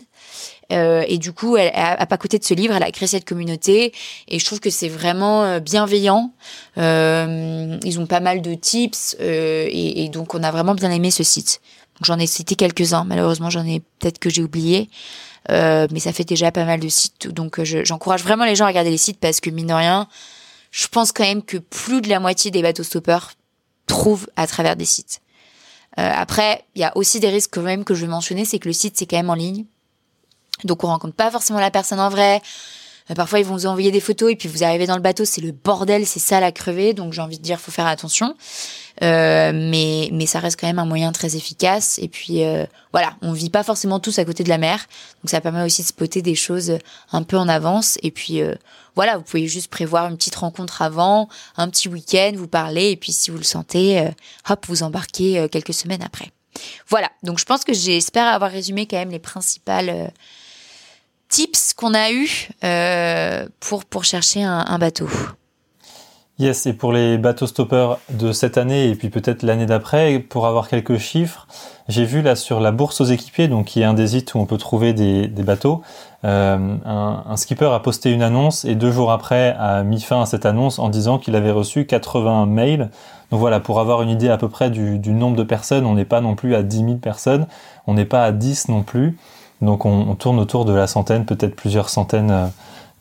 Euh, 0.72 1.04
et 1.08 1.18
du 1.18 1.32
coup, 1.32 1.56
elle, 1.56 1.70
à, 1.74 2.00
à 2.02 2.16
côté 2.16 2.38
de 2.38 2.44
ce 2.44 2.54
livre, 2.54 2.74
elle 2.74 2.82
a 2.82 2.90
créé 2.90 3.06
cette 3.06 3.24
communauté 3.26 3.92
et 4.28 4.38
je 4.38 4.44
trouve 4.44 4.60
que 4.60 4.70
c'est 4.70 4.88
vraiment 4.88 5.44
euh, 5.44 5.60
bienveillant. 5.60 6.32
Euh, 6.78 7.78
ils 7.84 8.00
ont 8.00 8.06
pas 8.06 8.20
mal 8.20 8.40
de 8.42 8.54
tips 8.54 9.16
et, 9.20 10.08
donc 10.12 10.34
on 10.34 10.42
a 10.42 10.50
vraiment 10.50 10.74
bien 10.74 10.90
aimé 10.90 11.10
ce 11.10 11.22
site. 11.22 11.60
J'en 12.02 12.18
ai 12.18 12.26
cité 12.26 12.54
quelques-uns, 12.56 13.04
malheureusement 13.04 13.50
j'en 13.50 13.66
ai 13.66 13.80
peut-être 13.98 14.18
que 14.18 14.30
j'ai 14.30 14.42
oublié, 14.42 14.88
mais 15.48 16.00
ça 16.00 16.12
fait 16.12 16.24
déjà 16.24 16.50
pas 16.50 16.64
mal 16.64 16.80
de 16.80 16.88
sites. 16.88 17.28
Donc 17.28 17.62
je- 17.62 17.84
j'encourage 17.84 18.22
vraiment 18.22 18.44
les 18.44 18.56
gens 18.56 18.64
à 18.64 18.68
regarder 18.68 18.90
les 18.90 18.96
sites 18.98 19.20
parce 19.20 19.40
que 19.40 19.50
mine 19.50 19.68
de 19.68 19.74
rien, 19.74 20.08
je 20.70 20.88
pense 20.88 21.12
quand 21.12 21.24
même 21.24 21.42
que 21.42 21.58
plus 21.58 22.00
de 22.00 22.08
la 22.08 22.18
moitié 22.20 22.50
des 22.50 22.62
bateaux 22.62 22.82
stoppeurs 22.82 23.32
trouvent 23.86 24.28
à 24.36 24.46
travers 24.46 24.74
des 24.76 24.86
sites. 24.86 25.20
Après, 25.96 26.64
il 26.74 26.80
y 26.80 26.84
a 26.84 26.96
aussi 26.96 27.20
des 27.20 27.28
risques 27.28 27.50
quand 27.54 27.62
même 27.62 27.84
que 27.84 27.94
je 27.94 28.00
vais 28.00 28.10
mentionner, 28.10 28.44
c'est 28.44 28.58
que 28.58 28.66
le 28.66 28.72
site 28.72 28.98
c'est 28.98 29.06
quand 29.06 29.16
même 29.16 29.30
en 29.30 29.34
ligne. 29.34 29.64
Donc 30.62 30.84
on 30.84 30.86
rencontre 30.86 31.14
pas 31.14 31.30
forcément 31.30 31.60
la 31.60 31.70
personne 31.70 32.00
en 32.00 32.08
vrai. 32.08 32.40
Euh, 33.10 33.14
Parfois 33.14 33.40
ils 33.40 33.44
vont 33.44 33.54
vous 33.54 33.66
envoyer 33.66 33.90
des 33.90 34.00
photos 34.00 34.32
et 34.32 34.36
puis 34.36 34.48
vous 34.48 34.62
arrivez 34.62 34.86
dans 34.86 34.94
le 34.94 35.02
bateau, 35.02 35.24
c'est 35.24 35.40
le 35.40 35.52
bordel, 35.52 36.06
c'est 36.06 36.20
sale 36.20 36.44
à 36.44 36.52
crever. 36.52 36.94
Donc 36.94 37.12
j'ai 37.12 37.20
envie 37.20 37.38
de 37.38 37.42
dire, 37.42 37.60
faut 37.60 37.72
faire 37.72 37.86
attention. 37.86 38.34
Euh, 39.02 39.50
mais 39.52 40.08
mais 40.12 40.26
ça 40.26 40.38
reste 40.38 40.58
quand 40.60 40.68
même 40.68 40.78
un 40.78 40.86
moyen 40.86 41.10
très 41.12 41.36
efficace. 41.36 41.98
Et 42.00 42.08
puis 42.08 42.44
euh, 42.44 42.64
voilà, 42.92 43.14
on 43.22 43.32
vit 43.32 43.50
pas 43.50 43.64
forcément 43.64 43.98
tous 43.98 44.18
à 44.18 44.24
côté 44.24 44.44
de 44.44 44.48
la 44.48 44.58
mer, 44.58 44.86
donc 45.22 45.30
ça 45.30 45.40
permet 45.40 45.62
aussi 45.62 45.82
de 45.82 45.88
spotter 45.88 46.22
des 46.22 46.36
choses 46.36 46.78
un 47.10 47.24
peu 47.24 47.36
en 47.36 47.48
avance. 47.48 47.98
Et 48.02 48.10
puis 48.12 48.40
euh, 48.40 48.54
voilà, 48.94 49.16
vous 49.16 49.24
pouvez 49.24 49.48
juste 49.48 49.68
prévoir 49.68 50.08
une 50.08 50.16
petite 50.16 50.36
rencontre 50.36 50.80
avant, 50.80 51.28
un 51.56 51.68
petit 51.68 51.88
week-end, 51.88 52.32
vous 52.36 52.46
parlez 52.48 52.90
et 52.90 52.96
puis 52.96 53.12
si 53.12 53.30
vous 53.30 53.38
le 53.38 53.44
sentez, 53.44 53.98
euh, 53.98 54.10
hop, 54.48 54.64
vous 54.68 54.82
embarquez 54.82 55.40
euh, 55.40 55.48
quelques 55.48 55.74
semaines 55.74 56.02
après. 56.02 56.30
Voilà, 56.88 57.10
donc 57.24 57.40
je 57.40 57.44
pense 57.44 57.64
que 57.64 57.72
j'espère 57.72 58.28
avoir 58.28 58.52
résumé 58.52 58.86
quand 58.86 58.96
même 58.96 59.10
les 59.10 59.18
principales 59.18 60.12
tips 61.34 61.72
qu'on 61.74 61.94
a 61.94 62.12
eu 62.12 62.28
pour 63.58 63.84
pour 63.84 64.04
chercher 64.04 64.44
un, 64.44 64.78
bateau. 64.78 65.08
Yes, 66.38 66.66
et 66.66 66.72
pour 66.72 66.92
les 66.92 67.18
bateaux 67.18 67.48
stoppers 67.48 67.98
de 68.10 68.30
cette 68.30 68.56
année 68.56 68.88
et 68.88 68.94
puis 68.94 69.08
peut-être 69.08 69.42
l'année 69.42 69.66
d'après, 69.66 70.20
pour 70.20 70.46
avoir 70.46 70.68
quelques 70.68 70.98
chiffres, 70.98 71.48
j'ai 71.88 72.04
vu 72.04 72.22
là 72.22 72.36
sur 72.36 72.60
la 72.60 72.70
bourse 72.70 73.00
aux 73.00 73.04
équipiers, 73.04 73.48
donc 73.48 73.66
qui 73.66 73.80
est 73.80 73.84
un 73.84 73.94
des 73.94 74.08
sites 74.08 74.34
où 74.34 74.38
on 74.38 74.46
peut 74.46 74.56
trouver 74.56 74.92
des, 74.92 75.28
bateaux, 75.28 75.82
euh, 76.24 76.76
un, 76.84 77.36
skipper 77.36 77.72
a 77.72 77.80
posté 77.80 78.12
une 78.12 78.22
annonce 78.22 78.64
et 78.64 78.76
deux 78.76 78.92
jours 78.92 79.10
après 79.10 79.56
a 79.58 79.82
mis 79.82 80.00
fin 80.00 80.22
à 80.22 80.26
cette 80.26 80.46
annonce 80.46 80.78
en 80.78 80.88
disant 80.88 81.18
qu'il 81.18 81.34
avait 81.34 81.50
reçu 81.50 81.84
80 81.84 82.46
mails. 82.46 82.90
Donc 83.30 83.40
voilà, 83.40 83.58
pour 83.58 83.80
avoir 83.80 84.02
une 84.02 84.10
idée 84.10 84.28
à 84.28 84.36
peu 84.36 84.48
près 84.48 84.70
du 84.70 84.98
nombre 85.10 85.36
de 85.36 85.44
personnes, 85.44 85.84
on 85.84 85.94
n'est 85.94 86.04
pas 86.04 86.20
non 86.20 86.36
plus 86.36 86.54
à 86.54 86.62
10 86.62 86.76
000 86.78 86.94
personnes, 86.96 87.46
on 87.88 87.94
n'est 87.94 88.04
pas 88.04 88.24
à 88.24 88.30
10 88.30 88.68
non 88.68 88.82
plus. 88.82 89.16
Donc 89.60 89.84
on, 89.86 90.14
tourne 90.14 90.38
autour 90.38 90.64
de 90.64 90.72
la 90.72 90.86
centaine, 90.86 91.24
peut-être 91.24 91.56
plusieurs 91.56 91.88
centaines. 91.88 92.30
Euh, 92.30 92.46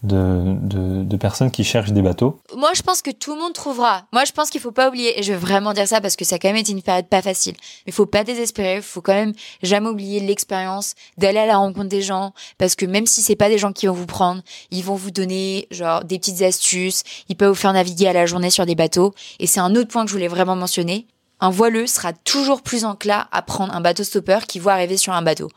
de, 0.04 0.58
de, 0.62 1.04
de, 1.04 1.18
personnes 1.18 1.50
qui 1.50 1.63
cherchent 1.63 1.94
des 1.94 2.02
bateaux 2.02 2.38
Moi, 2.58 2.72
je 2.76 2.82
pense 2.82 3.02
que 3.02 3.10
tout 3.10 3.36
le 3.36 3.39
monde 3.39 3.54
trouvera. 3.54 4.04
Moi, 4.12 4.26
je 4.26 4.34
pense 4.34 4.50
qu'il 4.50 4.60
faut 4.60 4.74
pas 4.74 4.89
oublier, 4.89 5.18
et 5.18 5.24
je 5.24 5.32
veux 5.32 5.39
vraiment 5.39 5.72
dire 5.72 5.88
ça 5.88 6.02
parce 6.02 6.18
que 6.18 6.26
ça 6.26 6.36
a 6.36 6.39
quand 6.39 6.50
même 6.50 6.58
été 6.58 6.74
une 6.74 6.82
période 6.82 7.08
pas 7.08 7.22
facile. 7.22 7.56
Mais 7.86 7.94
faut 7.94 8.06
pas 8.06 8.26
désespérer, 8.26 8.82
faut 8.82 9.00
quand 9.02 9.13
même 9.13 9.32
jamais 9.62 9.88
oublier 9.88 10.20
l'expérience 10.20 10.96
d'aller 11.18 11.39
à 11.39 11.46
la 11.46 11.56
rencontre 11.56 11.88
des 11.88 12.02
gens, 12.02 12.34
parce 12.58 12.76
que 12.76 12.86
même 12.86 13.06
si 13.06 13.22
c'est 13.22 13.38
pas 13.38 13.48
des 13.48 13.58
gens 13.58 13.72
qui 13.72 13.88
vont 13.88 13.94
vous 13.94 14.06
prendre, 14.06 14.42
ils 14.72 14.84
vont 14.84 14.96
vous 14.96 15.12
donner 15.12 15.68
genre 15.72 16.04
des 16.04 16.20
petites 16.20 16.42
astuces, 16.42 17.04
ils 17.30 17.38
peuvent 17.38 17.50
vous 17.50 17.56
faire 17.56 17.72
naviguer 17.72 18.08
à 18.08 18.13
la 18.13 18.26
journée 18.26 18.50
sur 18.50 18.66
des 18.66 18.76
bateaux. 18.76 19.13
Et 19.39 19.48
c'est 19.48 19.62
un 19.62 19.74
autre 19.76 19.88
point 19.88 20.04
que 20.04 20.10
je 20.10 20.16
voulais 20.16 20.28
vraiment 20.28 20.58
mentionner 20.58 21.08
un 21.39 21.50
voileux 21.50 21.88
sera 21.88 22.13
toujours 22.13 22.62
plus 22.62 22.86
enclin 22.86 23.28
à 23.32 23.41
prendre 23.41 23.76
un 23.76 23.82
bateau 23.82 24.06
stopper 24.06 24.39
qui 24.48 24.60
voit 24.60 24.72
arriver 24.72 24.96
sur 24.96 25.12
un 25.12 25.22
bateau. 25.22 25.50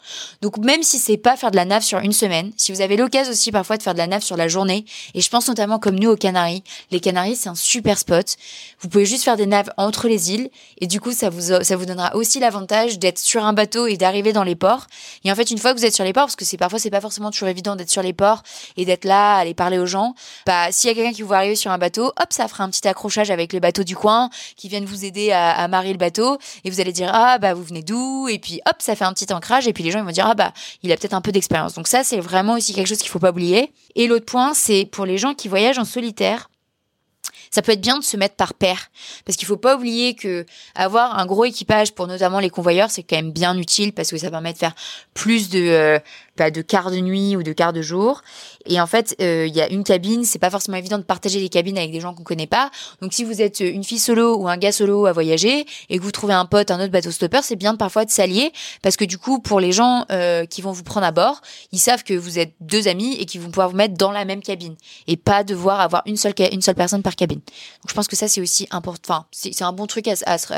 Donc 0.42 0.58
même 0.58 0.82
si 0.82 0.98
c'est 0.98 1.16
pas 1.16 1.36
faire 1.36 1.52
de 1.52 1.56
la 1.56 1.64
nave 1.64 1.84
sur 1.84 2.00
une 2.00 2.12
semaine, 2.12 2.52
si 2.56 2.72
vous 2.72 2.80
avez 2.80 2.96
l'occasion 2.96 3.32
aussi 3.32 3.52
parfois 3.52 3.76
de 3.76 3.84
faire 3.84 3.92
de 3.92 3.98
la 3.98 4.08
nave 4.08 4.22
sur 4.22 4.36
la 4.36 4.48
journée, 4.48 4.84
et 5.14 5.20
je 5.20 5.30
pense 5.30 5.46
notamment 5.46 5.78
comme 5.78 5.96
nous 5.96 6.10
aux 6.10 6.16
Canaries, 6.16 6.64
les 6.90 6.98
Canaries 6.98 7.36
c'est 7.36 7.48
un 7.48 7.54
super 7.54 7.98
spot. 7.98 8.36
Vous 8.80 8.88
pouvez 8.88 9.06
juste 9.06 9.22
faire 9.22 9.36
des 9.36 9.46
naves 9.46 9.70
entre 9.76 10.08
les 10.08 10.32
îles 10.32 10.50
et 10.78 10.88
du 10.88 11.00
coup 11.00 11.12
ça 11.12 11.30
vous 11.30 11.62
ça 11.62 11.76
vous 11.76 11.86
donnera 11.86 12.16
aussi 12.16 12.40
l'avantage 12.40 12.98
d'être 12.98 13.18
sur 13.18 13.44
un 13.44 13.52
bateau 13.52 13.86
et 13.86 13.96
d'arriver 13.96 14.32
dans 14.32 14.44
les 14.44 14.56
ports. 14.56 14.86
Et 15.24 15.30
en 15.30 15.36
fait 15.36 15.52
une 15.52 15.58
fois 15.58 15.72
que 15.72 15.78
vous 15.78 15.84
êtes 15.84 15.94
sur 15.94 16.04
les 16.04 16.12
ports, 16.12 16.24
parce 16.24 16.36
que 16.36 16.44
c'est 16.44 16.56
parfois 16.56 16.80
c'est 16.80 16.90
pas 16.90 17.00
forcément 17.00 17.30
toujours 17.30 17.48
évident 17.48 17.76
d'être 17.76 17.90
sur 17.90 18.02
les 18.02 18.12
ports 18.12 18.42
et 18.76 18.84
d'être 18.86 19.04
là, 19.04 19.36
aller 19.36 19.54
parler 19.54 19.78
aux 19.78 19.86
gens, 19.86 20.14
bah 20.46 20.72
s'il 20.72 20.88
y 20.88 20.90
a 20.90 20.96
quelqu'un 20.96 21.12
qui 21.12 21.22
vous 21.22 21.28
voit 21.28 21.36
arriver 21.36 21.54
sur 21.54 21.70
un 21.70 21.78
bateau, 21.78 22.06
hop 22.06 22.26
ça 22.30 22.48
fera 22.48 22.64
un 22.64 22.70
petit 22.70 22.88
accrochage 22.88 23.30
avec 23.30 23.52
les 23.52 23.60
bateaux 23.60 23.84
du 23.84 23.94
coin 23.94 24.30
qui 24.56 24.68
viennent 24.68 24.84
vous 24.84 25.04
aider 25.04 25.30
à 25.30 25.65
le 25.66 25.96
bateau 25.96 26.38
et 26.64 26.70
vous 26.70 26.80
allez 26.80 26.92
dire 26.92 27.10
ah 27.12 27.38
bah 27.38 27.54
vous 27.54 27.62
venez 27.62 27.82
d'où? 27.82 28.28
Et 28.28 28.38
puis 28.38 28.60
hop 28.66 28.76
ça 28.78 28.94
fait 28.96 29.04
un 29.04 29.12
petit 29.12 29.32
ancrage 29.32 29.66
et 29.68 29.72
puis 29.72 29.84
les 29.84 29.90
gens 29.90 29.98
ils 29.98 30.04
vont 30.04 30.10
dire 30.10 30.26
ah 30.26 30.34
bah 30.34 30.52
il 30.82 30.92
a 30.92 30.96
peut-être 30.96 31.14
un 31.14 31.20
peu 31.20 31.32
d'expérience. 31.32 31.74
Donc 31.74 31.88
ça 31.88 32.04
c'est 32.04 32.20
vraiment 32.20 32.54
aussi 32.54 32.72
quelque 32.74 32.88
chose 32.88 32.98
qu'il 32.98 33.10
faut 33.10 33.18
pas 33.18 33.30
oublier. 33.30 33.72
Et 33.94 34.06
l'autre 34.06 34.26
point 34.26 34.54
c'est 34.54 34.86
pour 34.86 35.06
les 35.06 35.18
gens 35.18 35.34
qui 35.34 35.48
voyagent 35.48 35.78
en 35.78 35.84
solitaire 35.84 36.48
ça 37.50 37.62
peut 37.62 37.72
être 37.72 37.80
bien 37.80 37.98
de 37.98 38.04
se 38.04 38.16
mettre 38.16 38.36
par 38.36 38.54
paire 38.54 38.90
parce 39.24 39.36
qu'il 39.36 39.46
faut 39.46 39.56
pas 39.56 39.76
oublier 39.76 40.14
que 40.14 40.44
avoir 40.74 41.18
un 41.18 41.26
gros 41.26 41.44
équipage 41.44 41.94
pour 41.94 42.06
notamment 42.06 42.38
les 42.38 42.50
convoyeurs 42.50 42.90
c'est 42.90 43.02
quand 43.02 43.16
même 43.16 43.32
bien 43.32 43.56
utile 43.56 43.92
parce 43.92 44.10
que 44.10 44.18
ça 44.18 44.30
permet 44.30 44.52
de 44.52 44.58
faire 44.58 44.74
plus 45.14 45.48
de 45.48 45.60
euh, 45.60 45.98
bah, 46.36 46.50
de 46.50 46.62
quart 46.62 46.90
de 46.90 46.98
nuit 46.98 47.36
ou 47.36 47.42
de 47.42 47.52
quart 47.52 47.72
de 47.72 47.82
jour. 47.82 48.22
Et 48.66 48.80
en 48.80 48.86
fait, 48.86 49.14
euh, 49.20 49.46
il 49.46 49.54
y 49.54 49.60
a 49.60 49.70
une 49.70 49.84
cabine, 49.84 50.24
c'est 50.24 50.38
pas 50.38 50.50
forcément 50.50 50.76
évident 50.76 50.98
de 50.98 51.04
partager 51.04 51.40
les 51.40 51.48
cabines 51.48 51.78
avec 51.78 51.92
des 51.92 52.00
gens 52.00 52.14
qu'on 52.14 52.24
connaît 52.24 52.46
pas. 52.46 52.70
Donc 53.00 53.12
si 53.12 53.24
vous 53.24 53.40
êtes 53.40 53.60
une 53.60 53.84
fille 53.84 53.98
solo 53.98 54.36
ou 54.36 54.48
un 54.48 54.56
gars 54.56 54.72
solo 54.72 55.06
à 55.06 55.12
voyager 55.12 55.66
et 55.88 55.98
que 55.98 56.02
vous 56.02 56.10
trouvez 56.10 56.34
un 56.34 56.46
pote, 56.46 56.70
un 56.70 56.80
autre 56.80 56.90
bateau 56.90 57.10
stopper, 57.10 57.40
c'est 57.42 57.56
bien 57.56 57.76
parfois 57.76 58.04
de 58.04 58.10
s'allier 58.10 58.52
parce 58.82 58.96
que 58.96 59.04
du 59.04 59.18
coup, 59.18 59.38
pour 59.38 59.60
les 59.60 59.72
gens 59.72 60.04
euh, 60.10 60.46
qui 60.46 60.62
vont 60.62 60.72
vous 60.72 60.82
prendre 60.82 61.06
à 61.06 61.12
bord, 61.12 61.40
ils 61.72 61.78
savent 61.78 62.02
que 62.02 62.14
vous 62.14 62.38
êtes 62.38 62.52
deux 62.60 62.88
amis 62.88 63.16
et 63.18 63.26
qu'ils 63.26 63.40
vont 63.40 63.50
pouvoir 63.50 63.68
vous 63.68 63.76
mettre 63.76 63.94
dans 63.94 64.12
la 64.12 64.24
même 64.24 64.42
cabine 64.42 64.76
et 65.06 65.16
pas 65.16 65.44
devoir 65.44 65.80
avoir 65.80 66.02
une 66.06 66.16
seule 66.16 66.34
une 66.52 66.62
seule 66.62 66.74
personne 66.74 67.02
par 67.02 67.16
cabine. 67.16 67.38
Donc 67.38 67.88
je 67.88 67.94
pense 67.94 68.08
que 68.08 68.16
ça 68.16 68.28
c'est 68.28 68.40
aussi 68.40 68.66
important. 68.70 68.96
Enfin, 69.08 69.26
c'est 69.30 69.62
un 69.62 69.72
bon 69.72 69.86
truc 69.86 70.08
à, 70.08 70.14
à, 70.26 70.38
se, 70.38 70.52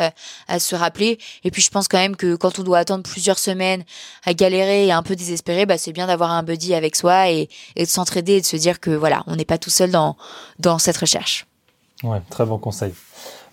à 0.49 0.59
se 0.59 0.75
rappeler. 0.75 1.19
Et 1.45 1.51
puis 1.51 1.63
je 1.63 1.71
pense 1.71 1.89
quand 1.89 1.99
même 1.99 2.17
que 2.17 2.37
quand 2.37 2.59
on 2.59 2.63
doit 2.63 2.79
attendre 2.79 3.03
plusieurs 3.03 3.39
semaines 3.39 3.85
à 4.25 4.35
galérer 4.35 4.87
et 4.87 4.93
un 4.93 5.03
peu 5.03 5.17
désespéré, 5.17 5.67
bah, 5.69 5.79
c'est 5.79 5.93
bien 5.93 6.09
d'avoir 6.09 6.33
un 6.33 6.43
buddy 6.43 6.75
avec 6.75 6.97
soi 6.97 7.31
et, 7.31 7.49
de 7.77 7.85
s'entraider 7.85 8.35
et 8.35 8.41
de 8.41 8.47
se 8.47 8.57
dire 8.57 8.81
que 8.81 8.91
voilà, 8.91 9.23
on 9.27 9.37
n'est 9.37 9.45
pas 9.45 9.59
tout 9.59 9.71
seul 9.71 9.91
dans, 9.91 10.17
cette 10.79 10.97
recherche. 10.97 11.47
Ouais, 12.03 12.21
très 12.31 12.45
bon 12.45 12.59
conseil. 12.59 12.93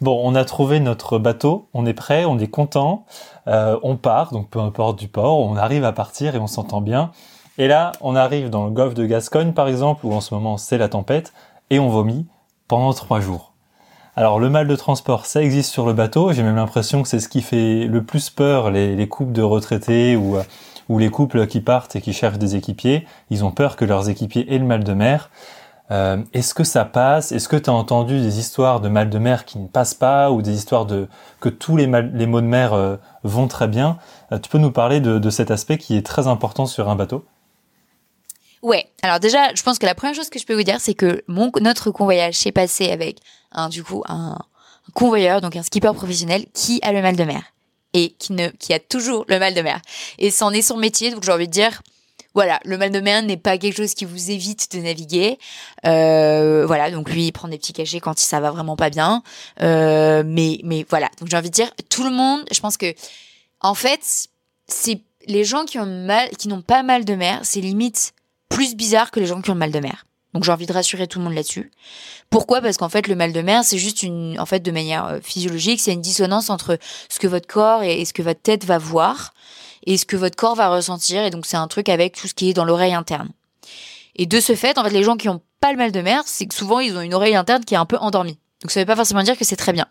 Bon, 0.02 0.20
on 0.24 0.36
a 0.36 0.46
trouvé 0.46 0.80
notre 0.80 1.20
bateau, 1.20 1.68
on 1.74 1.86
est 1.86 1.94
prêt, 1.94 2.26
on 2.26 2.38
est 2.40 2.48
content, 2.48 3.06
euh, 3.48 3.80
on 3.84 3.96
part, 3.96 4.32
donc 4.34 4.50
peu 4.50 4.60
importe 4.60 5.00
du 5.00 5.08
port, 5.08 5.40
on 5.40 5.56
arrive 5.56 5.84
à 5.84 5.94
partir 5.94 6.36
et 6.36 6.40
on 6.40 6.48
s'entend 6.48 6.82
bien. 6.82 7.12
Et 7.58 7.68
là, 7.68 7.94
on 8.02 8.16
arrive 8.16 8.50
dans 8.50 8.66
le 8.66 8.72
golfe 8.72 8.94
de 8.94 9.06
Gascogne, 9.06 9.54
par 9.54 9.68
exemple, 9.68 10.06
où 10.06 10.14
en 10.14 10.22
ce 10.22 10.34
moment 10.34 10.58
c'est 10.58 10.78
la 10.78 10.90
tempête, 10.90 11.34
et 11.70 11.80
on 11.80 11.90
vomit 11.90 12.26
pendant 12.68 12.94
trois 12.94 13.20
jours. 13.20 13.54
Alors 14.18 14.40
le 14.40 14.50
mal 14.50 14.68
de 14.68 14.76
transport, 14.76 15.26
ça 15.26 15.42
existe 15.42 15.72
sur 15.72 15.86
le 15.86 15.94
bateau. 15.94 16.32
J'ai 16.32 16.44
même 16.44 16.56
l'impression 16.56 17.02
que 17.02 17.10
c'est 17.10 17.20
ce 17.20 17.28
qui 17.28 17.42
fait 17.42 17.86
le 17.86 18.04
plus 18.04 18.30
peur 18.30 18.72
les, 18.72 18.96
les 18.96 19.08
couples 19.10 19.34
de 19.34 19.42
retraités 19.42 20.16
ou, 20.16 20.38
ou 20.90 21.00
les 21.00 21.10
couples 21.10 21.48
qui 21.48 21.62
partent 21.62 21.96
et 21.96 22.02
qui 22.02 22.14
cherchent 22.14 22.38
des 22.38 22.56
équipiers. 22.56 23.08
Ils 23.30 23.44
ont 23.44 23.52
peur 23.52 23.76
que 23.76 23.86
leurs 23.86 24.10
équipiers 24.10 24.54
aient 24.54 24.60
le 24.60 24.66
mal 24.66 24.84
de 24.84 24.94
mer. 24.94 25.30
Euh, 25.92 26.18
Est-ce 26.34 26.54
que 26.54 26.64
ça 26.64 26.84
passe? 26.86 27.32
Est-ce 27.32 27.48
que 27.48 27.56
tu 27.56 27.70
as 27.70 27.74
entendu 27.74 28.20
des 28.20 28.40
histoires 28.40 28.82
de 28.82 28.90
mal 28.90 29.10
de 29.10 29.20
mer 29.20 29.46
qui 29.46 29.60
ne 29.60 29.68
passent 29.68 29.94
pas 29.94 30.32
ou 30.32 30.42
des 30.42 30.56
histoires 30.56 30.86
de 30.86 31.08
que 31.40 31.50
tous 31.50 31.78
les, 31.78 31.86
mal, 31.86 32.12
les 32.14 32.26
maux 32.26 32.42
de 32.42 32.48
mer 32.48 32.74
euh, 32.74 32.98
vont 33.24 33.48
très 33.48 33.68
bien? 33.68 33.98
Euh, 34.32 34.40
Tu 34.40 34.50
peux 34.50 34.58
nous 34.58 34.72
parler 34.72 35.00
de, 35.00 35.20
de 35.20 35.30
cet 35.30 35.52
aspect 35.52 35.78
qui 35.78 35.96
est 35.96 36.06
très 36.06 36.28
important 36.28 36.66
sur 36.66 36.90
un 36.90 36.96
bateau? 36.96 37.26
Ouais. 38.64 38.88
Alors 39.04 39.20
déjà, 39.20 39.54
je 39.54 39.62
pense 39.62 39.78
que 39.78 39.86
la 39.86 39.94
première 39.94 40.16
chose 40.16 40.30
que 40.30 40.40
je 40.40 40.46
peux 40.46 40.56
vous 40.56 40.64
dire, 40.64 40.80
c'est 40.80 40.96
que 40.96 41.24
mon 41.28 41.52
notre 41.62 41.92
convoyage 41.92 42.34
s'est 42.34 42.52
passé 42.52 42.90
avec 42.90 43.20
un 43.52 43.70
du 43.70 43.84
coup 43.84 44.04
un, 44.08 44.40
convoyeur, 44.94 45.42
donc 45.42 45.56
un 45.56 45.62
skipper 45.62 45.94
professionnel 45.94 46.46
qui 46.54 46.80
a 46.82 46.92
le 46.92 47.02
mal 47.02 47.16
de 47.16 47.24
mer 47.24 47.44
et 47.96 48.10
qui 48.20 48.34
ne 48.34 48.50
qui 48.50 48.74
a 48.74 48.80
toujours 48.80 49.26
le 49.28 49.40
mal 49.40 49.56
de 49.56 49.62
mer. 49.62 49.82
Et 50.20 50.30
c'en 50.30 50.52
est 50.52 50.62
son 50.62 50.78
métier, 50.78 51.10
donc 51.12 51.24
j'ai 51.24 51.32
envie 51.32 51.48
de 51.48 51.54
dire. 51.54 51.82
Voilà, 52.34 52.60
le 52.66 52.78
mal 52.78 52.92
de 52.92 53.00
mer 53.00 53.24
n'est 53.24 53.38
pas 53.38 53.58
quelque 53.58 53.78
chose 53.78 53.94
qui 53.94 54.04
vous 54.04 54.30
évite 54.30 54.70
de 54.76 54.82
naviguer. 54.82 55.40
Euh, 55.86 56.66
voilà, 56.68 56.92
donc 56.92 57.10
lui 57.10 57.28
il 57.28 57.32
prend 57.32 57.48
des 57.48 57.58
petits 57.58 57.72
cachets 57.72 58.02
quand 58.02 58.20
ça 58.20 58.42
va 58.42 58.52
vraiment 58.52 58.76
pas 58.76 58.90
bien. 58.90 59.24
Euh, 59.62 60.22
mais 60.26 60.60
mais 60.66 60.86
voilà, 60.90 61.10
donc 61.18 61.30
j'ai 61.30 61.38
envie 61.38 61.50
de 61.50 61.56
dire 61.56 61.72
tout 61.88 62.04
le 62.04 62.10
monde. 62.10 62.44
Je 62.52 62.60
pense 62.60 62.76
que 62.76 62.94
en 63.62 63.74
fait 63.74 64.28
c'est 64.68 65.00
les 65.28 65.46
gens 65.46 65.64
qui 65.64 65.80
ont 65.80 65.86
mal, 65.86 66.28
qui 66.32 66.50
n'ont 66.50 66.62
pas 66.62 66.84
mal 66.84 67.06
de 67.06 67.16
mer, 67.16 67.40
c'est 67.44 67.62
limite 67.62 68.14
plus 68.50 68.76
bizarre 68.76 69.12
que 69.12 69.22
les 69.22 69.28
gens 69.28 69.42
qui 69.42 69.52
ont 69.52 69.56
mal 69.56 69.72
de 69.72 69.80
mer. 69.80 70.06
Donc 70.36 70.44
j'ai 70.44 70.52
envie 70.52 70.66
de 70.66 70.74
rassurer 70.74 71.08
tout 71.08 71.18
le 71.20 71.24
monde 71.24 71.34
là-dessus. 71.34 71.72
Pourquoi? 72.30 72.60
Parce 72.60 72.76
qu'en 72.76 72.90
fait 72.90 73.08
le 73.08 73.16
mal 73.16 73.32
de 73.32 73.42
mer 73.42 73.64
c'est 73.64 73.78
juste 73.78 74.04
une, 74.04 74.38
en 74.38 74.46
fait 74.46 74.60
de 74.60 74.70
manière 74.70 75.06
euh, 75.06 75.20
physiologique, 75.24 75.80
c'est 75.80 75.94
une 75.94 76.02
dissonance 76.02 76.50
entre 76.50 76.78
ce 77.08 77.20
que 77.20 77.28
votre 77.28 77.48
corps 77.48 77.84
et, 77.84 78.04
ce 78.04 78.12
que 78.12 78.22
votre 78.22 78.42
tête 78.42 78.66
va 78.66 78.78
voir 78.78 79.34
et 79.86 79.98
ce 79.98 80.06
que 80.06 80.18
votre 80.18 80.36
corps 80.36 80.56
va 80.56 80.68
ressentir. 80.68 81.24
Et 81.24 81.30
donc 81.30 81.46
c'est 81.46 81.56
un 81.56 81.70
truc 81.70 81.88
avec 81.88 82.16
tout 82.16 82.28
ce 82.28 82.34
qui 82.34 82.50
est 82.50 82.54
dans 82.54 82.66
l'oreille 82.66 82.94
interne. 82.94 83.30
Et 84.18 84.26
de 84.26 84.42
ce 84.42 84.56
fait, 84.56 84.78
en 84.78 84.84
fait, 84.84 84.90
les 84.90 85.04
gens 85.04 85.16
qui 85.16 85.30
ont 85.30 85.42
pas 85.62 85.72
le 85.72 85.78
mal 85.78 85.94
de 85.94 86.02
mer, 86.02 86.24
c'est 86.26 86.46
que 86.46 86.54
souvent 86.54 86.80
ils 86.80 86.98
ont 86.98 87.02
une 87.02 87.14
oreille 87.14 87.36
interne 87.36 87.64
qui 87.64 87.74
est 87.74 87.78
un 87.78 87.86
peu 87.86 87.98
endormie. 87.98 88.38
Donc 88.62 88.72
ça 88.72 88.82
veut 88.82 88.86
pas 88.86 88.98
forcément 88.98 89.24
dire 89.24 89.38
que 89.38 89.46
c'est 89.46 89.56
très 89.56 89.72
bien. 89.72 89.88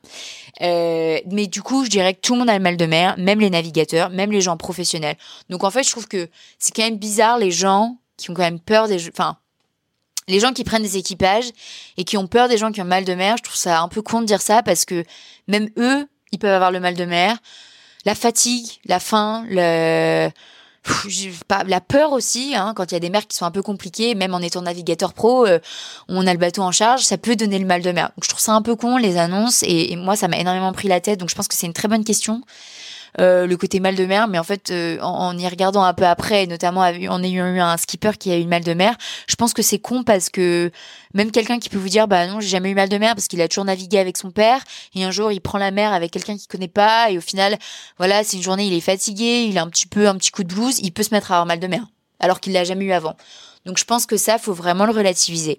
Euh, 0.60 1.20
mais 1.30 1.46
du 1.46 1.62
coup, 1.62 1.86
je 1.86 1.90
dirais 1.90 2.12
que 2.12 2.20
tout 2.20 2.34
le 2.34 2.40
monde 2.40 2.50
a 2.50 2.54
le 2.58 2.62
mal 2.62 2.76
de 2.76 2.84
mer, 2.84 3.14
même 3.16 3.40
les 3.40 3.48
navigateurs, 3.48 4.10
même 4.10 4.30
les 4.30 4.42
gens 4.42 4.58
professionnels. 4.58 5.16
Donc 5.48 5.64
en 5.64 5.70
fait, 5.70 5.84
je 5.84 5.90
trouve 5.90 6.06
que 6.06 6.28
c'est 6.58 6.74
quand 6.76 6.82
même 6.82 6.98
bizarre 6.98 7.38
les 7.38 7.50
gens 7.50 7.96
qui 8.18 8.30
ont 8.30 8.34
quand 8.34 8.42
même 8.42 8.60
peur 8.60 8.88
des, 8.88 9.08
enfin, 9.08 9.38
les 10.28 10.40
gens 10.40 10.52
qui 10.52 10.64
prennent 10.64 10.82
des 10.82 10.96
équipages 10.96 11.50
et 11.96 12.04
qui 12.04 12.16
ont 12.16 12.26
peur 12.26 12.48
des 12.48 12.56
gens 12.56 12.72
qui 12.72 12.80
ont 12.80 12.86
mal 12.86 13.04
de 13.04 13.14
mer, 13.14 13.36
je 13.38 13.42
trouve 13.42 13.56
ça 13.56 13.80
un 13.80 13.88
peu 13.88 14.02
con 14.02 14.20
de 14.20 14.26
dire 14.26 14.40
ça 14.40 14.62
parce 14.62 14.84
que 14.84 15.04
même 15.48 15.68
eux, 15.76 16.06
ils 16.32 16.38
peuvent 16.38 16.54
avoir 16.54 16.70
le 16.70 16.80
mal 16.80 16.94
de 16.94 17.04
mer. 17.04 17.38
La 18.04 18.14
fatigue, 18.14 18.66
la 18.84 19.00
faim, 19.00 19.44
le 19.48 20.30
la 21.66 21.80
peur 21.80 22.12
aussi, 22.12 22.54
hein, 22.54 22.74
quand 22.76 22.90
il 22.90 22.94
y 22.94 22.96
a 22.96 23.00
des 23.00 23.08
mers 23.08 23.26
qui 23.26 23.36
sont 23.36 23.46
un 23.46 23.50
peu 23.50 23.62
compliquées, 23.62 24.14
même 24.14 24.34
en 24.34 24.40
étant 24.40 24.60
navigateur 24.60 25.14
pro, 25.14 25.46
euh, 25.46 25.58
on 26.08 26.26
a 26.26 26.32
le 26.32 26.38
bateau 26.38 26.60
en 26.62 26.72
charge, 26.72 27.02
ça 27.02 27.16
peut 27.16 27.36
donner 27.36 27.58
le 27.58 27.64
mal 27.64 27.80
de 27.80 27.90
mer. 27.90 28.10
Donc 28.16 28.24
je 28.24 28.28
trouve 28.28 28.40
ça 28.40 28.52
un 28.52 28.60
peu 28.60 28.76
con 28.76 28.98
les 28.98 29.16
annonces 29.16 29.62
et, 29.62 29.92
et 29.92 29.96
moi 29.96 30.14
ça 30.14 30.28
m'a 30.28 30.36
énormément 30.38 30.72
pris 30.72 30.88
la 30.88 31.00
tête, 31.00 31.18
donc 31.20 31.30
je 31.30 31.34
pense 31.34 31.48
que 31.48 31.54
c'est 31.54 31.66
une 31.66 31.72
très 31.72 31.88
bonne 31.88 32.04
question. 32.04 32.42
Euh, 33.20 33.46
le 33.46 33.56
côté 33.56 33.78
mal 33.78 33.94
de 33.94 34.04
mer, 34.06 34.26
mais 34.26 34.40
en 34.40 34.44
fait, 34.44 34.70
euh, 34.70 34.98
en, 35.00 35.38
y 35.38 35.46
regardant 35.46 35.84
un 35.84 35.94
peu 35.94 36.04
après, 36.04 36.46
notamment 36.46 36.80
en 36.80 37.22
ayant 37.22 37.46
eu 37.46 37.60
un 37.60 37.76
skipper 37.76 38.10
qui 38.18 38.32
a 38.32 38.38
eu 38.38 38.44
mal 38.44 38.64
de 38.64 38.74
mer, 38.74 38.96
je 39.28 39.36
pense 39.36 39.54
que 39.54 39.62
c'est 39.62 39.78
con 39.78 40.02
parce 40.02 40.30
que 40.30 40.72
même 41.14 41.30
quelqu'un 41.30 41.60
qui 41.60 41.68
peut 41.68 41.78
vous 41.78 41.88
dire, 41.88 42.08
bah 42.08 42.26
non, 42.26 42.40
j'ai 42.40 42.48
jamais 42.48 42.70
eu 42.70 42.74
mal 42.74 42.88
de 42.88 42.98
mer 42.98 43.14
parce 43.14 43.28
qu'il 43.28 43.40
a 43.40 43.46
toujours 43.46 43.66
navigué 43.66 43.98
avec 43.98 44.16
son 44.16 44.32
père, 44.32 44.64
et 44.96 45.04
un 45.04 45.12
jour 45.12 45.30
il 45.30 45.40
prend 45.40 45.58
la 45.58 45.70
mer 45.70 45.92
avec 45.92 46.10
quelqu'un 46.10 46.36
qu'il 46.36 46.48
connaît 46.48 46.66
pas, 46.66 47.10
et 47.10 47.18
au 47.18 47.20
final, 47.20 47.56
voilà, 47.98 48.24
c'est 48.24 48.36
une 48.36 48.42
journée, 48.42 48.66
il 48.66 48.74
est 48.74 48.80
fatigué, 48.80 49.44
il 49.48 49.58
a 49.58 49.62
un 49.62 49.68
petit 49.68 49.86
peu 49.86 50.08
un 50.08 50.16
petit 50.16 50.32
coup 50.32 50.42
de 50.42 50.52
blues, 50.52 50.80
il 50.80 50.90
peut 50.90 51.04
se 51.04 51.14
mettre 51.14 51.30
à 51.30 51.36
avoir 51.36 51.46
mal 51.46 51.60
de 51.60 51.68
mer, 51.68 51.86
alors 52.18 52.40
qu'il 52.40 52.52
l'a 52.52 52.64
jamais 52.64 52.86
eu 52.86 52.92
avant. 52.92 53.14
Donc 53.64 53.78
je 53.78 53.84
pense 53.84 54.06
que 54.06 54.16
ça, 54.16 54.38
faut 54.38 54.52
vraiment 54.52 54.86
le 54.86 54.92
relativiser. 54.92 55.58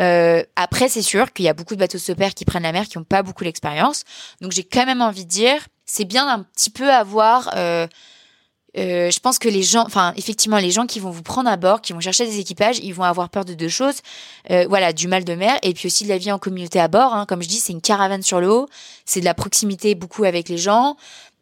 Euh, 0.00 0.42
après, 0.56 0.88
c'est 0.88 1.02
sûr 1.02 1.32
qu'il 1.32 1.44
y 1.44 1.48
a 1.48 1.54
beaucoup 1.54 1.74
de 1.74 1.78
bateaux 1.78 1.98
stoppers 1.98 2.34
qui 2.34 2.44
prennent 2.44 2.64
la 2.64 2.72
mer, 2.72 2.86
qui 2.88 2.98
n'ont 2.98 3.04
pas 3.04 3.22
beaucoup 3.22 3.44
d'expérience. 3.44 4.02
Donc 4.40 4.52
j'ai 4.52 4.64
quand 4.64 4.86
même 4.86 5.00
envie 5.00 5.24
de 5.24 5.30
dire, 5.30 5.60
c'est 5.86 6.04
bien 6.04 6.26
d'un 6.26 6.42
petit 6.42 6.70
peu 6.70 6.92
avoir 6.92 7.50
euh, 7.56 7.86
euh, 8.76 9.10
je 9.10 9.20
pense 9.20 9.38
que 9.38 9.48
les 9.48 9.62
gens, 9.62 9.84
enfin 9.86 10.12
effectivement, 10.16 10.58
les 10.58 10.70
gens 10.70 10.86
qui 10.86 11.00
vont 11.00 11.10
vous 11.10 11.22
prendre 11.22 11.48
à 11.48 11.56
bord, 11.56 11.80
qui 11.80 11.92
vont 11.92 12.00
chercher 12.00 12.26
des 12.26 12.40
équipages, 12.40 12.78
ils 12.82 12.92
vont 12.92 13.04
avoir 13.04 13.30
peur 13.30 13.44
de 13.44 13.54
deux 13.54 13.68
choses. 13.68 14.00
Euh, 14.50 14.66
voilà, 14.68 14.92
du 14.92 15.08
mal 15.08 15.24
de 15.24 15.34
mer 15.34 15.58
et 15.62 15.72
puis 15.72 15.86
aussi 15.86 16.04
de 16.04 16.10
la 16.10 16.18
vie 16.18 16.30
en 16.30 16.38
communauté 16.38 16.78
à 16.78 16.88
bord. 16.88 17.14
Hein. 17.14 17.24
Comme 17.26 17.42
je 17.42 17.48
dis, 17.48 17.56
c'est 17.56 17.72
une 17.72 17.80
caravane 17.80 18.22
sur 18.22 18.40
le 18.40 18.50
haut, 18.50 18.68
c'est 19.06 19.20
de 19.20 19.24
la 19.24 19.34
proximité 19.34 19.94
beaucoup 19.94 20.24
avec 20.24 20.48
les 20.48 20.58
gens. 20.58 20.96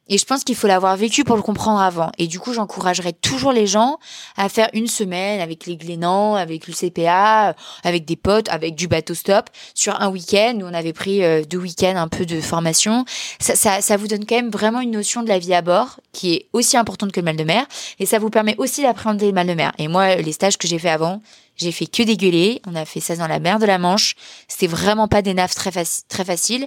Et 0.08 0.18
je 0.18 0.24
pense 0.26 0.44
qu'il 0.44 0.54
faut 0.54 0.66
l'avoir 0.66 0.96
vécu 0.96 1.24
pour 1.24 1.36
le 1.36 1.42
comprendre 1.42 1.80
avant. 1.80 2.10
Et 2.18 2.26
du 2.26 2.38
coup, 2.38 2.52
j'encouragerais 2.52 3.12
toujours 3.12 3.52
les 3.52 3.66
gens 3.66 3.98
à 4.36 4.48
faire 4.48 4.68
une 4.74 4.86
semaine 4.86 5.40
avec 5.40 5.64
les 5.64 5.76
Glénans, 5.76 6.34
avec 6.34 6.66
l'UCPA, 6.66 7.54
avec 7.84 8.04
des 8.04 8.16
potes, 8.16 8.48
avec 8.50 8.74
du 8.74 8.86
bateau 8.86 9.14
stop 9.14 9.48
sur 9.74 10.00
un 10.02 10.10
week-end. 10.10 10.54
Nous, 10.56 10.66
on 10.66 10.74
avait 10.74 10.92
pris 10.92 11.24
euh, 11.24 11.42
deux 11.44 11.58
week-ends 11.58 11.96
un 11.96 12.08
peu 12.08 12.26
de 12.26 12.40
formation. 12.40 13.06
Ça, 13.38 13.56
ça, 13.56 13.80
ça 13.80 13.96
vous 13.96 14.06
donne 14.06 14.26
quand 14.26 14.36
même 14.36 14.50
vraiment 14.50 14.80
une 14.80 14.90
notion 14.90 15.22
de 15.22 15.28
la 15.28 15.38
vie 15.38 15.54
à 15.54 15.62
bord 15.62 16.00
qui 16.12 16.34
est 16.34 16.48
aussi 16.52 16.76
importante 16.76 17.12
que 17.12 17.20
le 17.20 17.24
mal 17.24 17.36
de 17.36 17.44
mer. 17.44 17.64
Et 17.98 18.04
ça 18.04 18.18
vous 18.18 18.30
permet 18.30 18.54
aussi 18.58 18.82
d'appréhender 18.82 19.26
le 19.26 19.32
mal 19.32 19.46
de 19.46 19.54
mer. 19.54 19.72
Et 19.78 19.88
moi, 19.88 20.16
les 20.16 20.32
stages 20.32 20.58
que 20.58 20.68
j'ai 20.68 20.78
fait 20.78 20.90
avant, 20.90 21.22
j'ai 21.56 21.72
fait 21.72 21.86
que 21.86 22.02
dégueuler. 22.02 22.60
On 22.66 22.74
a 22.74 22.84
fait 22.84 23.00
ça 23.00 23.16
dans 23.16 23.26
la 23.26 23.38
mer 23.38 23.58
de 23.58 23.66
la 23.66 23.78
Manche. 23.78 24.16
C'était 24.48 24.66
vraiment 24.66 25.08
pas 25.08 25.22
des 25.22 25.32
naves 25.32 25.54
très, 25.54 25.70
très 25.70 26.24
faciles. 26.24 26.66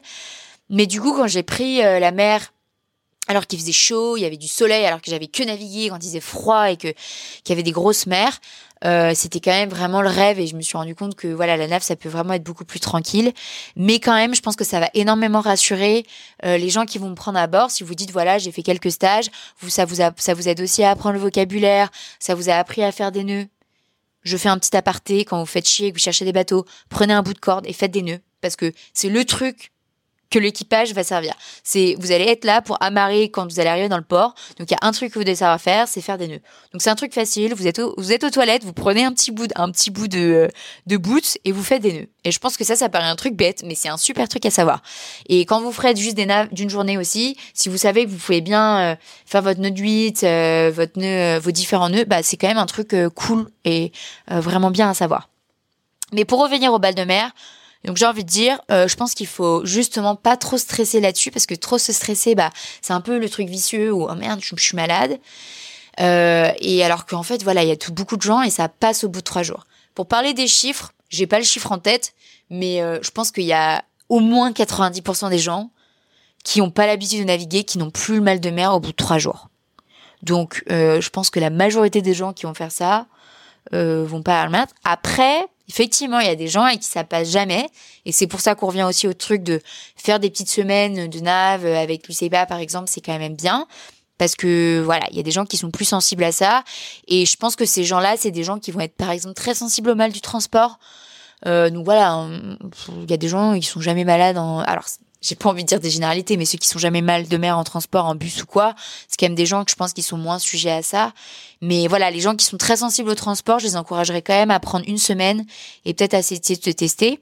Mais 0.69 0.85
du 0.85 0.99
coup, 0.99 1.13
quand 1.13 1.27
j'ai 1.27 1.43
pris 1.43 1.83
euh, 1.83 1.99
la 1.99 2.11
mer 2.11 2.51
alors 3.27 3.45
qu'il 3.45 3.59
faisait 3.59 3.71
chaud, 3.71 4.17
il 4.17 4.21
y 4.21 4.25
avait 4.25 4.37
du 4.37 4.47
soleil, 4.47 4.85
alors 4.85 5.01
que 5.01 5.11
j'avais 5.11 5.27
que 5.27 5.43
navigué 5.43 5.89
quand 5.89 5.97
il 5.97 6.07
faisait 6.07 6.19
froid 6.19 6.71
et 6.71 6.77
que 6.77 6.87
qu'il 6.87 7.49
y 7.49 7.51
avait 7.51 7.63
des 7.63 7.71
grosses 7.71 8.07
mers. 8.07 8.39
Euh, 8.85 9.13
c'était 9.15 9.39
quand 9.39 9.51
même 9.51 9.69
vraiment 9.69 10.01
le 10.01 10.09
rêve 10.09 10.39
et 10.39 10.45
je 10.45 10.55
me 10.55 10.61
suis 10.61 10.77
rendu 10.77 10.93
compte 10.93 11.15
que 11.15 11.27
voilà 11.27 11.57
la 11.57 11.65
nave 11.67 11.81
ça 11.81 11.95
peut 11.95 12.09
vraiment 12.09 12.33
être 12.33 12.43
beaucoup 12.43 12.65
plus 12.65 12.79
tranquille. 12.79 13.33
Mais 13.75 13.99
quand 13.99 14.13
même 14.13 14.35
je 14.35 14.41
pense 14.41 14.55
que 14.55 14.63
ça 14.63 14.79
va 14.79 14.89
énormément 14.93 15.41
rassurer 15.41 16.05
euh, 16.45 16.57
les 16.57 16.69
gens 16.69 16.85
qui 16.85 16.99
vont 16.99 17.09
me 17.09 17.15
prendre 17.15 17.39
à 17.39 17.47
bord. 17.47 17.71
Si 17.71 17.83
vous 17.83 17.95
dites 17.95 18.11
voilà 18.11 18.37
j'ai 18.37 18.51
fait 18.51 18.63
quelques 18.63 18.91
stages 18.91 19.29
vous 19.59 19.69
ça 19.69 19.85
vous 19.85 20.01
a, 20.01 20.11
ça 20.17 20.33
vous 20.33 20.47
aide 20.47 20.61
aussi 20.61 20.83
à 20.83 20.91
apprendre 20.91 21.15
le 21.15 21.21
vocabulaire 21.21 21.89
ça 22.19 22.35
vous 22.35 22.49
a 22.49 22.53
appris 22.53 22.83
à 22.83 22.91
faire 22.91 23.11
des 23.11 23.23
nœuds. 23.23 23.47
Je 24.21 24.37
fais 24.37 24.49
un 24.49 24.59
petit 24.59 24.75
aparté 24.77 25.25
quand 25.25 25.39
vous 25.39 25.45
faites 25.45 25.67
chier 25.67 25.91
que 25.91 25.97
vous 25.97 26.03
cherchez 26.03 26.25
des 26.25 26.33
bateaux 26.33 26.65
prenez 26.89 27.13
un 27.13 27.23
bout 27.23 27.33
de 27.33 27.39
corde 27.39 27.65
et 27.65 27.73
faites 27.73 27.91
des 27.91 28.03
nœuds. 28.03 28.19
Parce 28.41 28.55
que 28.55 28.71
c'est 28.93 29.09
le 29.09 29.25
truc 29.25 29.71
que 30.29 30.39
l'équipage 30.39 30.93
va 30.93 31.03
servir. 31.03 31.33
C'est 31.63 31.95
vous 31.99 32.11
allez 32.11 32.25
être 32.25 32.45
là 32.45 32.61
pour 32.61 32.77
amarrer 32.81 33.29
quand 33.29 33.49
vous 33.49 33.59
allez 33.59 33.69
arriver 33.69 33.89
dans 33.89 33.97
le 33.97 34.03
port. 34.03 34.35
Donc 34.57 34.69
il 34.69 34.73
y 34.73 34.77
a 34.81 34.87
un 34.87 34.91
truc 34.91 35.13
que 35.13 35.19
vous 35.19 35.25
devez 35.25 35.35
savoir 35.35 35.59
faire, 35.59 35.87
c'est 35.87 36.01
faire 36.01 36.17
des 36.17 36.27
nœuds. 36.27 36.41
Donc 36.73 36.81
c'est 36.81 36.89
un 36.89 36.95
truc 36.95 37.13
facile. 37.13 37.53
Vous 37.53 37.67
êtes 37.67 37.79
vous 37.97 38.11
êtes 38.11 38.23
aux 38.23 38.29
toilettes, 38.29 38.63
vous 38.63 38.73
prenez 38.73 39.03
un 39.03 39.13
petit 39.13 39.31
bout 39.31 39.51
un 39.55 39.71
petit 39.71 39.91
bout 39.91 40.07
de 40.07 40.49
de 40.85 40.97
boots 40.97 41.37
et 41.45 41.51
vous 41.51 41.63
faites 41.63 41.81
des 41.81 41.93
nœuds. 41.93 42.07
Et 42.23 42.31
je 42.31 42.39
pense 42.39 42.57
que 42.57 42.63
ça 42.63 42.75
ça 42.75 42.89
paraît 42.89 43.07
un 43.07 43.15
truc 43.15 43.35
bête, 43.35 43.63
mais 43.65 43.75
c'est 43.75 43.89
un 43.89 43.97
super 43.97 44.27
truc 44.27 44.45
à 44.45 44.51
savoir. 44.51 44.81
Et 45.29 45.45
quand 45.45 45.61
vous 45.61 45.71
ferez 45.71 45.95
juste 45.95 46.15
des 46.15 46.25
naves 46.25 46.49
d'une 46.51 46.69
journée 46.69 46.97
aussi, 46.97 47.37
si 47.53 47.69
vous 47.69 47.77
savez 47.77 48.05
que 48.05 48.09
vous 48.09 48.17
pouvez 48.17 48.41
bien 48.41 48.79
euh, 48.79 48.95
faire 49.25 49.41
votre 49.41 49.59
nœud 49.59 49.71
de 49.71 49.79
8, 49.79 50.23
euh, 50.23 50.71
votre 50.73 50.99
nœud, 50.99 51.05
euh, 51.05 51.39
vos 51.39 51.51
différents 51.51 51.89
nœuds, 51.89 52.05
bah 52.05 52.23
c'est 52.23 52.37
quand 52.37 52.47
même 52.47 52.57
un 52.57 52.65
truc 52.65 52.95
cool 53.15 53.47
et 53.65 53.91
vraiment 54.29 54.71
bien 54.71 54.89
à 54.89 54.93
savoir. 54.93 55.29
Mais 56.13 56.25
pour 56.25 56.41
revenir 56.41 56.73
au 56.73 56.79
bal 56.79 56.95
de 56.95 57.03
mer, 57.03 57.31
donc 57.83 57.97
j'ai 57.97 58.05
envie 58.05 58.23
de 58.23 58.29
dire, 58.29 58.59
euh, 58.71 58.87
je 58.87 58.95
pense 58.95 59.13
qu'il 59.13 59.27
faut 59.27 59.65
justement 59.65 60.15
pas 60.15 60.37
trop 60.37 60.57
stresser 60.57 60.99
là-dessus 60.99 61.31
parce 61.31 61.45
que 61.45 61.55
trop 61.55 61.77
se 61.77 61.93
stresser, 61.93 62.35
bah 62.35 62.51
c'est 62.81 62.93
un 62.93 63.01
peu 63.01 63.17
le 63.17 63.29
truc 63.29 63.47
vicieux 63.47 63.91
où 63.91 64.07
oh 64.09 64.15
merde, 64.15 64.39
je, 64.41 64.55
suis 64.57 64.75
malade. 64.75 65.19
Euh, 65.99 66.51
et 66.59 66.83
alors 66.83 67.05
qu'en 67.05 67.23
fait 67.23 67.43
voilà, 67.43 67.63
il 67.63 67.69
y 67.69 67.71
a 67.71 67.75
tout, 67.75 67.93
beaucoup 67.93 68.17
de 68.17 68.21
gens 68.21 68.41
et 68.41 68.49
ça 68.49 68.69
passe 68.69 69.03
au 69.03 69.09
bout 69.09 69.19
de 69.19 69.25
trois 69.25 69.43
jours. 69.43 69.65
Pour 69.95 70.07
parler 70.07 70.33
des 70.33 70.47
chiffres, 70.47 70.91
j'ai 71.09 71.27
pas 71.27 71.39
le 71.39 71.45
chiffre 71.45 71.71
en 71.71 71.77
tête, 71.77 72.13
mais 72.49 72.81
euh, 72.81 72.99
je 73.01 73.11
pense 73.11 73.31
qu'il 73.31 73.45
y 73.45 73.53
a 73.53 73.83
au 74.09 74.19
moins 74.19 74.51
90% 74.51 75.29
des 75.29 75.39
gens 75.39 75.69
qui 76.43 76.61
ont 76.61 76.71
pas 76.71 76.87
l'habitude 76.87 77.19
de 77.19 77.25
naviguer, 77.25 77.63
qui 77.63 77.77
n'ont 77.77 77.89
plus 77.89 78.15
le 78.15 78.21
mal 78.21 78.39
de 78.39 78.49
mer 78.49 78.73
au 78.73 78.79
bout 78.79 78.91
de 78.91 78.95
trois 78.95 79.17
jours. 79.17 79.49
Donc 80.23 80.63
je 80.69 81.09
pense 81.09 81.29
que 81.29 81.39
la 81.39 81.51
majorité 81.51 82.01
des 82.01 82.13
gens 82.13 82.33
qui 82.33 82.45
vont 82.45 82.53
faire 82.53 82.71
ça 82.71 83.05
vont 83.71 84.23
pas 84.23 84.45
le 84.45 84.51
mettre. 84.51 84.73
Après, 84.83 85.45
Effectivement, 85.69 86.19
il 86.19 86.27
y 86.27 86.29
a 86.29 86.35
des 86.35 86.47
gens 86.47 86.65
et 86.67 86.77
qui 86.77 86.85
ça 86.87 87.03
passe 87.03 87.29
jamais. 87.29 87.67
Et 88.05 88.11
c'est 88.11 88.27
pour 88.27 88.39
ça 88.39 88.55
qu'on 88.55 88.67
revient 88.67 88.83
aussi 88.83 89.07
au 89.07 89.13
truc 89.13 89.43
de 89.43 89.61
faire 89.95 90.19
des 90.19 90.29
petites 90.29 90.49
semaines 90.49 91.07
de 91.07 91.19
nav 91.19 91.65
avec 91.65 92.07
l'UCPA, 92.07 92.45
par 92.45 92.59
exemple, 92.59 92.87
c'est 92.87 93.01
quand 93.01 93.17
même 93.17 93.35
bien. 93.35 93.67
Parce 94.17 94.35
que 94.35 94.81
voilà, 94.83 95.05
il 95.11 95.17
y 95.17 95.19
a 95.19 95.23
des 95.23 95.31
gens 95.31 95.45
qui 95.45 95.57
sont 95.57 95.69
plus 95.69 95.85
sensibles 95.85 96.23
à 96.23 96.31
ça. 96.31 96.63
Et 97.07 97.25
je 97.25 97.35
pense 97.35 97.55
que 97.55 97.65
ces 97.65 97.83
gens-là, 97.83 98.15
c'est 98.17 98.31
des 98.31 98.43
gens 98.43 98.59
qui 98.59 98.71
vont 98.71 98.79
être, 98.79 98.95
par 98.95 99.11
exemple, 99.11 99.35
très 99.35 99.53
sensibles 99.53 99.89
au 99.89 99.95
mal 99.95 100.11
du 100.11 100.21
transport. 100.21 100.79
Euh, 101.45 101.69
donc 101.69 101.85
voilà, 101.85 102.27
il 103.03 103.09
y 103.09 103.13
a 103.13 103.17
des 103.17 103.27
gens 103.27 103.59
qui 103.59 103.65
sont 103.65 103.81
jamais 103.81 104.05
malades 104.05 104.37
en... 104.37 104.59
Alors, 104.59 104.85
j'ai 105.21 105.35
pas 105.35 105.49
envie 105.49 105.63
de 105.63 105.67
dire 105.67 105.79
des 105.79 105.89
généralités, 105.89 106.37
mais 106.37 106.45
ceux 106.45 106.57
qui 106.57 106.67
sont 106.67 106.79
jamais 106.79 107.01
mal 107.01 107.27
de 107.27 107.37
mer 107.37 107.57
en 107.57 107.63
transport, 107.63 108.05
en 108.05 108.15
bus 108.15 108.43
ou 108.43 108.45
quoi, 108.45 108.75
c'est 109.07 109.17
quand 109.19 109.25
même 109.25 109.35
des 109.35 109.45
gens 109.45 109.63
que 109.65 109.71
je 109.71 109.75
pense 109.75 109.93
qui 109.93 110.03
sont 110.03 110.17
moins 110.17 110.39
sujets 110.39 110.71
à 110.71 110.83
ça. 110.83 111.13
Mais 111.61 111.87
voilà, 111.87 112.11
les 112.11 112.19
gens 112.19 112.35
qui 112.35 112.45
sont 112.45 112.57
très 112.57 112.77
sensibles 112.77 113.09
au 113.09 113.15
transport, 113.15 113.59
je 113.59 113.65
les 113.65 113.75
encouragerais 113.75 114.21
quand 114.21 114.33
même 114.33 114.51
à 114.51 114.59
prendre 114.59 114.85
une 114.87 114.97
semaine 114.97 115.45
et 115.85 115.93
peut-être 115.93 116.13
à 116.13 116.19
essayer 116.19 116.39
de 116.39 116.45
se 116.45 116.69
tester. 116.71 117.19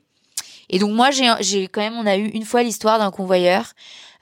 Et 0.70 0.80
donc 0.80 0.91
moi, 0.91 1.10
j'ai, 1.12 1.68
quand 1.68 1.82
même, 1.82 1.96
on 1.96 2.06
a 2.06 2.18
eu 2.18 2.28
une 2.28 2.43
fois 2.43 2.64
l'histoire 2.64 3.00
d'un 3.00 3.12
convoyeur 3.12 3.74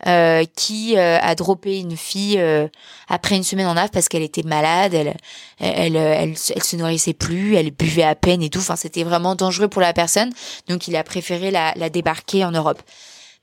euh, 0.06 0.44
qui 0.56 0.98
euh, 0.98 1.18
a 1.22 1.34
droppé 1.36 1.80
une 1.80 1.96
fille 1.96 2.38
euh, 2.38 2.68
après 3.08 3.38
une 3.38 3.44
semaine 3.44 3.68
en 3.68 3.76
nave 3.76 3.90
parce 3.92 4.10
qu'elle 4.10 4.24
était 4.24 4.44
malade, 4.44 4.94
elle, 4.94 5.16
elle, 5.60 5.96
elle, 5.96 6.36
elle, 6.56 6.64
se 6.64 6.76
nourrissait 6.76 7.14
plus, 7.14 7.56
elle 7.56 7.72
buvait 7.72 8.04
à 8.04 8.16
peine 8.16 8.44
et 8.44 8.50
tout. 8.50 8.60
Enfin, 8.60 8.76
c'était 8.76 9.04
vraiment 9.04 9.36
dangereux 9.36 9.70
pour 9.70 9.82
la 9.82 9.94
personne. 9.94 10.32
Donc, 10.68 10.88
il 10.88 10.96
a 10.98 11.04
préféré 11.04 11.52
la, 11.52 11.74
la 11.78 11.90
débarquer 11.90 12.44
en 12.44 12.52
Europe. 12.52 12.82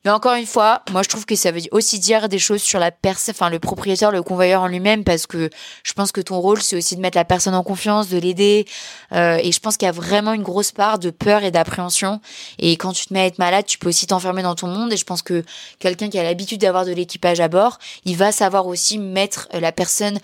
Mais 0.05 0.11
encore 0.11 0.35
une 0.35 0.47
fois, 0.47 0.83
moi 0.93 1.03
je 1.03 1.11
trouve 1.11 1.27
que 1.27 1.37
ça 1.37 1.51
veut 1.51 1.61
aussi 1.73 1.99
dire 1.99 2.31
des 2.31 2.39
choses 2.39 2.63
sur 2.63 2.79
la 2.79 2.91
personne, 2.91 3.35
enfin 3.37 3.51
le 3.51 3.59
propriétaire, 3.59 4.11
le 4.11 4.23
convoyeur 4.23 4.63
en 4.63 4.67
lui-même, 4.67 5.05
parce 5.05 5.27
que 5.27 5.51
je 5.83 5.93
pense 5.93 6.11
que 6.11 6.23
ton 6.23 6.41
rôle 6.41 6.63
c'est 6.63 6.75
aussi 6.75 6.97
de 6.97 7.03
mettre 7.03 7.19
la 7.19 7.27
personne 7.27 7.55
en 7.55 7.63
confiance, 7.63 8.09
de 8.09 8.17
l'aider, 8.17 8.67
euh, 9.13 9.39
et 9.43 9.53
je 9.53 9.61
pense 9.61 9.77
qu'il 9.77 9.85
y 9.85 9.91
a 9.91 9.93
vraiment 9.93 10.33
une 10.33 10.43
grosse 10.43 10.73
part 10.73 10.99
de 10.99 11.11
peur 11.11 11.45
et 11.45 11.51
d'appréhension. 11.51 12.23
Et 12.59 12.79
quand 12.79 12.93
tu 12.95 13.07
te 13.07 13.13
mets 13.13 13.21
à 13.21 13.27
être 13.27 13.39
malade, 13.39 13.67
tu 13.67 13.79
peux 13.79 13.91
aussi 13.91 14.07
t'enfermer 14.07 14.43
dans 14.43 14.55
ton 14.55 14.69
monde. 14.69 14.91
Et 14.91 14.97
je 14.97 15.05
pense 15.05 15.21
que 15.21 15.45
quelqu'un 15.79 16.09
qui 16.09 16.19
a 16.19 16.23
l'habitude 16.23 16.63
d'avoir 16.63 16.87
de 16.87 16.93
l'équipage 16.93 17.41
à 17.41 17.49
bord, 17.49 17.79
il 18.07 18.17
va 18.17 18.33
savoir 18.33 18.67
aussi 18.67 18.99
mettre 18.99 19.49
la 19.53 19.71
personne 19.71 20.19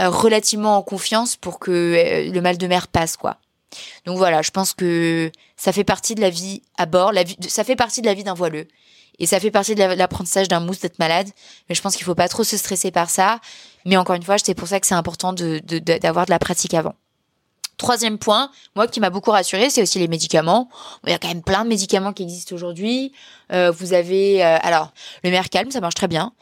euh, 0.00 0.10
relativement 0.10 0.76
en 0.76 0.82
confiance 0.82 1.34
pour 1.34 1.58
que 1.58 1.70
euh, 1.72 2.32
le 2.32 2.40
mal 2.40 2.56
de 2.56 2.66
mer 2.68 2.86
passe, 2.86 3.16
quoi. 3.16 3.38
Donc 4.06 4.16
voilà, 4.16 4.42
je 4.42 4.50
pense 4.52 4.72
que 4.72 5.30
ça 5.56 5.72
fait 5.72 5.84
partie 5.84 6.14
de 6.14 6.20
la 6.20 6.30
vie 6.30 6.62
à 6.76 6.86
bord, 6.86 7.12
la 7.12 7.24
vie, 7.24 7.36
ça 7.48 7.64
fait 7.64 7.76
partie 7.76 8.00
de 8.00 8.06
la 8.06 8.14
vie 8.14 8.24
d'un 8.24 8.34
voileux. 8.34 8.68
Et 9.18 9.26
ça 9.26 9.40
fait 9.40 9.50
partie 9.50 9.74
de 9.74 9.82
l'apprentissage 9.82 10.48
d'un 10.48 10.60
mousse 10.60 10.80
d'être 10.80 10.98
malade. 10.98 11.28
Mais 11.68 11.74
je 11.74 11.82
pense 11.82 11.96
qu'il 11.96 12.04
faut 12.04 12.14
pas 12.14 12.28
trop 12.28 12.44
se 12.44 12.56
stresser 12.56 12.90
par 12.90 13.10
ça. 13.10 13.40
Mais 13.84 13.96
encore 13.96 14.14
une 14.16 14.22
fois, 14.22 14.36
c'est 14.38 14.54
pour 14.54 14.68
ça 14.68 14.80
que 14.80 14.86
c'est 14.86 14.94
important 14.94 15.32
d'avoir 15.32 15.64
de, 15.66 15.78
de, 16.26 16.30
la 16.30 16.38
pratique 16.38 16.74
avant. 16.74 16.94
Troisième 17.78 18.18
point, 18.18 18.50
moi 18.74 18.88
qui 18.88 18.98
m'a 18.98 19.08
beaucoup 19.08 19.30
rassuré, 19.30 19.70
c'est 19.70 19.82
aussi 19.82 20.00
les 20.00 20.08
médicaments. 20.08 20.68
Il 21.06 21.10
y 21.10 21.12
a 21.12 21.18
quand 21.18 21.28
même 21.28 21.42
plein 21.42 21.62
de 21.62 21.68
médicaments 21.68 22.12
qui 22.12 22.24
existent 22.24 22.54
aujourd'hui. 22.54 23.12
Euh, 23.52 23.70
vous 23.70 23.92
avez, 23.92 24.44
euh, 24.44 24.58
alors, 24.62 24.92
le 25.22 25.30
Mercalm, 25.30 25.70
ça 25.70 25.80
marche 25.80 25.94
très 25.94 26.08
bien. 26.08 26.32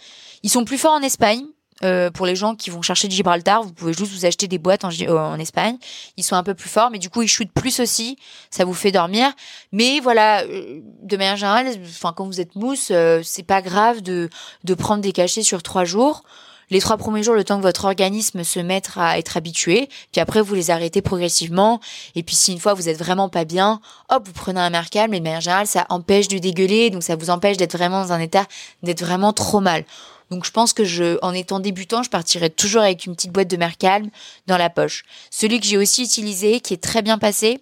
Ils 0.43 0.51
sont 0.51 0.65
plus 0.65 0.79
forts 0.79 0.95
en 0.95 1.03
Espagne. 1.03 1.45
Euh, 1.85 2.11
pour 2.11 2.25
les 2.25 2.37
gens 2.37 2.55
qui 2.55 2.71
vont 2.71 2.81
chercher 2.81 3.11
Gibraltar, 3.11 3.63
vous 3.63 3.73
pouvez 3.73 3.93
juste 3.93 4.13
vous 4.13 4.25
acheter 4.25 4.49
des 4.49 4.59
boîtes 4.59 4.85
en, 4.85 4.91
euh, 4.91 5.19
en, 5.19 5.39
Espagne. 5.39 5.77
Ils 6.17 6.25
sont 6.25 6.35
un 6.37 6.43
peu 6.43 6.55
plus 6.55 6.71
forts, 6.71 6.91
mais 6.91 6.99
du 6.99 7.11
coup 7.11 7.23
ils 7.23 7.29
shootent 7.29 7.53
plus 7.53 7.81
aussi. 7.81 8.17
Ça 8.51 8.65
vous 8.65 8.73
fait 8.73 8.93
dormir. 8.93 9.31
Mais 9.73 10.01
voilà, 10.01 10.43
euh, 10.45 10.81
de 11.03 11.17
manière 11.17 11.37
générale, 11.37 11.69
enfin 11.85 12.15
quand 12.17 12.25
vous 12.25 12.41
êtes 12.41 12.55
mousse, 12.57 12.93
c'est 13.23 13.47
pas 13.47 13.61
grave 13.61 14.01
de 14.01 14.31
de 14.65 14.75
prendre 14.75 15.03
des 15.03 15.13
cachets 15.13 15.43
sur 15.43 15.63
trois 15.63 15.85
jours. 15.85 16.23
Les 16.69 16.81
trois 16.81 16.97
premiers 16.97 17.23
jours, 17.23 17.37
le 17.37 17.45
temps 17.45 17.59
que 17.59 17.63
votre 17.63 17.85
organisme 17.85 18.43
se 18.43 18.59
mette 18.59 18.91
à 18.97 19.19
être 19.19 19.37
habitué, 19.37 19.89
puis 20.11 20.21
après 20.21 20.41
vous 20.41 20.55
les 20.55 20.71
arrêtez 20.71 21.01
progressivement. 21.01 21.81
Et 22.17 22.25
puis 22.25 22.35
si 22.35 22.53
une 22.53 22.59
fois 22.59 22.75
vous 22.75 22.89
êtes 22.89 22.99
vraiment 22.99 23.29
pas 23.29 23.45
bien, 23.45 23.81
hop, 24.09 24.27
vous 24.27 24.33
prenez 24.33 24.59
un 24.59 24.71
mercal, 24.71 25.09
mais 25.09 25.21
de 25.21 25.25
manière 25.25 25.41
générale, 25.41 25.69
ça 25.69 25.87
empêche 25.91 26.27
de 26.27 26.39
dégueuler, 26.39 26.91
donc 26.91 27.05
ça 27.05 27.15
vous 27.15 27.31
empêche 27.31 27.57
d'être 27.57 27.77
vraiment 27.77 28.03
dans 28.03 28.13
un 28.13 28.19
état 28.19 28.47
d'être 28.83 29.05
vraiment 29.05 29.33
trop 29.33 29.61
mal. 29.61 29.85
Donc 30.31 30.45
je 30.45 30.51
pense 30.51 30.73
que 30.73 30.85
je, 30.85 31.19
en 31.23 31.33
étant 31.33 31.61
débutant, 31.61 32.03
je 32.03 32.11
partirais 32.11 32.51
toujours 32.51 32.83
avec 32.83 33.07
une 33.07 33.15
petite 33.15 33.33
boîte 33.33 33.49
de 33.49 33.57
Mercalm 33.57 34.11
dans 34.47 34.59
la 34.59 34.71
poche. 34.71 35.05
Celui 35.31 35.61
que 35.61 35.67
j'ai 35.67 35.79
aussi 35.79 36.03
utilisé, 36.03 36.61
qui 36.61 36.75
est 36.75 36.83
très 36.83 37.03
bien 37.03 37.19
passé, 37.19 37.61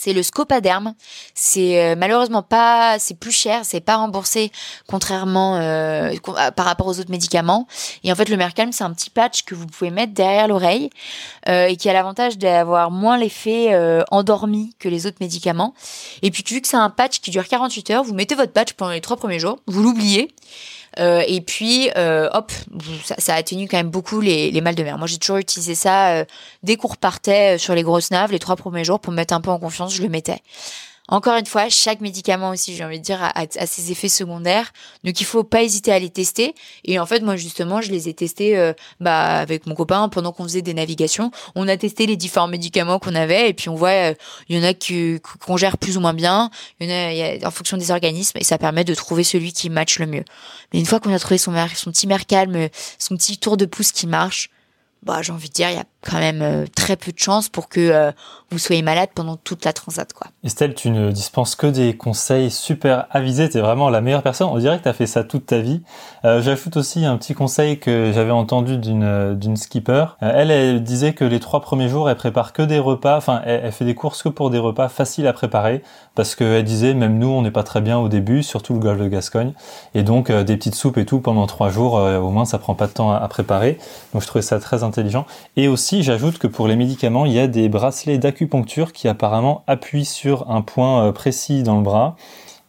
c'est 0.00 0.14
le 0.14 0.22
Scopaderm. 0.22 0.94
C'est 1.34 1.78
euh, 1.78 1.94
malheureusement 1.94 2.42
pas, 2.42 2.98
c'est 2.98 3.18
plus 3.18 3.32
cher, 3.32 3.60
c'est 3.64 3.80
pas 3.80 3.96
remboursé 3.96 4.50
contrairement 4.86 5.56
euh, 5.56 6.14
par 6.56 6.64
rapport 6.64 6.86
aux 6.86 6.98
autres 7.00 7.10
médicaments. 7.10 7.66
Et 8.02 8.10
en 8.10 8.14
fait, 8.14 8.30
le 8.30 8.38
Mercalm, 8.38 8.72
c'est 8.72 8.84
un 8.84 8.94
petit 8.94 9.10
patch 9.10 9.42
que 9.42 9.54
vous 9.54 9.66
pouvez 9.66 9.90
mettre 9.90 10.14
derrière 10.14 10.48
l'oreille 10.48 10.88
euh, 11.48 11.66
et 11.66 11.76
qui 11.76 11.90
a 11.90 11.92
l'avantage 11.92 12.38
d'avoir 12.38 12.90
moins 12.90 13.18
l'effet 13.18 13.50
endormi 14.10 14.74
que 14.78 14.88
les 14.88 15.06
autres 15.06 15.18
médicaments. 15.20 15.74
Et 16.22 16.30
puis 16.30 16.42
vu 16.48 16.62
que 16.62 16.68
c'est 16.68 16.76
un 16.76 16.90
patch 16.90 17.20
qui 17.20 17.30
dure 17.30 17.46
48 17.46 17.90
heures, 17.90 18.04
vous 18.04 18.14
mettez 18.14 18.34
votre 18.34 18.52
patch 18.52 18.72
pendant 18.72 18.92
les 18.92 19.02
trois 19.02 19.18
premiers 19.18 19.38
jours, 19.38 19.58
vous 19.66 19.82
l'oubliez 19.82 20.32
euh, 20.98 21.22
et 21.26 21.40
puis, 21.40 21.90
euh, 21.96 22.28
hop, 22.32 22.50
ça, 23.04 23.14
ça, 23.18 23.34
atténue 23.34 23.68
quand 23.68 23.76
même 23.76 23.90
beaucoup 23.90 24.20
les, 24.20 24.50
les 24.50 24.60
mal 24.60 24.74
de 24.74 24.82
mer. 24.82 24.98
Moi, 24.98 25.06
j'ai 25.06 25.18
toujours 25.18 25.36
utilisé 25.36 25.74
ça 25.74 26.10
euh, 26.10 26.24
dès 26.62 26.76
qu'on 26.76 26.88
repartait 26.88 27.58
sur 27.58 27.74
les 27.74 27.82
grosses 27.82 28.10
naves, 28.10 28.32
les 28.32 28.38
trois 28.38 28.56
premiers 28.56 28.84
jours, 28.84 28.98
pour 28.98 29.12
me 29.12 29.16
mettre 29.16 29.34
un 29.34 29.40
peu 29.40 29.50
en 29.50 29.58
confiance, 29.58 29.94
je 29.94 30.02
le 30.02 30.08
mettais. 30.08 30.42
Encore 31.10 31.36
une 31.36 31.46
fois, 31.46 31.68
chaque 31.68 32.00
médicament 32.00 32.50
aussi, 32.50 32.76
j'ai 32.76 32.84
envie 32.84 33.00
de 33.00 33.04
dire, 33.04 33.20
a, 33.20 33.66
ses 33.66 33.90
effets 33.90 34.08
secondaires. 34.08 34.72
Donc 35.02 35.20
il 35.20 35.24
faut 35.24 35.42
pas 35.42 35.62
hésiter 35.62 35.92
à 35.92 35.98
les 35.98 36.08
tester. 36.08 36.54
Et 36.84 37.00
en 37.00 37.06
fait, 37.06 37.20
moi 37.20 37.34
justement, 37.34 37.80
je 37.80 37.90
les 37.90 38.08
ai 38.08 38.14
testés 38.14 38.56
euh, 38.56 38.72
bah, 39.00 39.38
avec 39.40 39.66
mon 39.66 39.74
copain 39.74 40.08
pendant 40.08 40.30
qu'on 40.32 40.44
faisait 40.44 40.62
des 40.62 40.72
navigations. 40.72 41.32
On 41.56 41.66
a 41.66 41.76
testé 41.76 42.06
les 42.06 42.16
différents 42.16 42.46
médicaments 42.46 43.00
qu'on 43.00 43.16
avait 43.16 43.50
et 43.50 43.54
puis 43.54 43.68
on 43.68 43.74
voit, 43.74 44.10
euh, 44.10 44.14
il 44.48 44.56
y 44.56 44.60
en 44.60 44.62
a 44.62 44.72
qu'on 44.72 45.56
gère 45.56 45.78
plus 45.78 45.96
ou 45.96 46.00
moins 46.00 46.14
bien. 46.14 46.48
Il 46.78 46.88
y 46.88 46.92
en 46.92 46.94
a, 46.94 47.12
y 47.12 47.42
a, 47.42 47.48
en 47.48 47.50
fonction 47.50 47.76
des 47.76 47.90
organismes 47.90 48.38
et 48.38 48.44
ça 48.44 48.56
permet 48.56 48.84
de 48.84 48.94
trouver 48.94 49.24
celui 49.24 49.52
qui 49.52 49.68
match 49.68 49.98
le 49.98 50.06
mieux. 50.06 50.24
Mais 50.72 50.78
une 50.78 50.86
fois 50.86 51.00
qu'on 51.00 51.12
a 51.12 51.18
trouvé 51.18 51.38
son, 51.38 51.52
son 51.74 51.90
petit 51.90 52.06
mer 52.06 52.26
calme, 52.26 52.68
son 52.98 53.16
petit 53.16 53.36
tour 53.36 53.56
de 53.56 53.66
pouce 53.66 53.90
qui 53.90 54.06
marche, 54.06 54.48
bah 55.02 55.22
j'ai 55.22 55.32
envie 55.32 55.48
de 55.48 55.54
dire, 55.54 55.70
il 55.70 55.76
y 55.76 55.80
a 55.80 55.84
quand 56.02 56.18
même 56.18 56.40
euh, 56.42 56.64
très 56.74 56.96
peu 56.96 57.12
de 57.12 57.18
chances 57.18 57.48
pour 57.48 57.68
que 57.68 57.80
euh, 57.80 58.10
vous 58.50 58.58
soyez 58.58 58.82
malade 58.82 59.10
pendant 59.14 59.36
toute 59.36 59.64
la 59.64 59.72
transat 59.72 60.12
quoi. 60.12 60.28
Estelle, 60.44 60.74
tu 60.74 60.90
ne 60.90 61.10
dispenses 61.10 61.54
que 61.54 61.66
des 61.66 61.96
conseils 61.96 62.50
super 62.50 63.06
avisés, 63.10 63.48
tu 63.50 63.58
es 63.58 63.60
vraiment 63.60 63.90
la 63.90 64.00
meilleure 64.00 64.22
personne. 64.22 64.48
On 64.50 64.58
dirait 64.58 64.78
que 64.78 64.84
tu 64.84 64.88
as 64.88 64.94
fait 64.94 65.06
ça 65.06 65.24
toute 65.24 65.46
ta 65.46 65.58
vie. 65.58 65.82
Euh, 66.24 66.40
J'ajoute 66.40 66.76
aussi 66.76 67.04
un 67.04 67.16
petit 67.16 67.34
conseil 67.34 67.78
que 67.78 68.12
j'avais 68.14 68.30
entendu 68.30 68.78
d'une 68.78 69.56
skipper. 69.56 70.06
elle, 70.20 70.50
elle 70.50 70.82
disait 70.82 71.12
que 71.12 71.24
les 71.24 71.38
trois 71.38 71.60
premiers 71.60 71.88
jours, 71.88 72.08
elle 72.08 72.16
prépare 72.16 72.52
que 72.52 72.62
des 72.62 72.78
repas, 72.78 73.16
enfin 73.16 73.42
elle, 73.44 73.60
elle 73.64 73.72
fait 73.72 73.84
des 73.84 73.94
courses 73.94 74.22
que 74.22 74.28
pour 74.30 74.50
des 74.50 74.58
repas 74.58 74.88
faciles 74.88 75.26
à 75.26 75.32
préparer 75.32 75.82
parce 76.14 76.34
qu'elle 76.34 76.64
disait 76.64 76.94
même 76.94 77.18
nous 77.18 77.28
on 77.28 77.42
n'est 77.42 77.50
pas 77.50 77.62
très 77.62 77.80
bien 77.80 77.98
au 77.98 78.08
début, 78.08 78.42
surtout 78.42 78.74
le 78.74 78.80
golfe 78.80 79.00
de 79.00 79.08
Gascogne 79.08 79.52
et 79.94 80.02
donc 80.02 80.30
des 80.32 80.56
petites 80.56 80.74
soupes 80.74 80.98
et 80.98 81.04
tout 81.04 81.20
pendant 81.20 81.46
trois 81.46 81.70
jours, 81.70 81.94
au 81.94 82.30
moins 82.30 82.44
ça 82.44 82.58
prend 82.58 82.74
pas 82.74 82.86
de 82.86 82.92
temps 82.92 83.12
à, 83.12 83.16
à 83.16 83.28
préparer. 83.28 83.78
Donc 84.12 84.22
je 84.22 84.26
trouvais 84.26 84.42
ça 84.42 84.58
très 84.58 84.82
intelligent. 84.82 85.26
Et 85.56 85.68
aussi 85.68 85.89
j'ajoute 86.02 86.38
que 86.38 86.46
pour 86.46 86.68
les 86.68 86.76
médicaments, 86.76 87.26
il 87.26 87.32
y 87.32 87.38
a 87.40 87.46
des 87.46 87.68
bracelets 87.68 88.18
d'acupuncture 88.18 88.92
qui 88.92 89.08
apparemment 89.08 89.64
appuient 89.66 90.04
sur 90.04 90.50
un 90.50 90.62
point 90.62 91.06
euh, 91.06 91.12
précis 91.12 91.62
dans 91.62 91.76
le 91.76 91.82
bras. 91.82 92.16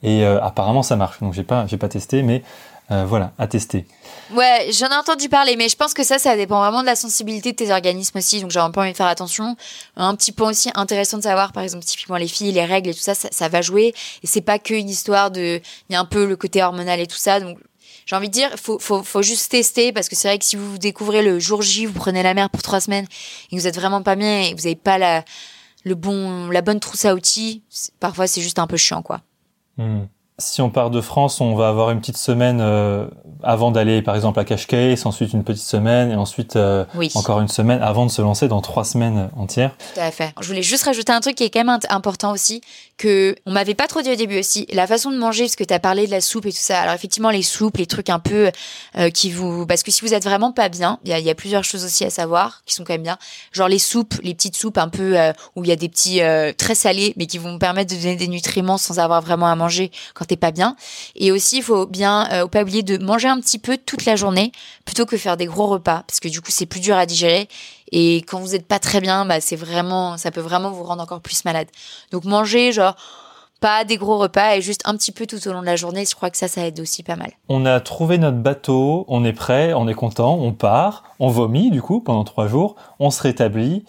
Et 0.03 0.25
euh, 0.25 0.41
apparemment, 0.41 0.81
ça 0.81 0.95
marche. 0.95 1.19
Donc, 1.19 1.33
j'ai 1.33 1.43
pas, 1.43 1.67
j'ai 1.67 1.77
pas 1.77 1.87
testé, 1.87 2.23
mais 2.23 2.41
euh, 2.89 3.05
voilà, 3.07 3.31
à 3.37 3.47
tester. 3.47 3.85
Ouais, 4.33 4.69
j'en 4.71 4.87
ai 4.87 4.95
entendu 4.95 5.29
parler, 5.29 5.55
mais 5.55 5.69
je 5.69 5.75
pense 5.75 5.93
que 5.93 6.03
ça, 6.03 6.17
ça 6.17 6.35
dépend 6.35 6.59
vraiment 6.59 6.81
de 6.81 6.87
la 6.87 6.95
sensibilité 6.95 7.51
de 7.51 7.55
tes 7.55 7.71
organismes 7.71 8.17
aussi. 8.17 8.41
Donc, 8.41 8.49
j'ai 8.49 8.59
un 8.59 8.71
peu 8.71 8.81
envie 8.81 8.91
de 8.91 8.97
faire 8.97 9.05
attention. 9.05 9.55
Un 9.95 10.15
petit 10.15 10.31
point 10.31 10.49
aussi 10.49 10.71
intéressant 10.73 11.17
de 11.17 11.23
savoir, 11.23 11.51
par 11.51 11.63
exemple, 11.63 11.85
typiquement 11.85 12.17
les 12.17 12.27
filles, 12.27 12.51
les 12.51 12.65
règles 12.65 12.89
et 12.89 12.93
tout 12.93 12.99
ça, 12.99 13.13
ça, 13.13 13.29
ça 13.31 13.47
va 13.49 13.61
jouer. 13.61 13.93
Et 14.23 14.27
c'est 14.27 14.41
pas 14.41 14.57
que 14.57 14.73
une 14.73 14.89
histoire 14.89 15.29
de. 15.31 15.61
Il 15.89 15.93
y 15.93 15.95
a 15.95 15.99
un 15.99 16.05
peu 16.05 16.25
le 16.25 16.35
côté 16.35 16.63
hormonal 16.63 16.99
et 16.99 17.07
tout 17.07 17.17
ça. 17.17 17.39
Donc, 17.39 17.59
j'ai 18.05 18.15
envie 18.15 18.29
de 18.29 18.33
dire, 18.33 18.49
faut, 18.57 18.79
faut, 18.79 19.03
faut 19.03 19.21
juste 19.21 19.51
tester 19.51 19.91
parce 19.91 20.09
que 20.09 20.15
c'est 20.15 20.27
vrai 20.27 20.39
que 20.39 20.45
si 20.45 20.55
vous 20.55 20.77
découvrez 20.77 21.21
le 21.21 21.39
jour 21.39 21.61
J, 21.61 21.85
vous 21.85 21.93
prenez 21.93 22.23
la 22.23 22.33
mer 22.33 22.49
pour 22.49 22.61
trois 22.61 22.81
semaines 22.81 23.05
et 23.51 23.55
que 23.55 23.61
vous 23.61 23.67
êtes 23.67 23.75
vraiment 23.75 24.01
pas 24.01 24.15
bien 24.15 24.41
et 24.41 24.51
que 24.51 24.57
vous 24.57 24.63
n'avez 24.63 24.75
pas 24.75 24.97
la, 24.97 25.23
le 25.83 25.95
bon, 25.95 26.49
la 26.49 26.61
bonne 26.61 26.79
trousse 26.79 27.05
à 27.05 27.13
outils, 27.13 27.63
parfois 27.99 28.27
c'est 28.27 28.41
juste 28.41 28.59
un 28.59 28.67
peu 28.67 28.77
chiant, 28.77 29.01
quoi. 29.01 29.21
Mmh. 29.77 30.01
Si 30.37 30.59
on 30.59 30.71
part 30.71 30.89
de 30.89 31.01
France, 31.01 31.39
on 31.39 31.55
va 31.55 31.69
avoir 31.69 31.91
une 31.91 31.99
petite 31.99 32.17
semaine 32.17 32.59
euh, 32.61 33.07
avant 33.43 33.69
d'aller, 33.69 34.01
par 34.01 34.15
exemple, 34.15 34.39
à 34.39 34.43
Cache 34.43 34.65
ensuite 35.05 35.33
une 35.33 35.43
petite 35.43 35.63
semaine, 35.63 36.09
et 36.11 36.15
ensuite 36.15 36.55
euh, 36.55 36.83
oui. 36.95 37.11
encore 37.13 37.41
une 37.41 37.47
semaine 37.47 37.79
avant 37.81 38.07
de 38.07 38.11
se 38.11 38.23
lancer 38.23 38.47
dans 38.47 38.61
trois 38.61 38.83
semaines 38.83 39.29
entières. 39.37 39.75
Tout 39.93 39.99
à 39.99 40.09
fait. 40.09 40.33
Je 40.41 40.47
voulais 40.47 40.63
juste 40.63 40.83
rajouter 40.83 41.11
un 41.11 41.19
truc 41.19 41.35
qui 41.35 41.43
est 41.43 41.51
quand 41.51 41.63
même 41.63 41.77
important 41.89 42.31
aussi, 42.31 42.61
on 43.45 43.51
m'avait 43.51 43.75
pas 43.75 43.87
trop 43.87 44.01
dit 44.01 44.11
au 44.11 44.15
début 44.15 44.39
aussi. 44.39 44.67
La 44.71 44.87
façon 44.87 45.11
de 45.11 45.17
manger, 45.17 45.43
parce 45.43 45.55
que 45.55 45.63
tu 45.63 45.73
as 45.73 45.79
parlé 45.79 46.05
de 46.05 46.11
la 46.11 46.21
soupe 46.21 46.45
et 46.45 46.51
tout 46.51 46.57
ça. 46.57 46.79
Alors 46.81 46.93
effectivement, 46.93 47.29
les 47.29 47.43
soupes, 47.43 47.77
les 47.77 47.85
trucs 47.85 48.09
un 48.09 48.19
peu 48.19 48.51
euh, 48.97 49.09
qui 49.09 49.31
vous... 49.31 49.65
Parce 49.65 49.83
que 49.83 49.91
si 49.91 50.01
vous 50.01 50.13
êtes 50.13 50.23
vraiment 50.23 50.51
pas 50.51 50.69
bien, 50.69 50.99
il 51.05 51.11
y 51.11 51.29
a, 51.29 51.35
plusieurs 51.35 51.63
choses 51.63 51.85
aussi 51.85 52.03
à 52.05 52.09
savoir 52.09 52.61
qui 52.65 52.75
sont 52.75 52.83
quand 52.83 52.93
même 52.93 53.03
bien. 53.03 53.17
Genre 53.51 53.67
les 53.67 53.79
soupes, 53.79 54.15
les 54.21 54.33
petites 54.33 54.55
soupes 54.55 54.77
un 54.77 54.89
peu 54.89 55.15
où 55.55 55.63
il 55.63 55.69
y 55.69 55.73
a 55.73 55.75
des 55.75 55.89
petits 55.89 56.21
très 56.57 56.75
salés, 56.75 57.13
mais 57.17 57.25
qui 57.25 57.37
vont 57.37 57.57
permettre 57.57 57.93
de 57.93 57.99
donner 57.99 58.15
des 58.15 58.27
nutriments 58.27 58.77
sans 58.77 58.99
avoir 58.99 59.21
vraiment 59.21 59.47
à 59.47 59.55
manger 59.55 59.91
quand 60.13 60.25
t'es 60.25 60.37
pas 60.37 60.51
bien. 60.51 60.75
Et 61.15 61.31
aussi, 61.31 61.57
il 61.57 61.63
faut 61.63 61.85
bien 61.85 62.27
euh, 62.31 62.47
pas 62.47 62.63
oublier 62.63 62.83
de 62.83 62.97
manger 62.97 63.27
un 63.27 63.39
petit 63.39 63.59
peu 63.59 63.77
toute 63.77 64.05
la 64.05 64.15
journée 64.15 64.51
plutôt 64.85 65.05
que 65.05 65.17
faire 65.17 65.37
des 65.37 65.45
gros 65.45 65.67
repas 65.67 66.03
parce 66.07 66.19
que 66.19 66.27
du 66.27 66.41
coup, 66.41 66.51
c'est 66.51 66.65
plus 66.65 66.79
dur 66.79 66.95
à 66.95 67.05
digérer. 67.05 67.47
Et 67.91 68.17
quand 68.17 68.39
vous 68.39 68.55
êtes 68.55 68.67
pas 68.67 68.79
très 68.79 69.01
bien, 69.01 69.25
bah, 69.25 69.41
c'est 69.41 69.55
vraiment, 69.55 70.17
ça 70.17 70.31
peut 70.31 70.41
vraiment 70.41 70.71
vous 70.71 70.83
rendre 70.83 71.03
encore 71.03 71.21
plus 71.21 71.45
malade. 71.45 71.67
Donc, 72.11 72.25
manger, 72.25 72.71
genre, 72.71 72.95
pas 73.61 73.85
des 73.85 73.97
gros 73.97 74.17
repas 74.17 74.55
et 74.55 74.61
juste 74.61 74.81
un 74.85 74.97
petit 74.97 75.11
peu 75.11 75.27
tout 75.27 75.47
au 75.47 75.53
long 75.53 75.61
de 75.61 75.65
la 75.65 75.75
journée, 75.75 76.03
je 76.05 76.15
crois 76.15 76.29
que 76.29 76.37
ça, 76.37 76.47
ça 76.47 76.65
aide 76.65 76.79
aussi 76.79 77.03
pas 77.03 77.15
mal. 77.15 77.31
On 77.47 77.65
a 77.65 77.79
trouvé 77.79 78.17
notre 78.17 78.37
bateau, 78.37 79.05
on 79.07 79.23
est 79.23 79.33
prêt, 79.33 79.73
on 79.73 79.87
est 79.87 79.93
content, 79.93 80.33
on 80.33 80.51
part, 80.51 81.03
on 81.19 81.29
vomit 81.29 81.69
du 81.69 81.81
coup 81.81 82.01
pendant 82.01 82.23
trois 82.23 82.47
jours, 82.47 82.75
on 82.99 83.11
se 83.11 83.21
rétablit. 83.21 83.85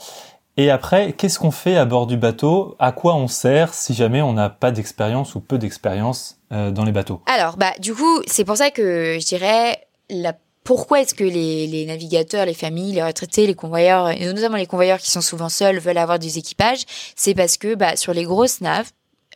Et 0.58 0.70
après, 0.70 1.14
qu'est-ce 1.14 1.38
qu'on 1.38 1.50
fait 1.50 1.78
à 1.78 1.86
bord 1.86 2.06
du 2.06 2.18
bateau? 2.18 2.76
À 2.78 2.92
quoi 2.92 3.14
on 3.14 3.26
sert 3.26 3.72
si 3.72 3.94
jamais 3.94 4.20
on 4.20 4.34
n'a 4.34 4.50
pas 4.50 4.70
d'expérience 4.70 5.34
ou 5.34 5.40
peu 5.40 5.56
d'expérience 5.56 6.36
euh, 6.52 6.70
dans 6.70 6.84
les 6.84 6.92
bateaux? 6.92 7.22
Alors, 7.24 7.56
bah, 7.56 7.72
du 7.78 7.94
coup, 7.94 8.20
c'est 8.26 8.44
pour 8.44 8.58
ça 8.58 8.70
que 8.70 9.16
je 9.18 9.24
dirais 9.24 9.86
la 10.10 10.34
pourquoi 10.64 11.00
est-ce 11.00 11.14
que 11.14 11.24
les, 11.24 11.66
les, 11.66 11.86
navigateurs, 11.86 12.46
les 12.46 12.54
familles, 12.54 12.92
les 12.92 13.02
retraités, 13.02 13.46
les 13.46 13.54
convoyeurs, 13.54 14.10
et 14.10 14.24
notamment 14.26 14.56
les 14.56 14.66
convoyeurs 14.66 14.98
qui 14.98 15.10
sont 15.10 15.20
souvent 15.20 15.48
seuls, 15.48 15.78
veulent 15.78 15.98
avoir 15.98 16.18
des 16.18 16.38
équipages 16.38 16.84
C'est 17.16 17.34
parce 17.34 17.56
que 17.56 17.74
bah, 17.74 17.96
sur 17.96 18.14
les 18.14 18.24
grosses 18.24 18.60
naves, 18.60 18.90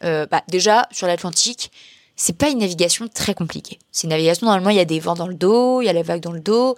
euh, 0.05 0.27
bah, 0.27 0.43
déjà 0.49 0.87
sur 0.93 1.07
l'Atlantique, 1.07 1.73
c'est 2.15 2.37
pas 2.37 2.49
une 2.49 2.59
navigation 2.59 3.09
très 3.09 3.35
compliquée. 3.35 3.79
C'est 3.93 4.05
une 4.05 4.11
navigation, 4.11 4.47
normalement, 4.47 4.71
il 4.71 4.77
y 4.77 4.81
a 4.81 4.85
des 4.85 5.01
vents 5.01 5.15
dans 5.15 5.29
le 5.29 5.35
dos, 5.35 5.83
il 5.83 5.87
y 5.87 5.89
a 5.89 5.93
la 5.93 6.03
vague 6.03 6.21
dans 6.21 6.33
le 6.33 6.41
dos 6.41 6.77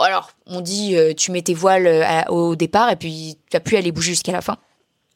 alors, 0.00 0.30
on 0.46 0.60
dit 0.60 0.96
euh, 0.96 1.12
tu 1.14 1.32
mets 1.32 1.42
tes 1.42 1.54
voiles 1.54 1.86
euh, 1.86 2.22
au 2.28 2.56
départ 2.56 2.90
et 2.90 2.96
puis 2.96 3.38
tu 3.50 3.56
as 3.56 3.60
pu 3.60 3.76
aller 3.76 3.92
bouger 3.92 4.12
jusqu'à 4.12 4.32
la 4.32 4.40
fin. 4.40 4.56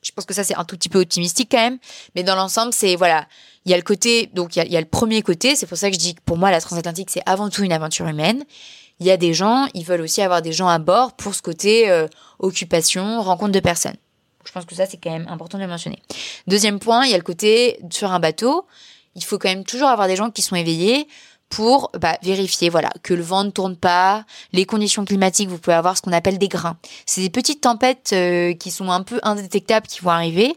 Je 0.06 0.12
pense 0.12 0.24
que 0.24 0.34
ça 0.34 0.44
c'est 0.44 0.54
un 0.54 0.64
tout 0.64 0.76
petit 0.76 0.88
peu 0.88 1.00
optimistique 1.00 1.48
quand 1.50 1.58
même, 1.58 1.78
mais 2.14 2.22
dans 2.22 2.36
l'ensemble 2.36 2.72
c'est 2.72 2.94
voilà, 2.94 3.26
il 3.64 3.72
y 3.72 3.74
a 3.74 3.76
le 3.76 3.82
côté 3.82 4.30
donc 4.32 4.54
il 4.54 4.70
y 4.70 4.76
a, 4.76 4.80
le 4.80 4.86
premier 4.86 5.20
côté, 5.22 5.56
c'est 5.56 5.66
pour 5.66 5.76
ça 5.76 5.88
que 5.88 5.94
je 5.94 5.98
dis 5.98 6.14
que 6.14 6.20
pour 6.24 6.36
moi 6.36 6.52
la 6.52 6.60
transatlantique 6.60 7.10
c'est 7.10 7.22
avant 7.26 7.50
tout 7.50 7.64
une 7.64 7.72
aventure 7.72 8.06
humaine. 8.06 8.44
Il 9.00 9.06
y 9.06 9.10
a 9.10 9.16
des 9.16 9.34
gens, 9.34 9.66
ils 9.74 9.84
veulent 9.84 10.00
aussi 10.00 10.22
avoir 10.22 10.42
des 10.42 10.52
gens 10.52 10.68
à 10.68 10.78
bord 10.78 11.14
pour 11.14 11.34
ce 11.34 11.42
côté 11.42 11.90
euh, 11.90 12.06
occupation, 12.38 13.20
rencontre 13.20 13.52
de 13.52 13.60
personnes. 13.60 13.96
Je 14.44 14.52
pense 14.52 14.64
que 14.64 14.76
ça 14.76 14.86
c'est 14.86 14.96
quand 14.96 15.10
même 15.10 15.26
important 15.28 15.58
de 15.58 15.64
le 15.64 15.68
mentionner. 15.68 16.00
Deuxième 16.46 16.78
point, 16.78 17.04
il 17.04 17.10
y 17.10 17.14
a 17.14 17.18
le 17.18 17.24
côté 17.24 17.80
sur 17.90 18.12
un 18.12 18.20
bateau, 18.20 18.64
il 19.16 19.24
faut 19.24 19.38
quand 19.38 19.48
même 19.48 19.64
toujours 19.64 19.88
avoir 19.88 20.06
des 20.06 20.14
gens 20.14 20.30
qui 20.30 20.42
sont 20.42 20.54
éveillés 20.54 21.08
pour 21.48 21.90
bah, 22.00 22.18
vérifier 22.22 22.68
voilà 22.68 22.90
que 23.02 23.14
le 23.14 23.22
vent 23.22 23.44
ne 23.44 23.50
tourne 23.50 23.76
pas, 23.76 24.24
les 24.52 24.64
conditions 24.64 25.04
climatiques, 25.04 25.48
vous 25.48 25.58
pouvez 25.58 25.76
avoir 25.76 25.96
ce 25.96 26.02
qu'on 26.02 26.12
appelle 26.12 26.38
des 26.38 26.48
grains. 26.48 26.76
C'est 27.06 27.20
des 27.20 27.30
petites 27.30 27.60
tempêtes 27.60 28.10
euh, 28.12 28.52
qui 28.54 28.70
sont 28.70 28.90
un 28.90 29.02
peu 29.02 29.20
indétectables 29.22 29.86
qui 29.86 30.00
vont 30.00 30.10
arriver, 30.10 30.56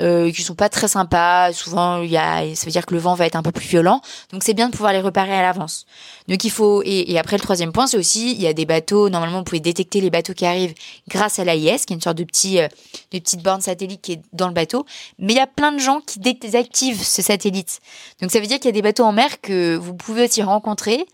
euh, 0.00 0.30
qui 0.30 0.42
sont 0.42 0.54
pas 0.54 0.68
très 0.68 0.88
sympas. 0.88 1.52
Souvent, 1.52 2.00
il 2.00 2.10
y 2.10 2.16
a, 2.16 2.54
ça 2.54 2.64
veut 2.64 2.72
dire 2.72 2.86
que 2.86 2.94
le 2.94 3.00
vent 3.00 3.14
va 3.14 3.26
être 3.26 3.36
un 3.36 3.42
peu 3.42 3.52
plus 3.52 3.66
violent. 3.66 4.00
Donc 4.32 4.42
c'est 4.44 4.54
bien 4.54 4.68
de 4.68 4.72
pouvoir 4.72 4.92
les 4.92 5.00
repérer 5.00 5.34
à 5.34 5.42
l'avance. 5.42 5.84
Donc 6.28 6.44
il 6.44 6.50
faut 6.50 6.82
et, 6.84 7.18
après 7.18 7.36
le 7.36 7.42
troisième 7.42 7.72
point, 7.72 7.86
c'est 7.86 7.98
aussi 7.98 8.32
il 8.32 8.40
y 8.40 8.46
a 8.46 8.52
des 8.52 8.66
bateaux. 8.66 9.08
Normalement, 9.08 9.38
vous 9.38 9.44
pouvez 9.44 9.60
détecter 9.60 10.00
les 10.00 10.10
bateaux 10.10 10.32
qui 10.32 10.46
arrivent 10.46 10.74
grâce 11.08 11.38
à 11.38 11.44
l'AIS, 11.44 11.84
qui 11.86 11.92
est 11.92 11.96
une 11.96 12.00
sorte 12.00 12.18
de 12.18 12.24
petit, 12.24 12.60
euh, 12.60 12.68
de 13.12 13.18
petite 13.18 13.42
borne 13.42 13.60
satellite 13.60 14.00
qui 14.00 14.12
est 14.12 14.22
dans 14.32 14.48
le 14.48 14.54
bateau. 14.54 14.86
Mais 15.18 15.32
il 15.32 15.36
y 15.36 15.40
a 15.40 15.46
plein 15.46 15.72
de 15.72 15.78
gens 15.78 16.00
qui 16.00 16.20
désactivent 16.20 17.02
ce 17.02 17.20
satellite. 17.20 17.80
Donc 18.20 18.30
ça 18.30 18.40
veut 18.40 18.46
dire 18.46 18.58
qu'il 18.58 18.66
y 18.66 18.68
a 18.68 18.72
des 18.72 18.82
bateaux 18.82 19.04
en 19.04 19.12
mer 19.12 19.40
que 19.40 19.76
vous 19.76 19.94
pouvez 19.94 20.19
aussi 20.22 20.42
rencontrer 20.42 21.06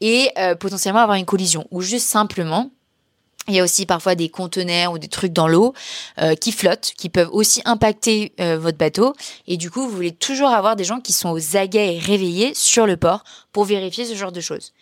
et 0.00 0.30
euh, 0.38 0.54
potentiellement 0.54 1.00
avoir 1.00 1.16
une 1.16 1.24
collision 1.24 1.66
ou 1.70 1.80
juste 1.80 2.06
simplement 2.06 2.70
il 3.48 3.54
y 3.54 3.60
a 3.60 3.64
aussi 3.64 3.84
parfois 3.84 4.14
des 4.14 4.30
conteneurs 4.30 4.92
ou 4.92 4.98
des 4.98 5.08
trucs 5.08 5.32
dans 5.32 5.48
l'eau 5.48 5.74
euh, 6.18 6.34
qui 6.34 6.50
flottent, 6.50 6.94
qui 6.96 7.10
peuvent 7.10 7.28
aussi 7.30 7.60
impacter 7.66 8.32
euh, 8.40 8.58
votre 8.58 8.78
bateau. 8.78 9.14
Et 9.46 9.58
du 9.58 9.70
coup, 9.70 9.82
vous 9.82 9.94
voulez 9.94 10.12
toujours 10.12 10.48
avoir 10.48 10.76
des 10.76 10.84
gens 10.84 11.00
qui 11.00 11.12
sont 11.12 11.30
aux 11.30 11.56
aguets 11.56 11.96
et 11.96 11.98
réveillés 11.98 12.54
sur 12.54 12.86
le 12.86 12.96
port 12.96 13.22
pour 13.52 13.64
vérifier 13.64 14.06
ce 14.06 14.14
genre 14.14 14.32
de 14.32 14.40
choses. 14.40 14.72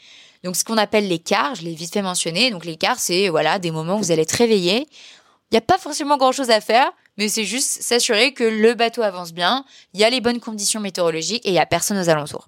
Donc, 0.45 0.55
ce 0.57 0.64
qu'on 0.64 0.77
appelle 0.77 1.09
les 1.09 1.23
je 1.57 1.62
l'ai 1.62 1.75
vite 1.75 1.93
fait 1.93 2.03
mentionner. 2.03 2.51
Donc, 2.51 2.64
les 2.64 2.79
c'est 2.99 3.29
voilà 3.29 3.59
des 3.59 3.73
moments 3.73 3.97
où 3.97 3.99
vous 3.99 4.12
allez 4.12 4.23
être 4.23 4.33
réveillé. 4.33 4.87
Il 5.51 5.55
n'y 5.55 5.59
a 5.59 5.62
pas 5.62 5.79
forcément 5.79 6.16
grand-chose 6.16 6.51
à 6.51 6.61
faire 6.61 6.91
mais 7.18 7.28
c'est 7.28 7.44
juste 7.44 7.82
s'assurer 7.82 8.32
que 8.32 8.44
le 8.44 8.74
bateau 8.74 9.02
avance 9.02 9.32
bien, 9.32 9.64
il 9.94 10.00
y 10.00 10.04
a 10.04 10.10
les 10.10 10.20
bonnes 10.20 10.40
conditions 10.40 10.80
météorologiques 10.80 11.44
et 11.46 11.50
il 11.50 11.54
y 11.54 11.58
a 11.58 11.66
personne 11.66 11.98
aux 11.98 12.08
alentours. 12.08 12.46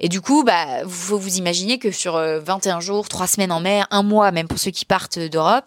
Et 0.00 0.08
du 0.08 0.20
coup, 0.20 0.44
bah, 0.44 0.86
faut 0.88 1.18
vous 1.18 1.36
imaginer 1.36 1.78
que 1.78 1.90
sur 1.90 2.14
21 2.14 2.78
euh, 2.78 2.80
jours, 2.80 3.08
3 3.08 3.26
semaines 3.26 3.52
en 3.52 3.60
mer, 3.60 3.86
un 3.90 4.02
mois 4.02 4.30
même 4.32 4.48
pour 4.48 4.58
ceux 4.58 4.70
qui 4.70 4.84
partent 4.84 5.18
d'Europe, 5.18 5.66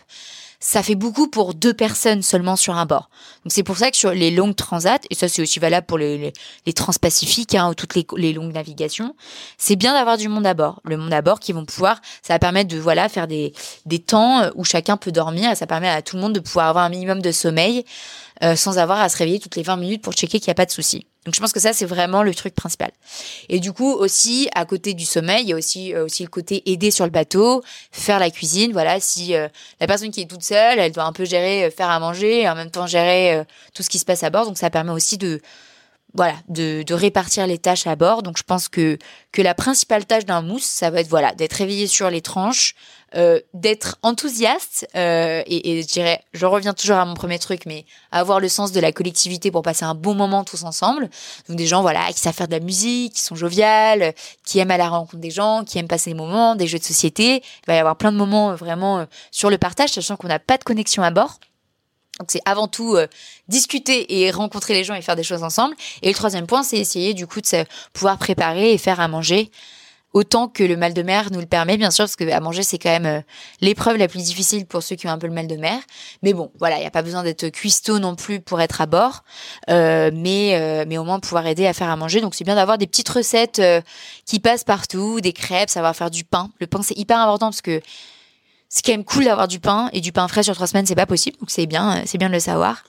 ça 0.62 0.84
fait 0.84 0.96
beaucoup 0.96 1.28
pour 1.28 1.56
deux 1.56 1.74
personnes 1.74 2.22
seulement 2.22 2.56
sur 2.56 2.76
un 2.76 2.86
bord. 2.86 3.10
Donc 3.44 3.52
c'est 3.52 3.64
pour 3.64 3.78
ça 3.78 3.92
que 3.92 3.98
sur 3.98 4.12
les 4.12 4.32
longues 4.32 4.56
transats, 4.56 5.00
et 5.10 5.16
ça 5.16 5.28
c'est 5.28 5.42
aussi 5.42 5.60
valable 5.60 5.88
pour 5.88 5.98
les, 5.98 6.32
transpacifiques 6.76 7.56
hein, 7.56 7.70
ou 7.70 7.74
toutes 7.74 7.96
les, 7.96 8.06
les 8.16 8.32
longues 8.32 8.54
navigations, 8.54 9.16
c'est 9.58 9.76
bien 9.76 9.94
d'avoir 9.94 10.18
du 10.18 10.30
monde 10.30 10.46
à 10.46 10.54
bord. 10.54 10.80
Le 10.86 10.96
monde 10.96 11.12
à 11.12 11.22
bord 11.22 11.40
qui 11.40 11.52
vont 11.52 11.66
pouvoir, 11.66 12.00
ça 12.22 12.36
va 12.36 12.40
permettre 12.40 12.70
de 12.70 12.80
voilà 12.80 13.10
faire 13.10 13.28
des, 13.28 13.54
des 13.86 14.00
temps 14.00 14.50
où 14.56 14.64
chacun 14.64 14.96
peut 14.96 15.12
dormir, 15.12 15.52
et 15.52 15.56
ça 15.56 15.68
permet 15.68 15.90
à 15.90 16.02
tout 16.02 16.16
le 16.16 16.22
monde 16.22 16.34
de 16.34 16.40
pouvoir 16.40 16.68
avoir 16.68 16.86
un 16.86 16.90
minimum 16.90 17.22
de 17.22 17.32
sommeil 17.32 17.84
euh, 18.44 18.56
sans 18.56 18.78
avoir 18.78 19.02
à 19.02 19.10
se 19.10 19.18
réveiller 19.18 19.40
toutes 19.40 19.56
les 19.56 19.64
20 19.64 19.78
minutes 19.78 20.02
pour 20.02 20.14
checker 20.14 20.40
qu'il 20.40 20.48
n'y 20.48 20.52
a 20.52 20.56
pas 20.56 20.66
de 20.66 20.72
souci. 20.72 21.06
Donc 21.26 21.36
je 21.36 21.40
pense 21.40 21.54
que 21.54 21.60
ça 21.60 21.72
c'est 21.74 21.86
vraiment 21.86 22.24
le 22.24 22.34
truc 22.34 22.56
principal. 22.56 22.92
Et 23.48 23.60
du 23.60 23.74
coup 23.74 23.92
aussi 23.92 24.50
à 24.56 24.66
côté 24.66 24.94
du 24.94 25.06
sommeil, 25.06 25.44
il 25.44 25.50
y 25.50 25.54
a 25.54 25.56
aussi 25.56 25.94
euh, 25.94 26.06
aussi 26.06 26.24
le 26.24 26.30
côté 26.30 26.70
aider 26.72 26.90
sur 26.90 27.06
le 27.06 27.12
bateau, 27.12 27.64
faire 27.92 28.20
la 28.20 28.32
cuisine. 28.32 28.72
Voilà, 28.72 29.00
si 29.00 29.36
euh, 29.36 29.48
la 29.80 29.88
personne 29.88 30.12
qui 30.12 30.22
est 30.22 30.30
toute 30.30 30.44
seule, 30.44 30.80
elle 30.80 30.92
doit 30.92 31.04
un 31.06 31.14
peu 31.14 31.26
gérer, 31.26 31.70
faire 31.70 31.90
à 31.90 32.00
manger 32.00 32.42
et 32.42 32.50
en 32.50 32.56
même 32.56 32.72
temps 32.72 32.88
gérer 32.88 33.44
tout 33.74 33.84
ce 33.84 33.90
qui 33.90 34.00
se 34.00 34.06
passe 34.06 34.24
à 34.24 34.30
bord. 34.30 34.46
Donc 34.46 34.58
ça 34.58 34.70
permet 34.70 34.92
aussi 34.92 35.18
de 35.18 35.42
voilà, 36.14 36.36
de, 36.50 36.84
de, 36.84 36.94
répartir 36.94 37.48
les 37.48 37.58
tâches 37.58 37.88
à 37.88 37.96
bord. 37.96 38.24
Donc 38.24 38.38
je 38.38 38.44
pense 38.44 38.68
que 38.68 38.98
que 39.32 39.42
la 39.42 39.54
principale 39.54 40.06
tâche 40.06 40.26
d'un 40.26 40.42
mousse, 40.42 40.64
ça 40.64 40.90
va 40.90 41.00
être 41.00 41.08
voilà 41.08 41.34
d'être 41.34 41.54
réveillé 41.54 41.88
sur 41.88 42.10
les 42.10 42.22
tranches, 42.22 42.76
euh, 43.16 43.40
d'être 43.54 43.98
enthousiaste 44.04 44.88
euh, 44.96 45.42
et, 45.46 45.72
et, 45.72 45.82
je 45.82 45.88
dirais, 45.88 46.22
je 46.34 46.46
reviens 46.46 46.74
toujours 46.74 46.98
à 46.98 47.06
mon 47.06 47.14
premier 47.14 47.40
truc, 47.40 47.66
mais 47.66 47.86
avoir 48.12 48.40
le 48.40 48.50
sens 48.50 48.72
de 48.72 48.80
la 48.80 48.92
collectivité 48.92 49.52
pour 49.52 49.62
passer 49.62 49.86
un 49.86 49.96
bon 49.96 50.14
moment 50.14 50.44
tous 50.44 50.64
ensemble. 50.64 51.10
Donc 51.48 51.58
des 51.58 51.68
gens 51.68 51.82
voilà 51.82 52.08
qui 52.12 52.20
savent 52.20 52.34
faire 52.34 52.48
de 52.48 52.54
la 52.54 52.60
musique, 52.60 53.14
qui 53.14 53.22
sont 53.22 53.36
joviales, 53.36 54.14
qui 54.46 54.60
aiment 54.60 54.72
à 54.72 54.78
la 54.78 54.90
rencontre 54.90 55.22
des 55.22 55.32
gens, 55.32 55.64
qui 55.64 55.78
aiment 55.78 55.88
passer 55.88 56.12
des 56.12 56.18
moments, 56.18 56.56
des 56.56 56.68
jeux 56.68 56.80
de 56.80 56.84
société. 56.84 57.38
Il 57.38 57.68
va 57.68 57.76
y 57.76 57.80
avoir 57.80 57.96
plein 57.96 58.12
de 58.12 58.18
moments 58.18 58.52
euh, 58.52 58.56
vraiment 58.56 59.00
euh, 59.00 59.06
sur 59.32 59.50
le 59.50 59.58
partage, 59.58 59.92
sachant 59.92 60.18
qu'on 60.18 60.28
n'a 60.28 60.40
pas 60.40 60.58
de 60.58 60.64
connexion 60.64 61.04
à 61.04 61.12
bord. 61.12 61.40
Donc 62.22 62.30
c'est 62.32 62.42
avant 62.46 62.68
tout 62.68 62.96
euh, 62.96 63.08
discuter 63.48 64.22
et 64.22 64.30
rencontrer 64.30 64.76
les 64.76 64.84
gens 64.84 64.94
et 64.94 65.02
faire 65.02 65.16
des 65.16 65.24
choses 65.24 65.42
ensemble. 65.42 65.76
Et 66.04 66.08
le 66.08 66.14
troisième 66.14 66.46
point, 66.46 66.62
c'est 66.62 66.78
essayer 66.78 67.16
du 67.16 67.26
coup 67.26 67.42
de 67.42 67.66
pouvoir 67.94 68.20
préparer 68.20 68.74
et 68.74 68.78
faire 68.78 69.00
à 69.00 69.08
manger 69.08 69.50
autant 70.14 70.50
que 70.50 70.64
le 70.64 70.76
mal 70.76 70.94
de 70.94 71.02
mer 71.04 71.30
nous 71.32 71.40
le 71.40 71.46
permet, 71.46 71.78
bien 71.78 71.90
sûr, 71.90 72.04
parce 72.04 72.18
que 72.18 72.30
à 72.30 72.40
manger 72.42 72.64
c'est 72.64 72.78
quand 72.78 72.90
même 72.90 73.06
euh, 73.06 73.22
l'épreuve 73.62 73.96
la 73.96 74.10
plus 74.10 74.22
difficile 74.22 74.66
pour 74.66 74.84
ceux 74.84 74.98
qui 74.98 75.08
ont 75.08 75.10
un 75.10 75.18
peu 75.18 75.26
le 75.26 75.34
mal 75.34 75.48
de 75.48 75.56
mer. 75.56 75.80
Mais 76.22 76.34
bon, 76.34 76.52
voilà, 76.60 76.76
il 76.78 76.82
n'y 76.82 76.86
a 76.86 76.92
pas 76.92 77.02
besoin 77.02 77.24
d'être 77.24 77.48
cuistot 77.48 77.98
non 77.98 78.16
plus 78.16 78.40
pour 78.40 78.62
être 78.62 78.82
à 78.82 78.86
bord, 78.86 79.24
euh, 79.70 80.12
mais 80.14 80.86
mais 80.88 81.00
au 81.00 81.04
moins 81.04 81.20
pouvoir 81.20 81.48
aider 81.48 81.66
à 81.66 81.74
faire 81.74 81.90
à 81.90 81.96
manger. 81.96 82.22
Donc 82.22 82.36
c'est 82.36 82.44
bien 82.44 82.56
d'avoir 82.56 82.78
des 82.78 82.88
petites 82.88 83.10
recettes 83.10 83.62
qui 84.28 84.40
passent 84.40 84.66
partout, 84.66 85.22
des 85.22 85.34
crêpes, 85.34 85.70
savoir 85.72 85.96
faire 85.96 86.12
du 86.12 86.24
pain. 86.24 86.52
Le 86.60 86.68
pain 86.68 86.84
c'est 86.84 86.98
hyper 86.98 87.18
important 87.18 87.48
parce 87.48 87.62
que 87.62 87.82
c'est 88.72 88.86
quand 88.86 88.94
même 88.94 89.04
cool 89.04 89.26
d'avoir 89.26 89.50
du 89.50 89.60
pain 89.60 89.90
et 89.92 90.00
du 90.00 90.14
pain 90.14 90.28
frais 90.30 90.44
sur 90.44 90.56
trois 90.56 90.66
semaines, 90.66 90.86
c'est 90.86 90.96
pas 90.96 91.06
possible. 91.06 91.38
Donc 91.40 91.52
c'est 91.52 91.66
bien, 91.66 91.98
euh, 91.98 92.02
c'est 92.06 92.18
bien 92.18 92.30
de 92.30 92.34
le 92.34 92.40
savoir. 92.40 92.84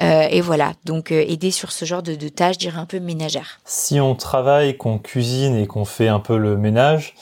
Euh, 0.00 0.28
et 0.30 0.40
voilà, 0.40 0.74
donc 0.84 1.10
euh, 1.10 1.24
aider 1.26 1.50
sur 1.50 1.72
ce 1.72 1.84
genre 1.84 2.02
de, 2.02 2.14
de 2.14 2.28
tâches, 2.28 2.54
je 2.54 2.60
dirais 2.60 2.78
un 2.78 2.86
peu 2.86 3.00
ménagères. 3.00 3.58
Si 3.64 3.98
on 3.98 4.14
travaille, 4.14 4.76
qu'on 4.76 4.98
cuisine 4.98 5.56
et 5.56 5.66
qu'on 5.66 5.84
fait 5.84 6.06
un 6.06 6.20
peu 6.20 6.36
le 6.36 6.56
ménage, 6.56 7.14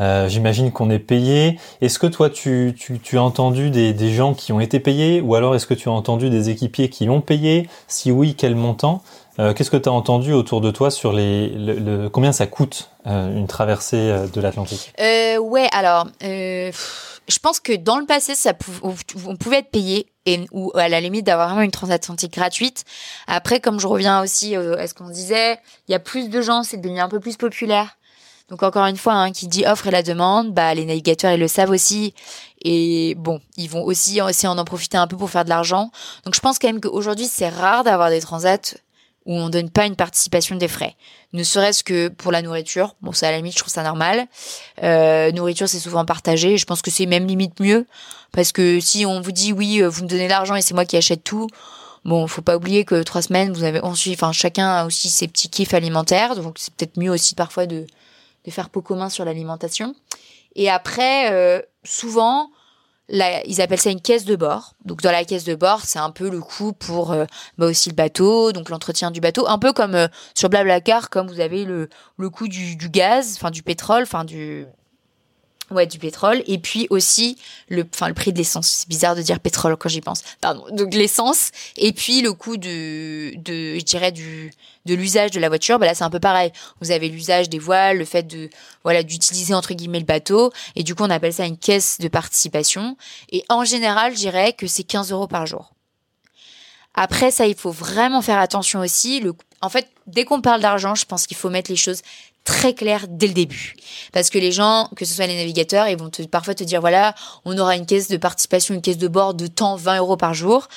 euh, 0.00 0.28
j'imagine 0.28 0.72
qu'on 0.72 0.90
est 0.90 0.98
payé. 0.98 1.60
Est-ce 1.80 2.00
que 2.00 2.08
toi, 2.08 2.30
tu, 2.30 2.74
tu, 2.76 2.98
tu 2.98 3.16
as 3.16 3.22
entendu 3.22 3.70
des, 3.70 3.92
des, 3.92 4.10
gens 4.10 4.34
qui 4.34 4.52
ont 4.52 4.58
été 4.58 4.80
payés 4.80 5.20
ou 5.20 5.36
alors 5.36 5.54
est-ce 5.54 5.66
que 5.66 5.74
tu 5.74 5.88
as 5.88 5.92
entendu 5.92 6.30
des 6.30 6.50
équipiers 6.50 6.88
qui 6.88 7.04
l'ont 7.04 7.20
payé? 7.20 7.68
Si 7.86 8.10
oui, 8.10 8.34
quel 8.36 8.56
montant? 8.56 9.02
Qu'est-ce 9.56 9.70
que 9.70 9.78
tu 9.78 9.88
as 9.88 9.92
entendu 9.92 10.34
autour 10.34 10.60
de 10.60 10.70
toi 10.70 10.90
sur 10.90 11.10
les, 11.10 11.48
le, 11.48 11.72
le 11.78 12.08
combien 12.10 12.32
ça 12.32 12.46
coûte 12.46 12.90
une 13.06 13.46
traversée 13.46 14.26
de 14.30 14.40
l'Atlantique? 14.42 14.92
Ouais, 15.00 15.68
alors 15.72 16.06
je 17.28 17.38
pense 17.38 17.60
que 17.60 17.74
dans 17.74 17.98
le 17.98 18.06
passé, 18.06 18.34
ça 18.34 18.52
on 18.82 19.36
pouvait 19.36 19.58
être 19.58 19.70
payé 19.70 20.06
ou 20.52 20.72
à 20.74 20.88
la 20.88 21.00
limite 21.00 21.26
d'avoir 21.26 21.48
vraiment 21.48 21.62
une 21.62 21.70
transatlantique 21.70 22.34
gratuite. 22.34 22.84
Après, 23.26 23.60
comme 23.60 23.80
je 23.80 23.86
reviens 23.86 24.22
aussi 24.22 24.54
à 24.56 24.86
ce 24.86 24.94
qu'on 24.94 25.08
disait, 25.08 25.58
il 25.88 25.92
y 25.92 25.94
a 25.94 25.98
plus 25.98 26.28
de 26.28 26.40
gens, 26.40 26.62
c'est 26.62 26.76
devenu 26.76 27.00
un 27.00 27.08
peu 27.08 27.20
plus 27.20 27.36
populaire. 27.36 27.96
Donc 28.48 28.62
encore 28.62 28.84
une 28.86 28.96
fois, 28.96 29.14
hein, 29.14 29.32
qui 29.32 29.48
dit 29.48 29.64
offre 29.66 29.86
et 29.86 29.90
la 29.90 30.02
demande, 30.02 30.52
bah 30.52 30.74
les 30.74 30.84
navigateurs 30.84 31.32
ils 31.32 31.40
le 31.40 31.48
savent 31.48 31.70
aussi 31.70 32.12
et 32.62 33.14
bon, 33.16 33.40
ils 33.56 33.70
vont 33.70 33.82
aussi 33.82 34.18
essayer 34.18 34.48
en 34.48 34.58
en 34.58 34.64
profiter 34.64 34.98
un 34.98 35.06
peu 35.06 35.16
pour 35.16 35.30
faire 35.30 35.44
de 35.44 35.48
l'argent. 35.48 35.90
Donc 36.24 36.34
je 36.34 36.40
pense 36.40 36.58
quand 36.58 36.68
même 36.68 36.80
qu'aujourd'hui 36.80 37.26
c'est 37.26 37.48
rare 37.48 37.82
d'avoir 37.82 38.10
des 38.10 38.20
transats 38.20 38.74
où 39.24 39.34
on 39.34 39.48
donne 39.48 39.70
pas 39.70 39.86
une 39.86 39.96
participation 39.96 40.56
des 40.56 40.68
frais. 40.68 40.96
Ne 41.32 41.44
serait-ce 41.44 41.84
que 41.84 42.08
pour 42.08 42.32
la 42.32 42.42
nourriture. 42.42 42.96
Bon, 43.02 43.12
ça 43.12 43.28
à 43.28 43.30
la 43.30 43.36
limite, 43.38 43.54
je 43.54 43.58
trouve 43.58 43.72
ça 43.72 43.82
normal. 43.82 44.26
Euh, 44.82 45.30
nourriture, 45.32 45.68
c'est 45.68 45.78
souvent 45.78 46.04
partagé. 46.04 46.56
Je 46.56 46.66
pense 46.66 46.82
que 46.82 46.90
c'est 46.90 47.06
même 47.06 47.26
limite 47.26 47.60
mieux. 47.60 47.86
Parce 48.32 48.52
que 48.52 48.80
si 48.80 49.06
on 49.06 49.20
vous 49.20 49.32
dit, 49.32 49.52
oui, 49.52 49.82
euh, 49.82 49.88
vous 49.88 50.02
me 50.02 50.08
donnez 50.08 50.28
l'argent 50.28 50.56
et 50.56 50.62
c'est 50.62 50.74
moi 50.74 50.84
qui 50.84 50.96
achète 50.96 51.22
tout, 51.22 51.46
bon, 52.04 52.26
faut 52.26 52.42
pas 52.42 52.56
oublier 52.56 52.84
que 52.84 53.02
trois 53.02 53.22
semaines, 53.22 53.52
vous 53.52 53.64
avez 53.64 53.80
ensuite, 53.80 54.14
enfin, 54.14 54.32
chacun 54.32 54.68
a 54.68 54.86
aussi 54.86 55.08
ses 55.08 55.28
petits 55.28 55.48
kiffs 55.48 55.74
alimentaires. 55.74 56.34
Donc, 56.34 56.56
c'est 56.58 56.74
peut-être 56.74 56.98
mieux 56.98 57.10
aussi 57.10 57.34
parfois 57.34 57.66
de, 57.66 57.86
de 58.44 58.50
faire 58.50 58.70
pot 58.70 58.82
commun 58.82 59.08
sur 59.08 59.24
l'alimentation. 59.24 59.94
Et 60.56 60.68
après, 60.68 61.32
euh, 61.32 61.60
souvent, 61.84 62.50
ils 63.08 63.60
appellent 63.60 63.80
ça 63.80 63.90
une 63.90 64.00
caisse 64.00 64.24
de 64.24 64.36
bord. 64.36 64.74
Donc 64.84 65.02
dans 65.02 65.12
la 65.12 65.24
caisse 65.24 65.44
de 65.44 65.54
bord, 65.54 65.80
c'est 65.84 65.98
un 65.98 66.10
peu 66.10 66.30
le 66.30 66.40
coût 66.40 66.72
pour 66.72 67.12
euh, 67.12 67.24
bah 67.58 67.66
aussi 67.66 67.90
le 67.90 67.94
bateau, 67.94 68.52
donc 68.52 68.70
l'entretien 68.70 69.10
du 69.10 69.20
bateau, 69.20 69.46
un 69.48 69.58
peu 69.58 69.72
comme 69.72 69.94
euh, 69.94 70.08
sur 70.34 70.48
Blablacar, 70.48 71.10
comme 71.10 71.28
vous 71.28 71.40
avez 71.40 71.64
le, 71.64 71.88
le 72.16 72.30
coût 72.30 72.48
du, 72.48 72.76
du 72.76 72.88
gaz, 72.88 73.34
enfin 73.36 73.50
du 73.50 73.62
pétrole, 73.62 74.04
enfin 74.04 74.24
du 74.24 74.66
Ouais, 75.72 75.86
du 75.86 75.98
pétrole. 75.98 76.42
Et 76.46 76.58
puis 76.58 76.86
aussi 76.90 77.38
le, 77.68 77.86
enfin, 77.92 78.08
le 78.08 78.14
prix 78.14 78.32
de 78.32 78.38
l'essence. 78.38 78.68
C'est 78.68 78.88
bizarre 78.88 79.16
de 79.16 79.22
dire 79.22 79.40
pétrole 79.40 79.76
quand 79.76 79.88
j'y 79.88 80.00
pense. 80.00 80.22
Pardon. 80.40 80.64
Donc 80.72 80.94
l'essence. 80.94 81.50
Et 81.76 81.92
puis 81.92 82.20
le 82.20 82.32
coût 82.32 82.56
de, 82.56 83.32
de, 83.36 83.78
je 83.78 83.84
dirais 83.84 84.12
du, 84.12 84.52
de 84.84 84.94
l'usage 84.94 85.30
de 85.30 85.40
la 85.40 85.48
voiture. 85.48 85.78
Bah 85.78 85.86
là, 85.86 85.94
c'est 85.94 86.04
un 86.04 86.10
peu 86.10 86.20
pareil. 86.20 86.52
Vous 86.80 86.90
avez 86.90 87.08
l'usage 87.08 87.48
des 87.48 87.58
voiles, 87.58 87.98
le 87.98 88.04
fait 88.04 88.24
de, 88.24 88.50
voilà, 88.84 89.02
d'utiliser 89.02 89.54
entre 89.54 89.74
guillemets 89.74 90.00
le 90.00 90.04
bateau. 90.04 90.52
Et 90.76 90.82
du 90.82 90.94
coup, 90.94 91.04
on 91.04 91.10
appelle 91.10 91.32
ça 91.32 91.46
une 91.46 91.58
caisse 91.58 91.98
de 91.98 92.08
participation. 92.08 92.96
Et 93.30 93.44
en 93.48 93.64
général, 93.64 94.12
je 94.12 94.18
dirais 94.18 94.52
que 94.52 94.66
c'est 94.66 94.84
15 94.84 95.12
euros 95.12 95.26
par 95.26 95.46
jour. 95.46 95.72
Après, 96.94 97.30
ça, 97.30 97.46
il 97.46 97.54
faut 97.54 97.70
vraiment 97.70 98.20
faire 98.20 98.38
attention 98.38 98.80
aussi. 98.80 99.20
Le, 99.20 99.32
en 99.62 99.68
fait, 99.68 99.88
dès 100.06 100.24
qu'on 100.24 100.42
parle 100.42 100.60
d'argent, 100.60 100.94
je 100.94 101.06
pense 101.06 101.26
qu'il 101.26 101.36
faut 101.36 101.48
mettre 101.48 101.70
les 101.70 101.76
choses 101.76 102.02
très 102.44 102.74
clair 102.74 103.06
dès 103.08 103.28
le 103.28 103.34
début. 103.34 103.74
Parce 104.12 104.30
que 104.30 104.38
les 104.38 104.52
gens, 104.52 104.88
que 104.96 105.04
ce 105.04 105.14
soit 105.14 105.26
les 105.26 105.36
navigateurs, 105.36 105.88
ils 105.88 105.96
vont 105.96 106.10
parfois 106.30 106.54
te 106.54 106.64
dire, 106.64 106.80
voilà, 106.80 107.14
on 107.44 107.56
aura 107.58 107.76
une 107.76 107.86
caisse 107.86 108.08
de 108.08 108.16
participation, 108.16 108.74
une 108.74 108.82
caisse 108.82 108.98
de 108.98 109.08
bord 109.08 109.34
de 109.34 109.46
temps, 109.46 109.76
20 109.76 109.98
euros 109.98 110.16
par 110.16 110.34
jour. 110.34 110.68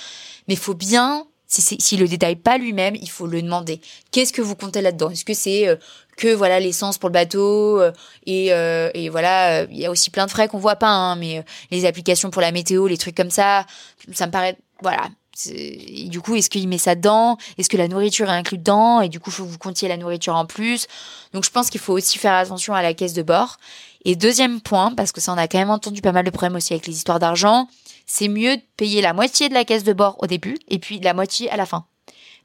Mais 0.48 0.54
il 0.54 0.60
faut 0.60 0.76
bien, 0.76 1.26
s'il 1.48 1.82
si, 1.82 1.98
le 1.98 2.08
détaille 2.08 2.36
pas 2.36 2.58
lui-même, 2.58 2.96
il 2.96 3.10
faut 3.10 3.28
le 3.28 3.42
demander. 3.42 3.82
Qu'est-ce 4.12 4.34
que 4.34 4.42
vous 4.42 4.56
comptez 4.56 4.82
là-dedans? 4.82 5.10
Est-ce 5.10 5.26
que 5.26 5.34
c'est 5.34 5.68
euh, 5.68 5.76
que 6.18 6.34
voilà 6.34 6.60
l'essence 6.60 6.98
pour 6.98 7.10
le 7.10 7.14
bateau 7.14 7.82
euh, 7.82 7.92
et, 8.26 8.54
euh, 8.54 8.90
et 8.94 9.10
voilà, 9.10 9.64
il 9.64 9.78
y 9.78 9.86
a 9.86 9.92
aussi 9.92 10.12
plein 10.12 10.26
de 10.26 10.32
frais 10.32 10.48
qu'on 10.48 10.60
voit 10.60 10.76
pas, 10.76 10.90
hein, 10.90 11.16
mais 11.16 11.44
les 11.72 11.86
applications 11.86 12.30
pour 12.30 12.42
la 12.42 12.52
météo, 12.52 12.88
les 12.88 12.98
trucs 12.98 13.16
comme 13.16 13.32
ça, 13.32 13.66
ça 14.14 14.28
me 14.28 14.32
paraît, 14.32 14.58
voilà, 14.82 15.10
du 15.36 16.22
coup, 16.22 16.36
est-ce 16.36 16.50
qu'il 16.50 16.68
met 16.68 16.78
ça 16.78 16.96
dedans? 16.96 17.38
Est-ce 17.58 17.68
que 17.68 17.78
la 17.78 17.88
nourriture 17.88 18.30
est 18.30 18.34
inclue 18.34 18.58
dedans? 18.58 19.02
Et 19.02 19.10
du 19.10 19.20
coup, 19.20 19.30
il 19.30 19.34
faut 19.34 19.44
que 19.44 19.50
vous 19.50 19.58
comptiez 19.58 19.88
la 19.88 19.98
nourriture 19.98 20.36
en 20.36 20.46
plus. 20.46 20.88
Donc, 21.34 21.44
je 21.44 21.52
pense 21.52 21.70
qu'il 21.70 21.82
faut 21.82 21.94
aussi 21.94 22.18
faire 22.18 22.34
attention 22.34 22.74
à 22.74 22.82
la 22.82 22.94
caisse 22.94 23.14
de 23.14 23.22
bord. 23.22 23.58
Et 24.06 24.16
deuxième 24.16 24.62
point, 24.62 24.92
parce 24.92 25.12
que 25.12 25.20
ça, 25.20 25.34
on 25.34 25.38
a 25.38 25.48
quand 25.48 25.58
même 25.58 25.70
entendu 25.70 26.02
pas 26.02 26.12
mal 26.12 26.24
de 26.24 26.30
problèmes 26.30 26.56
aussi 26.56 26.74
avec 26.74 26.88
les 26.88 26.96
histoires 26.96 27.20
d'argent, 27.20 27.68
c'est 28.06 28.28
mieux 28.28 28.58
de 28.58 28.62
payer 28.78 29.02
la 29.02 29.14
moitié 29.14 29.50
de 29.50 29.54
la 29.54 29.66
caisse 29.66 29.84
de 29.84 29.94
bord 29.94 30.16
au 30.20 30.28
début 30.28 30.58
et 30.68 30.80
puis 30.80 31.00
la 31.00 31.14
moitié 31.14 31.50
à 31.50 31.58
la 31.58 31.66
fin. 31.66 31.86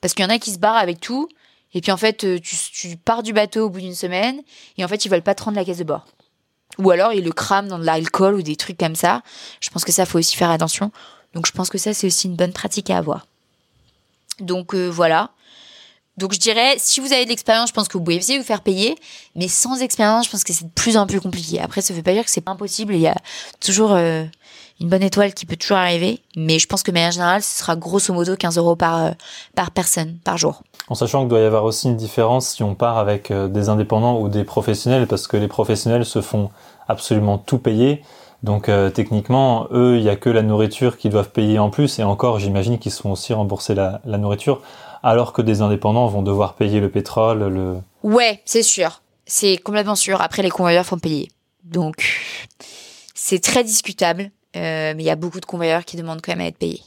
Parce 0.00 0.14
qu'il 0.14 0.24
y 0.24 0.26
en 0.26 0.30
a 0.30 0.38
qui 0.38 0.50
se 0.50 0.58
barrent 0.58 0.76
avec 0.76 1.00
tout. 1.00 1.28
Et 1.74 1.80
puis, 1.80 1.92
en 1.92 1.96
fait, 1.96 2.24
euh, 2.24 2.40
tu, 2.40 2.96
pars 2.96 3.22
du 3.22 3.32
bateau 3.32 3.66
au 3.66 3.70
bout 3.70 3.80
d'une 3.80 3.94
semaine 3.94 4.40
et 4.78 4.84
en 4.84 4.88
fait, 4.88 5.04
ils 5.04 5.10
veulent 5.10 5.22
pas 5.22 5.34
te 5.34 5.44
rendre 5.44 5.56
la 5.56 5.64
caisse 5.64 5.78
de 5.78 5.84
bord. 5.84 6.06
Ou 6.78 6.90
alors, 6.90 7.12
ils 7.12 7.24
le 7.24 7.32
crament 7.32 7.68
dans 7.68 7.78
de 7.78 7.84
l'alcool 7.84 8.34
ou 8.34 8.42
des 8.42 8.56
trucs 8.56 8.78
comme 8.78 8.96
ça. 8.96 9.22
Je 9.60 9.70
pense 9.70 9.84
que 9.84 9.92
ça, 9.92 10.06
faut 10.06 10.18
aussi 10.18 10.36
faire 10.36 10.50
attention. 10.50 10.90
Donc 11.34 11.46
je 11.46 11.52
pense 11.52 11.68
que 11.68 11.78
ça, 11.78 11.94
c'est 11.94 12.06
aussi 12.06 12.26
une 12.26 12.36
bonne 12.36 12.52
pratique 12.52 12.90
à 12.90 12.98
avoir. 12.98 13.26
Donc 14.40 14.74
euh, 14.74 14.88
voilà. 14.88 15.30
Donc 16.16 16.32
je 16.32 16.38
dirais, 16.38 16.74
si 16.76 17.00
vous 17.00 17.12
avez 17.12 17.24
de 17.24 17.30
l'expérience, 17.30 17.68
je 17.68 17.74
pense 17.74 17.88
que 17.88 17.96
vous 17.96 18.04
pouvez 18.04 18.16
essayer 18.16 18.38
de 18.38 18.42
vous 18.42 18.46
faire 18.46 18.62
payer, 18.62 18.96
mais 19.36 19.48
sans 19.48 19.80
expérience, 19.80 20.26
je 20.26 20.30
pense 20.30 20.44
que 20.44 20.52
c'est 20.52 20.66
de 20.66 20.70
plus 20.70 20.96
en 20.96 21.06
plus 21.06 21.20
compliqué. 21.20 21.60
Après, 21.60 21.80
ça 21.80 21.94
ne 21.94 21.96
veut 21.96 22.02
pas 22.02 22.12
dire 22.12 22.24
que 22.24 22.30
c'est 22.30 22.40
pas 22.40 22.50
impossible. 22.50 22.94
Il 22.94 23.00
y 23.00 23.06
a 23.06 23.16
toujours 23.60 23.92
euh, 23.92 24.24
une 24.80 24.88
bonne 24.88 25.02
étoile 25.02 25.32
qui 25.32 25.46
peut 25.46 25.56
toujours 25.56 25.78
arriver, 25.78 26.20
mais 26.36 26.58
je 26.58 26.66
pense 26.66 26.82
que 26.82 26.90
de 26.90 26.96
manière 26.96 27.12
générale, 27.12 27.42
ce 27.42 27.58
sera 27.58 27.76
grosso 27.76 28.12
modo 28.12 28.36
15 28.36 28.58
euros 28.58 28.76
par 28.76 29.06
euh, 29.06 29.10
par 29.54 29.70
personne 29.70 30.18
par 30.24 30.36
jour. 30.36 30.62
En 30.88 30.94
sachant 30.94 31.20
qu'il 31.20 31.28
doit 31.28 31.40
y 31.40 31.44
avoir 31.44 31.64
aussi 31.64 31.88
une 31.88 31.96
différence 31.96 32.48
si 32.48 32.62
on 32.64 32.74
part 32.74 32.98
avec 32.98 33.32
des 33.32 33.68
indépendants 33.68 34.20
ou 34.20 34.28
des 34.28 34.44
professionnels, 34.44 35.06
parce 35.06 35.28
que 35.28 35.36
les 35.36 35.48
professionnels 35.48 36.04
se 36.04 36.20
font 36.20 36.50
absolument 36.88 37.38
tout 37.38 37.58
payer. 37.58 38.02
Donc 38.42 38.68
euh, 38.68 38.90
techniquement, 38.90 39.68
eux, 39.70 39.98
il 39.98 40.02
y 40.02 40.08
a 40.08 40.16
que 40.16 40.30
la 40.30 40.42
nourriture 40.42 40.96
qu'ils 40.96 41.10
doivent 41.10 41.30
payer 41.30 41.58
en 41.58 41.70
plus, 41.70 41.98
et 41.98 42.02
encore, 42.02 42.38
j'imagine 42.38 42.78
qu'ils 42.78 42.92
seront 42.92 43.12
aussi 43.12 43.32
remboursés 43.32 43.74
la, 43.74 44.00
nourriture, 44.04 44.62
alors 45.02 45.32
que 45.32 45.42
des 45.42 45.60
indépendants 45.60 46.06
vont 46.06 46.22
devoir 46.22 46.54
payer 46.54 46.80
le 46.80 46.90
pétrole, 46.90 47.48
le... 47.48 47.76
Ouais, 48.02 48.40
c'est 48.46 48.62
sûr. 48.62 49.02
C'est 49.26 49.58
complètement 49.58 49.94
sûr. 49.94 50.20
Après, 50.20 50.42
les 50.42 50.50
convoyeurs 50.50 50.86
font 50.86 50.98
payer. 50.98 51.30
Donc, 51.64 51.96
c'est 53.14 53.42
très 53.42 53.62
discutable, 53.62 54.30
euh, 54.56 54.94
mais 54.96 55.02
il 55.02 55.06
y 55.06 55.10
a 55.10 55.16
beaucoup 55.16 55.40
de 55.40 55.46
convoyeurs 55.46 55.84
qui 55.84 55.96
demandent 55.96 56.22
quand 56.22 56.32
même 56.32 56.40
à 56.40 56.48
être 56.48 56.58
payés. 56.58 56.82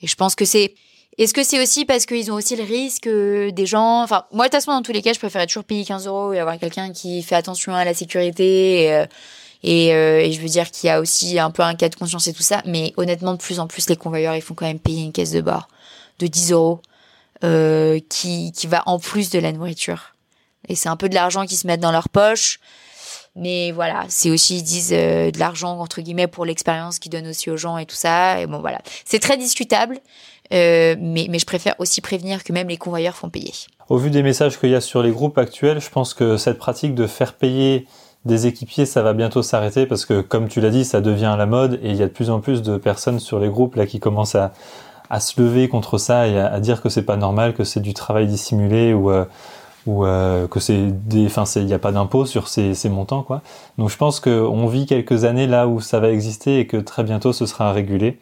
Et 0.00 0.06
je 0.06 0.14
pense 0.14 0.34
que 0.34 0.44
c'est... 0.44 0.74
Est-ce 1.16 1.32
que 1.32 1.44
c'est 1.44 1.62
aussi 1.62 1.84
parce 1.84 2.06
qu'ils 2.06 2.32
ont 2.32 2.34
aussi 2.34 2.56
le 2.56 2.64
risque 2.64 3.08
des 3.08 3.66
gens... 3.66 4.02
Enfin, 4.02 4.24
moi, 4.32 4.46
de 4.46 4.50
toute 4.50 4.60
façon, 4.60 4.72
dans 4.72 4.82
tous 4.82 4.92
les 4.92 5.02
cas, 5.02 5.12
je 5.12 5.18
préférais 5.18 5.46
toujours 5.46 5.62
payer 5.62 5.84
15 5.84 6.06
euros 6.08 6.32
et 6.32 6.40
avoir 6.40 6.58
quelqu'un 6.58 6.92
qui 6.92 7.22
fait 7.22 7.36
attention 7.36 7.74
à 7.74 7.84
la 7.84 7.94
sécurité 7.94 8.84
et... 8.84 8.94
Euh, 8.94 9.06
et, 9.66 9.94
euh, 9.94 10.20
et 10.20 10.30
je 10.30 10.40
veux 10.42 10.48
dire 10.48 10.70
qu'il 10.70 10.88
y 10.88 10.90
a 10.90 11.00
aussi 11.00 11.38
un 11.38 11.50
peu 11.50 11.62
un 11.62 11.74
cas 11.74 11.88
de 11.88 11.94
conscience 11.94 12.28
et 12.28 12.34
tout 12.34 12.42
ça. 12.42 12.62
Mais 12.66 12.92
honnêtement, 12.98 13.32
de 13.32 13.38
plus 13.38 13.58
en 13.58 13.66
plus, 13.66 13.88
les 13.88 13.96
convoyeurs, 13.96 14.36
ils 14.36 14.42
font 14.42 14.54
quand 14.54 14.66
même 14.66 14.78
payer 14.78 15.02
une 15.02 15.12
caisse 15.12 15.30
de 15.32 15.40
bord 15.40 15.68
de 16.18 16.26
10 16.26 16.52
euros. 16.52 16.80
euh, 17.42 17.98
qui, 18.08 18.52
qui 18.52 18.66
va 18.66 18.82
en 18.86 18.98
plus 18.98 19.28
de 19.28 19.38
la 19.38 19.52
nourriture. 19.52 20.14
Et 20.68 20.76
c'est 20.76 20.88
un 20.88 20.96
peu 20.96 21.08
de 21.10 21.14
l'argent 21.14 21.44
qui 21.44 21.56
se 21.56 21.66
met 21.66 21.76
dans 21.76 21.92
leur 21.92 22.08
poche. 22.08 22.58
Mais 23.36 23.72
voilà, 23.72 24.04
c'est 24.08 24.30
aussi, 24.30 24.58
ils 24.58 24.62
disent, 24.62 24.92
euh, 24.92 25.30
de 25.30 25.38
l'argent, 25.38 25.78
entre 25.78 26.00
guillemets, 26.00 26.28
pour 26.28 26.44
l'expérience 26.46 26.98
qu'ils 26.98 27.10
donnent 27.10 27.26
aussi 27.26 27.50
aux 27.50 27.56
gens 27.56 27.76
et 27.76 27.84
tout 27.84 27.96
ça. 27.96 28.40
Et 28.40 28.46
bon, 28.46 28.60
voilà. 28.60 28.80
C'est 29.04 29.18
très 29.18 29.36
discutable, 29.36 29.98
euh, 30.52 30.94
mais, 31.00 31.26
mais 31.28 31.38
je 31.38 31.44
préfère 31.44 31.74
aussi 31.78 32.00
prévenir 32.00 32.44
que 32.44 32.52
même 32.52 32.68
les 32.68 32.76
convoyeurs 32.76 33.16
font 33.16 33.28
payer. 33.28 33.52
Au 33.88 33.98
vu 33.98 34.10
des 34.10 34.22
messages 34.22 34.58
qu'il 34.58 34.70
y 34.70 34.74
a 34.74 34.80
sur 34.80 35.02
les 35.02 35.10
groupes 35.10 35.36
actuels, 35.36 35.80
je 35.80 35.90
pense 35.90 36.14
que 36.14 36.36
cette 36.36 36.58
pratique 36.58 36.94
de 36.94 37.06
faire 37.06 37.34
payer 37.34 37.86
des 38.24 38.46
équipiers, 38.46 38.86
ça 38.86 39.02
va 39.02 39.12
bientôt 39.12 39.42
s'arrêter 39.42 39.86
parce 39.86 40.06
que, 40.06 40.20
comme 40.20 40.48
tu 40.48 40.60
l'as 40.60 40.70
dit, 40.70 40.84
ça 40.84 41.00
devient 41.00 41.34
la 41.36 41.46
mode 41.46 41.78
et 41.82 41.90
il 41.90 41.96
y 41.96 42.02
a 42.02 42.06
de 42.06 42.12
plus 42.12 42.30
en 42.30 42.40
plus 42.40 42.62
de 42.62 42.76
personnes 42.76 43.20
sur 43.20 43.38
les 43.38 43.48
groupes 43.48 43.74
là 43.74 43.86
qui 43.86 44.00
commencent 44.00 44.36
à, 44.36 44.52
se 45.20 45.40
lever 45.40 45.68
contre 45.68 45.98
ça 45.98 46.26
et 46.26 46.38
à, 46.38 46.58
dire 46.60 46.82
que 46.82 46.88
c'est 46.88 47.02
pas 47.02 47.16
normal, 47.16 47.54
que 47.54 47.64
c'est 47.64 47.80
du 47.80 47.94
travail 47.94 48.26
dissimulé 48.26 48.94
ou 48.94 49.10
euh, 49.10 49.24
euh, 49.86 50.48
que 50.48 50.58
c'est 50.58 50.90
des, 51.06 51.26
enfin 51.26 51.44
il 51.56 51.66
n'y 51.66 51.74
a 51.74 51.78
pas 51.78 51.92
d'impôt 51.92 52.24
sur 52.26 52.48
ces, 52.48 52.74
ces, 52.74 52.88
montants 52.88 53.22
quoi. 53.22 53.42
Donc 53.78 53.90
je 53.90 53.96
pense 53.96 54.18
qu'on 54.18 54.66
vit 54.66 54.86
quelques 54.86 55.24
années 55.24 55.46
là 55.46 55.68
où 55.68 55.80
ça 55.80 56.00
va 56.00 56.10
exister 56.10 56.58
et 56.58 56.66
que 56.66 56.78
très 56.78 57.04
bientôt 57.04 57.32
ce 57.32 57.46
sera 57.46 57.72
régulé. 57.72 58.18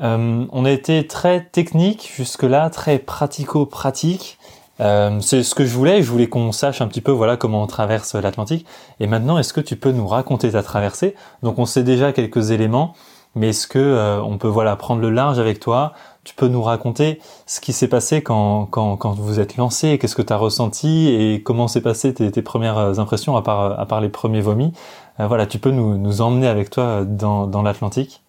Euh, 0.00 0.46
on 0.50 0.64
a 0.64 0.70
été 0.70 1.06
très 1.06 1.44
technique 1.44 2.10
jusque 2.14 2.44
là, 2.44 2.70
très 2.70 2.98
pratico-pratique. 2.98 4.38
Euh, 4.80 5.20
c'est 5.20 5.42
ce 5.42 5.54
que 5.54 5.64
je 5.64 5.74
voulais. 5.74 6.02
Je 6.02 6.10
voulais 6.10 6.28
qu'on 6.28 6.52
sache 6.52 6.80
un 6.80 6.88
petit 6.88 7.00
peu 7.00 7.12
voilà 7.12 7.36
comment 7.36 7.62
on 7.62 7.66
traverse 7.66 8.14
l'Atlantique. 8.14 8.66
Et 9.00 9.06
maintenant, 9.06 9.38
est-ce 9.38 9.52
que 9.52 9.60
tu 9.60 9.76
peux 9.76 9.92
nous 9.92 10.06
raconter 10.06 10.52
ta 10.52 10.62
traversée? 10.62 11.14
Donc, 11.42 11.58
on 11.58 11.66
sait 11.66 11.82
déjà 11.82 12.12
quelques 12.12 12.50
éléments, 12.50 12.94
mais 13.34 13.50
est-ce 13.50 13.66
que 13.66 13.78
euh, 13.78 14.22
on 14.22 14.38
peut 14.38 14.48
voilà 14.48 14.76
prendre 14.76 15.00
le 15.00 15.10
large 15.10 15.38
avec 15.38 15.60
toi? 15.60 15.92
Tu 16.24 16.34
peux 16.34 16.48
nous 16.48 16.62
raconter 16.62 17.20
ce 17.46 17.60
qui 17.60 17.72
s'est 17.72 17.88
passé 17.88 18.22
quand, 18.22 18.66
quand, 18.66 18.96
quand 18.96 19.12
vous 19.14 19.40
êtes 19.40 19.56
lancé, 19.56 19.98
qu'est-ce 19.98 20.14
que 20.14 20.22
tu 20.22 20.32
as 20.32 20.36
ressenti 20.36 21.08
et 21.08 21.42
comment 21.42 21.66
s'est 21.66 21.80
passé 21.80 22.14
tes, 22.14 22.30
tes, 22.30 22.42
premières 22.42 23.00
impressions 23.00 23.36
à 23.36 23.42
part, 23.42 23.78
à 23.78 23.86
part 23.86 24.00
les 24.00 24.08
premiers 24.08 24.40
vomis? 24.40 24.72
Euh, 25.20 25.26
voilà, 25.26 25.46
tu 25.46 25.58
peux 25.58 25.70
nous, 25.70 25.98
nous 25.98 26.20
emmener 26.20 26.46
avec 26.46 26.70
toi 26.70 27.04
dans, 27.04 27.46
dans 27.46 27.62
l'Atlantique 27.62 28.22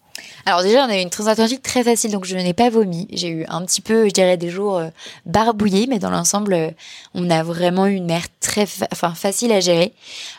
alors 0.46 0.62
déjà, 0.62 0.84
on 0.84 0.88
a 0.88 0.98
eu 0.98 1.00
une 1.00 1.10
transatlantique 1.10 1.62
très 1.62 1.82
facile, 1.82 2.10
donc 2.12 2.24
je 2.24 2.36
n'ai 2.36 2.52
pas 2.52 2.70
vomi. 2.70 3.08
J'ai 3.12 3.28
eu 3.28 3.44
un 3.48 3.64
petit 3.64 3.80
peu, 3.80 4.06
je 4.06 4.12
dirais, 4.12 4.36
des 4.36 4.50
jours 4.50 4.76
euh, 4.76 4.88
barbouillés, 5.26 5.86
mais 5.86 5.98
dans 5.98 6.10
l'ensemble, 6.10 6.54
euh, 6.54 6.70
on 7.14 7.30
a 7.30 7.42
vraiment 7.42 7.86
eu 7.86 7.94
une 7.94 8.06
mer 8.06 8.22
très, 8.40 8.66
enfin, 8.92 9.14
facile 9.14 9.52
à 9.52 9.60
gérer. 9.60 9.92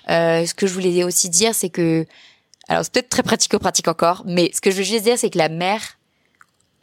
Euh, 0.09 0.45
ce 0.45 0.53
que 0.53 0.67
je 0.67 0.73
voulais 0.73 1.03
aussi 1.03 1.29
dire, 1.29 1.55
c'est 1.55 1.69
que, 1.69 2.05
alors 2.67 2.83
c'est 2.83 2.93
peut-être 2.93 3.09
très 3.09 3.23
pratico-pratique 3.23 3.87
encore, 3.87 4.23
mais 4.25 4.51
ce 4.53 4.61
que 4.61 4.71
je 4.71 4.77
veux 4.77 4.83
juste 4.83 5.03
dire, 5.03 5.17
c'est 5.17 5.29
que 5.29 5.37
la 5.37 5.49
mer 5.49 5.81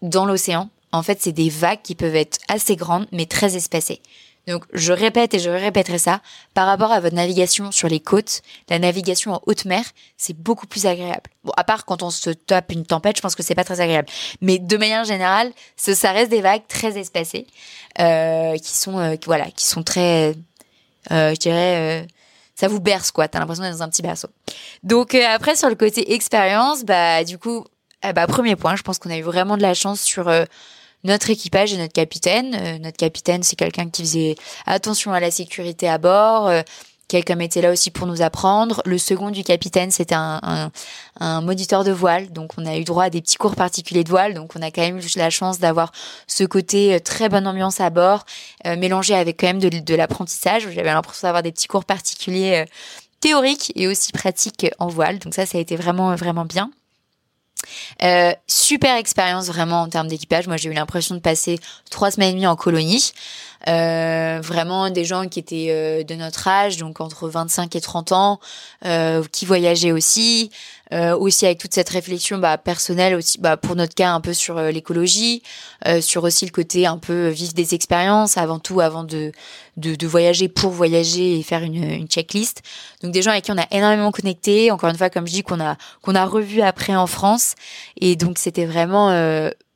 dans 0.03 0.27
l'océan, 0.27 0.69
en 0.91 1.03
fait, 1.03 1.19
c'est 1.23 1.33
des 1.33 1.49
vagues 1.49 1.81
qui 1.83 1.95
peuvent 1.95 2.17
être 2.17 2.39
assez 2.49 2.77
grandes, 2.77 3.07
mais 3.13 3.27
très 3.27 3.57
espacées. 3.57 4.01
Donc, 4.49 4.65
je 4.73 4.93
répète 4.93 5.35
et 5.35 5.39
je 5.39 5.51
répéterai 5.51 5.99
ça. 5.99 6.21
Par 6.55 6.67
rapport 6.67 6.91
à 6.91 7.01
votre 7.01 7.15
navigation 7.15 7.71
sur 7.71 7.89
les 7.89 8.01
côtes, 8.01 8.43
la 8.69 8.79
navigation 8.79 9.35
en 9.35 9.43
haute 9.47 9.65
mer, 9.65 9.85
c'est 10.17 10.37
beaucoup 10.37 10.67
plus 10.67 10.87
agréable. 10.87 11.31
Bon, 11.45 11.53
à 11.57 11.65
part 11.65 11.85
quand 11.85 12.03
on 12.03 12.11
se 12.11 12.31
tape 12.31 12.73
une 12.73 12.85
tempête, 12.85 13.17
je 13.17 13.23
pense 13.23 13.35
que 13.35 13.43
c'est 13.43 13.55
pas 13.55 13.65
très 13.65 13.81
agréable. 13.81 14.09
Mais 14.41 14.59
de 14.59 14.77
manière 14.77 15.05
générale, 15.05 15.53
ce, 15.77 15.95
ça 15.95 16.13
reste 16.13 16.31
des 16.31 16.41
vagues 16.41 16.67
très 16.67 16.99
espacées, 16.99 17.47
euh, 18.01 18.57
qui 18.57 18.77
sont, 18.77 18.99
euh, 18.99 19.17
voilà, 19.27 19.51
qui 19.51 19.65
sont 19.67 19.83
très, 19.85 20.35
euh, 21.11 21.35
je 21.35 21.39
dirais, 21.39 22.03
euh, 22.03 22.07
ça 22.55 22.69
vous 22.69 22.81
berce 22.81 23.13
quoi. 23.13 23.29
T'as 23.29 23.39
l'impression 23.39 23.63
d'être 23.63 23.75
dans 23.77 23.83
un 23.83 23.89
petit 23.89 24.03
berceau. 24.03 24.29
Donc 24.83 25.15
euh, 25.15 25.25
après 25.29 25.55
sur 25.55 25.69
le 25.69 25.75
côté 25.77 26.15
expérience, 26.15 26.85
bah 26.85 27.23
du 27.23 27.39
coup, 27.39 27.65
eh 28.05 28.13
bah 28.13 28.27
premier 28.27 28.57
point, 28.57 28.75
je 28.75 28.83
pense 28.83 28.99
qu'on 28.99 29.11
a 29.11 29.17
eu 29.17 29.23
vraiment 29.23 29.57
de 29.57 29.63
la 29.63 29.75
chance 29.75 30.01
sur 30.01 30.29
notre 31.05 31.31
équipage 31.31 31.73
et 31.73 31.79
notre 31.79 31.93
capitaine. 31.93 32.55
Euh, 32.55 32.79
notre 32.79 32.97
capitaine, 32.97 33.43
c'est 33.43 33.57
quelqu'un 33.57 33.89
qui 33.89 34.03
faisait 34.03 34.37
attention 34.67 35.13
à 35.13 35.21
la 35.21 35.31
sécurité 35.31 35.89
à 35.89 35.99
bord. 35.99 36.49
Euh, 36.49 36.63
quelqu'un 37.09 37.39
était 37.41 37.61
là 37.61 37.71
aussi 37.71 37.91
pour 37.91 38.07
nous 38.07 38.23
apprendre. 38.23 38.83
Le 38.87 38.99
second 38.99 39.31
du 39.31 39.45
capitaine, 39.45 39.91
c'était 39.91 40.15
un, 40.15 40.41
un, 40.43 40.71
un, 41.21 41.41
moniteur 41.41 41.85
de 41.85 41.93
voile. 41.93 42.33
Donc, 42.33 42.53
on 42.57 42.65
a 42.65 42.77
eu 42.77 42.85
droit 42.85 43.05
à 43.05 43.11
des 43.11 43.21
petits 43.21 43.37
cours 43.37 43.57
particuliers 43.57 44.05
de 44.05 44.09
voile. 44.09 44.35
Donc, 44.35 44.53
on 44.57 44.63
a 44.63 44.71
quand 44.71 44.83
même 44.83 44.99
eu 44.99 45.03
la 45.17 45.31
chance 45.31 45.59
d'avoir 45.59 45.93
ce 46.27 46.45
côté 46.45 46.95
euh, 46.95 46.99
très 47.01 47.29
bonne 47.29 47.47
ambiance 47.47 47.81
à 47.81 47.91
bord, 47.91 48.25
mélangé 48.65 49.15
avec 49.15 49.41
quand 49.41 49.49
même 49.49 49.59
de, 49.59 49.69
de 49.69 49.95
l'apprentissage. 49.95 50.69
J'avais 50.71 50.93
l'impression 50.93 51.29
d'avoir 51.29 51.43
des 51.43 51.53
petits 51.53 51.69
cours 51.69 51.85
particuliers 51.85 52.65
théoriques 53.21 53.73
et 53.77 53.89
aussi 53.89 54.13
pratiques 54.13 54.67
en 54.79 54.89
voile. 54.89 55.19
Donc, 55.19 55.35
ça, 55.35 55.47
ça 55.47 55.59
a 55.59 55.61
été 55.61 55.77
vraiment, 55.77 56.15
vraiment 56.15 56.45
bien. 56.45 56.71
Euh, 58.03 58.33
super 58.47 58.97
expérience 58.97 59.47
vraiment 59.47 59.83
en 59.83 59.89
termes 59.89 60.09
d'équipage. 60.09 60.47
Moi, 60.47 60.57
j'ai 60.57 60.71
eu 60.71 60.75
l'impression 60.75 61.15
de 61.15 61.21
passer 61.21 61.59
trois 61.91 62.11
semaines 62.11 62.31
et 62.31 62.33
demie 62.33 62.47
en 62.47 62.57
colonie. 62.57 63.13
Euh, 63.69 64.41
vraiment 64.43 64.91
des 64.91 65.05
gens 65.05 65.29
qui 65.29 65.39
étaient 65.39 65.69
euh, 65.71 66.03
de 66.03 66.15
notre 66.15 66.49
âge, 66.49 66.79
donc 66.79 67.01
entre 67.01 67.29
25 67.29 67.77
et 67.77 67.81
30 67.81 68.13
ans, 68.13 68.41
euh, 68.85 69.23
qui 69.31 69.47
voyageaient 69.47 69.93
aussi, 69.93 70.51
euh, 70.93 71.17
aussi 71.17 71.47
avec 71.47 71.59
toute 71.59 71.75
cette 71.75 71.89
réflexion 71.89 72.39
bah, 72.39 72.59
personnelle 72.59 73.15
aussi, 73.15 73.39
bah, 73.41 73.57
pour 73.57 73.75
notre 73.77 73.95
cas 73.95 74.11
un 74.11 74.21
peu 74.21 74.35
sur 74.35 74.61
l'écologie, 74.61 75.43
sur 76.01 76.23
aussi 76.25 76.45
le 76.45 76.51
côté 76.51 76.87
un 76.87 76.99
peu 76.99 77.29
vivre 77.29 77.55
des 77.55 77.75
expériences 77.75 78.37
avant 78.37 78.59
tout, 78.59 78.81
avant 78.81 79.03
de, 79.03 79.33
de, 79.77 79.95
de 79.95 80.07
voyager 80.07 80.49
pour 80.49 80.71
voyager 80.71 81.39
et 81.39 81.43
faire 81.43 81.63
une, 81.63 81.83
une, 81.83 82.07
checklist. 82.07 82.63
Donc 83.03 83.13
des 83.13 83.23
gens 83.23 83.33
avec 83.33 83.45
qui 83.45 83.53
on 83.53 83.59
a 83.59 83.67
énormément 83.71 84.13
connecté, 84.13 84.71
encore 84.71 84.91
une 84.91 84.97
fois 84.97 85.11
comme 85.11 85.27
je 85.27 85.33
dis 85.33 85.43
qu'on 85.43 85.61
a 85.61 85.77
qu'on 86.03 86.15
a 86.15 86.25
revu 86.25 86.61
après 86.61 86.95
en 86.95 87.07
France, 87.07 87.55
et 88.01 88.15
donc 88.15 88.39
c'était 88.39 88.67
vraiment 88.67 89.11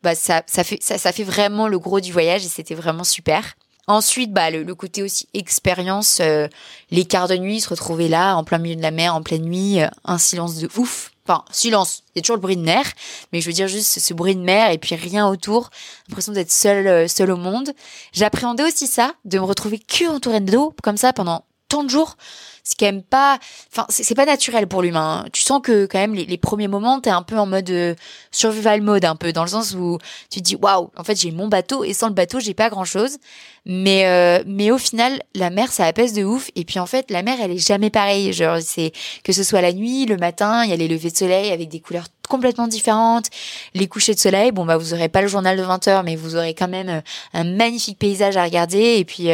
bah, 0.07 0.15
ça, 0.15 0.43
ça, 0.47 0.63
fait, 0.63 0.79
ça, 0.81 0.99
ça 0.99 1.11
fait 1.11 1.25
vraiment 1.25 1.67
le 1.67 1.81
gros 1.81 1.99
du 1.99 2.13
voyage 2.13 2.45
et 2.45 2.49
c'était 2.49 2.77
vraiment 2.77 3.03
super. 3.03 3.57
Ensuite, 3.89 4.33
bah, 4.33 4.51
le, 4.51 4.75
côté 4.75 5.05
aussi 5.05 5.29
expérience, 5.33 6.19
euh, 6.21 6.49
les 6.91 7.05
quarts 7.05 7.29
de 7.29 7.37
nuit, 7.37 7.61
se 7.61 7.69
retrouver 7.69 8.09
là, 8.09 8.35
en 8.35 8.43
plein 8.43 8.59
milieu 8.59 8.75
de 8.75 8.83
la 8.83 8.91
mer, 8.91 9.15
en 9.15 9.23
pleine 9.23 9.43
nuit, 9.43 9.81
euh, 9.81 9.87
un 10.05 10.19
silence 10.19 10.57
de 10.57 10.69
ouf. 10.77 11.13
Enfin, 11.25 11.45
silence, 11.53 12.03
il 12.15 12.19
y 12.19 12.21
a 12.21 12.23
toujours 12.23 12.37
le 12.37 12.43
bruit 12.43 12.57
de 12.57 12.63
mer, 12.63 12.85
mais 13.33 13.41
je 13.41 13.47
veux 13.47 13.53
dire 13.53 13.69
juste 13.69 13.99
ce 13.99 14.15
bruit 14.15 14.35
de 14.35 14.41
mer 14.41 14.71
et 14.71 14.79
puis 14.79 14.95
rien 14.95 15.29
autour, 15.29 15.71
l'impression 16.09 16.33
d'être 16.33 16.53
seul, 16.53 16.87
euh, 16.87 17.09
seul 17.09 17.31
au 17.31 17.37
monde. 17.37 17.73
J'appréhendais 18.13 18.65
aussi 18.65 18.89
ça, 18.89 19.15
de 19.25 19.39
me 19.39 19.45
retrouver 19.45 19.79
que 19.79 20.09
entouré 20.09 20.41
d'eau, 20.41 20.75
comme 20.83 20.97
ça, 20.97 21.13
pendant 21.13 21.45
tant 21.69 21.85
de 21.85 21.91
jours 21.91 22.17
c'est 22.63 22.79
quand 22.79 22.87
même 22.87 23.03
pas 23.03 23.39
enfin 23.73 23.87
c'est 23.89 24.15
pas 24.15 24.27
naturel 24.27 24.67
pour 24.67 24.83
l'humain 24.83 25.25
tu 25.33 25.43
sens 25.43 25.61
que 25.63 25.87
quand 25.87 25.99
même 25.99 26.15
les, 26.15 26.39
premiers 26.39 26.69
moments 26.69 27.01
t'es 27.01 27.11
un 27.11 27.23
peu 27.23 27.39
en 27.39 27.47
mode 27.47 27.71
euh, 27.71 27.95
survival 28.31 28.83
mode 28.83 29.05
un 29.05 29.17
peu 29.17 29.33
dans 29.33 29.43
le 29.43 29.49
sens 29.49 29.75
où 29.75 29.99
tu 30.31 30.41
te 30.41 30.45
dis 30.45 30.57
waouh 30.57 30.91
en 30.97 31.05
fait 31.05 31.19
j'ai 31.21 31.31
mon 31.31 31.49
bateau 31.49 31.85
et 31.85 31.93
sans 31.93 32.09
le 32.09 32.15
bateau 32.15 32.41
j'ai 32.41 32.55
pas 32.55 32.71
grand 32.71 32.85
chose 32.85 33.19
mais 33.67 34.07
euh, 34.07 34.45
mais 34.47 34.71
au 34.71 34.79
final 34.79 35.21
la 35.35 35.51
mer 35.51 35.73
ça 35.73 35.87
apaise 35.87 36.13
de 36.13 36.23
ouf. 36.23 36.51
Et 36.55 36.65
puis 36.65 36.79
en 36.79 36.87
fait 36.87 37.11
la 37.11 37.23
mer 37.23 37.37
elle 37.43 37.51
est 37.51 37.67
jamais 37.67 37.91
pareille. 37.91 38.33
Genre 38.33 38.59
c'est 38.61 38.93
que 39.25 39.33
ce 39.33 39.43
soit 39.43 39.61
la 39.61 39.73
nuit 39.73 40.07
le 40.07 40.17
matin 40.17 40.65
il 40.65 40.71
y 40.71 40.73
a 40.73 40.77
les 40.77 40.87
levées 40.87 41.11
de 41.11 41.17
soleil 41.17 41.51
avec 41.51 41.69
des 41.69 41.81
couleurs 41.81 42.07
complètement 42.29 42.69
différentes. 42.69 43.27
Les 43.75 43.89
couchers 43.89 44.15
de 44.15 44.21
soleil 44.21 44.53
bon 44.53 44.65
bah 44.65 44.77
vous 44.77 44.95
aurez 44.95 45.09
pas 45.09 45.21
le 45.21 45.27
journal 45.27 45.59
de 45.59 45.63
20 45.63 45.89
heures 45.89 46.05
mais 46.05 46.15
vous 46.15 46.37
aurez 46.37 46.55
quand 46.55 46.69
même 46.69 46.89
euh, 46.89 47.01
un 47.33 47.43
magnifique 47.45 47.99
paysage 47.99 48.37
à 48.37 48.45
regarder. 48.45 48.99
Et 48.99 49.05
puis 49.05 49.31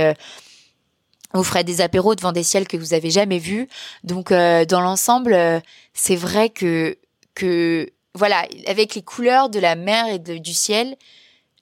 vous 1.35 1.45
ferez 1.45 1.65
des 1.65 1.81
apéros 1.81 2.15
devant 2.15 2.33
des 2.33 2.43
ciels 2.43 2.69
que 2.69 2.77
vous 2.77 2.95
avez 2.95 3.11
jamais 3.11 3.39
vus. 3.39 3.69
Donc 4.05 4.33
euh, 4.33 4.65
dans 4.65 4.81
l'ensemble, 4.81 5.35
euh, 5.35 5.61
c'est 5.95 6.17
vrai 6.17 6.51
que 6.51 6.99
que 7.35 7.91
voilà, 8.15 8.45
avec 8.67 8.95
les 8.95 9.03
couleurs 9.03 9.49
de 9.49 9.59
la 9.59 9.75
mer 9.75 10.07
et 10.07 10.19
du 10.19 10.53
ciel, 10.53 10.97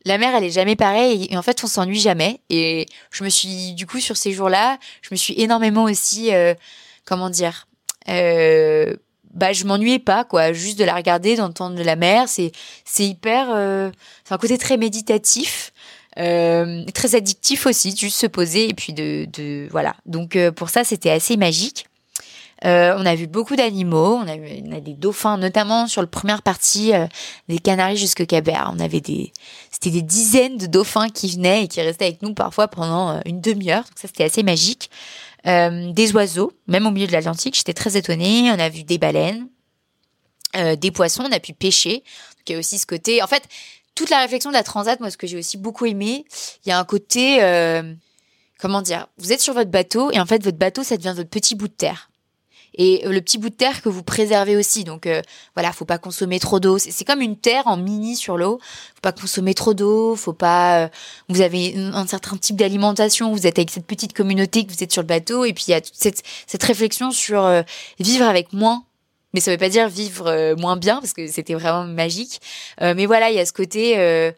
la 0.04 0.18
mer 0.18 0.34
elle 0.34 0.44
est 0.44 0.50
jamais 0.50 0.74
pareille 0.74 1.28
et, 1.30 1.36
en 1.36 1.42
fait 1.42 1.62
on 1.62 1.68
s'ennuie 1.68 2.00
jamais. 2.00 2.40
Et 2.50 2.86
je 3.10 3.22
me 3.22 3.28
suis 3.28 3.74
du 3.74 3.86
coup 3.86 4.00
sur 4.00 4.16
ces 4.16 4.32
jours-là, 4.32 4.78
je 5.02 5.08
me 5.12 5.16
suis 5.16 5.40
énormément 5.40 5.84
aussi 5.84 6.34
euh, 6.34 6.54
comment 7.04 7.30
dire 7.30 7.66
bah 9.32 9.52
je 9.52 9.64
m'ennuyais 9.64 10.00
pas 10.00 10.24
quoi 10.24 10.52
juste 10.52 10.76
de 10.76 10.82
la 10.82 10.96
regarder 10.96 11.36
d'entendre 11.36 11.80
la 11.80 11.94
mer 11.94 12.28
c'est 12.28 12.50
c'est 12.84 13.06
hyper 13.06 13.46
c'est 14.24 14.34
un 14.34 14.38
côté 14.38 14.58
très 14.58 14.76
méditatif 14.76 15.69
euh, 16.18 16.84
très 16.92 17.14
addictif 17.14 17.66
aussi, 17.66 17.96
juste 17.96 18.16
se 18.16 18.26
poser 18.26 18.68
et 18.68 18.74
puis 18.74 18.92
de, 18.92 19.26
de 19.32 19.68
voilà. 19.70 19.94
Donc 20.06 20.36
euh, 20.36 20.50
pour 20.50 20.70
ça, 20.70 20.84
c'était 20.84 21.10
assez 21.10 21.36
magique. 21.36 21.86
Euh, 22.64 22.94
on 22.98 23.06
a 23.06 23.14
vu 23.14 23.26
beaucoup 23.26 23.56
d'animaux, 23.56 24.16
on 24.22 24.28
a, 24.28 24.36
vu, 24.36 24.46
on 24.66 24.72
a 24.72 24.80
des 24.80 24.92
dauphins, 24.92 25.38
notamment 25.38 25.86
sur 25.86 26.02
la 26.02 26.06
première 26.06 26.42
partie 26.42 26.92
euh, 26.92 27.06
des 27.48 27.58
Canaries 27.58 27.96
jusqu'au 27.96 28.26
Cabert. 28.26 28.70
On 28.74 28.80
avait 28.80 29.00
des, 29.00 29.32
c'était 29.70 29.90
des 29.90 30.02
dizaines 30.02 30.58
de 30.58 30.66
dauphins 30.66 31.08
qui 31.08 31.34
venaient 31.34 31.64
et 31.64 31.68
qui 31.68 31.80
restaient 31.80 32.04
avec 32.04 32.20
nous 32.22 32.34
parfois 32.34 32.68
pendant 32.68 33.10
euh, 33.10 33.20
une 33.24 33.40
demi-heure. 33.40 33.84
Donc 33.84 33.94
ça, 33.96 34.08
c'était 34.08 34.24
assez 34.24 34.42
magique. 34.42 34.90
des 35.44 36.12
oiseaux, 36.12 36.52
même 36.66 36.86
au 36.86 36.90
milieu 36.90 37.06
de 37.06 37.12
l'Atlantique, 37.12 37.56
j'étais 37.56 37.72
très 37.72 37.96
étonnée. 37.96 38.50
On 38.52 38.58
a 38.58 38.68
vu 38.68 38.84
des 38.84 38.98
baleines, 38.98 39.48
des 40.54 40.90
poissons, 40.90 41.24
on 41.26 41.32
a 41.32 41.40
pu 41.40 41.54
pêcher. 41.54 41.94
Donc 41.94 42.48
il 42.48 42.52
y 42.52 42.56
a 42.56 42.58
aussi 42.58 42.78
ce 42.78 42.84
côté. 42.84 43.22
En 43.22 43.26
fait, 43.26 43.44
toute 43.94 44.10
la 44.10 44.20
réflexion 44.20 44.50
de 44.50 44.54
la 44.54 44.62
transat, 44.62 44.98
moi, 45.00 45.10
ce 45.10 45.16
que 45.16 45.26
j'ai 45.26 45.38
aussi 45.38 45.56
beaucoup 45.56 45.86
aimé, 45.86 46.24
il 46.64 46.68
y 46.68 46.72
a 46.72 46.78
un 46.78 46.84
côté, 46.84 47.42
euh, 47.42 47.94
comment 48.58 48.82
dire, 48.82 49.06
vous 49.18 49.32
êtes 49.32 49.40
sur 49.40 49.54
votre 49.54 49.70
bateau 49.70 50.10
et 50.10 50.20
en 50.20 50.26
fait, 50.26 50.42
votre 50.42 50.58
bateau, 50.58 50.82
ça 50.82 50.96
devient 50.96 51.14
votre 51.16 51.28
petit 51.28 51.54
bout 51.54 51.68
de 51.68 51.74
terre. 51.74 52.10
et 52.74 53.02
le 53.04 53.20
petit 53.20 53.36
bout 53.38 53.50
de 53.50 53.54
terre 53.54 53.82
que 53.82 53.88
vous 53.88 54.02
préservez 54.02 54.56
aussi. 54.56 54.84
Donc 54.84 55.06
euh, 55.06 55.22
voilà, 55.54 55.72
faut 55.72 55.84
pas 55.84 55.98
consommer 55.98 56.38
trop 56.38 56.60
d'eau. 56.60 56.78
C'est 56.78 57.04
comme 57.04 57.20
une 57.20 57.36
terre 57.36 57.66
en 57.66 57.76
mini 57.76 58.16
sur 58.16 58.36
l'eau. 58.36 58.58
Faut 58.94 59.00
pas 59.02 59.12
consommer 59.12 59.54
trop 59.54 59.74
d'eau. 59.74 60.14
Faut 60.14 60.32
pas. 60.32 60.84
Euh, 60.84 60.88
vous 61.28 61.40
avez 61.40 61.74
un 61.76 62.06
certain 62.06 62.36
type 62.36 62.56
d'alimentation. 62.56 63.32
Vous 63.32 63.46
êtes 63.46 63.58
avec 63.58 63.70
cette 63.70 63.86
petite 63.86 64.12
communauté 64.12 64.64
que 64.64 64.72
vous 64.72 64.82
êtes 64.82 64.92
sur 64.92 65.02
le 65.02 65.08
bateau 65.08 65.44
et 65.44 65.52
puis 65.52 65.64
il 65.68 65.70
y 65.72 65.74
a 65.74 65.80
toute 65.80 65.94
cette, 65.96 66.22
cette 66.46 66.62
réflexion 66.62 67.10
sur 67.10 67.44
euh, 67.44 67.62
vivre 67.98 68.24
avec 68.24 68.52
moins. 68.52 68.84
Mais 69.32 69.40
ça 69.40 69.50
veut 69.50 69.58
pas 69.58 69.68
dire 69.68 69.88
vivre 69.88 70.54
moins 70.58 70.76
bien 70.76 71.00
parce 71.00 71.12
que 71.12 71.26
c'était 71.28 71.54
vraiment 71.54 71.84
magique. 71.84 72.40
mais 72.80 73.06
voilà, 73.06 73.30
il 73.30 73.36
y 73.36 73.38
a 73.38 73.46
ce 73.46 73.52
côté 73.52 74.32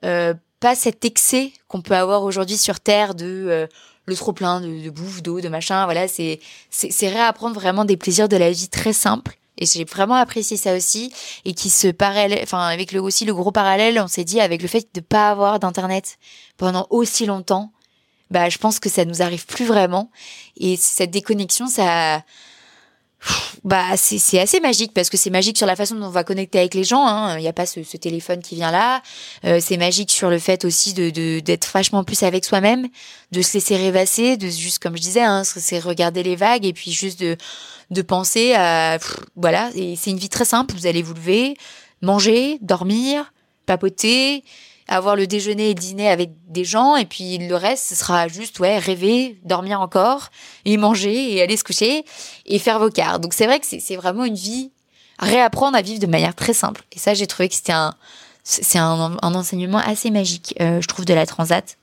pas 0.00 0.74
cet 0.74 1.04
excès 1.04 1.52
qu'on 1.68 1.82
peut 1.82 1.94
avoir 1.94 2.22
aujourd'hui 2.24 2.56
sur 2.56 2.80
Terre 2.80 3.14
de 3.14 3.68
le 4.08 4.16
trop 4.16 4.32
plein 4.32 4.60
de, 4.60 4.90
bouffe, 4.90 5.22
d'eau, 5.22 5.40
de 5.40 5.48
machin. 5.48 5.84
Voilà, 5.84 6.08
c'est 6.08 6.40
c'est 6.70 7.08
réapprendre 7.08 7.54
vraiment 7.54 7.84
des 7.84 7.96
plaisirs 7.96 8.28
de 8.28 8.36
la 8.36 8.50
vie 8.50 8.68
très 8.68 8.92
simples. 8.92 9.38
Et 9.58 9.66
j'ai 9.66 9.84
vraiment 9.84 10.14
apprécié 10.14 10.56
ça 10.56 10.74
aussi 10.74 11.12
et 11.44 11.52
qui 11.52 11.68
se 11.68 11.88
parallèle, 11.88 12.40
enfin 12.42 12.60
avec 12.60 12.92
le 12.92 13.02
aussi 13.02 13.24
le 13.24 13.34
gros 13.34 13.50
parallèle, 13.50 14.00
on 14.00 14.06
s'est 14.06 14.24
dit 14.24 14.40
avec 14.40 14.62
le 14.62 14.68
fait 14.68 14.88
de 14.94 15.00
pas 15.00 15.30
avoir 15.30 15.58
d'internet 15.58 16.18
pendant 16.56 16.86
aussi 16.90 17.26
longtemps, 17.26 17.72
bah 18.30 18.48
je 18.48 18.58
pense 18.58 18.78
que 18.78 18.88
ça 18.88 19.04
nous 19.04 19.20
arrive 19.20 19.46
plus 19.46 19.64
vraiment 19.64 20.10
et 20.56 20.76
cette 20.76 21.10
déconnexion 21.10 21.66
ça 21.66 22.22
bah 23.64 23.96
c'est 23.96 24.38
assez 24.38 24.60
magique 24.60 24.92
parce 24.94 25.10
que 25.10 25.16
c'est 25.16 25.30
magique 25.30 25.58
sur 25.58 25.66
la 25.66 25.76
façon 25.76 25.96
dont 25.96 26.06
on 26.06 26.10
va 26.10 26.24
connecter 26.24 26.58
avec 26.58 26.74
les 26.74 26.84
gens. 26.84 27.06
Hein. 27.06 27.36
Il 27.38 27.42
n'y 27.42 27.48
a 27.48 27.52
pas 27.52 27.66
ce, 27.66 27.80
téléphone 27.96 28.40
qui 28.40 28.54
vient 28.54 28.70
là. 28.70 29.02
Euh, 29.44 29.58
c'est 29.60 29.76
magique 29.76 30.10
sur 30.10 30.30
le 30.30 30.38
fait 30.38 30.64
aussi 30.64 30.94
de 30.94 31.40
d'être 31.40 31.70
vachement 31.72 32.04
plus 32.04 32.22
avec 32.22 32.44
soi-même, 32.44 32.88
de 33.32 33.42
se 33.42 33.54
laisser 33.54 33.76
rêvasser, 33.76 34.36
de 34.36 34.48
juste 34.48 34.78
comme 34.78 34.96
je 34.96 35.02
disais, 35.02 35.22
hein, 35.22 35.42
c'est 35.44 35.80
regarder 35.80 36.22
les 36.22 36.36
vagues 36.36 36.64
et 36.64 36.72
puis 36.72 36.92
juste 36.92 37.20
de 37.20 37.36
de 37.90 38.02
penser 38.02 38.54
à 38.54 38.98
voilà. 39.36 39.70
Et 39.74 39.96
c'est 39.96 40.10
une 40.10 40.18
vie 40.18 40.28
très 40.28 40.44
simple. 40.44 40.74
Vous 40.74 40.86
allez 40.86 41.02
vous 41.02 41.14
lever, 41.14 41.56
manger, 42.02 42.58
dormir, 42.60 43.32
papoter, 43.66 44.44
avoir 44.88 45.16
le 45.16 45.26
déjeuner 45.26 45.70
et 45.70 45.74
dîner 45.74 46.08
avec 46.08 46.30
des 46.48 46.64
gens 46.64 46.96
et 46.96 47.04
puis 47.04 47.38
le 47.38 47.54
reste 47.54 47.84
ce 47.90 47.94
sera 47.94 48.26
juste 48.26 48.58
ouais 48.58 48.78
rêver 48.78 49.38
dormir 49.44 49.80
encore 49.80 50.30
et 50.64 50.76
manger 50.76 51.34
et 51.34 51.42
aller 51.42 51.56
se 51.56 51.64
coucher 51.64 52.04
et 52.46 52.58
faire 52.58 52.78
vos 52.78 52.90
quarts. 52.90 53.20
Donc 53.20 53.34
c'est 53.34 53.46
vrai 53.46 53.60
que 53.60 53.66
c'est 53.66 53.96
vraiment 53.96 54.24
une 54.24 54.34
vie 54.34 54.72
réapprendre 55.18 55.76
à 55.76 55.82
vivre 55.82 56.00
de 56.00 56.06
manière 56.06 56.34
très 56.34 56.54
simple. 56.54 56.82
Et 56.92 56.98
ça 56.98 57.14
j'ai 57.14 57.26
trouvé 57.26 57.48
que 57.48 57.54
c'était 57.54 57.72
un 57.72 57.94
c'est 58.44 58.78
un, 58.78 59.18
enseignement 59.22 59.78
assez 59.78 60.10
magique 60.10 60.54
euh, 60.60 60.80
je 60.80 60.88
trouve 60.88 61.04
de 61.04 61.14
la 61.14 61.26
transat. 61.26 61.76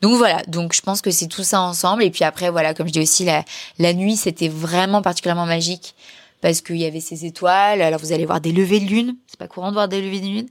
Donc 0.00 0.16
voilà, 0.16 0.42
donc 0.48 0.72
je 0.72 0.80
pense 0.80 1.02
que 1.02 1.10
c'est 1.10 1.28
tout 1.28 1.44
ça 1.44 1.60
ensemble. 1.60 2.02
Et 2.02 2.10
puis 2.10 2.24
après, 2.24 2.50
voilà, 2.50 2.72
comme 2.72 2.86
je 2.86 2.92
dis 2.92 3.00
aussi, 3.00 3.24
la, 3.24 3.44
la 3.78 3.92
nuit, 3.92 4.16
c'était 4.16 4.48
vraiment 4.48 5.02
particulièrement 5.02 5.46
magique 5.46 5.94
parce 6.40 6.60
qu'il 6.60 6.76
y 6.76 6.86
avait 6.86 7.00
ces 7.00 7.24
étoiles. 7.26 7.82
Alors 7.82 8.00
vous 8.00 8.12
allez 8.12 8.26
voir 8.26 8.40
des 8.40 8.52
levées 8.52 8.80
de 8.80 8.86
lune. 8.86 9.16
C'est 9.26 9.38
pas 9.38 9.48
courant 9.48 9.68
de 9.68 9.74
voir 9.74 9.88
des 9.88 10.00
levées 10.00 10.20
de 10.20 10.26
lune. 10.26 10.48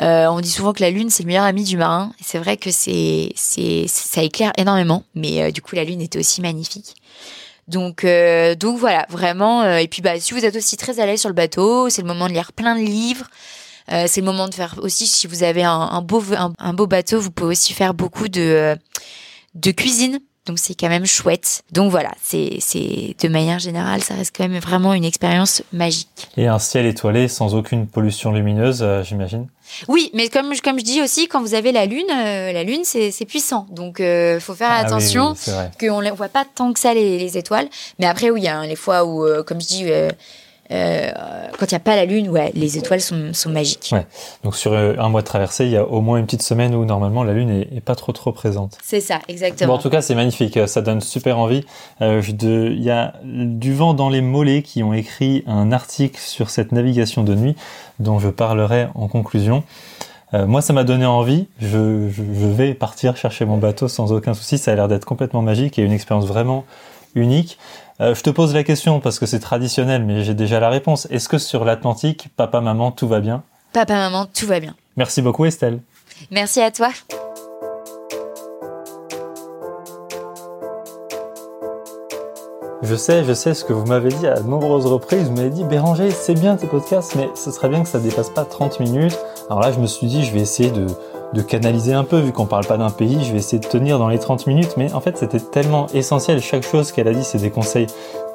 Euh, 0.00 0.26
on 0.26 0.40
dit 0.40 0.50
souvent 0.50 0.72
que 0.72 0.82
la 0.82 0.90
lune 0.90 1.10
c'est 1.10 1.22
le 1.22 1.28
meilleur 1.28 1.44
ami 1.44 1.64
du 1.64 1.76
marin. 1.76 2.12
C'est 2.20 2.38
vrai 2.38 2.56
que 2.56 2.70
c'est 2.70 3.32
c'est 3.34 3.86
ça 3.88 4.22
éclaire 4.22 4.52
énormément. 4.56 5.04
Mais 5.14 5.42
euh, 5.42 5.50
du 5.50 5.62
coup 5.62 5.74
la 5.74 5.84
lune 5.84 6.00
était 6.00 6.18
aussi 6.18 6.40
magnifique. 6.40 6.94
Donc 7.68 8.04
euh, 8.04 8.54
donc 8.54 8.78
voilà 8.78 9.06
vraiment. 9.08 9.64
et 9.76 9.88
puis 9.88 10.02
bah 10.02 10.18
si 10.18 10.34
vous 10.34 10.44
êtes 10.44 10.56
aussi 10.56 10.76
très 10.76 11.00
à 11.00 11.06
l'aise 11.06 11.20
sur 11.20 11.28
le 11.28 11.34
bateau, 11.34 11.88
c'est 11.88 12.02
le 12.02 12.08
moment 12.08 12.26
de 12.28 12.32
lire 12.32 12.52
plein 12.52 12.76
de 12.76 12.82
livres. 12.84 13.28
c'est 13.88 14.20
le 14.20 14.24
moment 14.24 14.48
de 14.48 14.54
faire 14.54 14.76
aussi 14.82 15.06
si 15.06 15.26
vous 15.26 15.42
avez 15.42 15.62
un, 15.62 16.02
beau 16.02 16.22
un, 16.58 16.72
beau 16.74 16.86
bateau, 16.86 17.20
vous 17.20 17.30
pouvez 17.30 17.52
aussi 17.52 17.72
faire 17.72 17.94
beaucoup 17.94 18.28
de 18.28 18.76
de 19.54 19.70
cuisine 19.70 20.18
donc 20.46 20.58
c'est 20.58 20.74
quand 20.74 20.88
même 20.88 21.06
chouette. 21.06 21.62
Donc 21.70 21.90
voilà, 21.90 22.12
c'est 22.22 22.56
c'est 22.60 23.14
de 23.20 23.28
manière 23.28 23.58
générale, 23.58 24.02
ça 24.02 24.14
reste 24.14 24.34
quand 24.36 24.48
même 24.48 24.58
vraiment 24.60 24.92
une 24.92 25.04
expérience 25.04 25.62
magique. 25.72 26.28
Et 26.36 26.48
un 26.48 26.58
ciel 26.58 26.86
étoilé 26.86 27.28
sans 27.28 27.54
aucune 27.54 27.86
pollution 27.86 28.32
lumineuse, 28.32 28.82
euh, 28.82 29.02
j'imagine. 29.04 29.46
Oui, 29.88 30.10
mais 30.14 30.28
comme 30.28 30.52
comme 30.62 30.78
je 30.78 30.84
dis 30.84 31.00
aussi, 31.00 31.28
quand 31.28 31.40
vous 31.40 31.54
avez 31.54 31.70
la 31.70 31.86
lune, 31.86 32.10
euh, 32.10 32.52
la 32.52 32.64
lune 32.64 32.82
c'est 32.84 33.12
c'est 33.12 33.24
puissant. 33.24 33.66
Donc 33.70 34.00
euh, 34.00 34.40
faut 34.40 34.54
faire 34.54 34.72
ah 34.72 34.78
attention 34.78 35.34
qu'on 35.78 36.02
ne 36.02 36.10
voit 36.10 36.28
pas 36.28 36.44
tant 36.44 36.72
que 36.72 36.80
ça 36.80 36.92
les, 36.92 37.18
les 37.18 37.38
étoiles. 37.38 37.68
Mais 38.00 38.06
après 38.06 38.30
oui, 38.30 38.40
il 38.40 38.44
y 38.44 38.48
a 38.48 38.66
les 38.66 38.76
fois 38.76 39.04
où, 39.04 39.24
comme 39.44 39.60
je 39.60 39.66
dis 39.66 39.84
euh, 40.72 41.10
quand 41.58 41.70
il 41.70 41.74
n'y 41.74 41.76
a 41.76 41.80
pas 41.80 41.96
la 41.96 42.04
lune, 42.04 42.28
ouais, 42.28 42.50
les 42.54 42.78
étoiles 42.78 43.00
sont, 43.00 43.32
sont 43.32 43.50
magiques. 43.50 43.90
Ouais. 43.92 44.06
Donc 44.42 44.56
sur 44.56 44.72
euh, 44.72 44.94
un 44.98 45.08
mois 45.08 45.20
de 45.20 45.26
traversée, 45.26 45.66
il 45.66 45.70
y 45.70 45.76
a 45.76 45.84
au 45.84 46.00
moins 46.00 46.18
une 46.18 46.24
petite 46.24 46.42
semaine 46.42 46.74
où 46.74 46.84
normalement 46.84 47.24
la 47.24 47.32
lune 47.32 47.50
est, 47.50 47.80
pas 47.80 47.94
trop 47.94 48.12
trop 48.12 48.32
présente. 48.32 48.78
C'est 48.82 49.00
ça, 49.00 49.20
exactement. 49.28 49.72
Bon, 49.72 49.78
en 49.78 49.82
tout 49.82 49.90
cas, 49.90 50.02
c'est 50.02 50.14
magnifique, 50.14 50.58
ça 50.66 50.80
donne 50.80 51.00
super 51.00 51.38
envie. 51.38 51.64
Euh, 52.00 52.22
il 52.42 52.82
y 52.82 52.90
a 52.90 53.14
du 53.22 53.74
vent 53.74 53.94
dans 53.94 54.08
les 54.08 54.20
mollets 54.20 54.62
qui 54.62 54.82
ont 54.82 54.92
écrit 54.92 55.44
un 55.46 55.72
article 55.72 56.18
sur 56.18 56.50
cette 56.50 56.72
navigation 56.72 57.22
de 57.22 57.34
nuit 57.34 57.56
dont 57.98 58.18
je 58.18 58.28
parlerai 58.28 58.88
en 58.94 59.08
conclusion. 59.08 59.62
Moi, 60.34 60.62
ça 60.62 60.72
m'a 60.72 60.82
donné 60.82 61.04
envie. 61.04 61.46
Je, 61.60 62.08
je, 62.08 62.22
je, 62.22 62.46
vais 62.46 62.72
partir 62.72 63.18
chercher 63.18 63.44
mon 63.44 63.58
bateau 63.58 63.86
sans 63.86 64.12
aucun 64.12 64.32
souci. 64.32 64.56
Ça 64.56 64.72
a 64.72 64.74
l'air 64.74 64.88
d'être 64.88 65.04
complètement 65.04 65.42
magique 65.42 65.78
et 65.78 65.82
une 65.82 65.92
expérience 65.92 66.24
vraiment 66.24 66.64
unique. 67.14 67.58
Euh, 68.00 68.14
je 68.14 68.22
te 68.22 68.30
pose 68.30 68.54
la 68.54 68.64
question 68.64 69.00
parce 69.00 69.18
que 69.18 69.26
c'est 69.26 69.40
traditionnel, 69.40 70.04
mais 70.04 70.24
j'ai 70.24 70.34
déjà 70.34 70.60
la 70.60 70.70
réponse. 70.70 71.06
Est-ce 71.10 71.28
que 71.28 71.38
sur 71.38 71.64
l'Atlantique, 71.64 72.28
papa, 72.36 72.60
maman, 72.60 72.90
tout 72.90 73.08
va 73.08 73.20
bien? 73.20 73.42
Papa, 73.72 73.94
maman, 73.94 74.26
tout 74.26 74.46
va 74.46 74.60
bien. 74.60 74.74
Merci 74.96 75.22
beaucoup 75.22 75.44
Estelle. 75.44 75.80
Merci 76.30 76.60
à 76.60 76.70
toi. 76.70 76.90
Je 82.82 82.96
sais, 82.96 83.22
je 83.24 83.32
sais 83.32 83.54
ce 83.54 83.64
que 83.64 83.72
vous 83.72 83.86
m'avez 83.86 84.08
dit 84.08 84.26
à 84.26 84.40
de 84.40 84.48
nombreuses 84.48 84.86
reprises. 84.86 85.28
Vous 85.28 85.36
m'avez 85.36 85.50
dit, 85.50 85.62
Béranger, 85.62 86.10
c'est 86.10 86.34
bien 86.34 86.56
tes 86.56 86.66
podcasts, 86.66 87.14
mais 87.14 87.30
ce 87.36 87.52
serait 87.52 87.68
bien 87.68 87.82
que 87.82 87.88
ça 87.88 88.00
dépasse 88.00 88.30
pas 88.30 88.44
30 88.44 88.80
minutes. 88.80 89.16
Alors 89.48 89.60
là, 89.60 89.70
je 89.70 89.78
me 89.78 89.86
suis 89.86 90.08
dit, 90.08 90.24
je 90.24 90.32
vais 90.32 90.40
essayer 90.40 90.70
de, 90.70 90.86
de 91.32 91.42
canaliser 91.42 91.94
un 91.94 92.04
peu, 92.04 92.18
vu 92.18 92.32
qu'on 92.32 92.46
parle 92.46 92.66
pas 92.66 92.76
d'un 92.76 92.90
pays, 92.90 93.24
je 93.24 93.32
vais 93.32 93.38
essayer 93.38 93.58
de 93.58 93.66
tenir 93.66 93.98
dans 93.98 94.08
les 94.08 94.18
30 94.18 94.46
minutes, 94.46 94.74
mais 94.76 94.92
en 94.92 95.00
fait 95.00 95.16
c'était 95.16 95.40
tellement 95.40 95.86
essentiel, 95.94 96.40
chaque 96.40 96.64
chose 96.64 96.92
qu'elle 96.92 97.08
a 97.08 97.14
dit 97.14 97.24
c'est 97.24 97.38
des 97.38 97.50
conseils 97.50 97.86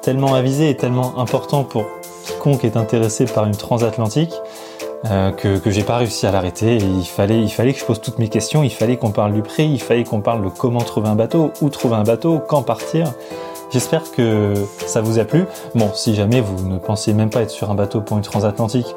tellement 0.02 0.34
avisés 0.34 0.70
et 0.70 0.78
tellement 0.78 1.20
importants 1.20 1.64
pour 1.64 1.86
quiconque 2.26 2.64
est 2.64 2.78
intéressé 2.78 3.26
par 3.26 3.46
une 3.46 3.56
transatlantique, 3.56 4.34
euh, 5.06 5.32
que, 5.32 5.60
j'ai 5.70 5.84
pas 5.84 5.98
réussi 5.98 6.26
à 6.26 6.32
l'arrêter. 6.32 6.78
il 6.78 7.06
fallait, 7.06 7.42
il 7.42 7.50
fallait 7.50 7.74
que 7.74 7.80
je 7.80 7.86
pose 7.86 8.02
toutes 8.02 8.20
mes 8.20 8.30
questions, 8.30 8.64
il 8.64 8.72
fallait 8.72 8.98
qu'on 8.98 9.12
parle 9.12 9.34
du 9.34 9.42
prix, 9.42 9.68
il 9.68 9.82
fallait 9.82 10.04
qu'on 10.04 10.22
parle 10.22 10.44
de 10.44 10.50
comment 10.50 10.82
trouver 10.82 11.08
un 11.08 11.16
bateau, 11.16 11.52
où 11.62 11.70
trouver 11.70 11.96
un 11.96 12.04
bateau, 12.04 12.40
quand 12.40 12.64
partir. 12.64 13.14
J'espère 13.70 14.12
que 14.12 14.54
ça 14.86 15.02
vous 15.02 15.20
a 15.20 15.26
plu. 15.26 15.46
Bon, 15.76 15.92
si 15.94 16.16
jamais 16.16 16.42
vous 16.42 16.68
ne 16.68 16.78
pensiez 16.78 17.14
même 17.14 17.30
pas 17.30 17.42
être 17.42 17.52
sur 17.52 17.70
un 17.70 17.76
bateau 17.76 18.02
pour 18.02 18.18
une 18.18 18.24
transatlantique, 18.24 18.88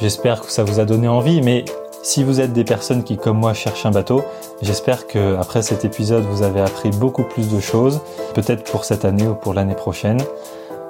j'espère 0.00 0.42
que 0.42 0.50
ça 0.50 0.64
vous 0.64 0.80
a 0.80 0.84
donné 0.84 1.08
envie, 1.08 1.40
mais 1.40 1.64
si 2.02 2.24
vous 2.24 2.40
êtes 2.40 2.52
des 2.52 2.64
personnes 2.64 3.04
qui, 3.04 3.16
comme 3.16 3.38
moi, 3.38 3.54
cherchent 3.54 3.86
un 3.86 3.90
bateau, 3.90 4.24
j'espère 4.60 5.06
que 5.06 5.36
après 5.36 5.62
cet 5.62 5.84
épisode, 5.84 6.24
vous 6.24 6.42
avez 6.42 6.60
appris 6.60 6.90
beaucoup 6.90 7.22
plus 7.22 7.48
de 7.48 7.60
choses, 7.60 8.00
peut-être 8.34 8.64
pour 8.70 8.84
cette 8.84 9.04
année 9.04 9.26
ou 9.26 9.34
pour 9.34 9.54
l'année 9.54 9.74
prochaine. 9.74 10.20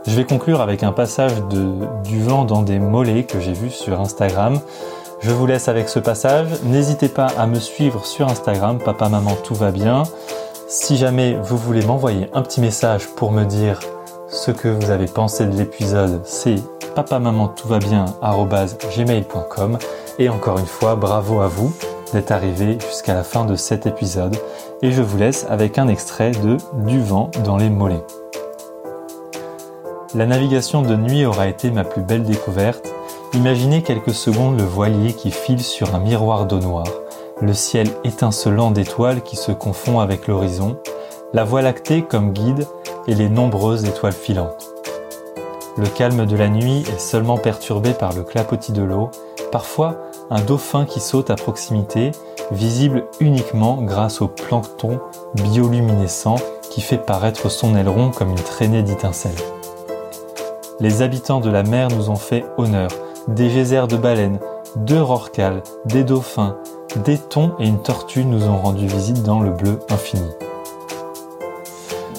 Je 0.07 0.17
vais 0.17 0.25
conclure 0.25 0.61
avec 0.61 0.83
un 0.83 0.93
passage 0.93 1.35
de, 1.51 1.87
du 2.03 2.23
vent 2.23 2.45
dans 2.45 2.63
des 2.63 2.79
mollets 2.79 3.25
que 3.25 3.41
j'ai 3.41 3.53
vu 3.53 3.71
sur 3.71 4.01
Instagram. 4.01 4.59
Je 5.21 5.31
vous 5.31 5.47
laisse 5.47 5.69
avec 5.69 5.89
ce 5.89 5.99
passage. 6.01 6.49
N'hésitez 6.65 7.09
pas 7.09 7.29
à 7.39 7.47
me 7.47 7.61
suivre 7.61 8.05
sur 8.05 8.29
Instagram, 8.29 8.79
papa, 8.79 9.09
maman, 9.09 9.37
tout 9.45 9.55
va 9.55 9.71
bien. 9.71 10.03
Si 10.67 10.97
jamais 10.97 11.37
vous 11.43 11.57
voulez 11.57 11.85
m'envoyer 11.85 12.31
un 12.33 12.43
petit 12.43 12.61
message 12.61 13.07
pour 13.07 13.31
me 13.31 13.45
dire 13.45 13.79
ce 14.29 14.51
que 14.51 14.69
vous 14.69 14.91
avez 14.91 15.07
pensé 15.07 15.45
de 15.45 15.57
l'épisode, 15.57 16.23
c'est 16.25 16.57
papa, 16.97 17.19
maman, 17.19 17.49
tout 17.49 17.69
va 17.69 17.79
bien. 17.79 18.07
Et 20.19 20.29
encore 20.29 20.59
une 20.59 20.67
fois, 20.67 20.95
bravo 20.95 21.41
à 21.41 21.49
vous 21.49 21.73
d'être 22.13 22.31
arrivé 22.31 22.79
jusqu'à 22.81 23.15
la 23.15 23.25
fin 23.25 23.45
de 23.45 23.57
cet 23.57 23.87
épisode. 23.87 24.37
Et 24.83 24.93
je 24.93 25.03
vous 25.03 25.17
laisse 25.17 25.47
avec 25.49 25.79
un 25.79 25.89
extrait 25.89 26.33
de 26.33 26.57
Du 26.85 27.01
vent 27.01 27.31
dans 27.45 27.57
les 27.57 27.71
mollets. 27.71 28.05
La 30.15 30.27
navigation 30.27 30.83
de 30.83 30.95
nuit 30.95 31.25
aura 31.25 31.49
été 31.49 31.71
ma 31.71 31.85
plus 31.85 32.03
belle 32.03 32.25
découverte. 32.25 32.93
Imaginez 33.33 33.83
quelques 33.83 34.13
secondes 34.13 34.59
le 34.59 34.65
voilier 34.65 35.15
qui 35.15 35.31
file 35.31 35.63
sur 35.63 35.95
un 35.95 36.01
miroir 36.01 36.45
d'eau 36.45 36.59
noire, 36.59 36.93
le 37.41 37.55
ciel 37.55 37.89
étincelant 38.05 38.71
d'étoiles 38.71 39.23
qui 39.23 39.37
se 39.37 39.53
confond 39.53 40.01
avec 40.01 40.27
l'horizon, 40.27 40.77
la 41.33 41.45
voie 41.45 41.63
lactée 41.63 42.03
comme 42.03 42.33
guide 42.33 42.67
et 43.07 43.15
les 43.15 43.31
nombreuses 43.31 43.87
étoiles 43.87 44.13
filantes. 44.13 44.75
Le 45.79 45.87
calme 45.87 46.27
de 46.27 46.37
la 46.37 46.49
nuit 46.49 46.85
est 46.95 47.01
seulement 47.01 47.39
perturbé 47.39 47.95
par 47.95 48.13
le 48.13 48.23
clapotis 48.23 48.73
de 48.73 48.83
l'eau 48.83 49.11
Parfois, 49.51 49.97
un 50.31 50.41
dauphin 50.41 50.87
qui 50.87 50.99
saute 50.99 51.31
à 51.31 51.35
proximité, 51.35 52.13
visible 52.51 53.05
uniquement 53.21 53.83
grâce 53.83 54.23
au 54.23 54.29
plancton 54.29 55.01
bioluminescent 55.35 56.37
qui 56.71 56.81
fait 56.81 56.99
paraître 56.99 57.51
son 57.51 57.77
aileron 57.77 58.11
comme 58.11 58.31
une 58.31 58.37
traînée 58.37 58.83
d'étincelles. 58.83 59.33
Les 60.81 61.03
habitants 61.03 61.41
de 61.41 61.51
la 61.51 61.63
mer 61.63 61.89
nous 61.89 62.11
ont 62.11 62.17
fait 62.17 62.45
honneur. 62.57 62.91
Des 63.29 63.49
geysers 63.49 63.89
de 63.89 63.97
baleines, 63.97 64.41
deux 64.77 65.01
rorquals, 65.01 65.63
des 65.85 66.03
dauphins, 66.03 66.57
des 67.05 67.19
thons 67.19 67.53
et 67.59 67.67
une 67.67 67.83
tortue 67.83 68.25
nous 68.25 68.49
ont 68.49 68.59
rendu 68.59 68.87
visite 68.87 69.23
dans 69.23 69.41
le 69.41 69.51
bleu 69.51 69.79
infini. 69.91 70.29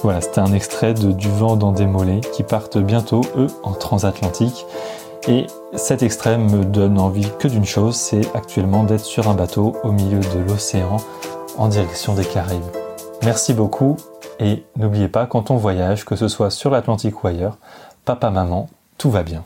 Voilà, 0.04 0.20
c'était 0.20 0.42
un 0.42 0.52
extrait 0.52 0.94
de 0.94 1.14
Du 1.14 1.30
vent 1.30 1.56
dans 1.56 1.72
des 1.72 1.86
mollets 1.86 2.20
qui 2.34 2.44
partent 2.44 2.78
bientôt, 2.78 3.22
eux, 3.38 3.48
en 3.64 3.72
transatlantique. 3.72 4.66
Et 5.30 5.48
cet 5.76 6.04
extrait 6.04 6.38
me 6.38 6.66
donne 6.66 7.00
envie 7.00 7.30
que 7.40 7.48
d'une 7.48 7.64
chose, 7.64 7.96
c'est 7.96 8.36
actuellement 8.36 8.84
d'être 8.84 9.06
sur 9.06 9.30
un 9.30 9.34
bateau 9.34 9.78
au 9.84 9.94
milieu 9.94 10.20
de 10.20 10.40
l'océan 10.46 10.98
en 11.58 11.70
direction 11.70 12.16
des 12.16 12.26
Caraïbes. 12.26 12.62
Merci 13.24 13.54
beaucoup 13.54 13.96
et 14.42 14.66
n'oubliez 14.76 15.08
pas 15.08 15.26
quand 15.26 15.52
on 15.52 15.56
voyage, 15.56 16.04
que 16.04 16.18
ce 16.18 16.28
soit 16.28 16.50
sur 16.50 16.70
l'Atlantique 16.70 17.24
ou 17.24 17.28
ailleurs, 17.28 17.58
papa, 18.04 18.30
maman, 18.30 18.68
tout 18.98 19.10
va 19.10 19.24
bien. 19.24 19.46